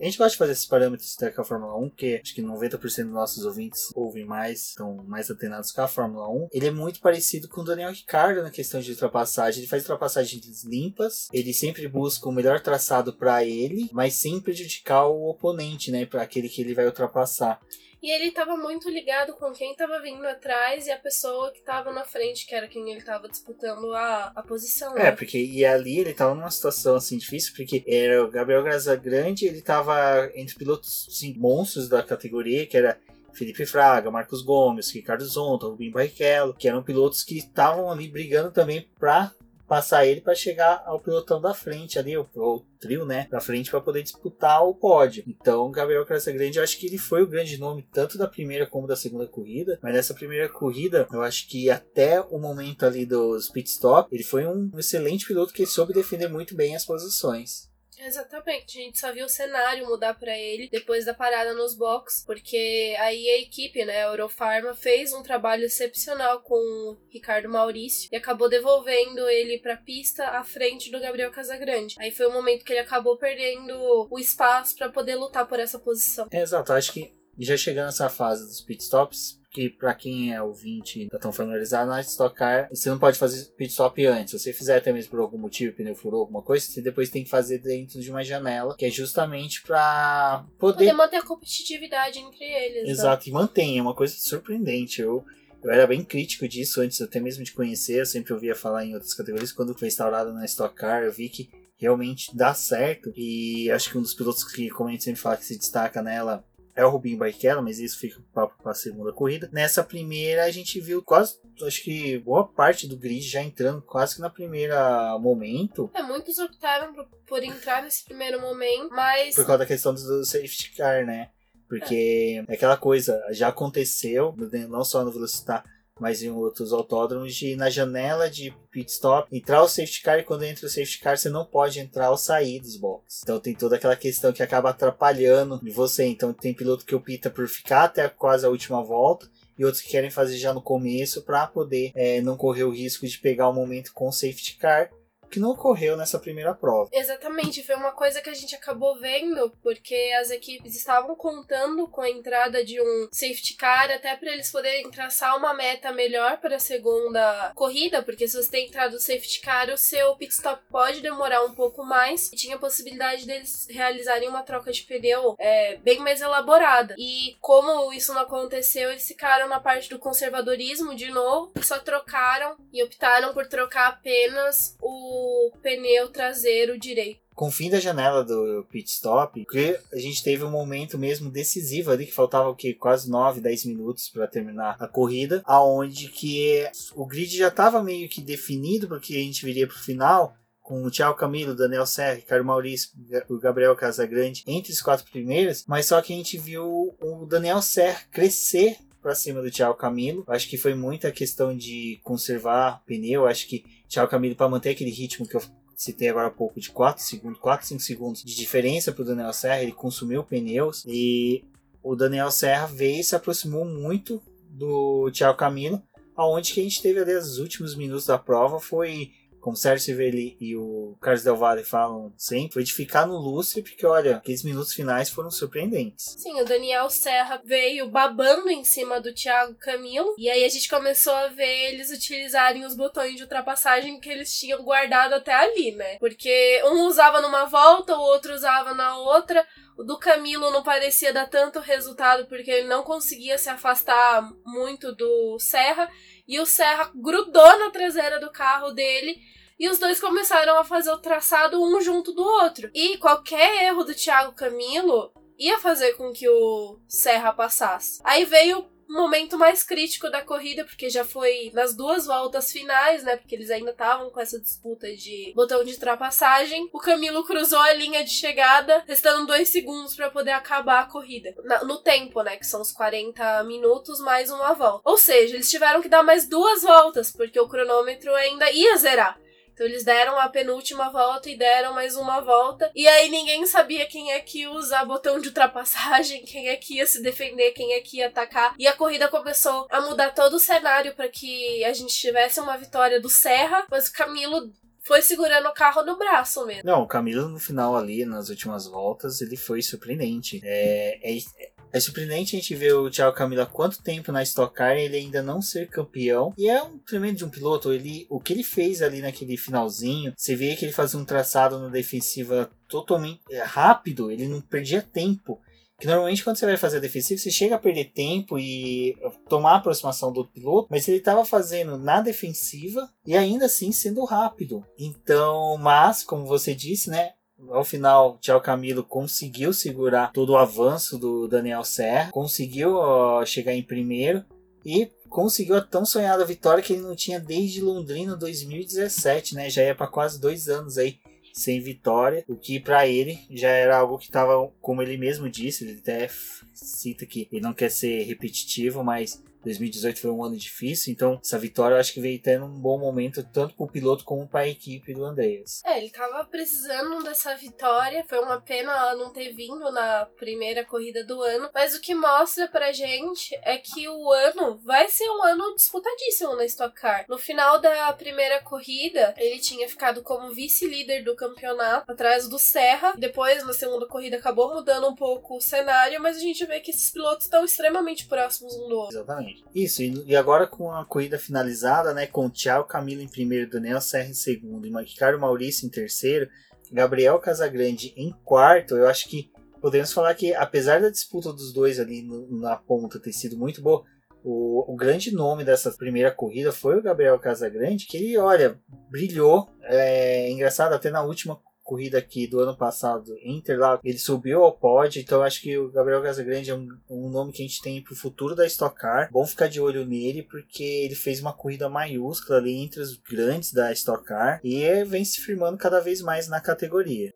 A 0.00 0.04
gente 0.04 0.18
gosta 0.18 0.32
de 0.32 0.38
fazer 0.38 0.52
esses 0.52 0.66
parâmetros 0.66 1.14
até 1.16 1.30
com 1.30 1.42
a 1.42 1.44
Fórmula 1.44 1.76
1, 1.76 1.88
porque 1.90 2.20
acho 2.22 2.34
que 2.34 2.42
90% 2.42 2.78
dos 2.78 3.12
nossos 3.12 3.44
ouvintes 3.44 3.90
ouvem 3.94 4.24
mais, 4.24 4.68
estão 4.68 4.96
mais 5.06 5.30
atenados 5.30 5.70
com 5.70 5.81
a 5.84 5.88
Fórmula 5.88 6.28
1. 6.28 6.48
Ele 6.52 6.66
é 6.66 6.70
muito 6.70 7.00
parecido 7.00 7.48
com 7.48 7.60
o 7.60 7.64
Daniel 7.64 7.90
Ricciardo 7.90 8.42
na 8.42 8.50
questão 8.50 8.80
de 8.80 8.90
ultrapassagem. 8.90 9.60
Ele 9.60 9.68
faz 9.68 9.82
ultrapassagens 9.82 10.64
limpas, 10.64 11.28
ele 11.32 11.52
sempre 11.52 11.86
busca 11.88 12.28
o 12.28 12.32
melhor 12.32 12.60
traçado 12.60 13.12
para 13.12 13.44
ele, 13.44 13.88
mas 13.92 14.14
sem 14.14 14.40
prejudicar 14.40 15.06
o 15.06 15.28
oponente, 15.28 15.90
né? 15.90 16.06
Para 16.06 16.22
aquele 16.22 16.48
que 16.48 16.60
ele 16.60 16.74
vai 16.74 16.86
ultrapassar. 16.86 17.60
E 18.02 18.10
ele 18.10 18.32
tava 18.32 18.56
muito 18.56 18.90
ligado 18.90 19.32
com 19.34 19.52
quem 19.52 19.76
tava 19.76 20.00
vindo 20.00 20.26
atrás 20.26 20.88
e 20.88 20.90
a 20.90 20.98
pessoa 20.98 21.52
que 21.52 21.62
tava 21.62 21.92
na 21.92 22.04
frente, 22.04 22.44
que 22.44 22.54
era 22.54 22.66
quem 22.66 22.90
ele 22.90 23.00
tava 23.00 23.28
disputando 23.28 23.92
a, 23.92 24.32
a 24.34 24.42
posição. 24.42 24.98
É, 24.98 25.04
né? 25.04 25.12
porque 25.12 25.38
e 25.38 25.64
ali 25.64 26.00
ele 26.00 26.12
tava 26.12 26.34
numa 26.34 26.50
situação 26.50 26.96
assim 26.96 27.16
difícil, 27.16 27.54
porque 27.54 27.84
era 27.86 28.24
o 28.24 28.28
Gabriel 28.28 28.64
Grande 29.00 29.46
ele 29.46 29.62
tava 29.62 30.28
entre 30.34 30.56
pilotos 30.56 31.06
assim, 31.08 31.34
monstros 31.38 31.88
da 31.88 32.02
categoria, 32.02 32.66
que 32.66 32.76
era 32.76 32.98
Felipe 33.32 33.66
Fraga, 33.66 34.10
Marcos 34.10 34.42
Gomes, 34.42 34.90
Ricardo 34.90 35.24
Zonta, 35.24 35.66
Rubinho 35.66 35.92
Barrichello, 35.92 36.54
que 36.54 36.68
eram 36.68 36.82
pilotos 36.82 37.22
que 37.22 37.38
estavam 37.38 37.90
ali 37.90 38.08
brigando 38.08 38.50
também 38.50 38.88
pra 38.98 39.32
passar 39.72 40.04
ele 40.04 40.20
para 40.20 40.34
chegar 40.34 40.82
ao 40.84 41.00
pilotão 41.00 41.40
da 41.40 41.54
frente 41.54 41.98
ali, 41.98 42.14
o, 42.14 42.28
o 42.36 42.60
trio, 42.78 43.06
né, 43.06 43.26
da 43.30 43.40
frente 43.40 43.70
para 43.70 43.80
poder 43.80 44.02
disputar 44.02 44.62
o 44.62 44.74
pódio. 44.74 45.24
Então, 45.26 45.70
Gabriel 45.70 46.04
Casagrande, 46.04 46.58
eu 46.58 46.62
acho 46.62 46.78
que 46.78 46.86
ele 46.86 46.98
foi 46.98 47.22
o 47.22 47.26
grande 47.26 47.56
nome 47.56 47.88
tanto 47.90 48.18
da 48.18 48.28
primeira 48.28 48.66
como 48.66 48.86
da 48.86 48.94
segunda 48.94 49.26
corrida, 49.26 49.78
mas 49.82 49.94
nessa 49.94 50.12
primeira 50.12 50.46
corrida, 50.46 51.08
eu 51.10 51.22
acho 51.22 51.48
que 51.48 51.70
até 51.70 52.20
o 52.20 52.38
momento 52.38 52.84
ali 52.84 53.06
dos 53.06 53.48
pit 53.48 53.70
stop, 53.70 54.14
ele 54.14 54.22
foi 54.22 54.46
um 54.46 54.70
excelente 54.76 55.26
piloto 55.26 55.54
que 55.54 55.64
soube 55.64 55.94
defender 55.94 56.28
muito 56.28 56.54
bem 56.54 56.76
as 56.76 56.84
posições. 56.84 57.71
Exatamente, 58.04 58.78
a 58.78 58.82
gente 58.82 58.98
só 58.98 59.12
viu 59.12 59.26
o 59.26 59.28
cenário 59.28 59.86
mudar 59.86 60.14
para 60.14 60.36
ele 60.36 60.68
depois 60.70 61.04
da 61.04 61.14
parada 61.14 61.54
nos 61.54 61.74
box, 61.74 62.24
porque 62.26 62.96
aí 62.98 63.28
a 63.28 63.40
equipe, 63.40 63.84
né, 63.84 64.04
a 64.04 64.08
Eurofarma, 64.08 64.74
fez 64.74 65.12
um 65.12 65.22
trabalho 65.22 65.64
excepcional 65.64 66.40
com 66.40 66.54
o 66.54 66.98
Ricardo 67.08 67.48
Maurício 67.48 68.08
e 68.12 68.16
acabou 68.16 68.48
devolvendo 68.48 69.28
ele 69.28 69.58
pra 69.58 69.76
pista 69.76 70.24
à 70.28 70.44
frente 70.44 70.90
do 70.90 71.00
Gabriel 71.00 71.30
Casagrande. 71.30 71.96
Aí 71.98 72.10
foi 72.10 72.26
o 72.26 72.32
momento 72.32 72.64
que 72.64 72.72
ele 72.72 72.80
acabou 72.80 73.16
perdendo 73.16 74.08
o 74.10 74.18
espaço 74.18 74.76
para 74.76 74.90
poder 74.90 75.14
lutar 75.14 75.46
por 75.46 75.60
essa 75.60 75.78
posição. 75.78 76.26
É, 76.30 76.40
exato, 76.40 76.72
acho 76.72 76.92
que 76.92 77.14
já 77.38 77.56
chegando 77.56 77.86
nessa 77.86 78.08
fase 78.08 78.44
dos 78.44 78.60
pit 78.60 78.82
stops, 78.82 79.40
que 79.52 79.68
para 79.68 79.94
quem 79.94 80.32
é 80.32 80.42
ouvinte 80.42 81.08
tá 81.10 81.18
tão 81.18 81.30
familiarizado, 81.30 81.90
na 81.90 82.00
Stock 82.00 82.34
Car, 82.34 82.68
você 82.72 82.88
não 82.88 82.98
pode 82.98 83.18
fazer 83.18 83.44
pit 83.54 83.70
stop 83.70 84.04
antes. 84.06 84.30
Se 84.30 84.38
você 84.38 84.52
fizer 84.52 84.76
até 84.76 84.92
mesmo 84.92 85.10
por 85.10 85.20
algum 85.20 85.36
motivo, 85.36 85.76
pneu 85.76 85.94
furou 85.94 86.20
alguma 86.20 86.42
coisa, 86.42 86.64
você 86.64 86.80
depois 86.80 87.10
tem 87.10 87.22
que 87.22 87.30
fazer 87.30 87.58
dentro 87.58 88.00
de 88.00 88.10
uma 88.10 88.24
janela, 88.24 88.74
que 88.76 88.86
é 88.86 88.90
justamente 88.90 89.62
para 89.62 90.46
poder... 90.58 90.78
Poder 90.78 90.92
manter 90.94 91.16
a 91.16 91.22
competitividade 91.22 92.18
entre 92.18 92.44
eles. 92.44 92.84
né? 92.84 92.90
Exato, 92.90 93.28
e 93.28 93.32
mantém, 93.32 93.78
é 93.78 93.82
uma 93.82 93.94
coisa 93.94 94.14
surpreendente. 94.16 95.02
Eu, 95.02 95.22
eu 95.62 95.70
era 95.70 95.86
bem 95.86 96.02
crítico 96.02 96.48
disso 96.48 96.80
antes 96.80 97.00
até 97.02 97.20
mesmo 97.20 97.44
de 97.44 97.52
conhecer, 97.52 98.00
eu 98.00 98.06
sempre 98.06 98.32
ouvia 98.32 98.54
falar 98.54 98.86
em 98.86 98.94
outras 98.94 99.12
categorias. 99.12 99.52
Quando 99.52 99.78
foi 99.78 99.88
instaurado 99.88 100.32
na 100.32 100.46
Stock 100.46 100.74
Car, 100.74 101.02
eu 101.02 101.12
vi 101.12 101.28
que 101.28 101.50
realmente 101.76 102.34
dá 102.34 102.54
certo. 102.54 103.12
E 103.14 103.70
acho 103.70 103.90
que 103.90 103.98
um 103.98 104.02
dos 104.02 104.14
pilotos 104.14 104.44
que, 104.44 104.70
como 104.70 104.88
a 104.88 104.92
gente 104.92 105.04
sempre 105.04 105.20
fala, 105.20 105.36
que 105.36 105.44
se 105.44 105.58
destaca 105.58 106.00
nela 106.00 106.44
é 106.74 106.84
o 106.84 106.90
Rubinho 106.90 107.18
Barrichello, 107.18 107.62
mas 107.62 107.78
isso 107.78 107.98
fica 107.98 108.20
para 108.32 108.50
a 108.64 108.74
segunda 108.74 109.12
corrida. 109.12 109.48
Nessa 109.52 109.84
primeira 109.84 110.44
a 110.44 110.50
gente 110.50 110.80
viu 110.80 111.02
quase, 111.02 111.38
acho 111.66 111.82
que 111.82 112.18
boa 112.18 112.46
parte 112.46 112.86
do 112.86 112.96
grid 112.96 113.20
já 113.20 113.42
entrando 113.42 113.82
quase 113.82 114.16
que 114.16 114.20
na 114.20 114.30
primeira 114.30 115.18
momento. 115.18 115.90
É, 115.94 116.02
muitos 116.02 116.38
optaram 116.38 116.94
por, 116.94 117.06
por 117.26 117.42
entrar 117.42 117.82
nesse 117.82 118.04
primeiro 118.04 118.40
momento, 118.40 118.90
mas 118.90 119.34
Por 119.34 119.44
causa 119.44 119.58
da 119.58 119.66
questão 119.66 119.92
do 119.92 120.24
safety 120.24 120.72
car, 120.76 121.04
né? 121.04 121.30
Porque 121.68 122.44
é 122.48 122.54
aquela 122.54 122.76
coisa, 122.76 123.22
já 123.30 123.48
aconteceu, 123.48 124.34
não 124.68 124.84
só 124.84 125.04
no 125.04 125.10
Velocitar, 125.10 125.64
mas 126.02 126.20
em 126.20 126.30
outros 126.30 126.72
autódromos, 126.72 127.32
de 127.32 127.54
na 127.54 127.70
janela 127.70 128.28
de 128.28 128.52
pit 128.72 128.90
stop 128.90 129.28
entrar 129.30 129.62
o 129.62 129.68
safety 129.68 130.02
car 130.02 130.18
e 130.18 130.24
quando 130.24 130.42
entra 130.42 130.66
o 130.66 130.68
safety 130.68 130.98
car 130.98 131.16
você 131.16 131.30
não 131.30 131.44
pode 131.44 131.78
entrar 131.78 132.10
ou 132.10 132.16
sair 132.16 132.58
dos 132.58 132.76
boxes. 132.76 133.20
Então 133.22 133.38
tem 133.38 133.54
toda 133.54 133.76
aquela 133.76 133.94
questão 133.94 134.32
que 134.32 134.42
acaba 134.42 134.70
atrapalhando 134.70 135.60
de 135.62 135.70
você. 135.70 136.04
Então 136.06 136.32
tem 136.32 136.52
piloto 136.52 136.84
que 136.84 136.96
opta 136.96 137.30
por 137.30 137.46
ficar 137.46 137.84
até 137.84 138.08
quase 138.08 138.44
a 138.44 138.48
última 138.48 138.82
volta 138.82 139.30
e 139.56 139.64
outros 139.64 139.80
que 139.80 139.90
querem 139.90 140.10
fazer 140.10 140.38
já 140.38 140.52
no 140.52 140.60
começo 140.60 141.22
para 141.22 141.46
poder 141.46 141.92
é, 141.94 142.20
não 142.20 142.36
correr 142.36 142.64
o 142.64 142.70
risco 142.70 143.06
de 143.06 143.18
pegar 143.18 143.48
o 143.48 143.54
momento 143.54 143.92
com 143.94 144.08
o 144.08 144.12
safety 144.12 144.56
car. 144.56 144.90
Que 145.32 145.40
não 145.40 145.52
ocorreu 145.52 145.96
nessa 145.96 146.18
primeira 146.18 146.52
prova. 146.52 146.90
Exatamente, 146.92 147.62
foi 147.62 147.74
uma 147.74 147.92
coisa 147.92 148.20
que 148.20 148.28
a 148.28 148.34
gente 148.34 148.54
acabou 148.54 149.00
vendo, 149.00 149.50
porque 149.62 150.12
as 150.20 150.30
equipes 150.30 150.76
estavam 150.76 151.16
contando 151.16 151.88
com 151.88 152.02
a 152.02 152.10
entrada 152.10 152.62
de 152.62 152.78
um 152.78 153.08
safety 153.10 153.54
car, 153.54 153.90
até 153.90 154.14
para 154.14 154.30
eles 154.30 154.52
poderem 154.52 154.90
traçar 154.90 155.34
uma 155.38 155.54
meta 155.54 155.90
melhor 155.90 156.36
para 156.36 156.56
a 156.56 156.60
segunda 156.60 157.50
corrida, 157.54 158.02
porque 158.02 158.28
se 158.28 158.36
você 158.36 158.50
tem 158.50 158.66
entrado 158.66 158.92
o 158.92 159.00
safety 159.00 159.40
car, 159.40 159.70
o 159.70 159.78
seu 159.78 160.14
pit 160.16 160.34
stop 160.34 160.62
pode 160.70 161.00
demorar 161.00 161.42
um 161.44 161.54
pouco 161.54 161.82
mais, 161.82 162.30
e 162.30 162.36
tinha 162.36 162.56
a 162.56 162.60
possibilidade 162.60 163.26
deles 163.26 163.66
realizarem 163.70 164.28
uma 164.28 164.42
troca 164.42 164.70
de 164.70 164.82
pneu 164.82 165.34
é, 165.38 165.76
bem 165.76 165.98
mais 166.00 166.20
elaborada. 166.20 166.94
E 166.98 167.38
como 167.40 167.90
isso 167.94 168.12
não 168.12 168.20
aconteceu, 168.20 168.90
eles 168.90 169.08
ficaram 169.08 169.48
na 169.48 169.60
parte 169.60 169.88
do 169.88 169.98
conservadorismo 169.98 170.94
de 170.94 171.10
novo, 171.10 171.52
e 171.56 171.62
só 171.64 171.78
trocaram 171.78 172.54
e 172.70 172.82
optaram 172.82 173.32
por 173.32 173.46
trocar 173.46 173.88
apenas 173.88 174.76
o 174.82 175.21
pneu 175.62 176.08
traseiro 176.08 176.78
direito. 176.78 177.20
Com 177.34 177.48
o 177.48 177.52
fim 177.52 177.70
da 177.70 177.80
janela 177.80 178.22
do 178.22 178.66
pit 178.70 178.90
stop, 178.90 179.44
que 179.46 179.78
a 179.92 179.98
gente 179.98 180.22
teve 180.22 180.44
um 180.44 180.50
momento 180.50 180.98
mesmo 180.98 181.30
decisivo 181.30 181.90
ali, 181.90 182.04
que 182.04 182.12
faltava 182.12 182.48
o 182.48 182.54
que 182.54 182.74
quase 182.74 183.10
9, 183.10 183.40
10 183.40 183.64
minutos 183.66 184.10
para 184.10 184.26
terminar 184.26 184.76
a 184.78 184.86
corrida, 184.86 185.42
aonde 185.46 186.08
que 186.08 186.68
o 186.94 187.06
grid 187.06 187.36
já 187.36 187.48
estava 187.48 187.82
meio 187.82 188.08
que 188.08 188.20
definido 188.20 188.86
porque 188.86 189.14
a 189.14 189.18
gente 189.18 189.44
viria 189.44 189.66
para 189.66 189.76
o 189.76 189.82
final, 189.82 190.36
com 190.60 190.84
o 190.84 190.90
Thiago 190.90 191.16
Camilo, 191.16 191.56
Daniel 191.56 191.86
Serra, 191.86 192.14
Ricardo 192.14 192.44
Maurício, 192.44 192.90
o 193.28 193.38
Gabriel 193.38 193.74
Casagrande 193.74 194.44
entre 194.46 194.72
os 194.72 194.80
quatro 194.80 195.10
primeiros, 195.10 195.64
mas 195.66 195.86
só 195.86 196.00
que 196.00 196.12
a 196.12 196.16
gente 196.16 196.38
viu 196.38 196.94
o 197.00 197.26
Daniel 197.26 197.60
Serra 197.60 198.00
crescer 198.12 198.76
para 199.02 199.14
cima 199.14 199.42
do 199.42 199.50
Thiago 199.50 199.74
Camilo. 199.74 200.24
Acho 200.28 200.48
que 200.48 200.56
foi 200.56 200.74
muita 200.74 201.10
questão 201.10 201.54
de 201.54 202.00
conservar 202.04 202.82
pneu. 202.86 203.26
Acho 203.26 203.48
que 203.48 203.64
Thiago 203.92 204.10
Camilo, 204.10 204.34
para 204.34 204.48
manter 204.48 204.70
aquele 204.70 204.90
ritmo 204.90 205.26
que 205.26 205.36
eu 205.36 205.42
citei 205.76 206.08
agora 206.08 206.28
há 206.28 206.30
pouco, 206.30 206.58
de 206.58 206.70
4 206.70 207.04
segundos, 207.04 207.38
4, 207.38 207.66
5 207.66 207.80
segundos 207.80 208.24
de 208.24 208.34
diferença 208.34 208.90
para 208.90 209.02
o 209.02 209.04
Daniel 209.04 209.32
Serra, 209.34 209.62
ele 209.62 209.72
consumiu 209.72 210.24
pneus 210.24 210.82
e 210.86 211.44
o 211.82 211.94
Daniel 211.94 212.30
Serra 212.30 212.66
veio 212.66 213.00
e 213.00 213.04
se 213.04 213.14
aproximou 213.14 213.66
muito 213.66 214.22
do 214.48 215.10
Thiago 215.10 215.36
Camilo, 215.36 215.82
aonde 216.16 216.54
que 216.54 216.60
a 216.60 216.62
gente 216.62 216.80
teve 216.80 217.00
ali 217.00 217.14
os 217.14 217.38
últimos 217.38 217.74
minutos 217.74 218.06
da 218.06 218.18
prova 218.18 218.58
foi 218.58 219.12
como 219.42 219.56
Sérgio 219.56 219.86
Civelli 219.86 220.36
e 220.40 220.56
o 220.56 220.96
Carlos 221.00 221.24
Del 221.24 221.36
Valle 221.36 221.64
falam 221.64 222.14
sempre, 222.16 222.54
foi 222.54 222.62
de 222.62 222.72
ficar 222.72 223.06
no 223.08 223.18
lustre, 223.18 223.60
porque 223.60 223.84
olha, 223.84 224.16
aqueles 224.16 224.44
minutos 224.44 224.72
finais 224.72 225.10
foram 225.10 225.32
surpreendentes. 225.32 226.14
Sim, 226.16 226.40
o 226.40 226.44
Daniel 226.44 226.88
Serra 226.88 227.42
veio 227.44 227.88
babando 227.88 228.48
em 228.48 228.62
cima 228.62 229.00
do 229.00 229.12
Thiago 229.12 229.56
Camilo, 229.56 230.14
e 230.16 230.30
aí 230.30 230.44
a 230.44 230.48
gente 230.48 230.68
começou 230.68 231.12
a 231.12 231.26
ver 231.26 231.72
eles 231.72 231.90
utilizarem 231.90 232.64
os 232.64 232.76
botões 232.76 233.16
de 233.16 233.22
ultrapassagem 233.24 233.98
que 233.98 234.08
eles 234.08 234.32
tinham 234.38 234.62
guardado 234.62 235.14
até 235.14 235.34
ali, 235.34 235.72
né? 235.72 235.98
Porque 235.98 236.62
um 236.66 236.86
usava 236.86 237.20
numa 237.20 237.44
volta, 237.46 237.96
o 237.96 238.00
outro 238.00 238.32
usava 238.32 238.72
na 238.74 238.96
outra. 238.96 239.44
O 239.76 239.82
do 239.82 239.98
Camilo 239.98 240.50
não 240.50 240.62
parecia 240.62 241.12
dar 241.12 241.28
tanto 241.28 241.58
resultado 241.58 242.26
porque 242.26 242.50
ele 242.50 242.68
não 242.68 242.82
conseguia 242.82 243.38
se 243.38 243.48
afastar 243.48 244.22
muito 244.44 244.94
do 244.94 245.38
Serra. 245.40 245.90
E 246.26 246.40
o 246.40 246.46
Serra 246.46 246.90
grudou 246.94 247.58
na 247.58 247.70
traseira 247.70 248.20
do 248.20 248.30
carro 248.30 248.72
dele. 248.72 249.20
E 249.58 249.68
os 249.68 249.78
dois 249.78 250.00
começaram 250.00 250.58
a 250.58 250.64
fazer 250.64 250.90
o 250.90 250.98
traçado 250.98 251.62
um 251.62 251.80
junto 251.80 252.12
do 252.12 252.22
outro. 252.22 252.70
E 252.74 252.96
qualquer 252.98 253.64
erro 253.64 253.84
do 253.84 253.94
Thiago 253.94 254.32
Camilo 254.32 255.12
ia 255.38 255.58
fazer 255.58 255.94
com 255.94 256.12
que 256.12 256.28
o 256.28 256.78
Serra 256.88 257.32
passasse. 257.32 258.00
Aí 258.04 258.24
veio 258.24 258.66
momento 258.92 259.38
mais 259.38 259.62
crítico 259.62 260.10
da 260.10 260.22
corrida, 260.22 260.64
porque 260.64 260.90
já 260.90 261.04
foi 261.04 261.50
nas 261.54 261.74
duas 261.74 262.06
voltas 262.06 262.52
finais, 262.52 263.02
né? 263.02 263.16
Porque 263.16 263.34
eles 263.34 263.50
ainda 263.50 263.70
estavam 263.70 264.10
com 264.10 264.20
essa 264.20 264.38
disputa 264.38 264.94
de 264.94 265.32
botão 265.34 265.64
de 265.64 265.72
ultrapassagem. 265.72 266.68
O 266.72 266.78
Camilo 266.78 267.24
cruzou 267.24 267.60
a 267.60 267.72
linha 267.72 268.04
de 268.04 268.10
chegada, 268.10 268.84
restando 268.86 269.26
dois 269.26 269.48
segundos 269.48 269.96
para 269.96 270.10
poder 270.10 270.32
acabar 270.32 270.80
a 270.80 270.86
corrida. 270.86 271.34
Na, 271.44 271.64
no 271.64 271.78
tempo, 271.78 272.22
né? 272.22 272.36
Que 272.36 272.46
são 272.46 272.60
os 272.60 272.72
40 272.72 273.44
minutos 273.44 274.00
mais 274.00 274.30
uma 274.30 274.52
volta. 274.52 274.82
Ou 274.88 274.96
seja, 274.96 275.34
eles 275.34 275.50
tiveram 275.50 275.80
que 275.80 275.88
dar 275.88 276.02
mais 276.02 276.28
duas 276.28 276.62
voltas, 276.62 277.10
porque 277.10 277.40
o 277.40 277.48
cronômetro 277.48 278.14
ainda 278.14 278.50
ia 278.50 278.76
zerar. 278.76 279.21
Então 279.52 279.66
eles 279.66 279.84
deram 279.84 280.18
a 280.18 280.28
penúltima 280.28 280.90
volta 280.90 281.28
e 281.28 281.36
deram 281.36 281.74
mais 281.74 281.96
uma 281.96 282.20
volta. 282.20 282.70
E 282.74 282.86
aí 282.86 283.08
ninguém 283.08 283.46
sabia 283.46 283.86
quem 283.86 284.12
é 284.12 284.20
que 284.20 284.40
ia 284.40 284.50
usar 284.50 284.84
botão 284.84 285.20
de 285.20 285.28
ultrapassagem, 285.28 286.24
quem 286.26 286.48
é 286.48 286.56
que 286.56 286.76
ia 286.76 286.86
se 286.86 287.02
defender, 287.02 287.52
quem 287.52 287.74
é 287.74 287.80
que 287.80 287.98
ia 287.98 288.08
atacar. 288.08 288.54
E 288.58 288.66
a 288.66 288.76
corrida 288.76 289.08
começou 289.08 289.66
a 289.70 289.80
mudar 289.80 290.10
todo 290.10 290.34
o 290.34 290.40
cenário 290.40 290.94
para 290.94 291.08
que 291.08 291.64
a 291.64 291.72
gente 291.72 291.94
tivesse 291.94 292.40
uma 292.40 292.56
vitória 292.56 293.00
do 293.00 293.08
Serra, 293.08 293.66
mas 293.70 293.88
o 293.88 293.92
Camilo 293.92 294.52
foi 294.82 295.00
segurando 295.00 295.48
o 295.48 295.54
carro 295.54 295.84
no 295.84 295.96
braço 295.96 296.44
mesmo. 296.44 296.62
Não, 296.64 296.82
o 296.82 296.88
Camilo 296.88 297.28
no 297.28 297.38
final 297.38 297.76
ali, 297.76 298.04
nas 298.04 298.28
últimas 298.28 298.66
voltas, 298.66 299.20
ele 299.20 299.36
foi 299.36 299.62
surpreendente. 299.62 300.40
É, 300.42 300.98
é, 301.02 301.51
é 301.72 301.80
surpreendente 301.80 302.36
a 302.36 302.38
gente 302.38 302.54
ver 302.54 302.74
o 302.74 302.90
Thiago 302.90 303.16
Camilo 303.16 303.42
há 303.42 303.46
quanto 303.46 303.82
tempo 303.82 304.12
na 304.12 304.22
Stock 304.22 304.54
Car 304.54 304.76
ele 304.76 304.96
ainda 304.96 305.22
não 305.22 305.40
ser 305.40 305.68
campeão. 305.68 306.34
E 306.36 306.48
é 306.48 306.62
um 306.62 306.78
tremendo 306.78 307.16
de 307.16 307.24
um 307.24 307.30
piloto. 307.30 307.72
Ele, 307.72 308.06
o 308.10 308.20
que 308.20 308.32
ele 308.32 308.44
fez 308.44 308.82
ali 308.82 309.00
naquele 309.00 309.36
finalzinho, 309.36 310.12
você 310.16 310.36
vê 310.36 310.54
que 310.54 310.64
ele 310.64 310.72
fazia 310.72 311.00
um 311.00 311.04
traçado 311.04 311.58
na 311.58 311.68
defensiva 311.68 312.50
totalmente 312.68 313.20
é, 313.30 313.42
rápido, 313.42 314.10
ele 314.10 314.28
não 314.28 314.40
perdia 314.40 314.82
tempo. 314.82 315.40
Que 315.80 315.86
normalmente 315.88 316.22
quando 316.22 316.36
você 316.36 316.46
vai 316.46 316.56
fazer 316.56 316.76
a 316.76 316.80
defensiva, 316.80 317.18
você 317.18 317.30
chega 317.30 317.56
a 317.56 317.58
perder 317.58 317.86
tempo 317.86 318.38
e 318.38 318.94
tomar 319.28 319.54
a 319.54 319.56
aproximação 319.56 320.12
do 320.12 320.24
piloto, 320.24 320.68
mas 320.70 320.86
ele 320.86 320.98
estava 320.98 321.24
fazendo 321.24 321.76
na 321.76 322.00
defensiva 322.00 322.88
e 323.04 323.16
ainda 323.16 323.46
assim 323.46 323.72
sendo 323.72 324.04
rápido. 324.04 324.64
Então, 324.78 325.56
mas, 325.58 326.04
como 326.04 326.24
você 326.24 326.54
disse, 326.54 326.88
né? 326.88 327.14
Ao 327.50 327.64
final, 327.64 328.18
Tchau 328.20 328.40
Camilo 328.40 328.84
conseguiu 328.84 329.52
segurar 329.52 330.12
todo 330.12 330.30
o 330.30 330.36
avanço 330.36 330.98
do 330.98 331.26
Daniel 331.26 331.64
Serra, 331.64 332.10
conseguiu 332.10 332.74
ó, 332.76 333.24
chegar 333.24 333.52
em 333.52 333.62
primeiro 333.62 334.24
e 334.64 334.88
conseguiu 335.08 335.56
a 335.56 335.60
tão 335.60 335.84
sonhada 335.84 336.24
vitória 336.24 336.62
que 336.62 336.72
ele 336.72 336.82
não 336.82 336.94
tinha 336.94 337.20
desde 337.20 337.60
Londrina 337.60 338.16
2017, 338.16 339.34
né? 339.34 339.50
Já 339.50 339.62
ia 339.62 339.74
para 339.74 339.86
quase 339.86 340.20
dois 340.20 340.48
anos 340.48 340.78
aí 340.78 340.98
sem 341.34 341.60
vitória, 341.60 342.24
o 342.28 342.36
que 342.36 342.60
para 342.60 342.86
ele 342.86 343.18
já 343.30 343.48
era 343.48 343.78
algo 343.78 343.98
que 343.98 344.04
estava, 344.04 344.48
como 344.60 344.82
ele 344.82 344.96
mesmo 344.96 345.30
disse, 345.30 345.64
ele 345.64 345.78
até 345.78 346.08
cita 346.52 347.06
que 347.06 347.26
ele 347.32 347.40
não 347.40 347.54
quer 347.54 347.70
ser 347.70 348.02
repetitivo, 348.04 348.84
mas 348.84 349.22
2018 349.42 350.00
foi 350.00 350.10
um 350.10 350.24
ano 350.24 350.36
difícil, 350.36 350.92
então 350.92 351.18
essa 351.22 351.38
vitória 351.38 351.74
eu 351.74 351.80
acho 351.80 351.92
que 351.92 352.00
veio 352.00 352.20
tendo 352.20 352.46
um 352.46 352.60
bom 352.60 352.78
momento 352.78 353.22
tanto 353.32 353.54
para 353.54 353.64
o 353.64 353.70
piloto 353.70 354.04
como 354.04 354.28
para 354.28 354.40
a 354.40 354.48
equipe 354.48 354.94
do 354.94 355.04
Andreas. 355.04 355.62
É, 355.64 355.78
ele 355.78 355.90
tava 355.90 356.24
precisando 356.24 357.02
dessa 357.02 357.34
vitória, 357.36 358.04
foi 358.08 358.18
uma 358.18 358.40
pena 358.40 358.72
ela 358.72 358.94
não 358.94 359.12
ter 359.12 359.32
vindo 359.32 359.70
na 359.70 360.06
primeira 360.16 360.64
corrida 360.64 361.04
do 361.04 361.20
ano, 361.22 361.50
mas 361.54 361.74
o 361.74 361.80
que 361.80 361.94
mostra 361.94 362.48
pra 362.48 362.72
gente 362.72 363.34
é 363.42 363.58
que 363.58 363.88
o 363.88 364.12
ano 364.12 364.58
vai 364.64 364.88
ser 364.88 365.08
um 365.10 365.22
ano 365.22 365.54
disputadíssimo 365.54 366.36
na 366.36 366.44
Stock 366.44 366.74
Car. 366.74 367.04
No 367.08 367.18
final 367.18 367.60
da 367.60 367.92
primeira 367.92 368.40
corrida, 368.42 369.14
ele 369.16 369.38
tinha 369.38 369.68
ficado 369.68 370.02
como 370.02 370.32
vice-líder 370.32 371.04
do 371.04 371.16
campeonato, 371.16 371.90
atrás 371.90 372.28
do 372.28 372.38
Serra. 372.38 372.94
Depois, 372.96 373.44
na 373.44 373.52
segunda 373.52 373.86
corrida, 373.86 374.16
acabou 374.16 374.54
mudando 374.54 374.88
um 374.88 374.94
pouco 374.94 375.36
o 375.36 375.40
cenário, 375.40 376.00
mas 376.00 376.16
a 376.16 376.20
gente 376.20 376.44
vê 376.46 376.60
que 376.60 376.70
esses 376.70 376.90
pilotos 376.90 377.26
estão 377.26 377.44
extremamente 377.44 378.06
próximos 378.06 378.54
um 378.56 378.68
do 378.68 378.76
outro. 378.76 378.98
Exatamente. 378.98 379.31
Isso, 379.54 379.82
e 379.82 380.16
agora 380.16 380.46
com 380.46 380.72
a 380.72 380.84
corrida 380.84 381.18
finalizada, 381.18 381.92
né, 381.92 382.06
com 382.06 382.26
o 382.26 382.30
Thiago 382.30 382.66
Camilo 382.66 383.02
em 383.02 383.08
primeiro, 383.08 383.50
Daniel 383.50 383.80
Serra 383.80 384.08
em 384.08 384.14
segundo 384.14 384.66
e 384.66 384.84
Ricardo 384.84 385.18
Maurício 385.18 385.66
em 385.66 385.70
terceiro, 385.70 386.28
Gabriel 386.70 387.18
Casagrande 387.18 387.92
em 387.96 388.14
quarto, 388.24 388.76
eu 388.76 388.88
acho 388.88 389.08
que 389.08 389.30
podemos 389.60 389.92
falar 389.92 390.14
que 390.14 390.34
apesar 390.34 390.80
da 390.80 390.90
disputa 390.90 391.32
dos 391.32 391.52
dois 391.52 391.78
ali 391.78 392.02
no, 392.02 392.40
na 392.40 392.56
ponta 392.56 392.98
ter 392.98 393.12
sido 393.12 393.36
muito 393.36 393.62
boa, 393.62 393.84
o, 394.24 394.72
o, 394.72 394.76
grande 394.76 395.12
nome 395.12 395.44
dessa 395.44 395.70
primeira 395.72 396.10
corrida 396.10 396.52
foi 396.52 396.78
o 396.78 396.82
Gabriel 396.82 397.18
Casagrande, 397.18 397.86
que 397.86 397.96
ele, 397.96 398.16
olha, 398.16 398.56
brilhou. 398.88 399.48
É 399.62 400.30
engraçado, 400.30 400.72
até 400.72 400.90
na 400.90 401.02
última 401.02 401.40
corrida 401.62 401.98
aqui 401.98 402.26
do 402.26 402.40
ano 402.40 402.56
passado 402.56 403.16
Interlagos, 403.24 403.84
ele 403.84 403.98
subiu 403.98 404.42
ao 404.42 404.52
pódio, 404.52 405.00
então 405.00 405.22
acho 405.22 405.40
que 405.40 405.56
o 405.56 405.70
Gabriel 405.70 406.02
Casagrande 406.02 406.50
é 406.50 406.54
um, 406.54 406.68
um 406.88 407.08
nome 407.08 407.32
que 407.32 407.42
a 407.42 407.46
gente 407.46 407.62
tem 407.62 407.82
para 407.82 407.92
o 407.92 407.96
futuro 407.96 408.34
da 408.34 408.46
Stock 408.46 408.76
Car. 408.76 409.08
Bom 409.10 409.26
ficar 409.26 409.48
de 409.48 409.60
olho 409.60 409.84
nele, 409.84 410.22
porque 410.22 410.62
ele 410.62 410.94
fez 410.94 411.20
uma 411.20 411.32
corrida 411.32 411.68
maiúscula 411.68 412.38
ali 412.38 412.54
entre 412.54 412.80
os 412.80 412.96
grandes 412.96 413.52
da 413.52 413.72
Stock 413.72 414.04
Car 414.04 414.40
e 414.42 414.84
vem 414.84 415.04
se 415.04 415.20
firmando 415.20 415.58
cada 415.58 415.80
vez 415.80 416.02
mais 416.02 416.28
na 416.28 416.40
categoria. 416.40 417.12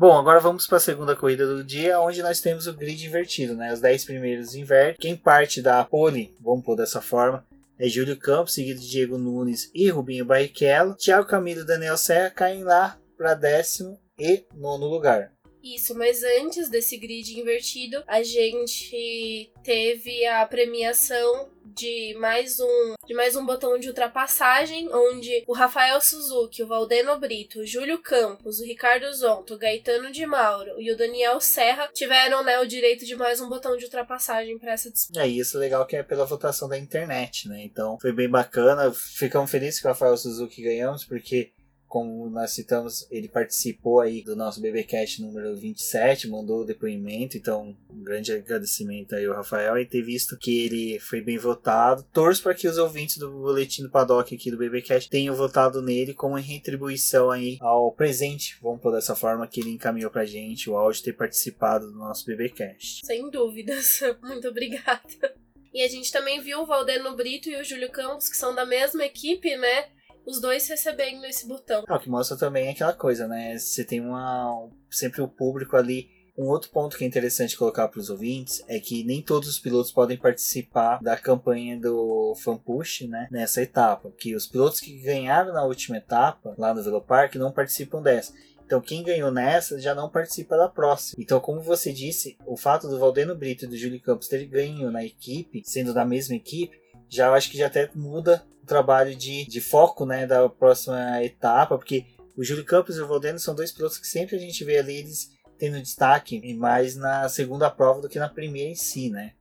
Bom, 0.00 0.16
agora 0.16 0.40
vamos 0.40 0.66
para 0.66 0.78
a 0.78 0.80
segunda 0.80 1.14
corrida 1.14 1.46
do 1.46 1.62
dia, 1.62 2.00
onde 2.00 2.22
nós 2.22 2.40
temos 2.40 2.66
o 2.66 2.72
grid 2.72 3.06
invertido, 3.06 3.54
né? 3.54 3.70
Os 3.70 3.80
10 3.80 4.06
primeiros 4.06 4.54
invertem. 4.54 4.96
Quem 4.98 5.14
parte 5.14 5.60
da 5.60 5.84
pole, 5.84 6.34
vamos 6.40 6.64
pôr 6.64 6.74
dessa 6.74 7.02
forma, 7.02 7.44
é 7.80 7.88
Júlio 7.88 8.18
Campos, 8.18 8.52
seguido 8.52 8.78
de 8.78 8.90
Diego 8.90 9.16
Nunes 9.16 9.70
e 9.74 9.88
Rubinho 9.88 10.26
Barrichello. 10.26 10.94
Thiago 10.94 11.26
Camilo 11.26 11.62
e 11.62 11.66
Daniel 11.66 11.96
Serra 11.96 12.28
caem 12.28 12.62
lá 12.62 13.00
para 13.16 13.32
décimo 13.32 13.98
e 14.18 14.44
nono 14.54 14.86
lugar. 14.86 15.32
Isso, 15.62 15.94
mas 15.94 16.22
antes 16.22 16.68
desse 16.68 16.96
grid 16.96 17.38
invertido, 17.38 18.02
a 18.06 18.22
gente 18.22 19.50
teve 19.62 20.26
a 20.26 20.44
premiação 20.46 21.50
de 21.74 22.14
mais 22.18 22.58
um 22.60 22.94
de 23.06 23.14
mais 23.14 23.36
um 23.36 23.44
botão 23.44 23.78
de 23.78 23.88
ultrapassagem, 23.88 24.88
onde 24.92 25.44
o 25.46 25.52
Rafael 25.52 26.00
Suzuki, 26.00 26.62
o 26.62 26.66
Valdeno 26.66 27.18
Brito, 27.18 27.60
o 27.60 27.66
Júlio 27.66 27.98
Campos, 27.98 28.60
o 28.60 28.64
Ricardo 28.64 29.12
Zonto, 29.12 29.54
o 29.54 29.58
Gaetano 29.58 30.10
de 30.10 30.24
Mauro 30.26 30.80
e 30.80 30.92
o 30.92 30.96
Daniel 30.96 31.40
Serra 31.40 31.88
tiveram 31.92 32.42
né, 32.44 32.58
o 32.60 32.66
direito 32.66 33.04
de 33.04 33.16
mais 33.16 33.40
um 33.40 33.48
botão 33.48 33.76
de 33.76 33.84
ultrapassagem 33.84 34.58
para 34.58 34.72
essa 34.72 34.90
disputa. 34.90 35.22
É 35.22 35.28
isso 35.28 35.58
legal 35.58 35.86
que 35.86 35.96
é 35.96 36.02
pela 36.02 36.24
votação 36.24 36.68
da 36.68 36.78
internet, 36.78 37.48
né? 37.48 37.62
Então 37.62 37.98
foi 38.00 38.12
bem 38.12 38.28
bacana. 38.28 38.92
Ficamos 38.92 39.50
felizes 39.50 39.80
que 39.80 39.86
o 39.86 39.90
Rafael 39.90 40.16
Suzuki 40.16 40.62
ganhamos, 40.62 41.04
porque 41.04 41.52
como 41.90 42.30
nós 42.30 42.52
citamos, 42.52 43.04
ele 43.10 43.28
participou 43.28 43.98
aí 43.98 44.22
do 44.22 44.36
nosso 44.36 44.60
BBcast 44.60 45.20
número 45.20 45.56
27, 45.56 46.28
mandou 46.28 46.60
o 46.60 46.64
depoimento, 46.64 47.36
então 47.36 47.76
um 47.90 48.00
grande 48.04 48.32
agradecimento 48.32 49.16
aí 49.16 49.26
ao 49.26 49.34
Rafael 49.34 49.76
e 49.76 49.84
ter 49.84 50.00
visto 50.00 50.38
que 50.38 50.66
ele 50.66 51.00
foi 51.00 51.20
bem 51.20 51.36
votado. 51.36 52.06
Torço 52.12 52.44
para 52.44 52.54
que 52.54 52.68
os 52.68 52.78
ouvintes 52.78 53.18
do 53.18 53.28
boletim 53.28 53.82
do 53.82 53.90
Paddock 53.90 54.32
aqui 54.32 54.52
do 54.52 54.56
BBcast 54.56 55.10
tenham 55.10 55.34
votado 55.34 55.82
nele 55.82 56.14
como 56.14 56.36
retribuição 56.36 57.28
aí 57.28 57.58
ao 57.60 57.90
presente, 57.90 58.56
vamos 58.62 58.80
por 58.80 58.92
dessa 58.92 59.16
forma 59.16 59.48
que 59.48 59.60
ele 59.60 59.70
encaminhou 59.70 60.12
pra 60.12 60.24
gente, 60.24 60.70
o 60.70 60.76
áudio 60.76 61.02
ter 61.02 61.14
participado 61.14 61.90
do 61.90 61.98
nosso 61.98 62.24
BBcast. 62.24 63.04
Sem 63.04 63.28
dúvidas. 63.30 63.98
Muito 64.22 64.46
obrigada. 64.46 65.34
E 65.74 65.82
a 65.82 65.88
gente 65.88 66.12
também 66.12 66.40
viu 66.40 66.60
o 66.60 66.66
Valdeno 66.66 67.16
Brito 67.16 67.48
e 67.48 67.60
o 67.60 67.64
Júlio 67.64 67.90
Campos, 67.90 68.28
que 68.28 68.36
são 68.36 68.54
da 68.54 68.64
mesma 68.64 69.04
equipe, 69.04 69.56
né? 69.56 69.88
Os 70.26 70.40
dois 70.40 70.68
recebendo 70.68 71.24
esse 71.24 71.46
botão. 71.46 71.84
Ah, 71.88 71.96
o 71.96 72.00
que 72.00 72.08
mostra 72.08 72.36
também 72.36 72.68
é 72.68 72.70
aquela 72.70 72.92
coisa, 72.92 73.26
né? 73.26 73.58
Você 73.58 73.84
tem 73.84 74.00
uma 74.00 74.68
sempre 74.90 75.22
o 75.22 75.28
público 75.28 75.76
ali. 75.76 76.08
Um 76.38 76.46
outro 76.46 76.70
ponto 76.70 76.96
que 76.96 77.04
é 77.04 77.06
interessante 77.06 77.56
colocar 77.56 77.88
para 77.88 78.00
os 78.00 78.08
ouvintes 78.08 78.62
é 78.66 78.80
que 78.80 79.04
nem 79.04 79.20
todos 79.20 79.48
os 79.48 79.58
pilotos 79.58 79.92
podem 79.92 80.16
participar 80.16 80.98
da 81.02 81.16
campanha 81.16 81.78
do 81.78 82.34
Fan 82.36 82.56
Push, 82.56 83.02
né? 83.02 83.28
Nessa 83.30 83.62
etapa, 83.62 84.10
que 84.16 84.34
os 84.34 84.46
pilotos 84.46 84.80
que 84.80 84.98
ganharam 85.00 85.52
na 85.52 85.64
última 85.64 85.98
etapa 85.98 86.54
lá 86.56 86.72
no 86.72 86.82
Velopark 86.82 87.34
não 87.34 87.52
participam 87.52 88.00
dessa. 88.00 88.32
Então 88.64 88.80
quem 88.80 89.02
ganhou 89.02 89.32
nessa 89.32 89.80
já 89.80 89.96
não 89.96 90.08
participa 90.08 90.56
da 90.56 90.68
próxima. 90.68 91.20
Então, 91.20 91.40
como 91.40 91.60
você 91.60 91.92
disse, 91.92 92.38
o 92.46 92.56
fato 92.56 92.88
do 92.88 93.00
Valdeno 93.00 93.34
Brito 93.34 93.64
e 93.64 93.68
do 93.68 93.76
Júlio 93.76 94.00
Campos 94.00 94.28
terem 94.28 94.48
ganho 94.48 94.92
na 94.92 95.04
equipe, 95.04 95.62
sendo 95.66 95.92
da 95.92 96.04
mesma 96.04 96.36
equipe, 96.36 96.80
já 97.08 97.26
eu 97.26 97.34
acho 97.34 97.50
que 97.50 97.58
já 97.58 97.66
até 97.66 97.90
muda 97.94 98.44
o 98.62 98.66
trabalho 98.66 99.14
de, 99.14 99.46
de 99.46 99.60
foco 99.60 100.04
né, 100.04 100.26
da 100.26 100.48
próxima 100.48 101.22
etapa, 101.22 101.76
porque 101.76 102.06
o 102.36 102.44
Júlio 102.44 102.64
Campos 102.64 102.96
e 102.96 103.00
o 103.00 103.06
Valdeno 103.06 103.38
são 103.38 103.54
dois 103.54 103.72
pilotos 103.72 103.98
que 103.98 104.06
sempre 104.06 104.36
a 104.36 104.38
gente 104.38 104.64
vê 104.64 104.78
ali 104.78 104.96
eles 104.96 105.30
tendo 105.58 105.80
destaque 105.80 106.54
mais 106.54 106.96
na 106.96 107.28
segunda 107.28 107.70
prova 107.70 108.00
do 108.00 108.08
que 108.08 108.18
na 108.18 108.28
primeira 108.28 108.70
em 108.70 108.74
si, 108.74 109.10
né? 109.10 109.32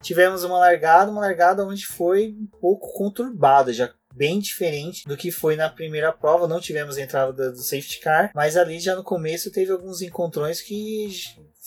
Tivemos 0.00 0.44
uma 0.44 0.58
largada, 0.58 1.10
uma 1.10 1.22
largada 1.22 1.66
onde 1.66 1.86
foi 1.86 2.36
um 2.38 2.46
pouco 2.60 2.92
conturbada, 2.92 3.72
já 3.72 3.92
bem 4.14 4.38
diferente 4.38 5.08
do 5.08 5.16
que 5.16 5.32
foi 5.32 5.56
na 5.56 5.68
primeira 5.68 6.12
prova. 6.12 6.46
Não 6.46 6.60
tivemos 6.60 6.98
entrada 6.98 7.50
do 7.50 7.58
safety 7.58 8.00
car, 8.00 8.30
mas 8.34 8.56
ali 8.56 8.78
já 8.78 8.94
no 8.94 9.02
começo 9.02 9.50
teve 9.50 9.72
alguns 9.72 10.02
encontrões 10.02 10.60
que 10.60 11.08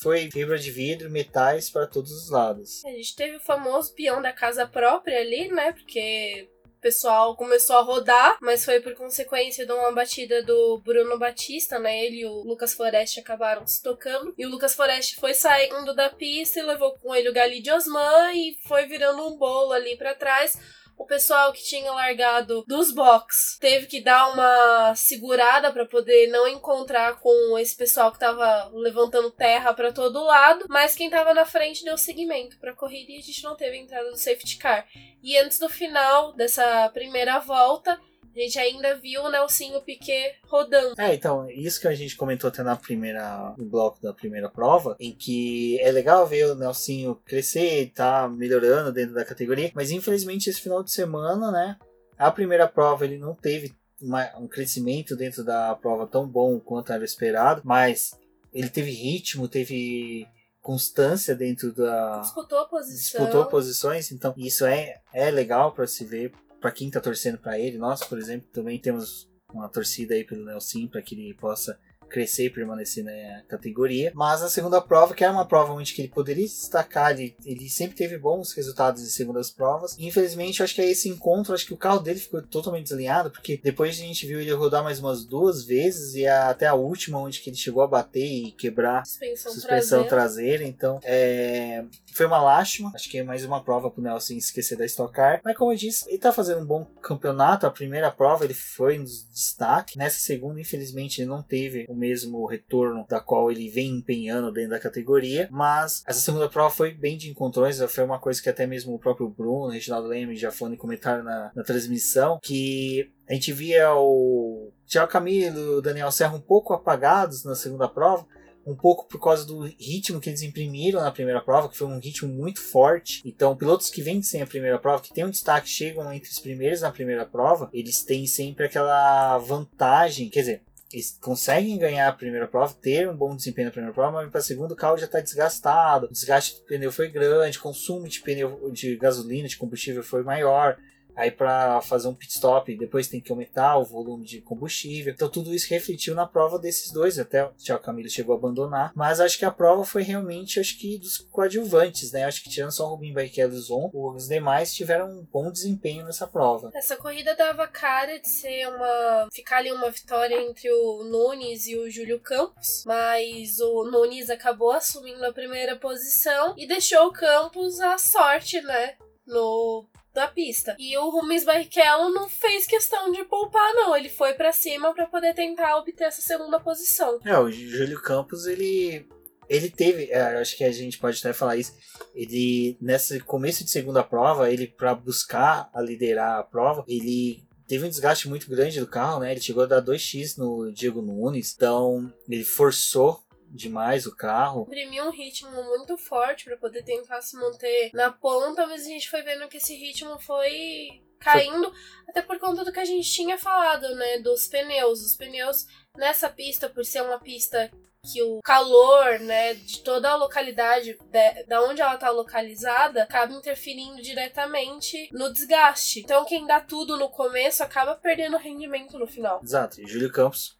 foi 0.01 0.29
fibra 0.31 0.57
de 0.57 0.71
vidro, 0.71 1.09
metais 1.09 1.69
para 1.69 1.87
todos 1.87 2.11
os 2.11 2.29
lados. 2.29 2.83
A 2.85 2.89
gente 2.89 3.15
teve 3.15 3.37
o 3.37 3.41
famoso 3.41 3.93
peão 3.93 4.21
da 4.21 4.31
casa 4.31 4.67
própria 4.67 5.19
ali, 5.19 5.47
né? 5.49 5.71
Porque 5.71 6.49
pessoal 6.87 7.35
começou 7.35 7.75
a 7.75 7.81
rodar, 7.81 8.37
mas 8.41 8.63
foi 8.63 8.79
por 8.79 8.95
consequência 8.95 9.65
de 9.65 9.71
uma 9.73 9.91
batida 9.91 10.41
do 10.41 10.77
Bruno 10.85 11.17
Batista, 11.17 11.77
né? 11.77 12.05
Ele 12.05 12.21
e 12.21 12.25
o 12.25 12.43
Lucas 12.43 12.73
Forest 12.73 13.19
acabaram 13.19 13.65
se 13.67 13.81
tocando. 13.83 14.33
E 14.37 14.45
o 14.45 14.49
Lucas 14.49 14.73
Forest 14.73 15.17
foi 15.17 15.33
saindo 15.33 15.93
da 15.93 16.09
pista 16.09 16.59
e 16.59 16.63
levou 16.63 16.93
com 16.93 17.13
ele 17.13 17.29
o 17.29 17.33
Gali 17.33 17.61
de 17.61 17.71
Osman 17.71 18.33
e 18.33 18.57
foi 18.67 18.85
virando 18.85 19.27
um 19.27 19.37
bolo 19.37 19.73
ali 19.73 19.97
para 19.97 20.15
trás 20.15 20.57
o 20.97 21.05
pessoal 21.05 21.53
que 21.53 21.63
tinha 21.63 21.91
largado 21.91 22.63
dos 22.67 22.91
box 22.91 23.57
teve 23.59 23.85
que 23.85 24.01
dar 24.01 24.33
uma 24.33 24.95
segurada 24.95 25.71
para 25.71 25.85
poder 25.85 26.27
não 26.27 26.47
encontrar 26.47 27.19
com 27.19 27.57
esse 27.59 27.75
pessoal 27.75 28.11
que 28.11 28.19
tava 28.19 28.69
levantando 28.73 29.29
terra 29.29 29.73
para 29.73 29.93
todo 29.93 30.23
lado, 30.23 30.65
mas 30.67 30.95
quem 30.95 31.09
tava 31.09 31.33
na 31.33 31.45
frente 31.45 31.85
deu 31.85 31.97
seguimento 31.97 32.57
para 32.59 32.73
corrida 32.73 33.11
e 33.11 33.17
a 33.17 33.21
gente 33.21 33.43
não 33.43 33.55
teve 33.55 33.77
entrada 33.77 34.09
do 34.09 34.17
safety 34.17 34.57
car. 34.57 34.87
E 35.21 35.37
antes 35.37 35.59
do 35.59 35.69
final 35.69 36.33
dessa 36.33 36.89
primeira 36.89 37.39
volta, 37.39 37.99
a 38.37 38.43
gente 38.43 38.59
ainda 38.59 38.95
viu 38.95 39.23
o 39.23 39.31
Nelsinho 39.31 39.81
Piquet 39.81 40.35
rodando. 40.43 40.93
É, 40.97 41.13
então, 41.15 41.49
isso 41.49 41.81
que 41.81 41.87
a 41.87 41.95
gente 41.95 42.15
comentou 42.15 42.49
até 42.49 42.61
na 42.61 42.75
primeira, 42.75 43.55
no 43.57 43.65
bloco 43.65 44.01
da 44.01 44.13
primeira 44.13 44.47
prova, 44.47 44.95
em 44.99 45.11
que 45.11 45.79
é 45.81 45.91
legal 45.91 46.25
ver 46.27 46.51
o 46.51 46.55
Nelsinho 46.55 47.15
crescer 47.25 47.81
e 47.81 47.87
tá 47.87 48.27
melhorando 48.29 48.91
dentro 48.91 49.15
da 49.15 49.25
categoria, 49.25 49.71
mas 49.73 49.89
infelizmente 49.89 50.49
esse 50.49 50.61
final 50.61 50.83
de 50.83 50.91
semana, 50.91 51.51
né, 51.51 51.77
a 52.17 52.31
primeira 52.31 52.67
prova 52.67 53.05
ele 53.05 53.17
não 53.17 53.33
teve 53.33 53.75
uma, 54.01 54.37
um 54.37 54.47
crescimento 54.47 55.15
dentro 55.15 55.43
da 55.43 55.75
prova 55.75 56.05
tão 56.05 56.27
bom 56.27 56.59
quanto 56.59 56.93
era 56.93 57.03
esperado, 57.03 57.61
mas 57.65 58.17
ele 58.53 58.69
teve 58.69 58.91
ritmo, 58.91 59.47
teve 59.47 60.27
constância 60.61 61.33
dentro 61.33 61.71
da 61.71 62.19
disputou 62.19 62.67
posição. 62.67 63.21
disputou 63.21 63.45
posições, 63.45 64.11
então 64.11 64.33
isso 64.37 64.65
é 64.65 64.99
é 65.13 65.31
legal 65.31 65.71
para 65.71 65.87
se 65.87 66.03
ver 66.03 66.31
para 66.59 66.71
quem 66.71 66.89
tá 66.89 66.99
torcendo 66.99 67.37
para 67.37 67.59
ele. 67.59 67.77
Nós, 67.77 68.03
por 68.03 68.17
exemplo, 68.17 68.47
também 68.51 68.79
temos 68.79 69.29
uma 69.53 69.69
torcida 69.69 70.13
aí 70.13 70.23
pelo 70.23 70.45
Nelson 70.45 70.87
para 70.87 71.01
que 71.01 71.15
ele 71.15 71.33
possa 71.33 71.79
crescer 72.09 72.45
e 72.45 72.49
permanecer 72.49 73.03
na 73.03 73.41
categoria. 73.47 74.11
Mas 74.15 74.41
a 74.41 74.49
segunda 74.49 74.81
prova, 74.81 75.13
que 75.13 75.23
era 75.23 75.33
uma 75.33 75.45
prova 75.45 75.73
onde 75.73 75.93
que 75.93 76.01
ele 76.01 76.09
poderia 76.09 76.45
destacar, 76.45 77.11
ele, 77.11 77.35
ele 77.45 77.69
sempre 77.69 77.95
teve 77.95 78.17
bons 78.17 78.53
resultados 78.53 79.01
em 79.01 79.05
segundas 79.05 79.49
provas. 79.49 79.95
infelizmente, 79.99 80.63
acho 80.63 80.75
que 80.75 80.81
é 80.81 80.89
esse 80.89 81.09
encontro, 81.09 81.53
acho 81.53 81.65
que 81.65 81.73
o 81.73 81.77
carro 81.77 81.99
dele 81.99 82.19
ficou 82.19 82.41
totalmente 82.41 82.83
desalinhado, 82.83 83.31
porque 83.31 83.59
depois 83.63 83.95
a 83.97 84.01
gente 84.01 84.25
viu 84.25 84.39
ele 84.39 84.51
rodar 84.53 84.83
mais 84.83 84.99
umas 84.99 85.25
duas 85.25 85.65
vezes 85.65 86.15
e 86.15 86.25
até 86.27 86.67
a 86.67 86.73
última 86.73 87.19
onde 87.19 87.39
que 87.39 87.49
ele 87.49 87.57
chegou 87.57 87.83
a 87.83 87.87
bater 87.87 88.25
e 88.25 88.51
quebrar 88.51 89.05
suspensão, 89.05 89.51
suspensão 89.51 90.03
traseira. 90.03 90.09
traseira. 90.09 90.63
Então, 90.63 90.99
é, 91.03 91.83
foi 92.13 92.25
uma 92.25 92.41
lástima. 92.41 92.91
Acho 92.93 93.09
que 93.09 93.19
é 93.19 93.23
mais 93.23 93.43
uma 93.45 93.63
prova 93.63 93.89
pro 93.89 94.01
Nelson 94.01 94.33
esquecer 94.33 94.77
da 94.77 94.85
Stock 94.85 95.13
Car. 95.13 95.41
Mas 95.43 95.55
como 95.55 95.71
eu 95.71 95.77
disse, 95.77 96.07
ele 96.07 96.17
tá 96.17 96.31
fazendo 96.31 96.61
um 96.61 96.65
bom 96.65 96.85
campeonato. 97.01 97.65
A 97.65 97.71
primeira 97.71 98.11
prova 98.11 98.45
ele 98.45 98.53
foi 98.53 98.97
nos 98.97 99.27
destaque. 99.29 99.97
Nessa 99.97 100.19
segunda, 100.19 100.59
infelizmente, 100.59 101.21
ele 101.21 101.29
não 101.29 101.41
teve 101.41 101.85
o 101.87 101.95
mesmo 101.97 102.45
retorno 102.45 103.05
da 103.09 103.19
qual 103.19 103.51
ele 103.51 103.69
vem 103.69 103.97
empenhando 103.97 104.51
dentro 104.51 104.71
da 104.71 104.79
categoria. 104.79 105.47
Mas 105.51 106.03
essa 106.05 106.19
segunda 106.19 106.49
prova 106.49 106.69
foi 106.73 106.93
bem 106.93 107.17
de 107.17 107.29
encontrões. 107.29 107.81
Foi 107.89 108.03
uma 108.03 108.19
coisa 108.19 108.41
que 108.41 108.49
até 108.49 108.65
mesmo 108.65 108.93
o 108.93 108.99
próprio 108.99 109.29
Bruno, 109.29 109.69
Reginaldo 109.69 110.07
Leme 110.07 110.35
já 110.35 110.51
foram 110.51 110.75
comentar 110.75 111.23
na, 111.23 111.51
na 111.55 111.63
transmissão. 111.63 112.39
Que 112.41 113.11
a 113.27 113.33
gente 113.33 113.51
via 113.51 113.93
o 113.93 114.71
Thiago 114.87 115.11
Camilo 115.11 115.77
o 115.77 115.81
Daniel 115.81 116.11
Serra 116.11 116.35
um 116.35 116.41
pouco 116.41 116.73
apagados 116.73 117.43
na 117.43 117.55
segunda 117.55 117.87
prova 117.87 118.25
um 118.67 118.75
pouco 118.75 119.07
por 119.07 119.19
causa 119.21 119.45
do 119.45 119.61
ritmo 119.61 120.19
que 120.19 120.29
eles 120.29 120.41
imprimiram 120.41 120.99
na 120.99 121.09
primeira 121.09 121.39
prova, 121.39 121.69
que 121.69 121.77
foi 121.77 121.87
um 121.87 121.99
ritmo 121.99 122.27
muito 122.27 122.59
forte. 122.59 123.21
Então, 123.25 123.55
pilotos 123.55 123.89
que 123.89 124.01
vencem 124.01 124.41
a 124.41 124.45
primeira 124.45 124.77
prova, 124.77 125.01
que 125.01 125.13
tem 125.13 125.23
um 125.23 125.29
destaque, 125.29 125.69
chegam 125.69 126.11
entre 126.11 126.29
os 126.29 126.37
primeiros 126.37 126.81
na 126.81 126.91
primeira 126.91 127.25
prova, 127.25 127.69
eles 127.71 128.03
têm 128.03 128.27
sempre 128.27 128.65
aquela 128.65 129.37
vantagem, 129.37 130.29
quer 130.29 130.41
dizer, 130.41 130.61
eles 130.91 131.17
conseguem 131.21 131.77
ganhar 131.77 132.07
a 132.07 132.13
primeira 132.13 132.47
prova, 132.47 132.73
ter 132.73 133.09
um 133.09 133.15
bom 133.15 133.35
desempenho 133.35 133.67
na 133.67 133.71
primeira 133.71 133.93
prova, 133.93 134.21
mas 134.21 134.29
para 134.29 134.39
a 134.39 134.43
segunda 134.43 134.73
o 134.73 134.77
carro 134.77 134.97
já 134.97 135.05
está 135.05 135.19
desgastado, 135.19 136.05
o 136.05 136.11
desgaste 136.11 136.59
do 136.59 136.65
pneu 136.65 136.91
foi 136.91 137.09
grande, 137.09 137.59
consumo 137.59 138.07
de 138.07 138.21
pneu 138.21 138.71
de 138.71 138.95
gasolina, 138.95 139.47
de 139.47 139.57
combustível 139.57 140.01
foi 140.01 140.23
maior. 140.23 140.77
Aí 141.17 141.31
para 141.31 141.81
fazer 141.81 142.07
um 142.07 142.13
pit 142.13 142.31
stop, 142.33 142.77
depois 142.77 143.07
tem 143.07 143.19
que 143.19 143.31
aumentar 143.31 143.77
o 143.77 143.83
volume 143.83 144.23
de 144.23 144.39
combustível. 144.39 145.11
Então 145.11 145.27
tudo 145.27 145.53
isso 145.53 145.67
refletiu 145.69 146.13
na 146.13 146.27
prova 146.27 146.59
desses 146.59 146.91
dois. 146.91 147.17
Até 147.17 147.43
o 147.43 147.49
Thiago 147.53 147.83
Camilo 147.83 148.07
chegou 148.07 148.35
a 148.35 148.37
abandonar. 148.37 148.91
Mas 148.95 149.19
acho 149.19 149.39
que 149.39 149.45
a 149.45 149.51
prova 149.51 149.83
foi 149.83 150.03
realmente, 150.03 150.59
acho 150.59 150.77
que 150.77 150.99
dos 150.99 151.17
coadjuvantes, 151.17 152.11
né? 152.11 152.23
Acho 152.23 152.43
que 152.43 152.49
tirando 152.49 152.71
só 152.71 152.85
o 152.85 152.89
Rubinho 152.91 153.15
Barrichello 153.15 153.55
e 153.55 153.59
Zon, 153.59 153.89
os 153.91 154.27
demais 154.27 154.75
tiveram 154.75 155.09
um 155.09 155.27
bom 155.31 155.51
desempenho 155.51 156.05
nessa 156.05 156.27
prova. 156.27 156.69
Essa 156.75 156.95
corrida 156.95 157.35
dava 157.35 157.67
cara 157.67 158.19
de 158.19 158.29
ser 158.29 158.67
uma. 158.67 159.27
ficar 159.33 159.57
ali 159.57 159.71
uma 159.71 159.89
vitória 159.89 160.39
entre 160.39 160.69
o 160.71 161.03
Nunes 161.03 161.65
e 161.65 161.75
o 161.75 161.89
Júlio 161.89 162.19
Campos, 162.19 162.83
mas 162.85 163.59
o 163.59 163.89
Nunes 163.89 164.29
acabou 164.29 164.71
assumindo 164.71 165.25
a 165.25 165.33
primeira 165.33 165.75
posição 165.75 166.53
e 166.55 166.67
deixou 166.67 167.07
o 167.07 167.13
Campos 167.13 167.79
à 167.79 167.97
sorte, 167.97 168.61
né? 168.61 168.95
No 169.25 169.85
da 170.17 170.27
pista. 170.27 170.75
E 170.79 170.97
o 170.97 171.09
Rubens 171.09 171.45
Barrichello 171.45 172.09
não 172.11 172.27
fez 172.27 172.65
questão 172.65 173.11
de 173.11 173.23
poupar, 173.23 173.73
não. 173.75 173.95
Ele 173.95 174.09
foi 174.09 174.33
para 174.33 174.51
cima 174.51 174.93
para 174.93 175.05
poder 175.05 175.35
tentar 175.35 175.77
obter 175.77 176.05
essa 176.05 176.21
segunda 176.21 176.59
posição. 176.59 177.19
É, 177.23 177.37
o 177.37 177.51
Júlio 177.51 178.01
Campos, 178.01 178.47
ele. 178.47 179.07
Ele 179.47 179.69
teve, 179.69 180.09
é, 180.11 180.19
acho 180.41 180.57
que 180.57 180.63
a 180.65 180.71
gente 180.71 180.97
pode 180.97 181.19
até 181.19 181.31
falar 181.31 181.55
isso. 181.55 181.73
Ele, 182.13 182.75
nesse 182.81 183.19
começo 183.21 183.63
de 183.63 183.69
segunda 183.69 184.03
prova, 184.03 184.51
ele, 184.51 184.67
para 184.67 184.93
buscar 184.93 185.69
a 185.73 185.81
liderar 185.81 186.39
a 186.39 186.43
prova, 186.43 186.83
ele 186.85 187.45
teve 187.65 187.85
um 187.85 187.89
desgaste 187.89 188.27
muito 188.27 188.49
grande 188.49 188.79
do 188.79 188.87
carro, 188.87 189.21
né? 189.21 189.31
Ele 189.31 189.39
chegou 189.39 189.63
a 189.63 189.67
dar 189.67 189.81
2x 189.81 190.37
no 190.37 190.69
Diego 190.73 191.01
Nunes, 191.01 191.53
então 191.55 192.11
ele 192.27 192.43
forçou 192.43 193.21
demais 193.49 194.05
o 194.05 194.15
carro. 194.15 194.63
Imprimiu 194.63 195.05
um 195.05 195.11
ritmo 195.11 195.51
muito 195.63 195.97
forte 195.97 196.45
para 196.45 196.57
poder 196.57 196.83
tentar 196.83 197.21
se 197.21 197.35
manter 197.35 197.91
na 197.93 198.11
ponta, 198.11 198.67
mas 198.67 198.85
a 198.85 198.89
gente 198.89 199.09
foi 199.09 199.21
vendo 199.21 199.47
que 199.47 199.57
esse 199.57 199.75
ritmo 199.75 200.19
foi 200.19 201.01
caindo, 201.19 201.73
até 202.07 202.21
por 202.21 202.39
conta 202.39 202.63
do 202.63 202.71
que 202.71 202.79
a 202.79 202.85
gente 202.85 203.09
tinha 203.11 203.37
falado, 203.37 203.95
né, 203.95 204.19
dos 204.19 204.47
pneus. 204.47 205.01
Os 205.01 205.15
pneus 205.15 205.65
nessa 205.95 206.29
pista, 206.29 206.69
por 206.69 206.85
ser 206.85 207.01
uma 207.01 207.19
pista 207.19 207.71
que 208.11 208.21
o 208.21 208.39
calor, 208.41 209.19
né, 209.19 209.53
de 209.55 209.81
toda 209.81 210.09
a 210.09 210.15
localidade, 210.15 210.97
de, 211.09 211.43
da 211.45 211.61
onde 211.63 211.81
ela 211.81 211.97
tá 211.97 212.09
localizada, 212.09 213.03
acaba 213.03 213.33
interferindo 213.33 214.01
diretamente 214.01 215.09
no 215.11 215.31
desgaste. 215.33 215.99
Então, 215.99 216.23
quem 216.23 216.45
dá 216.45 216.59
tudo 216.59 216.97
no 216.97 217.09
começo 217.09 217.63
acaba 217.63 217.95
perdendo 217.95 218.37
rendimento 218.37 218.97
no 218.97 219.07
final. 219.07 219.41
Exato. 219.43 219.81
E 219.81 219.87
Júlio 219.87 220.11
Campos 220.11 220.56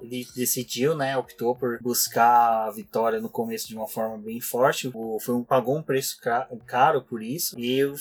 ele 0.00 0.26
decidiu, 0.34 0.94
né, 0.94 1.16
optou 1.16 1.54
por 1.54 1.78
buscar 1.80 2.66
a 2.66 2.70
vitória 2.70 3.20
no 3.20 3.28
começo 3.28 3.68
de 3.68 3.76
uma 3.76 3.86
forma 3.86 4.18
bem 4.18 4.40
forte. 4.40 4.90
O, 4.94 5.18
foi 5.20 5.34
um, 5.34 5.44
pagou 5.44 5.76
um 5.76 5.82
preço 5.82 6.18
caro 6.66 7.02
por 7.02 7.22
isso. 7.22 7.58
E 7.58 7.84
o, 7.84 7.94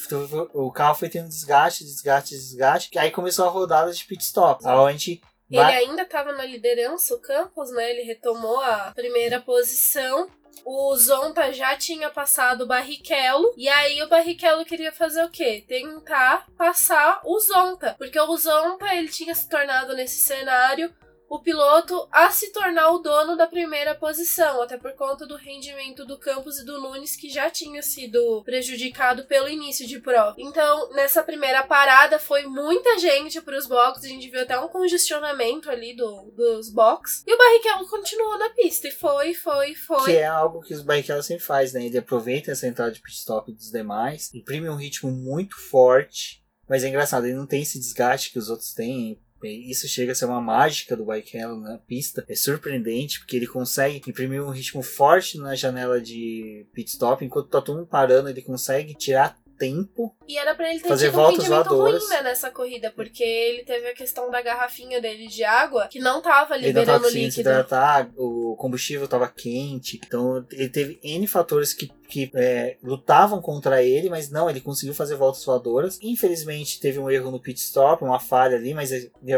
o 0.54 0.72
carro 0.72 0.96
foi 0.96 1.10
tendo 1.10 1.28
desgaste, 1.28 1.84
desgaste, 1.84 2.36
desgaste. 2.36 2.90
E 2.94 3.00
aí 3.00 3.12
começou 3.12 3.46
a 3.46 3.50
rodada 3.50 3.92
de 3.92 4.06
pit 4.06 4.24
stop. 4.24 4.66
Onde 4.66 5.22
ele 5.50 5.62
ainda 5.62 6.02
estava 6.02 6.34
na 6.34 6.46
liderança, 6.46 7.14
o 7.14 7.20
Campos, 7.20 7.72
né? 7.72 7.92
Ele 7.92 8.02
retomou 8.02 8.60
a 8.62 8.92
primeira 8.96 9.40
posição. 9.40 10.28
O 10.66 10.96
Zonta 10.96 11.52
já 11.52 11.76
tinha 11.76 12.10
passado 12.10 12.62
o 12.62 12.68
Barrichello. 12.68 13.54
E 13.58 13.68
aí 13.68 14.02
o 14.02 14.08
Barrichello 14.08 14.66
queria 14.66 14.92
fazer 14.92 15.24
o 15.24 15.30
quê? 15.30 15.64
Tentar 15.68 16.48
passar 16.58 17.22
o 17.24 17.40
Zonta. 17.40 17.96
Porque 17.98 18.20
o 18.20 18.38
Zonta 18.38 18.96
ele 18.96 19.10
tinha 19.10 19.36
se 19.36 19.48
tornado 19.48 19.94
nesse 19.94 20.20
cenário 20.22 20.94
o 21.34 21.40
piloto 21.40 22.08
a 22.12 22.30
se 22.30 22.52
tornar 22.52 22.92
o 22.92 23.00
dono 23.00 23.36
da 23.36 23.48
primeira 23.48 23.96
posição, 23.96 24.62
até 24.62 24.78
por 24.78 24.94
conta 24.94 25.26
do 25.26 25.36
rendimento 25.36 26.06
do 26.06 26.16
Campos 26.20 26.60
e 26.60 26.64
do 26.64 26.80
Nunes, 26.80 27.16
que 27.16 27.28
já 27.28 27.50
tinha 27.50 27.82
sido 27.82 28.44
prejudicado 28.44 29.26
pelo 29.26 29.50
início 29.50 29.88
de 29.88 30.00
prova. 30.00 30.36
Então, 30.38 30.92
nessa 30.92 31.24
primeira 31.24 31.64
parada, 31.64 32.20
foi 32.20 32.44
muita 32.44 33.00
gente 33.00 33.42
para 33.42 33.58
os 33.58 33.66
boxes, 33.66 34.06
a 34.06 34.10
gente 34.10 34.30
viu 34.30 34.42
até 34.42 34.60
um 34.60 34.68
congestionamento 34.68 35.72
ali 35.72 35.96
do, 35.96 36.32
dos 36.36 36.70
boxes, 36.70 37.24
e 37.26 37.34
o 37.34 37.38
Barrichello 37.38 37.90
continuou 37.90 38.38
na 38.38 38.52
pista, 38.52 38.88
e 38.88 38.92
foi, 38.92 39.34
foi, 39.34 39.74
foi. 39.74 40.06
Que 40.06 40.18
é 40.18 40.28
algo 40.28 40.62
que 40.62 40.76
os 40.76 40.84
Barrichello 40.84 41.24
sempre 41.24 41.44
faz, 41.44 41.74
né? 41.74 41.84
Ele 41.84 41.98
aproveita 41.98 42.52
essa 42.52 42.68
entrada 42.68 42.92
de 42.92 43.02
pit 43.02 43.18
stop 43.18 43.52
dos 43.52 43.72
demais, 43.72 44.32
imprime 44.36 44.70
um 44.70 44.76
ritmo 44.76 45.10
muito 45.10 45.60
forte, 45.60 46.44
mas 46.70 46.84
é 46.84 46.90
engraçado, 46.90 47.26
ele 47.26 47.34
não 47.36 47.48
tem 47.48 47.64
esse 47.64 47.80
desgaste 47.80 48.32
que 48.32 48.38
os 48.38 48.52
outros 48.52 48.72
têm, 48.74 49.20
isso 49.50 49.88
chega 49.88 50.12
a 50.12 50.16
ser 50.16 50.26
uma 50.26 50.42
mágica 50.42 50.96
do 50.96 51.06
Barrichello 51.06 51.60
na 51.60 51.78
pista. 51.78 52.26
É 52.28 52.36
surpreendente 52.36 53.20
porque 53.20 53.36
ele 53.36 53.48
consegue 53.48 54.02
imprimir 54.08 54.44
um 54.44 54.50
ritmo 54.50 54.82
forte 54.82 55.38
na 55.38 55.56
janela 55.56 56.00
de 56.02 56.66
pit 56.74 56.90
stop, 56.90 57.24
enquanto 57.24 57.50
tá 57.50 57.62
todo 57.62 57.78
mundo 57.78 57.88
parando, 57.88 58.30
ele 58.30 58.42
consegue 58.42 58.94
tirar 58.96 59.38
tempo. 59.58 60.16
E 60.28 60.38
era 60.38 60.56
pra 60.56 60.70
ele 60.70 60.80
ter 60.80 60.90
fazer 60.90 61.10
tido 61.10 61.20
um 61.20 61.28
rendimento 61.30 61.76
ruim 61.76 62.10
né, 62.10 62.22
nessa 62.22 62.50
corrida, 62.50 62.92
porque 62.92 63.24
ele 63.24 63.64
teve 63.64 63.88
a 63.88 63.94
questão 63.94 64.30
da 64.30 64.42
garrafinha 64.42 65.00
dele 65.00 65.28
de 65.28 65.44
água, 65.44 65.88
que 65.88 66.00
não 66.00 66.22
tava 66.22 66.56
Ele 66.56 66.74
não 66.74 66.82
liberando 66.82 67.04
tava 67.04 67.14
líquido. 67.14 67.42
hidratar, 67.42 68.12
o 68.18 68.56
combustível 68.58 69.08
tava 69.08 69.28
quente, 69.28 70.00
então 70.06 70.46
ele 70.52 70.70
teve 70.70 71.00
N 71.04 71.26
fatores 71.28 71.74
que, 71.74 71.92
que 72.14 72.30
é, 72.36 72.78
lutavam 72.84 73.42
contra 73.42 73.82
ele, 73.82 74.08
mas 74.08 74.30
não, 74.30 74.48
ele 74.48 74.62
conseguiu 74.62 74.94
fazer 74.94 75.16
voltas 75.16 75.44
voadoras. 75.44 75.98
Infelizmente 76.00 76.80
teve 76.80 77.00
um 77.00 77.10
erro 77.10 77.32
no 77.32 77.40
pit 77.40 77.60
stop, 77.60 78.04
uma 78.04 78.20
falha 78.20 78.56
ali, 78.56 78.72
mas 78.72 78.92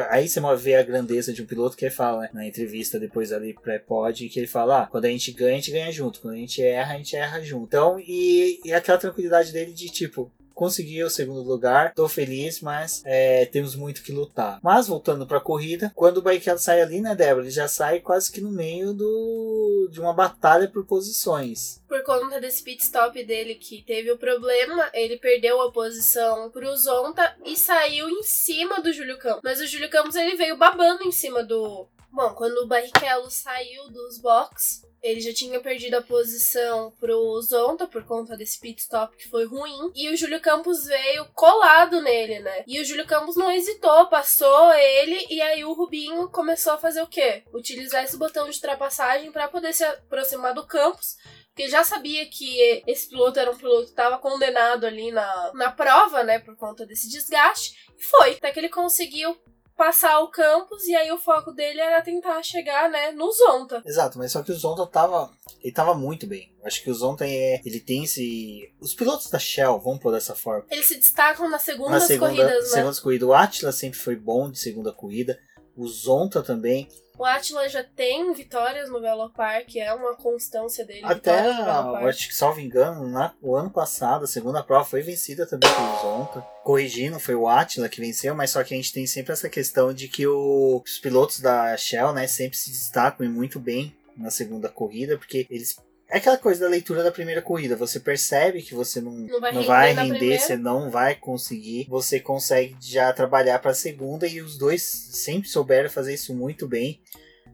aí 0.09 0.27
você 0.27 0.41
vê 0.57 0.75
a 0.75 0.83
grandeza 0.83 1.31
de 1.31 1.41
um 1.41 1.45
piloto 1.45 1.77
que 1.77 1.85
ele 1.85 1.95
fala 1.95 2.23
né, 2.23 2.29
na 2.33 2.45
entrevista 2.45 2.99
depois 2.99 3.31
ali 3.31 3.53
pré-pod, 3.53 4.27
que 4.27 4.37
ele 4.37 4.47
fala: 4.47 4.83
ah, 4.83 4.87
quando 4.87 5.05
a 5.05 5.09
gente 5.09 5.31
ganha, 5.31 5.53
a 5.53 5.55
gente 5.55 5.71
ganha 5.71 5.89
junto, 5.89 6.19
quando 6.19 6.33
a 6.33 6.37
gente 6.37 6.61
erra, 6.61 6.95
a 6.95 6.97
gente 6.97 7.15
erra 7.15 7.41
junto. 7.41 7.65
Então, 7.65 7.97
e, 7.97 8.59
e 8.65 8.73
aquela 8.73 8.97
tranquilidade 8.97 9.53
dele 9.53 9.71
de 9.71 9.87
tipo, 9.87 10.29
consegui 10.55 11.03
o 11.03 11.09
segundo 11.09 11.43
lugar, 11.43 11.93
tô 11.93 12.07
feliz, 12.07 12.61
mas 12.61 13.03
é, 13.05 13.45
temos 13.45 13.75
muito 13.75 14.01
que 14.01 14.11
lutar. 14.11 14.59
Mas 14.63 14.87
voltando 14.87 15.27
para 15.27 15.37
a 15.37 15.41
corrida, 15.41 15.91
quando 15.93 16.17
o 16.17 16.21
Barrichello 16.21 16.57
sai 16.57 16.81
ali, 16.81 17.01
né, 17.01 17.13
Débora, 17.13 17.45
ele 17.45 17.51
já 17.51 17.67
sai 17.67 17.99
quase 17.99 18.31
que 18.31 18.41
no 18.41 18.49
meio 18.49 18.93
do 18.93 19.89
de 19.91 19.99
uma 19.99 20.13
batalha 20.13 20.67
por 20.67 20.85
posições. 20.85 21.81
Por 21.87 22.01
conta 22.03 22.39
desse 22.39 22.63
pit 22.63 22.81
stop 22.81 23.23
dele 23.23 23.55
que 23.55 23.83
teve 23.83 24.11
o 24.11 24.17
problema, 24.17 24.89
ele 24.93 25.17
perdeu 25.17 25.61
a 25.61 25.71
posição 25.71 26.49
pro 26.49 26.75
Zonta 26.75 27.35
e 27.45 27.55
saiu 27.57 28.09
em 28.09 28.23
cima 28.23 28.81
do 28.81 28.93
Júlio 28.93 29.19
Campos. 29.19 29.41
Mas 29.43 29.59
o 29.59 29.67
Júlio 29.67 29.89
Campos 29.89 30.15
ele 30.15 30.35
veio 30.35 30.57
babando 30.57 31.03
em 31.03 31.11
cima 31.11 31.43
do 31.43 31.87
Bom, 32.15 32.29
quando 32.29 32.59
o 32.59 32.67
Barrichello 32.67 33.29
saiu 33.29 33.89
dos 33.89 34.17
box, 34.19 34.85
ele 35.05 35.21
já 35.21 35.31
tinha 35.31 35.59
perdido 35.59 35.93
a 35.95 36.01
posição 36.01 36.91
pro 36.99 37.39
Zonta 37.43 37.87
por 37.87 38.03
conta 38.03 38.35
desse 38.35 38.59
pit 38.59 38.81
stop 38.81 39.15
que 39.15 39.29
foi 39.29 39.45
ruim. 39.45 39.91
E 39.93 40.09
o 40.09 40.17
Júlio 40.17 40.41
Campos 40.41 40.85
veio 40.85 41.25
colado 41.33 42.01
nele, 42.01 42.39
né? 42.39 42.63
E 42.65 42.81
o 42.81 42.85
Júlio 42.85 43.05
Campos 43.05 43.35
não 43.35 43.51
hesitou, 43.51 44.07
passou 44.07 44.73
ele 44.73 45.27
e 45.29 45.39
aí 45.41 45.63
o 45.63 45.73
Rubinho 45.73 46.27
começou 46.29 46.73
a 46.73 46.77
fazer 46.79 47.03
o 47.03 47.07
quê? 47.07 47.43
Utilizar 47.53 48.03
esse 48.03 48.17
botão 48.17 48.49
de 48.49 48.55
ultrapassagem 48.55 49.31
para 49.31 49.47
poder 49.47 49.73
se 49.73 49.83
aproximar 49.83 50.55
do 50.55 50.65
Campos 50.65 51.17
porque 51.55 51.69
já 51.69 51.85
sabia 51.85 52.25
que 52.25 52.83
esse 52.85 53.07
piloto 53.07 53.39
era 53.39 53.49
um 53.49 53.55
piloto 53.55 53.85
que 53.85 53.91
estava 53.91 54.17
condenado 54.17 54.85
ali 54.85 55.09
na, 55.09 55.53
na 55.53 55.71
prova, 55.71 56.21
né, 56.21 56.37
por 56.37 56.53
conta 56.57 56.85
desse 56.85 57.07
desgaste, 57.09 57.93
e 57.97 58.03
foi. 58.03 58.31
Até 58.33 58.51
que 58.51 58.59
ele 58.59 58.67
conseguiu 58.67 59.37
passar 59.75 60.19
o 60.21 60.29
campus 60.29 60.85
e 60.85 60.95
aí 60.95 61.11
o 61.11 61.17
foco 61.17 61.51
dele 61.51 61.79
era 61.81 62.01
tentar 62.01 62.41
chegar, 62.43 62.89
né, 62.89 63.11
no 63.11 63.31
Zonta. 63.31 63.81
Exato, 63.85 64.17
mas 64.17 64.31
só 64.31 64.41
que 64.41 64.51
o 64.51 64.55
Zonta 64.55 64.85
tava, 64.87 65.29
ele 65.61 65.73
tava 65.73 65.93
muito 65.93 66.25
bem. 66.25 66.53
Acho 66.63 66.81
que 66.81 66.89
o 66.89 66.93
Zonta 66.93 67.27
é, 67.27 67.61
ele 67.65 67.79
tem 67.79 68.03
esse, 68.03 68.71
os 68.79 68.93
pilotos 68.93 69.29
da 69.29 69.37
Shell, 69.37 69.79
vamos 69.79 69.99
por 69.99 70.11
dessa 70.11 70.35
forma. 70.35 70.65
Eles 70.69 70.87
se 70.87 70.95
destacam 70.95 71.49
nas 71.49 71.61
segundas 71.61 71.91
na 71.91 71.99
segunda, 71.99 72.31
corridas, 72.31 72.63
né? 72.63 72.69
Segundas 72.69 72.99
corridas. 72.99 73.29
O 73.29 73.33
Atila 73.33 73.71
sempre 73.71 73.99
foi 73.99 74.15
bom 74.15 74.49
de 74.49 74.59
segunda 74.59 74.91
corrida. 74.91 75.37
O 75.75 75.87
Zonta 75.87 76.41
também. 76.41 76.87
O 77.17 77.23
Atila 77.23 77.69
já 77.69 77.83
tem 77.83 78.33
vitórias 78.33 78.89
no 78.89 78.99
Velo 78.99 79.29
Park, 79.29 79.75
é 79.77 79.93
uma 79.93 80.15
constância 80.15 80.85
dele. 80.85 81.01
Até, 81.03 81.47
eu 81.47 82.07
acho 82.07 82.27
que, 82.27 82.35
salvo 82.35 82.59
engano, 82.59 83.07
na, 83.07 83.33
o 83.41 83.55
ano 83.55 83.69
passado, 83.69 84.25
a 84.25 84.27
segunda 84.27 84.61
prova 84.61 84.83
foi 84.83 85.01
vencida 85.01 85.45
também 85.45 85.69
pelo 85.73 86.01
Zonta. 86.01 86.41
Corrigindo, 86.63 87.19
foi 87.19 87.35
o 87.35 87.47
Atila 87.47 87.87
que 87.87 88.01
venceu, 88.01 88.35
mas 88.35 88.51
só 88.51 88.63
que 88.63 88.73
a 88.73 88.77
gente 88.77 88.91
tem 88.91 89.07
sempre 89.07 89.31
essa 89.31 89.49
questão 89.49 89.93
de 89.93 90.07
que 90.07 90.27
o, 90.27 90.81
os 90.85 90.99
pilotos 90.99 91.39
da 91.39 91.75
Shell, 91.77 92.11
né, 92.13 92.27
sempre 92.27 92.57
se 92.57 92.69
destacam 92.69 93.29
muito 93.29 93.59
bem 93.59 93.95
na 94.17 94.29
segunda 94.29 94.69
corrida, 94.69 95.17
porque 95.17 95.45
eles 95.49 95.77
é 96.09 96.17
aquela 96.17 96.37
coisa 96.37 96.61
da 96.61 96.69
leitura 96.69 97.03
da 97.03 97.11
primeira 97.11 97.41
corrida. 97.41 97.75
Você 97.75 97.99
percebe 97.99 98.61
que 98.61 98.75
você 98.75 99.01
não, 99.01 99.11
não 99.11 99.39
vai 99.39 99.51
não 99.51 99.61
render, 99.61 99.67
vai 99.67 99.93
render 99.93 100.39
você 100.39 100.55
não 100.55 100.89
vai 100.89 101.15
conseguir. 101.15 101.87
Você 101.89 102.19
consegue 102.19 102.75
já 102.79 103.11
trabalhar 103.11 103.59
para 103.59 103.71
a 103.71 103.75
segunda 103.75 104.27
e 104.27 104.41
os 104.41 104.57
dois 104.57 104.81
sempre 104.83 105.49
souberam 105.49 105.89
fazer 105.89 106.13
isso 106.13 106.33
muito 106.33 106.67
bem. 106.67 107.01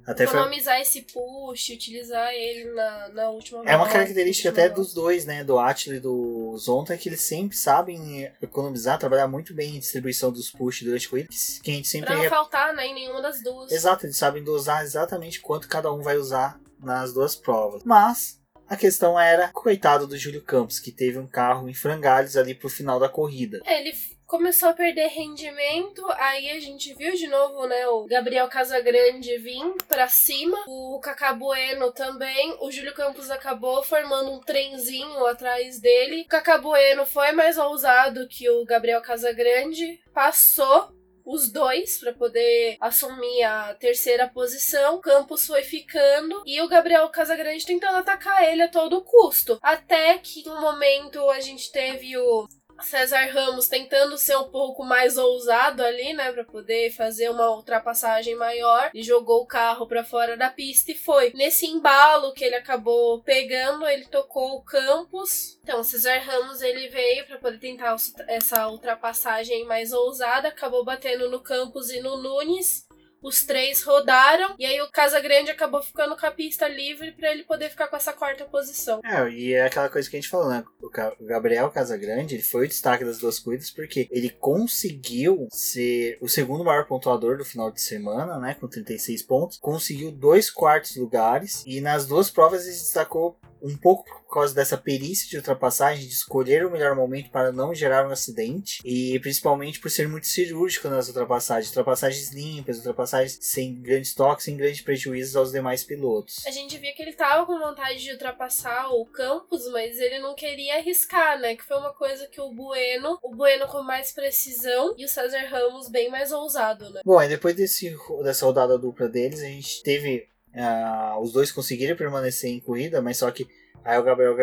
Até 0.06 0.24
Economizar 0.24 0.74
foi... 0.74 0.82
esse 0.82 1.02
push, 1.04 1.70
utilizar 1.70 2.34
ele 2.34 2.74
na, 2.74 3.10
na 3.10 3.30
última 3.30 3.64
É 3.66 3.76
uma 3.76 3.88
característica 3.88 4.50
até 4.50 4.64
volta. 4.64 4.76
dos 4.76 4.94
dois, 4.94 5.26
né? 5.26 5.44
Do 5.44 5.60
Atila 5.60 5.96
e 5.96 6.00
do 6.00 6.58
Zonta, 6.58 6.98
que 6.98 7.08
eles 7.08 7.22
sempre 7.22 7.56
sabem 7.56 8.30
economizar, 8.42 8.98
trabalhar 8.98 9.28
muito 9.28 9.54
bem 9.54 9.76
em 9.76 9.80
distribuição 9.80 10.32
dos 10.32 10.50
push 10.50 10.82
durante 10.82 11.06
a 11.06 11.10
corrida. 11.10 11.30
Que 11.62 11.72
a 11.72 11.74
gente 11.76 11.88
sempre 11.88 12.08
pra 12.08 12.18
não 12.18 12.30
faltar, 12.30 12.74
né? 12.74 12.88
Em 12.88 12.96
nenhuma 12.96 13.22
das 13.22 13.42
duas. 13.42 13.72
Exato, 13.72 14.08
eles 14.08 14.18
sabem 14.18 14.44
dosar 14.44 14.84
exatamente 14.84 15.40
quanto 15.40 15.68
cada 15.68 15.94
um 15.94 16.02
vai 16.02 16.18
usar 16.18 16.60
nas 16.80 17.14
duas 17.14 17.36
provas. 17.36 17.84
Mas 17.86 18.41
a 18.72 18.78
questão 18.78 19.20
era, 19.20 19.50
coitado 19.50 20.08
do 20.08 20.18
Júlio 20.18 20.42
Campos, 20.42 20.80
que 20.80 20.94
teve 20.94 21.20
um 21.20 21.28
carro 21.28 21.68
em 21.68 21.74
frangalhos 21.74 22.38
ali 22.38 22.56
pro 22.56 22.70
final 22.70 23.02
da 23.02 23.10
corrida. 23.10 23.60
Ele 23.66 23.92
começou 24.26 24.70
a 24.70 24.74
perder 24.74 25.10
rendimento, 25.10 26.02
aí 26.12 26.50
a 26.52 26.60
gente 26.62 26.94
viu 26.94 27.14
de 27.14 27.28
novo, 27.28 27.68
né, 27.68 27.86
o 27.88 28.06
Gabriel 28.06 28.48
Casagrande 28.48 29.38
vir 29.40 29.76
para 29.90 30.08
cima, 30.08 30.58
o 30.70 31.02
Cacá 31.04 31.34
Bueno 31.34 31.92
também, 31.92 32.56
o 32.62 32.72
Júlio 32.72 32.94
Campos 32.94 33.30
acabou 33.30 33.84
formando 33.84 34.32
um 34.32 34.40
trenzinho 34.40 35.26
atrás 35.26 35.82
dele. 35.82 36.22
O 36.22 36.28
Cacá 36.30 36.58
Bueno 36.58 37.06
foi 37.06 37.34
mais 37.34 37.58
ousado 37.58 38.26
que 38.30 38.50
o 38.50 38.64
Gabriel 38.64 39.02
Casagrande, 39.02 40.00
passou 40.14 40.94
os 41.26 41.52
dois 41.52 42.00
para 42.00 42.14
poder 42.14 42.78
assumir 42.80 43.44
a 43.44 43.74
terceira 43.76 44.28
posição. 44.28 45.00
Campos 45.02 45.46
foi 45.46 45.64
ficando 45.64 46.42
e 46.46 46.62
o 46.62 46.68
Gabriel 46.68 47.10
Casagrande 47.10 47.66
tentando 47.66 47.98
atacar 47.98 48.44
ele 48.44 48.64
a 48.64 48.70
todo 48.70 49.04
custo. 49.04 49.60
Até 49.62 50.18
que 50.18 50.48
um 50.48 50.62
momento 50.62 51.30
a 51.30 51.40
gente 51.40 51.72
teve 51.72 52.18
o 52.18 52.48
César 52.82 53.26
Ramos 53.32 53.68
tentando 53.68 54.18
ser 54.18 54.36
um 54.38 54.50
pouco 54.50 54.84
mais 54.84 55.18
ousado 55.18 55.84
ali, 55.84 56.14
né, 56.14 56.32
para 56.32 56.44
poder 56.44 56.92
fazer 56.92 57.30
uma 57.30 57.50
ultrapassagem 57.52 58.36
maior, 58.36 58.92
e 58.94 59.04
jogou 59.04 59.42
o 59.42 59.48
carro 59.48 59.88
para 59.88 60.04
fora 60.04 60.36
da 60.38 60.50
pista 60.50 60.92
e 60.92 60.96
foi. 60.96 61.32
Nesse 61.34 61.66
embalo 61.66 62.34
que 62.34 62.44
ele 62.44 62.56
acabou 62.56 63.22
pegando, 63.22 63.88
ele 63.88 64.06
tocou 64.06 64.56
o 64.56 64.64
Campos. 64.64 65.60
Então, 65.64 65.84
César 65.84 66.20
Ramos 66.20 66.62
ele 66.62 66.90
veio 66.90 67.26
para 67.26 67.38
poder 67.38 67.60
tentar 67.60 67.96
essa 68.28 68.68
ultrapassagem 68.68 69.66
mais 69.66 69.92
ousada, 69.92 70.48
acabou 70.48 70.84
batendo 70.84 71.30
no 71.30 71.40
Campos 71.40 71.90
e 71.90 72.02
no 72.02 72.18
Nunes 72.18 72.91
os 73.22 73.44
três 73.44 73.84
rodaram 73.84 74.56
e 74.58 74.66
aí 74.66 74.82
o 74.82 74.92
Casagrande 74.92 75.52
acabou 75.52 75.82
ficando 75.82 76.18
com 76.18 76.26
a 76.26 76.32
pista 76.32 76.68
livre 76.68 77.12
para 77.12 77.32
ele 77.32 77.44
poder 77.44 77.70
ficar 77.70 77.88
com 77.88 77.96
essa 77.96 78.14
quarta 78.14 78.46
posição. 78.46 79.00
É, 79.04 79.30
e 79.30 79.54
é 79.54 79.66
aquela 79.66 79.90
coisa 79.90 80.10
que 80.10 80.16
a 80.16 80.20
gente 80.20 80.30
falou, 80.30 80.50
né? 80.50 80.64
O 80.82 81.26
Gabriel 81.26 81.70
Casagrande, 81.70 82.36
ele 82.36 82.44
foi 82.44 82.66
o 82.66 82.68
destaque 82.68 83.06
das 83.06 83.20
duas 83.20 83.40
corridas 83.40 83.70
porque 83.70 84.08
ele 84.12 84.30
conseguiu 84.30 85.48
ser 85.52 86.18
o 86.22 86.28
segundo 86.28 86.64
maior 86.64 86.86
pontuador 86.88 87.38
do 87.38 87.46
final 87.46 87.72
de 87.72 87.82
semana, 87.82 88.40
né, 88.40 88.56
com 88.60 88.68
36 88.68 89.24
pontos, 89.24 89.58
conseguiu 89.58 90.12
dois 90.12 90.50
quartos 90.50 90.96
lugares 90.96 91.64
e 91.66 91.80
nas 91.82 92.06
duas 92.06 92.30
provas 92.30 92.64
ele 92.64 92.72
destacou 92.72 93.38
um 93.62 93.78
pouco 93.78 94.04
por 94.04 94.36
causa 94.36 94.54
dessa 94.56 94.78
perícia 94.78 95.30
de 95.30 95.38
ultrapassagem, 95.38 96.08
de 96.08 96.14
escolher 96.14 96.66
o 96.66 96.72
melhor 96.72 96.96
momento 96.96 97.30
para 97.30 97.52
não 97.52 97.74
gerar 97.74 98.08
um 98.08 98.12
acidente, 98.12 98.80
e 98.84 99.20
principalmente 99.20 99.80
por 99.80 99.92
ser 99.92 100.08
muito 100.08 100.28
cirúrgico 100.28 100.88
nas 100.88 101.08
ultrapassagens, 101.08 101.68
ultrapassagens 101.68 102.32
limpas, 102.32 102.78
ultrapassagens 102.78 103.38
sem 103.42 103.82
grandes 103.82 104.14
toques, 104.14 104.46
sem 104.46 104.56
grandes 104.56 104.82
prejuízos 104.82 105.36
aos 105.36 105.52
demais 105.52 105.84
pilotos. 105.84 106.46
A 106.46 106.52
gente 106.52 106.78
via 106.78 106.94
que 106.94 107.02
ele 107.02 107.12
estava 107.12 107.46
com 107.46 107.60
vontade 107.60 108.02
de 108.02 108.12
ultrapassar 108.12 108.90
o 108.92 109.06
Campos, 109.06 109.70
mas 109.72 110.00
ele 110.00 110.20
não 110.20 110.34
queria 110.34 110.78
arriscar, 110.78 111.40
né? 111.40 111.56
Que 111.56 111.64
foi 111.64 111.78
uma 111.78 111.94
coisa 111.94 112.28
que 112.28 112.40
o 112.40 112.52
Bueno, 112.54 113.20
o 113.22 113.36
Bueno 113.36 113.68
com 113.68 113.84
mais 113.84 114.12
precisão 114.12 114.96
e 114.98 115.06
o 115.06 115.10
César 115.10 115.46
Ramos 115.50 115.90
bem 115.90 116.10
mais 116.10 116.32
ousado, 116.32 116.90
né? 116.92 117.02
Bom, 117.04 117.20
aí 117.20 117.28
depois 117.28 117.56
desse, 117.56 117.96
dessa 118.24 118.46
rodada 118.46 118.78
dupla 118.78 119.08
deles, 119.10 119.42
a 119.42 119.46
gente 119.46 119.84
teve 119.84 120.31
Uh, 120.54 121.20
os 121.22 121.32
dois 121.32 121.52
conseguiram 121.52 121.96
permanecer 121.96 122.50
em 122.50 122.60
corrida, 122.60 123.02
mas 123.02 123.18
só 123.18 123.32
que 123.32 123.48
aí 123.84 123.98
o 123.98 124.04
Gabriel 124.04 124.36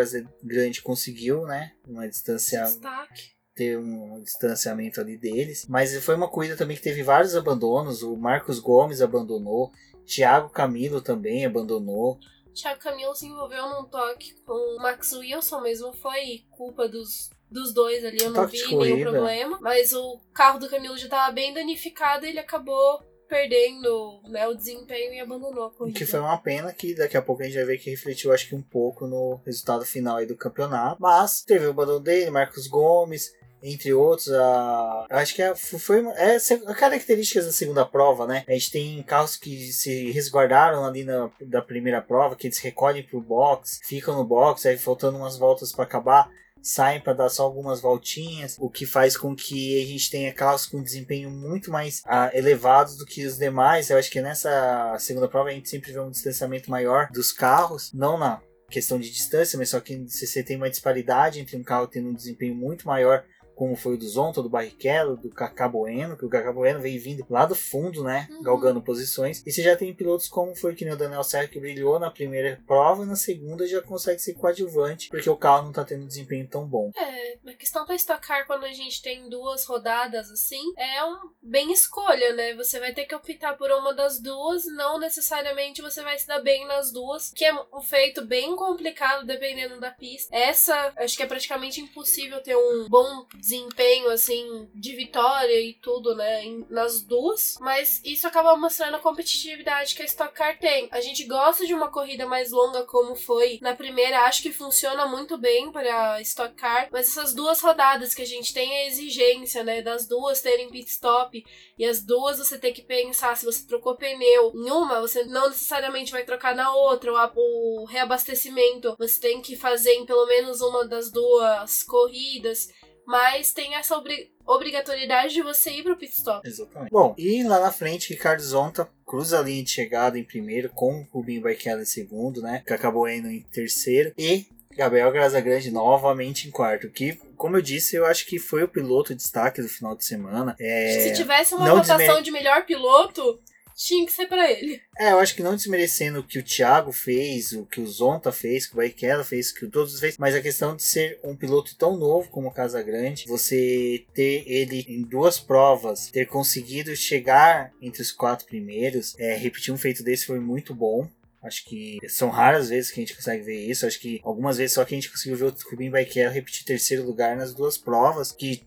Grande 0.43 0.83
conseguiu, 0.83 1.45
né? 1.47 1.73
Uma 1.87 2.09
distância. 2.09 2.63
Destaque. 2.63 3.39
Ter 3.55 3.77
um 3.77 4.23
distanciamento 4.23 5.01
ali 5.01 5.17
deles. 5.17 5.67
Mas 5.69 5.93
foi 6.05 6.15
uma 6.15 6.29
corrida 6.29 6.57
também 6.57 6.77
que 6.77 6.83
teve 6.83 7.03
vários 7.03 7.35
abandonos. 7.35 8.03
O 8.03 8.17
Marcos 8.17 8.61
Gomes 8.61 9.03
abandonou. 9.03 9.73
Thiago 10.07 10.49
Camilo 10.49 11.03
também 11.03 11.45
abandonou. 11.45 12.19
Thiago 12.55 12.81
Camilo 12.81 13.15
se 13.15 13.27
envolveu 13.27 13.69
num 13.69 13.85
toque 13.85 14.35
com 14.45 14.53
o 14.53 14.83
Max 14.83 15.13
Wilson, 15.13 15.61
mesmo 15.61 15.93
foi 15.93 16.45
culpa 16.51 16.89
dos, 16.89 17.31
dos 17.51 17.73
dois 17.73 18.05
ali, 18.05 18.19
eu 18.21 18.31
não 18.31 18.47
vi 18.47 18.77
nenhum 18.77 19.01
problema. 19.03 19.59
Mas 19.61 19.93
o 19.93 20.21
carro 20.33 20.59
do 20.59 20.69
Camilo 20.69 20.97
já 20.97 21.05
estava 21.05 21.33
bem 21.33 21.53
danificado 21.53 22.27
e 22.27 22.31
ele 22.31 22.39
acabou 22.39 23.01
perdendo 23.29 24.21
né, 24.29 24.47
o 24.49 24.55
desempenho 24.55 25.13
e 25.13 25.21
abandonou 25.21 25.67
a 25.67 25.71
corrida. 25.71 25.99
Que 25.99 26.07
foi 26.07 26.21
uma 26.21 26.39
pena 26.39 26.73
que 26.73 26.95
daqui 26.95 27.17
a 27.17 27.23
pouco 27.23 27.43
a 27.43 27.45
gente 27.45 27.55
vai 27.57 27.65
ver 27.65 27.79
que 27.79 27.91
refletiu, 27.91 28.33
acho 28.33 28.49
que 28.49 28.55
um 28.55 28.63
pouco 28.63 29.07
no 29.07 29.41
resultado 29.45 29.85
final 29.85 30.17
aí 30.17 30.27
do 30.27 30.37
campeonato. 30.37 31.01
Mas 31.01 31.43
teve 31.43 31.67
o 31.67 31.71
abandono 31.71 32.01
dele, 32.01 32.31
Marcos 32.31 32.67
Gomes, 32.67 33.33
entre 33.63 33.93
outros, 33.93 34.33
a, 34.33 35.07
acho 35.11 35.35
que 35.35 35.43
é, 35.43 35.55
foi 35.55 36.05
é, 36.17 36.39
características 36.75 37.47
da 37.47 37.53
segunda 37.53 37.85
prova, 37.85 38.27
né? 38.27 38.45
A 38.49 38.53
gente 38.53 38.71
tem 38.71 39.03
carros 39.03 39.37
que 39.37 39.73
se 39.73 40.11
resguardaram 40.13 40.85
ali 40.85 41.05
na 41.05 41.31
da 41.41 41.61
primeira 41.61 42.01
prova, 42.01 42.37
que 42.37 42.47
eles 42.47 42.59
recolhem 42.59 43.03
pro 43.03 43.21
box, 43.21 43.81
ficam 43.85 44.17
no 44.17 44.25
box, 44.25 44.67
aí 44.67 44.79
faltando 44.79 45.19
umas 45.19 45.37
voltas 45.37 45.73
para 45.73 45.85
acabar 45.85 46.31
saem 46.63 47.01
para 47.01 47.13
dar 47.13 47.29
só 47.29 47.45
algumas 47.45 47.81
voltinhas, 47.81 48.57
o 48.59 48.69
que 48.69 48.87
faz 48.87 49.17
com 49.17 49.35
que 49.35 49.83
a 49.83 49.87
gente 49.87 50.11
tenha 50.11 50.33
carros 50.33 50.67
com 50.67 50.83
desempenho 50.83 51.31
muito 51.31 51.71
mais 51.71 52.03
ah, 52.07 52.31
elevados 52.35 52.97
do 52.97 53.07
que 53.07 53.25
os 53.25 53.39
demais. 53.39 53.91
Eu 53.91 53.99
acho 53.99 54.11
que 54.11 54.21
nessa 54.21 54.97
segunda 54.99 55.29
prova 55.29 55.49
a 55.51 55.53
gente 55.53 55.69
sempre 55.69 55.93
vê 55.93 56.01
um 56.01 56.11
distanciamento 56.11 56.71
maior 56.71 57.09
dos 57.13 57.33
carros, 57.33 57.93
não 57.93 58.19
na 58.19 58.41
questão 58.71 58.99
de 58.99 59.11
distância, 59.11 59.59
mas 59.59 59.71
só 59.71 59.81
que 59.81 59.97
você 60.07 60.43
tem 60.43 60.57
uma 60.57 60.71
disparidade 60.71 61.41
entre 61.41 61.57
um 61.57 61.63
carro 61.63 61.87
tendo 61.87 62.11
um 62.11 62.15
desempenho 62.15 62.55
muito 62.55 62.87
maior 62.87 63.25
como 63.59 63.75
foi 63.75 63.95
o 63.95 63.99
do 63.99 64.09
Zonta, 64.09 64.41
do 64.41 64.49
Barrichello, 64.49 65.17
do 65.17 65.29
Cacá 65.31 65.69
Bueno, 65.69 66.17
que 66.17 66.25
o 66.25 66.29
Cacá 66.29 66.53
Bueno 66.53 66.81
veio 66.81 67.03
vindo 67.03 67.27
lá 67.29 67.45
do 67.45 67.57
fundo, 67.57 68.05
né, 68.05 68.29
Uhum. 68.31 68.43
galgando 68.43 68.81
posições. 68.81 69.43
E 69.45 69.51
você 69.51 69.63
já 69.63 69.77
tem 69.77 69.93
pilotos 69.93 70.29
como 70.29 70.55
foi 70.55 70.75
que 70.77 70.85
nem 70.85 70.95
o 70.95 70.97
Daniel 70.97 71.25
Serra, 71.25 71.49
que 71.49 71.59
brilhou 71.59 71.99
na 71.99 72.11
primeira 72.11 72.61
prova, 72.67 73.05
na 73.05 73.17
segunda 73.17 73.67
já 73.67 73.83
consegue 73.83 74.21
ser 74.21 74.35
coadjuvante, 74.35 75.09
porque 75.09 75.29
o 75.29 75.37
carro 75.37 75.65
não 75.65 75.73
tá 75.73 75.85
tendo 75.85 76.05
um 76.05 76.07
desempenho 76.07 76.47
tão 76.49 76.65
bom. 76.67 76.93
É, 76.97 77.37
a 77.51 77.55
questão 77.55 77.85
da 77.85 77.95
Stock 77.97 78.25
Car 78.25 78.47
quando 78.47 78.65
a 78.65 78.73
gente 78.73 79.03
tem 79.03 79.29
duas 79.29 79.65
rodadas 79.65 80.31
assim, 80.31 80.63
é 80.77 81.05
um 81.05 81.17
bem 81.43 81.73
escolha, 81.73 82.33
né? 82.35 82.55
Você 82.55 82.79
vai 82.79 82.93
ter 82.93 83.07
que 83.07 83.15
optar 83.15 83.57
por 83.57 83.71
uma 83.73 83.93
das 83.93 84.21
duas, 84.21 84.65
não 84.67 85.01
necessariamente 85.01 85.83
você 85.83 86.03
vai 86.03 86.17
se 86.19 86.27
dar 86.27 86.41
bem 86.41 86.67
nas 86.67 86.93
duas, 86.93 87.33
que 87.33 87.45
é 87.45 87.53
um 87.75 87.81
feito 87.81 88.25
bem 88.25 88.55
complicado 88.55 89.27
dependendo 89.27 89.81
da 89.81 89.91
pista. 89.91 90.35
Essa, 90.35 90.93
acho 90.97 91.17
que 91.17 91.23
é 91.23 91.27
praticamente 91.27 91.81
impossível 91.81 92.41
ter 92.43 92.57
um 92.57 92.87
bom 92.89 93.27
desempenho 93.49 94.11
assim 94.11 94.69
de 94.75 94.95
vitória 94.95 95.59
e 95.61 95.73
tudo, 95.75 96.15
né, 96.15 96.45
em- 96.45 96.67
nas 96.69 97.01
duas, 97.01 97.57
mas 97.61 98.01
isso 98.05 98.27
acaba 98.27 98.55
mostrando 98.57 98.97
a 98.97 99.01
competitividade 99.01 99.95
que 99.95 100.03
a 100.03 100.05
Stock 100.05 100.35
Car 100.35 100.59
tem. 100.59 100.89
A 100.91 101.01
gente 101.01 101.25
gosta 101.25 101.67
de 101.67 101.73
uma 101.73 101.91
corrida 101.91 102.27
mais 102.27 102.51
longa 102.51 102.85
como 102.85 103.17
foi 103.17 103.59
na 103.63 103.75
primeira, 103.75 104.21
acho 104.25 104.43
que 104.43 104.53
funciona 104.53 105.07
muito 105.07 105.39
bem 105.39 105.73
para 105.73 106.21
Stock 106.21 106.55
Car, 106.55 106.89
mas 106.93 107.09
essas 107.09 107.33
duas 107.33 107.61
rodadas 107.61 108.15
que 108.15 108.23
a 108.23 108.27
gente 108.27 108.53
tem 108.53 108.71
a 108.71 108.87
exigência, 108.87 109.65
né, 109.65 109.81
das 109.81 110.07
duas 110.07 110.43
terem 110.43 110.69
pit 110.69 110.91
stop 110.91 111.43
e 111.79 111.85
as 111.87 112.03
duas 112.03 112.39
você 112.39 112.59
tem 112.59 112.73
que 112.73 112.83
pensar 112.83 113.37
se 113.37 113.47
você 113.47 113.67
trocou 113.67 113.97
pneu 113.97 114.53
em 114.55 114.71
uma, 114.71 115.01
você 115.01 115.25
não 115.25 115.49
necessariamente 115.49 116.13
vai 116.13 116.25
trocar 116.25 116.55
na 116.55 116.73
outra, 116.75 117.11
a- 117.13 117.33
o 117.35 117.87
reabastecimento 117.87 118.95
você 118.99 119.19
tem 119.21 119.41
que 119.41 119.57
fazer 119.57 119.95
em 119.95 120.05
pelo 120.05 120.27
menos 120.27 120.61
uma 120.61 120.87
das 120.87 121.11
duas 121.11 121.83
corridas, 121.83 122.69
mas 123.09 123.53
tem 123.55 123.75
essa 123.75 123.97
obri- 123.97 124.31
obrigatoriedade 124.47 125.33
de 125.33 125.43
você 125.43 125.71
ir 125.71 125.83
pro 125.83 125.97
pit 125.97 126.13
stop. 126.13 126.47
Exatamente. 126.47 126.91
Bom, 126.91 127.15
e 127.17 127.43
lá 127.43 127.59
na 127.59 127.73
frente, 127.73 128.11
Ricardo 128.13 128.43
Zonta 128.43 128.87
cruza 129.07 129.39
a 129.39 129.43
linha 129.43 129.63
de 129.65 129.71
chegada 129.71 130.19
em 130.19 130.23
primeiro, 130.25 130.69
com 130.69 131.01
o 131.01 131.07
Rubinho 131.19 131.41
Barrichello 131.41 131.81
em 131.81 131.87
segundo, 131.87 132.43
né? 132.43 132.63
Que 132.67 132.75
acabou 132.75 133.09
indo 133.09 133.29
em 133.31 133.41
terceiro. 133.51 134.13
E 134.19 134.45
Gabriel 134.77 135.11
Grazagrande 135.11 135.71
novamente 135.71 136.47
em 136.47 136.51
quarto. 136.51 136.91
Que, 136.91 137.19
como 137.37 137.57
eu 137.57 137.63
disse, 137.63 137.97
eu 137.97 138.05
acho 138.05 138.27
que 138.27 138.39
foi 138.39 138.63
o 138.63 138.69
piloto 138.69 139.15
de 139.15 139.23
destaque 139.23 139.63
do 139.63 139.69
final 139.69 139.97
de 139.97 140.05
semana. 140.05 140.55
É... 140.61 141.01
Se 141.09 141.15
tivesse 141.15 141.55
uma 141.55 141.67
não 141.67 141.77
votação 141.77 141.97
desmer- 141.97 142.23
de 142.23 142.31
melhor 142.31 142.67
piloto, 142.67 143.41
tinha 143.79 144.05
que 144.05 144.13
ser 144.13 144.27
pra 144.27 144.51
ele. 144.51 144.83
É, 144.99 145.13
eu 145.13 145.21
acho 145.21 145.37
que 145.37 145.43
não 145.43 145.55
desmerecendo 145.55 146.19
o 146.19 146.25
que 146.25 146.41
o 146.41 146.43
Thiago 146.43 146.91
fez, 146.91 147.53
o 147.53 147.65
que 147.65 147.81
o 147.81 147.87
Zonta 147.87 148.33
fez, 148.33 148.65
o 148.65 148.69
que 148.71 148.75
o 148.75 148.77
Barrichello 148.79 149.25
fez, 149.25 149.51
o 149.51 149.55
que 149.55 149.65
o 149.67 149.71
todos 149.71 150.01
fez, 150.01 150.19
mas 150.19 150.35
a 150.35 150.43
questão 150.43 150.75
de 150.75 150.83
ser 150.83 151.21
um 151.23 151.37
piloto 151.37 151.77
tão 151.77 151.97
novo 151.97 152.29
como 152.29 152.49
o 152.49 152.53
Casagrande, 152.53 153.27
você 153.29 154.05
ter 154.13 154.43
ele 154.49 154.85
em 154.89 155.03
duas 155.03 155.39
provas, 155.39 156.11
ter 156.11 156.27
conseguido 156.27 156.95
chegar 156.97 157.73
entre 157.81 158.03
os 158.03 158.11
quatro 158.11 158.47
primeiros, 158.47 159.15
é, 159.17 159.37
repetir 159.37 159.73
um 159.73 159.79
feito 159.79 160.03
desse 160.03 160.27
foi 160.27 160.41
muito 160.41 160.75
bom. 160.75 161.09
Acho 161.41 161.65
que 161.65 161.99
são 162.09 162.31
raras 162.31 162.69
vezes 162.69 162.91
que 162.91 162.99
a 162.99 163.03
gente 163.05 163.15
consegue 163.15 163.45
ver 163.45 163.65
isso. 163.65 163.87
Acho 163.87 164.01
que 164.01 164.21
algumas 164.25 164.57
vezes 164.59 164.75
só 164.75 164.85
que 164.85 164.93
a 164.93 164.97
gente 164.97 165.09
conseguiu 165.09 165.37
ver 165.37 165.45
o 165.45 165.55
Rubinho 165.71 165.93
Barrichello 165.93 166.35
repetir 166.35 166.65
terceiro 166.65 167.07
lugar 167.07 167.37
nas 167.37 167.55
duas 167.55 167.79
provas, 167.79 168.33
que 168.33 168.61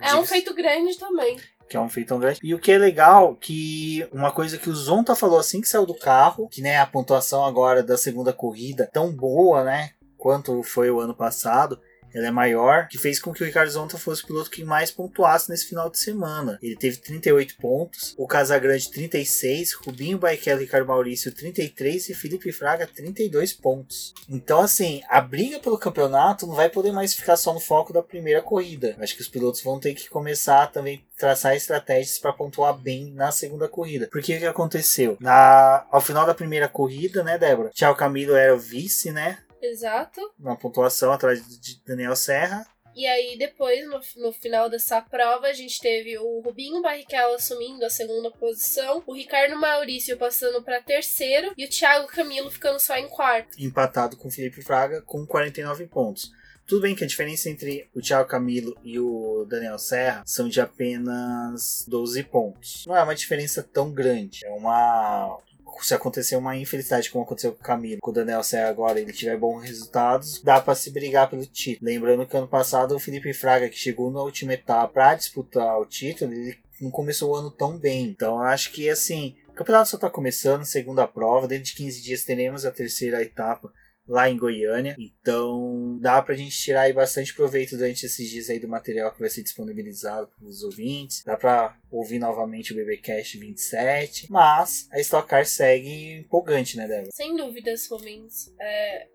É 0.00 0.14
um 0.14 0.24
feito 0.24 0.54
grande 0.54 0.98
também. 0.98 1.38
Que 1.68 1.76
é 1.76 1.80
um 1.80 1.88
feito 1.88 2.16
grande. 2.18 2.40
E 2.42 2.54
o 2.54 2.58
que 2.58 2.72
é 2.72 2.78
legal, 2.78 3.34
que 3.34 4.06
uma 4.12 4.30
coisa 4.30 4.58
que 4.58 4.70
o 4.70 4.74
Zonta 4.74 5.14
falou 5.14 5.38
assim 5.38 5.60
que 5.60 5.68
saiu 5.68 5.86
do 5.86 5.94
carro, 5.94 6.48
que 6.48 6.62
né, 6.62 6.78
a 6.78 6.86
pontuação 6.86 7.44
agora 7.44 7.82
da 7.82 7.96
segunda 7.96 8.32
corrida 8.32 8.88
tão 8.92 9.12
boa, 9.12 9.64
né, 9.64 9.90
quanto 10.16 10.62
foi 10.62 10.90
o 10.90 11.00
ano 11.00 11.14
passado, 11.14 11.78
ela 12.16 12.28
é 12.28 12.30
maior, 12.30 12.88
que 12.88 12.96
fez 12.96 13.20
com 13.20 13.30
que 13.30 13.42
o 13.42 13.46
Ricardo 13.46 13.70
Zonta 13.70 13.98
fosse 13.98 14.24
o 14.24 14.26
piloto 14.26 14.50
que 14.50 14.64
mais 14.64 14.90
pontuasse 14.90 15.50
nesse 15.50 15.66
final 15.66 15.90
de 15.90 15.98
semana. 15.98 16.58
Ele 16.62 16.74
teve 16.74 16.96
38 16.96 17.56
pontos, 17.56 18.14
o 18.16 18.26
Casagrande 18.26 18.90
36, 18.90 19.74
Rubinho 19.74 20.16
Barrichello 20.16 20.60
e 20.60 20.64
Ricardo 20.64 20.86
Maurício 20.86 21.30
33 21.30 22.08
e 22.08 22.14
Felipe 22.14 22.50
Fraga 22.52 22.86
32 22.86 23.52
pontos. 23.52 24.14
Então 24.30 24.62
assim, 24.62 25.02
a 25.10 25.20
briga 25.20 25.58
pelo 25.58 25.76
campeonato 25.76 26.46
não 26.46 26.54
vai 26.54 26.70
poder 26.70 26.90
mais 26.90 27.12
ficar 27.12 27.36
só 27.36 27.52
no 27.52 27.60
foco 27.60 27.92
da 27.92 28.02
primeira 28.02 28.40
corrida. 28.40 28.96
Acho 28.98 29.14
que 29.14 29.20
os 29.22 29.28
pilotos 29.28 29.62
vão 29.62 29.78
ter 29.78 29.92
que 29.92 30.08
começar 30.08 30.68
também 30.72 31.04
traçar 31.18 31.54
estratégias 31.54 32.18
para 32.18 32.32
pontuar 32.32 32.74
bem 32.74 33.12
na 33.12 33.30
segunda 33.30 33.68
corrida. 33.68 34.08
Porque 34.10 34.36
o 34.36 34.38
que 34.38 34.46
aconteceu? 34.46 35.16
Na, 35.20 35.86
ao 35.90 36.00
final 36.00 36.26
da 36.26 36.34
primeira 36.34 36.68
corrida, 36.68 37.22
né, 37.22 37.38
Débora? 37.38 37.70
Thiago 37.70 37.98
Camilo 37.98 38.34
era 38.34 38.54
o 38.54 38.58
vice, 38.58 39.10
né? 39.10 39.38
Exato. 39.60 40.20
Na 40.38 40.56
pontuação 40.56 41.12
atrás 41.12 41.42
de 41.60 41.80
Daniel 41.84 42.16
Serra. 42.16 42.66
E 42.94 43.06
aí, 43.06 43.36
depois, 43.36 43.86
no, 43.86 44.00
no 44.22 44.32
final 44.32 44.70
dessa 44.70 45.02
prova, 45.02 45.48
a 45.48 45.52
gente 45.52 45.78
teve 45.80 46.16
o 46.16 46.40
Rubinho 46.40 46.80
Barrichello 46.80 47.34
assumindo 47.34 47.84
a 47.84 47.90
segunda 47.90 48.30
posição, 48.30 49.02
o 49.06 49.12
Ricardo 49.12 49.54
Maurício 49.54 50.16
passando 50.16 50.62
para 50.62 50.80
terceiro 50.80 51.52
e 51.58 51.66
o 51.66 51.68
Thiago 51.68 52.06
Camilo 52.06 52.50
ficando 52.50 52.80
só 52.80 52.96
em 52.96 53.06
quarto. 53.06 53.62
empatado 53.62 54.16
com 54.16 54.28
o 54.28 54.30
Felipe 54.30 54.62
Fraga 54.62 55.02
com 55.02 55.26
49 55.26 55.86
pontos. 55.88 56.32
Tudo 56.66 56.82
bem 56.82 56.96
que 56.96 57.04
a 57.04 57.06
diferença 57.06 57.48
entre 57.50 57.88
o 57.94 58.00
Thiago 58.00 58.28
Camilo 58.28 58.76
e 58.82 58.98
o 58.98 59.44
Daniel 59.48 59.78
Serra 59.78 60.22
são 60.26 60.48
de 60.48 60.60
apenas 60.60 61.84
12 61.86 62.24
pontos. 62.24 62.84
Não 62.86 62.96
é 62.96 63.02
uma 63.02 63.14
diferença 63.14 63.62
tão 63.62 63.92
grande. 63.92 64.44
É 64.44 64.50
uma. 64.50 65.38
Se 65.80 65.94
acontecer 65.94 66.36
uma 66.36 66.56
infelicidade 66.56 67.10
como 67.10 67.24
aconteceu 67.24 67.52
com 67.52 67.60
o 67.60 67.64
Camilo, 67.64 68.00
com 68.00 68.10
o 68.10 68.14
Daniel 68.14 68.42
Serra 68.42 68.68
agora 68.68 69.00
ele 69.00 69.12
tiver 69.12 69.36
bons 69.36 69.62
resultados, 69.62 70.40
dá 70.42 70.60
para 70.60 70.74
se 70.74 70.90
brigar 70.90 71.28
pelo 71.28 71.46
título. 71.46 71.90
Lembrando 71.90 72.26
que 72.26 72.36
ano 72.36 72.48
passado 72.48 72.94
o 72.94 72.98
Felipe 72.98 73.32
Fraga, 73.32 73.68
que 73.68 73.78
chegou 73.78 74.10
na 74.10 74.22
última 74.22 74.54
etapa 74.54 74.92
para 74.92 75.14
disputar 75.14 75.78
o 75.78 75.86
título, 75.86 76.32
ele 76.32 76.58
não 76.80 76.90
começou 76.90 77.32
o 77.32 77.36
ano 77.36 77.50
tão 77.50 77.76
bem. 77.76 78.04
Então 78.04 78.40
acho 78.40 78.72
que 78.72 78.88
assim, 78.88 79.36
o 79.48 79.52
campeonato 79.52 79.90
só 79.90 79.98
tá 79.98 80.10
começando, 80.10 80.64
segunda 80.64 81.06
prova, 81.06 81.48
dentro 81.48 81.64
de 81.64 81.74
15 81.74 82.02
dias 82.02 82.24
teremos 82.24 82.64
a 82.64 82.70
terceira 82.70 83.22
etapa 83.22 83.72
lá 84.06 84.30
em 84.30 84.36
Goiânia. 84.36 84.96
Então 84.98 85.98
dá 86.00 86.20
pra 86.22 86.34
gente 86.34 86.56
tirar 86.56 86.82
aí 86.82 86.92
bastante 86.92 87.34
proveito 87.34 87.76
durante 87.76 88.06
esses 88.06 88.28
dias 88.28 88.48
aí 88.48 88.58
do 88.58 88.68
material 88.68 89.12
que 89.12 89.20
vai 89.20 89.28
ser 89.28 89.42
disponibilizado 89.42 90.28
para 90.28 90.46
os 90.46 90.62
ouvintes. 90.62 91.22
Dá 91.24 91.36
pra 91.36 91.76
ouvir 91.90 92.18
novamente 92.18 92.72
o 92.72 92.76
BBcast 92.76 93.38
27. 93.38 94.30
Mas 94.30 94.88
a 94.92 95.00
Stock 95.00 95.28
Car 95.28 95.46
segue 95.46 96.20
empolgante, 96.20 96.76
né, 96.76 96.86
Débora? 96.86 97.10
Sem 97.12 97.36
dúvidas, 97.36 97.86
Rubens. 97.88 98.52
É, 98.60 99.08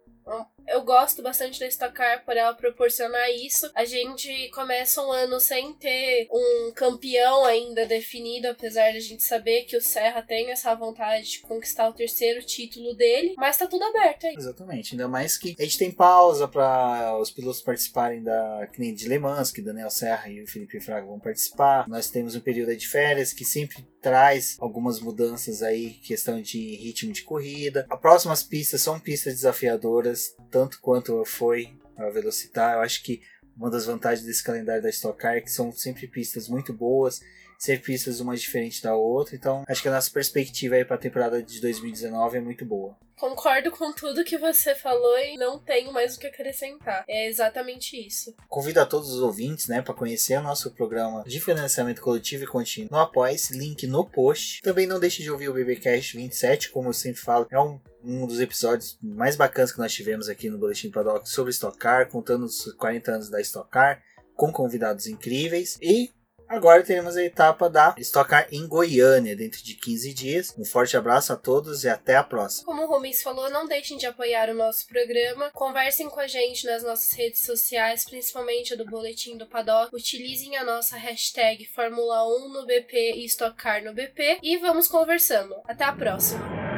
eu 0.68 0.82
gosto 0.84 1.22
bastante 1.22 1.60
da 1.60 1.68
Stock 1.68 1.94
Car 1.94 2.24
por 2.26 2.36
ela 2.36 2.54
proporcionar 2.54 3.30
isso. 3.32 3.70
A 3.76 3.86
gente 3.86 4.50
começa 4.50 5.02
um 5.02 5.12
ano 5.12 5.40
sem 5.40 5.74
ter 5.74 6.28
um 6.32 6.72
campeão 6.74 7.46
ainda 7.46 7.86
definido, 7.86 8.48
apesar 8.48 8.92
de 8.92 8.98
a 8.98 9.02
gente 9.02 9.24
saber 9.24 9.64
que 9.64 9.76
o 9.76 9.82
Serra 9.82 10.22
tem 10.22 10.52
essa 10.52 10.74
vontade 10.76 11.32
de 11.32 11.40
conquistar 11.40 11.90
o 11.90 11.94
terceiro 11.94 12.44
título 12.46 12.94
dele, 12.96 13.34
mas 13.38 13.58
tá 13.58 13.68
tudo 13.68 13.84
aberto 13.84 14.26
aí. 14.26 14.36
Exatamente, 14.36 14.94
ainda 14.94 15.08
mais 15.08 15.38
que 15.38 15.56
a 15.60 15.64
gente 15.64 15.78
tem 15.78 15.92
pausa 15.92 16.48
para 16.48 17.18
os 17.20 17.32
pilotos 17.32 17.62
participarem 17.62 18.24
da 18.24 18.68
que 18.72 18.92
de 18.92 19.08
Le 19.08 19.20
Mans, 19.20 19.52
que 19.52 19.62
Daniel 19.62 19.90
Serra 19.90 20.30
e 20.30 20.42
o 20.42 20.48
Felipe 20.48 20.80
Fraga 20.80 21.06
vão 21.06 21.20
participar. 21.20 21.88
Nós 21.88 22.10
temos 22.10 22.36
um 22.36 22.40
período 22.40 22.76
de 22.76 22.88
férias 22.88 23.34
que 23.34 23.46
sempre 23.46 23.86
traz 24.02 24.58
algumas 24.60 25.00
mudanças 25.00 25.62
aí, 25.62 25.92
questão 25.92 26.42
de 26.42 26.76
ritmo 26.76 27.14
de 27.14 27.22
corrida. 27.22 27.86
As 27.90 28.00
próximas 28.00 28.42
pistas 28.44 28.82
são 28.82 29.00
pistas 29.00 29.36
desafiadoras, 29.36 30.36
tanto 30.52 30.80
quanto 30.82 31.24
foi 31.26 31.74
a 31.98 32.10
Velocitar. 32.10 32.76
Eu 32.76 32.82
acho 32.82 33.02
que 33.04 33.22
uma 33.56 33.70
das 33.70 33.86
vantagens 33.86 34.26
desse 34.26 34.44
calendário 34.44 34.84
da 34.84 34.90
Stock 34.90 35.18
Car 35.18 35.36
é 35.38 35.42
que 35.42 35.52
são 35.52 35.72
sempre 35.72 36.08
pistas 36.08 36.48
muito 36.48 36.74
boas, 36.74 37.22
ser 37.58 37.80
pistas 37.82 38.20
uma 38.20 38.36
diferente 38.36 38.82
da 38.82 38.96
outra. 38.96 39.36
Então, 39.36 39.64
acho 39.68 39.82
que 39.82 39.88
a 39.88 39.92
nossa 39.92 40.10
perspectiva 40.10 40.76
aí 40.76 40.84
para 40.84 40.96
a 40.96 41.00
temporada 41.00 41.42
de 41.44 41.62
2019 41.62 42.38
é 42.38 42.42
muito 42.42 42.66
boa. 42.66 42.98
Concordo 43.16 43.70
com 43.70 43.94
tudo 43.94 44.24
que 44.24 44.36
você 44.36 44.74
falou 44.74 45.16
e 45.20 45.38
não 45.38 45.60
tenho 45.60 45.94
mais 45.94 46.16
o 46.16 46.20
que 46.20 46.26
acrescentar. 46.26 47.04
É 47.08 47.28
exatamente 47.28 47.96
isso. 47.96 48.36
Convido 48.48 48.80
a 48.80 48.86
todos 48.86 49.12
os 49.12 49.22
ouvintes, 49.22 49.68
né, 49.68 49.80
para 49.80 49.94
conhecer 49.94 50.40
o 50.40 50.42
nosso 50.42 50.72
programa 50.72 51.24
de 51.28 51.40
financiamento 51.40 52.02
coletivo 52.02 52.46
e 52.46 52.48
contínuo 52.48 52.90
no 52.90 52.98
Apoia-se, 52.98 53.56
link 53.56 53.86
no 53.86 54.04
post. 54.04 54.60
Também 54.64 54.88
não 54.88 55.00
deixe 55.00 55.22
de 55.22 55.30
ouvir 55.30 55.50
o 55.50 55.54
BBcast 55.54 56.18
27, 56.18 56.72
como 56.72 56.90
eu 56.90 56.94
sempre 56.94 57.22
falo, 57.22 57.46
é 57.52 57.60
um, 57.60 57.80
um 58.04 58.26
dos 58.26 58.40
episódios 58.40 58.98
mais 59.02 59.36
bacanas 59.36 59.72
que 59.72 59.80
nós 59.80 59.94
tivemos 59.94 60.30
aqui 60.30 60.50
no 60.50 60.58
Boletim 60.58 60.90
Paddock 60.90 61.30
sobre 61.30 61.52
Stock 61.52 61.78
Car, 61.78 62.10
contando 62.10 62.46
os 62.46 62.72
40 62.74 63.12
anos 63.12 63.30
da 63.30 63.42
Stock 63.42 63.70
Car, 63.70 64.02
com 64.36 64.52
convidados 64.52 65.08
incríveis 65.08 65.78
e 65.82 66.12
Agora 66.52 66.84
teremos 66.84 67.16
a 67.16 67.24
etapa 67.24 67.70
da 67.70 67.96
Stock 67.98 68.30
Car 68.30 68.46
em 68.52 68.68
Goiânia, 68.68 69.38
dentro 69.38 69.64
de 69.64 69.74
15 69.74 70.14
dias. 70.14 70.54
Um 70.58 70.66
forte 70.66 70.98
abraço 70.98 71.32
a 71.32 71.38
todos 71.38 71.86
e 71.86 71.90
até 71.90 72.18
a 72.18 72.24
próxima. 72.26 72.66
Como 72.66 72.84
o 72.84 72.88
Rubens 72.88 73.24
falou, 73.24 73.50
não 73.50 73.66
deixem 73.66 73.98
de 73.98 74.06
apoiar 74.06 74.50
o 74.50 74.54
nosso 74.54 74.86
programa. 74.86 75.50
Conversem 75.52 76.10
com 76.10 76.20
a 76.20 76.28
gente 76.28 76.66
nas 76.66 76.84
nossas 76.84 77.14
redes 77.14 77.40
sociais, 77.40 78.04
principalmente 78.04 78.74
a 78.74 78.76
do 78.76 78.86
Boletim 78.86 79.38
do 79.38 79.48
Paddock. 79.48 79.96
Utilizem 79.96 80.58
a 80.58 80.66
nossa 80.66 80.98
hashtag 80.98 81.66
Fórmula 81.68 82.28
1 82.28 82.50
no 82.50 82.66
BP 82.66 83.14
e 83.14 83.26
Stock 83.28 83.56
Car 83.56 83.82
no 83.82 83.94
BP. 83.94 84.40
E 84.44 84.58
vamos 84.58 84.90
conversando. 84.90 85.56
Até 85.66 85.86
a 85.86 85.94
próxima! 85.94 86.71